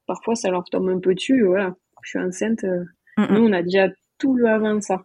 parfois 0.07 0.35
ça 0.37 0.51
leur 0.51 0.65
tombe 0.65 0.89
un 0.89 0.99
peu 1.01 1.15
dessus. 1.15 1.45
Voilà, 1.45 1.75
je 2.03 2.09
suis 2.11 2.19
enceinte. 2.21 2.63
euh, 2.65 2.85
Mhm. 3.19 3.27
Nous, 3.31 3.45
on 3.49 3.53
a 3.53 3.63
déjà 3.63 3.89
tout 4.19 4.35
le 4.37 4.47
avant 4.47 4.75
de 4.77 4.81
ça. 4.81 5.05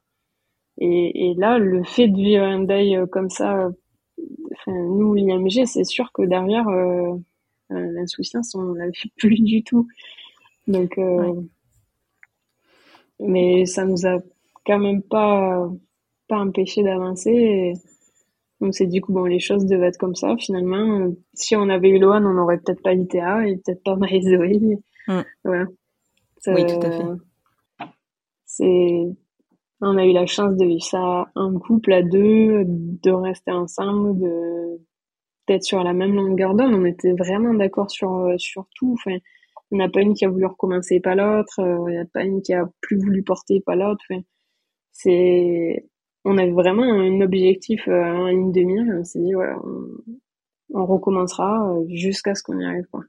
Et, 0.80 1.32
et 1.32 1.34
là, 1.36 1.58
le 1.58 1.84
fait 1.84 2.08
de 2.08 2.16
vivre 2.16 2.44
un 2.46 2.60
deuil 2.64 2.96
euh, 2.96 3.06
comme 3.08 3.30
ça, 3.30 3.66
euh, 3.66 3.70
enfin, 4.52 4.72
nous, 4.74 5.14
l'IMG, 5.14 5.66
c'est 5.66 5.84
sûr 5.84 6.12
que 6.12 6.24
derrière, 6.24 6.68
euh, 6.68 7.14
euh, 7.72 7.92
l'insouciance, 7.94 8.56
on 8.56 8.74
l'a 8.74 8.88
vu 8.88 9.10
plus 9.18 9.42
du 9.42 9.64
tout. 9.64 9.88
Donc, 10.68 10.98
euh, 10.98 11.34
mais 13.20 13.66
ça 13.66 13.86
nous 13.86 14.06
a 14.06 14.20
quand 14.66 14.80
même 14.80 15.02
pas, 15.02 15.70
pas 16.28 16.40
empêché 16.40 16.84
d'avancer. 16.84 17.32
Et 17.32 17.74
on 18.60 18.72
s'est 18.72 18.88
dit 18.88 19.02
que 19.02 19.12
bon, 19.12 19.26
les 19.26 19.40
choses 19.40 19.66
devaient 19.66 19.88
être 19.88 19.98
comme 19.98 20.16
ça. 20.16 20.36
Finalement, 20.38 21.12
si 21.34 21.56
on 21.56 21.70
avait 21.70 21.90
eu 21.90 22.00
Loan, 22.00 22.26
on 22.26 22.34
n'aurait 22.34 22.58
peut-être 22.58 22.82
pas 22.82 22.96
Théa 22.96 23.48
et 23.48 23.58
peut-être 23.58 23.84
pas 23.84 23.96
Marie-Zoé. 23.96 24.80
Mm. 25.08 25.22
Voilà. 25.44 25.66
Oui, 26.48 26.66
tout 26.66 26.80
à 26.86 26.92
fait. 26.92 27.88
C'est, 28.46 29.04
On 29.82 29.98
a 29.98 30.06
eu 30.06 30.12
la 30.14 30.26
chance 30.26 30.56
de 30.58 30.66
vivre 30.66 30.84
ça 30.84 31.28
en 31.36 31.60
couple 31.60 31.94
à 31.94 32.02
deux, 32.02 32.64
de 32.66 33.12
rester 33.12 33.52
ensemble, 33.52 34.20
de 34.20 34.80
d'être 35.48 35.64
sur 35.64 35.84
la 35.84 35.94
même 35.94 36.14
longueur 36.16 36.56
d'onde. 36.56 36.74
On 36.74 36.86
était 36.86 37.14
vraiment 37.14 37.54
d'accord 37.54 37.90
sur 37.92 38.34
sur 38.38 38.68
tout. 38.76 38.94
Enfin, 38.94 39.18
il 39.72 39.78
n'y 39.78 39.84
en 39.84 39.88
a 39.88 39.90
pas 39.90 40.02
une 40.02 40.14
qui 40.14 40.26
a 40.26 40.30
voulu 40.30 40.46
recommencer, 40.46 41.00
pas 41.00 41.16
l'autre. 41.16 41.60
Il 41.60 41.94
n'y 41.94 42.00
en 42.00 42.04
a 42.04 42.06
pas 42.06 42.24
une 42.24 42.42
qui 42.42 42.54
a 42.54 42.66
plus 42.82 42.98
voulu 43.00 43.24
porter, 43.24 43.62
pas 43.66 43.76
l'autre. 43.76 44.04
Enfin, 44.10 44.22
c'est 44.98 45.86
on 46.26 46.38
avait 46.38 46.52
vraiment 46.52 46.84
un 46.84 47.22
objectif 47.22 47.88
euh, 47.88 48.28
une 48.28 48.52
demi-heure 48.52 49.00
on 49.00 49.04
s'est 49.04 49.20
dit 49.20 49.34
voilà 49.34 49.58
on, 50.74 50.86
recommencera 50.86 51.72
euh, 51.72 51.86
jusqu'à 51.90 52.36
ce 52.36 52.44
qu'on 52.44 52.60
y 52.60 52.66
arrive 52.66 52.86
quoi 52.92 53.04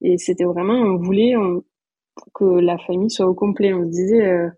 et 0.00 0.18
c'était 0.18 0.44
vraiment 0.44 0.74
on 0.74 0.96
voulait 0.96 1.34
que 2.34 2.44
la 2.44 2.78
famille 2.78 3.10
soit 3.10 3.26
au 3.26 3.34
complet 3.34 3.72
on 3.72 3.84
se 3.84 3.90
disait 3.90 4.26
euh, 4.26 4.48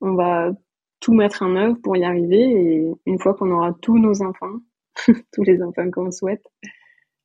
on 0.00 0.14
va 0.14 0.52
tout 1.00 1.14
mettre 1.14 1.42
en 1.42 1.54
œuvre 1.56 1.76
pour 1.82 1.96
y 1.96 2.04
arriver 2.04 2.40
et 2.40 2.92
une 3.06 3.18
fois 3.18 3.34
qu'on 3.34 3.50
aura 3.50 3.72
tous 3.80 3.98
nos 3.98 4.22
enfants 4.22 4.58
tous 5.32 5.42
les 5.42 5.62
enfants 5.62 5.90
qu'on 5.90 6.10
souhaite 6.10 6.44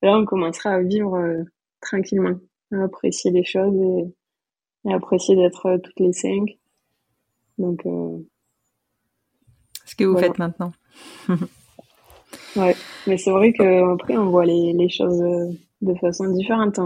là 0.02 0.18
on 0.18 0.26
commencera 0.26 0.72
à 0.72 0.82
vivre 0.82 1.46
tranquillement 1.82 2.38
à 2.72 2.84
apprécier 2.84 3.32
les 3.32 3.44
choses 3.44 3.76
et, 3.76 4.90
à 4.92 4.96
apprécier 4.96 5.36
d'être 5.36 5.78
toutes 5.84 6.00
les 6.00 6.14
cinq 6.14 6.58
donc 7.58 7.84
ce 9.86 9.96
que 9.96 10.06
vous 10.06 10.18
faites 10.18 10.40
maintenant. 10.40 10.72
ouais, 12.56 12.76
mais 13.06 13.18
c'est 13.18 13.32
vrai 13.32 13.54
qu'après, 13.54 14.18
on 14.18 14.30
voit 14.30 14.46
les, 14.46 14.74
les, 14.74 14.90
choses 14.90 15.22
euh, 15.22 15.52
de 15.82 15.94
façon 15.96 16.32
différente. 16.32 16.80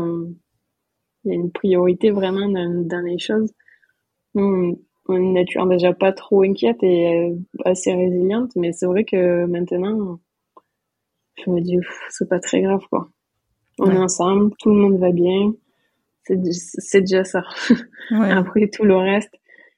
Il 1.24 1.32
y 1.32 1.32
a 1.32 1.36
une 1.36 1.52
priorité 1.52 2.12
vraiment 2.12 2.50
dans, 2.50 3.06
les 3.06 3.20
choses. 3.20 3.54
A 4.36 4.42
une 5.16 5.34
nature 5.34 5.66
déjà 5.68 5.94
pas 5.94 6.12
trop 6.12 6.44
inquiète 6.44 6.82
et 6.84 7.30
euh, 7.30 7.36
assez 7.66 7.94
résiliente, 7.94 8.52
mais 8.56 8.72
c'est 8.74 8.86
vrai 8.86 9.04
que 9.06 9.46
maintenant, 9.46 10.20
je 11.44 11.50
me 11.50 11.62
dis, 11.62 11.78
c'est 12.10 12.28
pas 12.28 12.40
très 12.40 12.62
grave, 12.62 12.84
quoi. 12.90 13.10
On 13.80 13.92
est 13.92 13.98
ensemble, 13.98 14.52
tout 14.60 14.70
le 14.70 14.76
monde 14.76 15.00
va 15.00 15.12
bien. 15.12 15.54
C'est 16.24 17.02
déjà 17.02 17.24
ça. 17.24 17.44
Après, 18.12 18.68
tout 18.70 18.84
le 18.84 18.98
reste, 18.98 19.34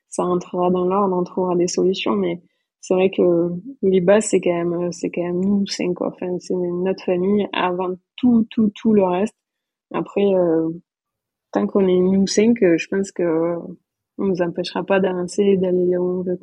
ça 0.08 0.24
entrera 0.24 0.72
dans 0.72 0.86
l'ordre, 0.86 1.16
on 1.16 1.24
trouvera 1.24 1.56
des 1.56 1.68
solutions, 1.68 2.16
mais 2.16 2.42
c'est 2.82 2.94
vrai 2.94 3.12
que 3.12 3.50
les 3.82 4.02
bases 4.02 4.26
c'est 4.26 4.40
quand 4.40 4.54
même 4.54 4.92
c'est 4.92 5.10
quand 5.10 5.22
même 5.22 5.44
nous 5.44 5.68
cinq 5.68 5.96
quoi 5.96 6.08
enfin 6.08 6.38
c'est 6.40 6.56
notre 6.56 7.04
famille 7.04 7.46
avant 7.52 7.94
tout 8.16 8.48
tout 8.50 8.72
tout 8.74 8.94
le 8.94 9.04
reste 9.04 9.36
après 9.94 10.26
euh, 10.26 10.70
tant 11.52 11.68
qu'on 11.68 11.88
est 11.88 12.00
nous 12.00 12.26
cinq 12.26 12.58
je 12.62 12.88
pense 12.88 13.12
que 13.12 13.58
on 14.20 14.26
nous 14.26 14.42
empêchera 14.42 14.84
pas 14.84 15.00
d'avancer 15.00 15.44
et 15.44 15.58
d'aller 15.58 15.86
là 15.88 16.00
où 16.00 16.20
on 16.20 16.24
veut 16.24 16.38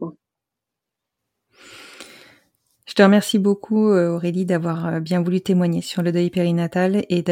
je 2.86 2.94
te 2.94 3.02
remercie 3.02 3.38
beaucoup 3.38 3.90
euh, 3.90 4.14
Aurélie 4.14 4.46
d'avoir 4.46 4.86
euh, 4.86 5.00
bien 5.00 5.22
voulu 5.22 5.40
témoigner 5.40 5.82
sur 5.82 6.02
le 6.02 6.12
deuil 6.12 6.30
périnatal 6.30 7.04
et 7.08 7.22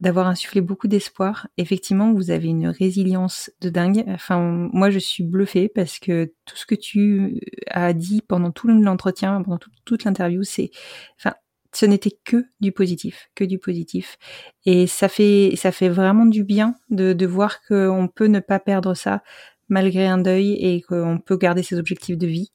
d'avoir 0.00 0.26
insufflé 0.26 0.60
beaucoup 0.60 0.88
d'espoir. 0.88 1.48
Effectivement, 1.56 2.12
vous 2.12 2.30
avez 2.30 2.48
une 2.48 2.68
résilience 2.68 3.50
de 3.62 3.70
dingue. 3.70 4.04
Enfin, 4.08 4.68
moi, 4.72 4.90
je 4.90 4.98
suis 4.98 5.24
bluffée 5.24 5.68
parce 5.68 5.98
que 5.98 6.34
tout 6.44 6.56
ce 6.56 6.66
que 6.66 6.74
tu 6.74 7.40
as 7.68 7.94
dit 7.94 8.20
pendant 8.20 8.50
tout 8.50 8.68
l'entretien, 8.68 9.42
pendant 9.42 9.58
toute 9.86 10.04
l'interview, 10.04 10.42
c'est, 10.42 10.70
enfin, 11.18 11.34
ce 11.72 11.86
n'était 11.86 12.16
que 12.24 12.44
du 12.60 12.70
positif, 12.70 13.30
que 13.34 13.44
du 13.44 13.58
positif. 13.58 14.18
Et 14.66 14.86
ça 14.86 15.08
fait, 15.08 15.54
ça 15.56 15.72
fait 15.72 15.88
vraiment 15.88 16.26
du 16.26 16.44
bien 16.44 16.76
de, 16.90 17.14
de 17.14 17.26
voir 17.26 17.62
qu'on 17.66 18.08
peut 18.14 18.26
ne 18.26 18.40
pas 18.40 18.60
perdre 18.60 18.94
ça 18.94 19.22
malgré 19.68 20.06
un 20.06 20.18
deuil 20.18 20.52
et 20.54 20.82
qu'on 20.82 21.18
peut 21.18 21.36
garder 21.36 21.62
ses 21.62 21.78
objectifs 21.78 22.18
de 22.18 22.26
vie 22.26 22.52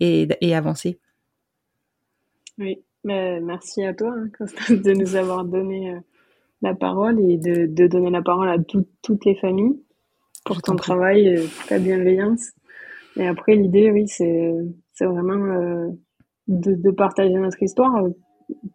et, 0.00 0.28
et 0.40 0.54
avancer. 0.54 0.98
Oui, 2.58 2.82
merci 3.04 3.84
à 3.84 3.94
toi, 3.94 4.12
hein, 4.14 4.28
Constance, 4.36 4.70
de 4.70 4.92
nous 4.92 5.16
avoir 5.16 5.44
donné 5.44 5.94
euh, 5.94 6.00
la 6.62 6.74
parole 6.74 7.20
et 7.20 7.38
de, 7.38 7.66
de 7.66 7.86
donner 7.86 8.10
la 8.10 8.22
parole 8.22 8.48
à 8.48 8.58
toutes 8.58 9.24
les 9.24 9.34
familles 9.36 9.80
pour 10.44 10.60
ton 10.62 10.76
travail, 10.76 11.36
euh, 11.36 11.44
ta 11.68 11.78
bienveillance. 11.78 12.52
Et 13.16 13.26
après, 13.26 13.54
l'idée, 13.54 13.90
oui, 13.90 14.06
c'est, 14.08 14.52
vraiment 15.00 15.32
euh, 15.32 15.88
de, 16.48 16.74
de, 16.74 16.90
partager 16.90 17.32
notre 17.32 17.62
histoire 17.62 18.04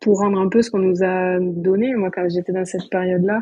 pour 0.01 0.19
rendre 0.19 0.39
un 0.39 0.49
peu 0.49 0.63
ce 0.63 0.71
qu'on 0.71 0.79
nous 0.79 1.03
a 1.03 1.39
donné. 1.39 1.93
Moi, 1.93 2.09
quand 2.09 2.27
j'étais 2.27 2.53
dans 2.53 2.65
cette 2.65 2.89
période-là, 2.89 3.41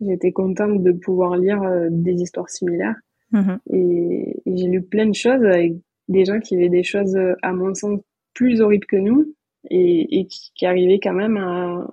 j'étais 0.00 0.32
contente 0.32 0.82
de 0.82 0.90
pouvoir 0.90 1.36
lire 1.36 1.62
des 1.90 2.14
histoires 2.14 2.50
similaires. 2.50 2.96
Mm-hmm. 3.32 3.58
Et, 3.72 4.42
j'ai 4.46 4.68
lu 4.68 4.82
plein 4.82 5.06
de 5.06 5.14
choses 5.14 5.44
avec 5.44 5.74
des 6.08 6.24
gens 6.24 6.40
qui 6.40 6.56
avaient 6.56 6.68
des 6.68 6.82
choses, 6.82 7.16
à 7.42 7.52
mon 7.52 7.74
sens, 7.74 8.00
plus 8.34 8.60
horribles 8.60 8.86
que 8.86 8.96
nous 8.96 9.34
et, 9.70 10.20
et 10.20 10.26
qui, 10.26 10.52
qui 10.54 10.66
arrivaient 10.66 11.00
quand 11.02 11.12
même 11.12 11.36
à, 11.36 11.86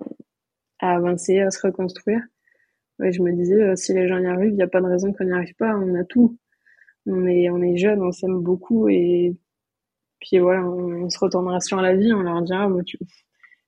à 0.80 0.94
avancer, 0.94 1.40
à 1.40 1.50
se 1.50 1.66
reconstruire. 1.66 2.20
Ouais, 2.98 3.12
je 3.12 3.22
me 3.22 3.32
disais, 3.32 3.60
euh, 3.60 3.76
si 3.76 3.92
les 3.92 4.06
gens 4.08 4.18
y 4.18 4.26
arrivent, 4.26 4.52
il 4.52 4.56
n'y 4.56 4.62
a 4.62 4.68
pas 4.68 4.80
de 4.80 4.86
raison 4.86 5.12
qu'on 5.12 5.24
n'y 5.24 5.32
arrive 5.32 5.54
pas. 5.56 5.76
On 5.76 5.94
a 5.94 6.04
tout. 6.04 6.38
On 7.06 7.26
est, 7.26 7.50
on 7.50 7.60
est 7.62 7.76
jeunes, 7.76 8.02
on 8.02 8.12
s'aime 8.12 8.40
beaucoup 8.40 8.88
et 8.88 9.36
puis 10.20 10.38
voilà, 10.38 10.64
on, 10.64 11.10
se 11.10 11.18
retournera 11.18 11.60
sur 11.60 11.80
la 11.80 11.96
vie. 11.96 12.12
On 12.14 12.22
leur 12.22 12.42
dira, 12.42 12.68
bon, 12.68 12.82
tu, 12.82 12.98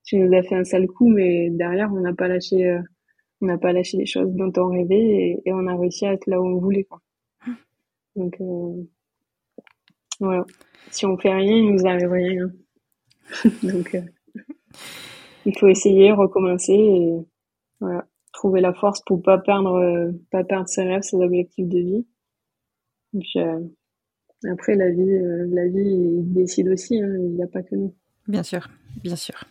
tu 0.04 0.18
nous 0.18 0.34
as 0.34 0.42
fait 0.42 0.54
un 0.56 0.64
sale 0.64 0.86
coup, 0.86 1.08
mais 1.08 1.50
derrière, 1.50 1.92
on 1.92 2.00
n'a 2.00 2.14
pas 2.14 2.28
lâché, 2.28 2.66
euh, 2.66 2.80
on 3.42 3.46
n'a 3.46 3.58
pas 3.58 3.72
lâché 3.72 3.98
les 3.98 4.06
choses 4.06 4.32
dont 4.34 4.52
on 4.56 4.70
rêvait 4.70 5.40
et, 5.44 5.52
on 5.52 5.66
a 5.66 5.76
réussi 5.76 6.06
à 6.06 6.12
être 6.14 6.26
là 6.26 6.40
où 6.40 6.46
on 6.46 6.58
voulait, 6.58 6.84
quoi. 6.84 7.00
Donc, 8.16 8.36
euh, 8.40 8.82
voilà. 10.18 10.44
Si 10.90 11.04
on 11.06 11.16
fait 11.18 11.32
rien, 11.32 11.56
il 11.56 11.72
nous 11.72 11.86
arrive 11.86 12.10
rien. 12.10 12.50
Donc, 13.62 13.94
euh, 13.94 14.00
il 15.44 15.56
faut 15.58 15.68
essayer, 15.68 16.12
recommencer 16.12 16.72
et 16.72 17.14
trouver 18.32 18.60
la 18.60 18.72
force 18.72 19.02
pour 19.04 19.22
pas 19.22 19.38
perdre, 19.38 19.74
euh, 19.74 20.12
pas 20.30 20.44
perdre 20.44 20.68
ses 20.68 20.82
rêves, 20.82 21.02
ses 21.02 21.16
objectifs 21.16 21.68
de 21.68 21.78
vie. 21.78 22.06
Après, 24.50 24.74
la 24.74 24.90
vie, 24.90 25.18
la 25.50 25.68
vie 25.68 26.22
décide 26.22 26.68
aussi. 26.68 27.00
Hein, 27.00 27.14
il 27.18 27.34
n'y 27.34 27.42
a 27.42 27.46
pas 27.46 27.62
que 27.62 27.74
nous. 27.74 27.94
Bien 28.28 28.42
sûr, 28.42 28.68
bien 29.02 29.16
sûr. 29.16 29.44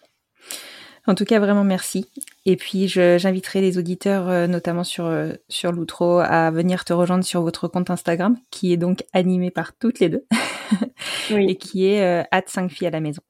En 1.08 1.16
tout 1.16 1.26
cas, 1.26 1.40
vraiment 1.40 1.64
merci. 1.64 2.10
Et 2.46 2.56
puis, 2.56 2.88
j'inviterai 2.88 3.62
les 3.62 3.78
auditeurs, 3.78 4.48
notamment 4.48 4.84
sur, 4.84 5.12
sur 5.50 5.72
l'outro, 5.72 6.20
à 6.20 6.50
venir 6.52 6.84
te 6.84 6.94
rejoindre 6.94 7.24
sur 7.24 7.42
votre 7.42 7.68
compte 7.68 7.90
Instagram, 7.90 8.38
qui 8.50 8.74
est 8.74 8.78
donc 8.78 9.04
animé 9.14 9.52
par 9.52 9.76
toutes 9.76 10.00
les 10.00 10.10
deux, 10.10 10.26
et 11.30 11.56
qui 11.58 11.86
est 11.86 12.24
euh, 12.24 12.42
5 12.48 12.72
filles 12.72 12.88
à 12.88 12.92
la 12.92 13.02
maison. 13.02 13.22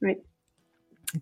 Oui 0.00 0.16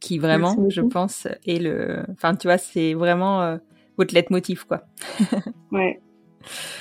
qui 0.01 0.19
vraiment, 0.19 0.69
je 0.69 0.81
pense, 0.81 1.29
est 1.47 1.63
le. 1.63 2.03
Enfin, 2.11 2.35
tu 2.35 2.49
vois, 2.49 2.59
c'est 2.59 2.95
vraiment 2.95 3.43
euh, 3.43 3.57
votre 3.97 4.15
leitmotiv, 4.15 4.67
quoi. 4.67 4.83
ouais, 5.73 6.01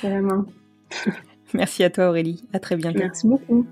vraiment. 0.02 0.46
Merci 1.54 1.84
à 1.84 1.90
toi, 1.90 2.10
Aurélie. 2.10 2.44
À 2.54 2.60
très 2.60 2.76
bientôt. 2.76 3.00
Merci 3.00 3.28
beaucoup. 3.28 3.66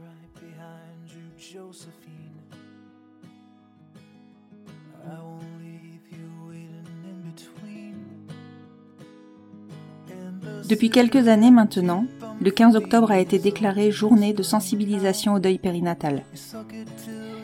Depuis 10.68 10.90
quelques 10.90 11.28
années 11.28 11.52
maintenant, 11.52 12.06
le 12.42 12.50
15 12.50 12.76
octobre 12.76 13.12
a 13.12 13.20
été 13.20 13.38
déclaré 13.38 13.92
journée 13.92 14.34
de 14.34 14.44
sensibilisation 14.44 15.34
au 15.34 15.40
deuil 15.40 15.58
périnatal. 15.58 16.24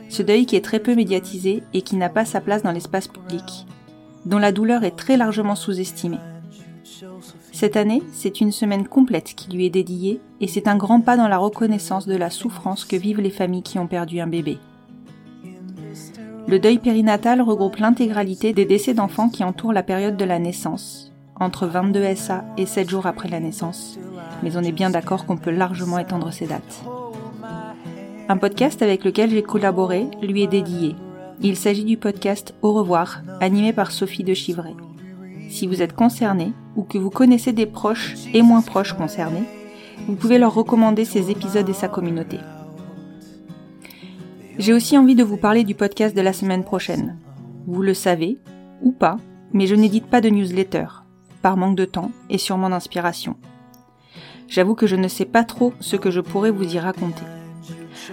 Ce 0.09 0.23
deuil 0.23 0.45
qui 0.45 0.55
est 0.55 0.63
très 0.63 0.79
peu 0.79 0.95
médiatisé 0.95 1.63
et 1.73 1.81
qui 1.81 1.95
n'a 1.95 2.09
pas 2.09 2.25
sa 2.25 2.41
place 2.41 2.63
dans 2.63 2.71
l'espace 2.71 3.07
public, 3.07 3.65
dont 4.25 4.39
la 4.39 4.51
douleur 4.51 4.83
est 4.83 4.95
très 4.95 5.17
largement 5.17 5.55
sous-estimée. 5.55 6.19
Cette 7.51 7.75
année, 7.75 8.01
c'est 8.13 8.41
une 8.41 8.51
semaine 8.51 8.87
complète 8.87 9.33
qui 9.35 9.51
lui 9.51 9.65
est 9.65 9.69
dédiée 9.69 10.21
et 10.39 10.47
c'est 10.47 10.67
un 10.67 10.77
grand 10.77 11.01
pas 11.01 11.17
dans 11.17 11.27
la 11.27 11.37
reconnaissance 11.37 12.07
de 12.07 12.15
la 12.15 12.29
souffrance 12.29 12.85
que 12.85 12.95
vivent 12.95 13.21
les 13.21 13.29
familles 13.29 13.63
qui 13.63 13.79
ont 13.79 13.87
perdu 13.87 14.19
un 14.21 14.27
bébé. 14.27 14.57
Le 16.47 16.57
deuil 16.57 16.79
périnatal 16.79 17.41
regroupe 17.41 17.77
l'intégralité 17.77 18.53
des 18.53 18.65
décès 18.65 18.93
d'enfants 18.93 19.29
qui 19.29 19.43
entourent 19.43 19.73
la 19.73 19.83
période 19.83 20.17
de 20.17 20.25
la 20.25 20.39
naissance, 20.39 21.08
entre 21.39 21.67
22 21.67 22.15
SA 22.15 22.43
et 22.57 22.65
7 22.65 22.89
jours 22.89 23.05
après 23.05 23.29
la 23.29 23.39
naissance, 23.39 23.97
mais 24.43 24.57
on 24.57 24.63
est 24.63 24.71
bien 24.71 24.89
d'accord 24.89 25.25
qu'on 25.25 25.37
peut 25.37 25.51
largement 25.51 25.99
étendre 25.99 26.31
ces 26.31 26.47
dates. 26.47 26.83
Un 28.27 28.37
podcast 28.37 28.81
avec 28.81 29.03
lequel 29.03 29.31
j'ai 29.31 29.41
collaboré 29.41 30.07
lui 30.21 30.43
est 30.43 30.47
dédié. 30.47 30.95
Il 31.41 31.55
s'agit 31.55 31.85
du 31.85 31.97
podcast 31.97 32.53
Au 32.61 32.73
revoir, 32.73 33.21
animé 33.39 33.73
par 33.73 33.91
Sophie 33.91 34.23
de 34.23 34.33
Chivray. 34.33 34.75
Si 35.49 35.65
vous 35.65 35.81
êtes 35.81 35.95
concerné 35.95 36.53
ou 36.75 36.83
que 36.83 36.97
vous 36.97 37.09
connaissez 37.09 37.53
des 37.53 37.65
proches 37.65 38.13
et 38.33 38.41
moins 38.41 38.61
proches 38.61 38.93
concernés, 38.93 39.45
vous 40.07 40.15
pouvez 40.15 40.37
leur 40.37 40.53
recommander 40.53 41.05
ces 41.05 41.31
épisodes 41.31 41.67
et 41.67 41.73
sa 41.73 41.87
communauté. 41.87 42.37
J'ai 44.59 44.73
aussi 44.73 44.97
envie 44.97 45.15
de 45.15 45.23
vous 45.23 45.37
parler 45.37 45.63
du 45.63 45.73
podcast 45.73 46.15
de 46.15 46.21
la 46.21 46.33
semaine 46.33 46.63
prochaine. 46.63 47.17
Vous 47.65 47.81
le 47.81 47.93
savez, 47.93 48.37
ou 48.81 48.91
pas, 48.91 49.17
mais 49.53 49.67
je 49.67 49.75
n'édite 49.75 50.07
pas 50.07 50.21
de 50.21 50.29
newsletter, 50.29 50.85
par 51.41 51.57
manque 51.57 51.75
de 51.75 51.85
temps 51.85 52.11
et 52.29 52.37
sûrement 52.37 52.69
d'inspiration. 52.69 53.35
J'avoue 54.47 54.75
que 54.75 54.87
je 54.87 54.95
ne 54.95 55.07
sais 55.07 55.25
pas 55.25 55.43
trop 55.43 55.73
ce 55.79 55.95
que 55.95 56.11
je 56.11 56.21
pourrais 56.21 56.51
vous 56.51 56.75
y 56.75 56.79
raconter. 56.79 57.23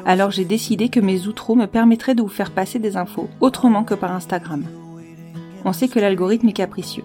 Alors 0.04 0.30
j'ai 0.30 0.44
décidé 0.44 0.88
que 0.88 1.00
mes 1.00 1.26
outros 1.26 1.54
me 1.54 1.66
permettraient 1.66 2.14
de 2.14 2.22
vous 2.22 2.28
faire 2.28 2.50
passer 2.50 2.78
des 2.78 2.96
infos 2.96 3.28
autrement 3.40 3.84
que 3.84 3.94
par 3.94 4.12
Instagram. 4.12 4.64
On 5.64 5.72
sait 5.72 5.88
que 5.88 5.98
l'algorithme 5.98 6.48
est 6.48 6.52
capricieux. 6.52 7.04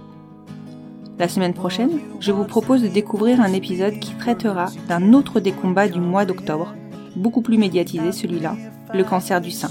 La 1.18 1.27
semaine 1.27 1.53
prochaine, 1.53 1.99
je 2.19 2.31
vous 2.31 2.45
propose 2.45 2.81
de 2.81 2.88
découvrir 2.88 3.41
un 3.41 3.53
épisode 3.53 3.99
qui 3.99 4.15
traitera 4.15 4.68
d'un 4.88 5.14
autre 5.14 5.39
des 5.39 5.52
combats 5.52 5.88
du 5.88 5.99
mois 5.99 6.26
d'octobre, 6.26 6.73
beaucoup 7.15 7.41
plus 7.41 7.57
médiatisé 7.57 8.11
celui-là, 8.11 8.56
le 8.93 9.03
cancer 9.03 9.39
du 9.39 9.52
sein. 9.52 9.69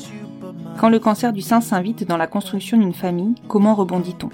Quand 0.79 0.89
le 0.89 0.99
cancer 0.99 1.33
du 1.33 1.43
sein 1.43 1.61
s'invite 1.61 2.07
dans 2.07 2.17
la 2.17 2.27
construction 2.27 2.79
d'une 2.79 2.95
famille, 2.95 3.35
comment 3.49 3.75
rebondit-on? 3.75 4.31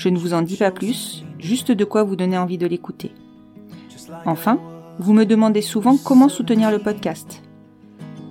Je 0.00 0.08
ne 0.08 0.16
vous 0.16 0.32
en 0.32 0.40
dis 0.40 0.56
pas 0.56 0.70
plus, 0.70 1.26
juste 1.38 1.72
de 1.72 1.84
quoi 1.84 2.04
vous 2.04 2.16
donner 2.16 2.38
envie 2.38 2.56
de 2.56 2.66
l'écouter. 2.66 3.12
Enfin, 4.24 4.58
vous 4.98 5.12
me 5.12 5.26
demandez 5.26 5.60
souvent 5.60 5.98
comment 5.98 6.30
soutenir 6.30 6.70
le 6.70 6.78
podcast. 6.78 7.42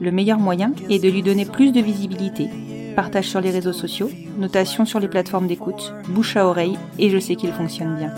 Le 0.02 0.12
meilleur 0.12 0.40
moyen 0.40 0.74
est 0.90 0.98
de 0.98 1.08
lui 1.08 1.22
donner 1.22 1.46
plus 1.46 1.72
de 1.72 1.80
visibilité 1.80 2.50
partage 2.96 3.30
sur 3.30 3.40
les 3.40 3.52
réseaux 3.52 3.72
sociaux, 3.72 4.10
notation 4.40 4.84
sur 4.84 5.00
les 5.00 5.08
plateformes 5.08 5.46
d'écoute, 5.46 5.94
bouche 6.08 6.38
à 6.38 6.48
oreille, 6.48 6.80
et 6.98 7.12
je 7.12 7.20
sais 7.20 7.36
qu'il 7.36 7.52
fonctionne 7.52 7.96
bien. 7.96 8.16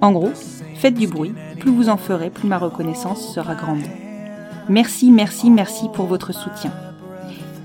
En 0.00 0.12
gros, 0.12 0.30
faites 0.76 0.94
du 0.94 1.08
bruit, 1.08 1.34
plus 1.58 1.72
vous 1.72 1.88
en 1.88 1.96
ferez, 1.96 2.30
plus 2.30 2.46
ma 2.46 2.58
reconnaissance 2.58 3.34
sera 3.34 3.56
grande. 3.56 3.82
Merci, 4.68 5.10
merci, 5.10 5.50
merci 5.50 5.88
pour 5.92 6.06
votre 6.06 6.32
soutien. 6.32 6.70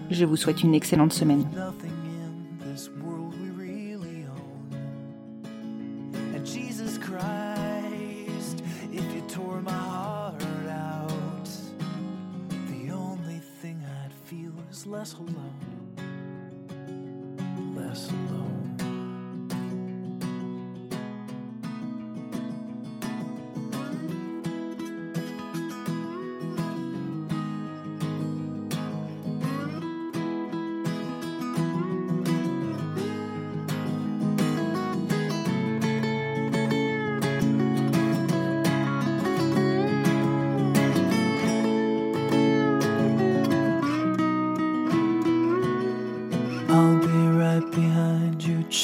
Je 0.09 0.25
vous 0.25 0.35
souhaite 0.35 0.63
une 0.63 0.73
excellente 0.73 1.13
semaine. 1.13 1.45
less 15.03 15.15
alone, 15.15 15.35
less 17.75 18.09
alone. 18.09 18.72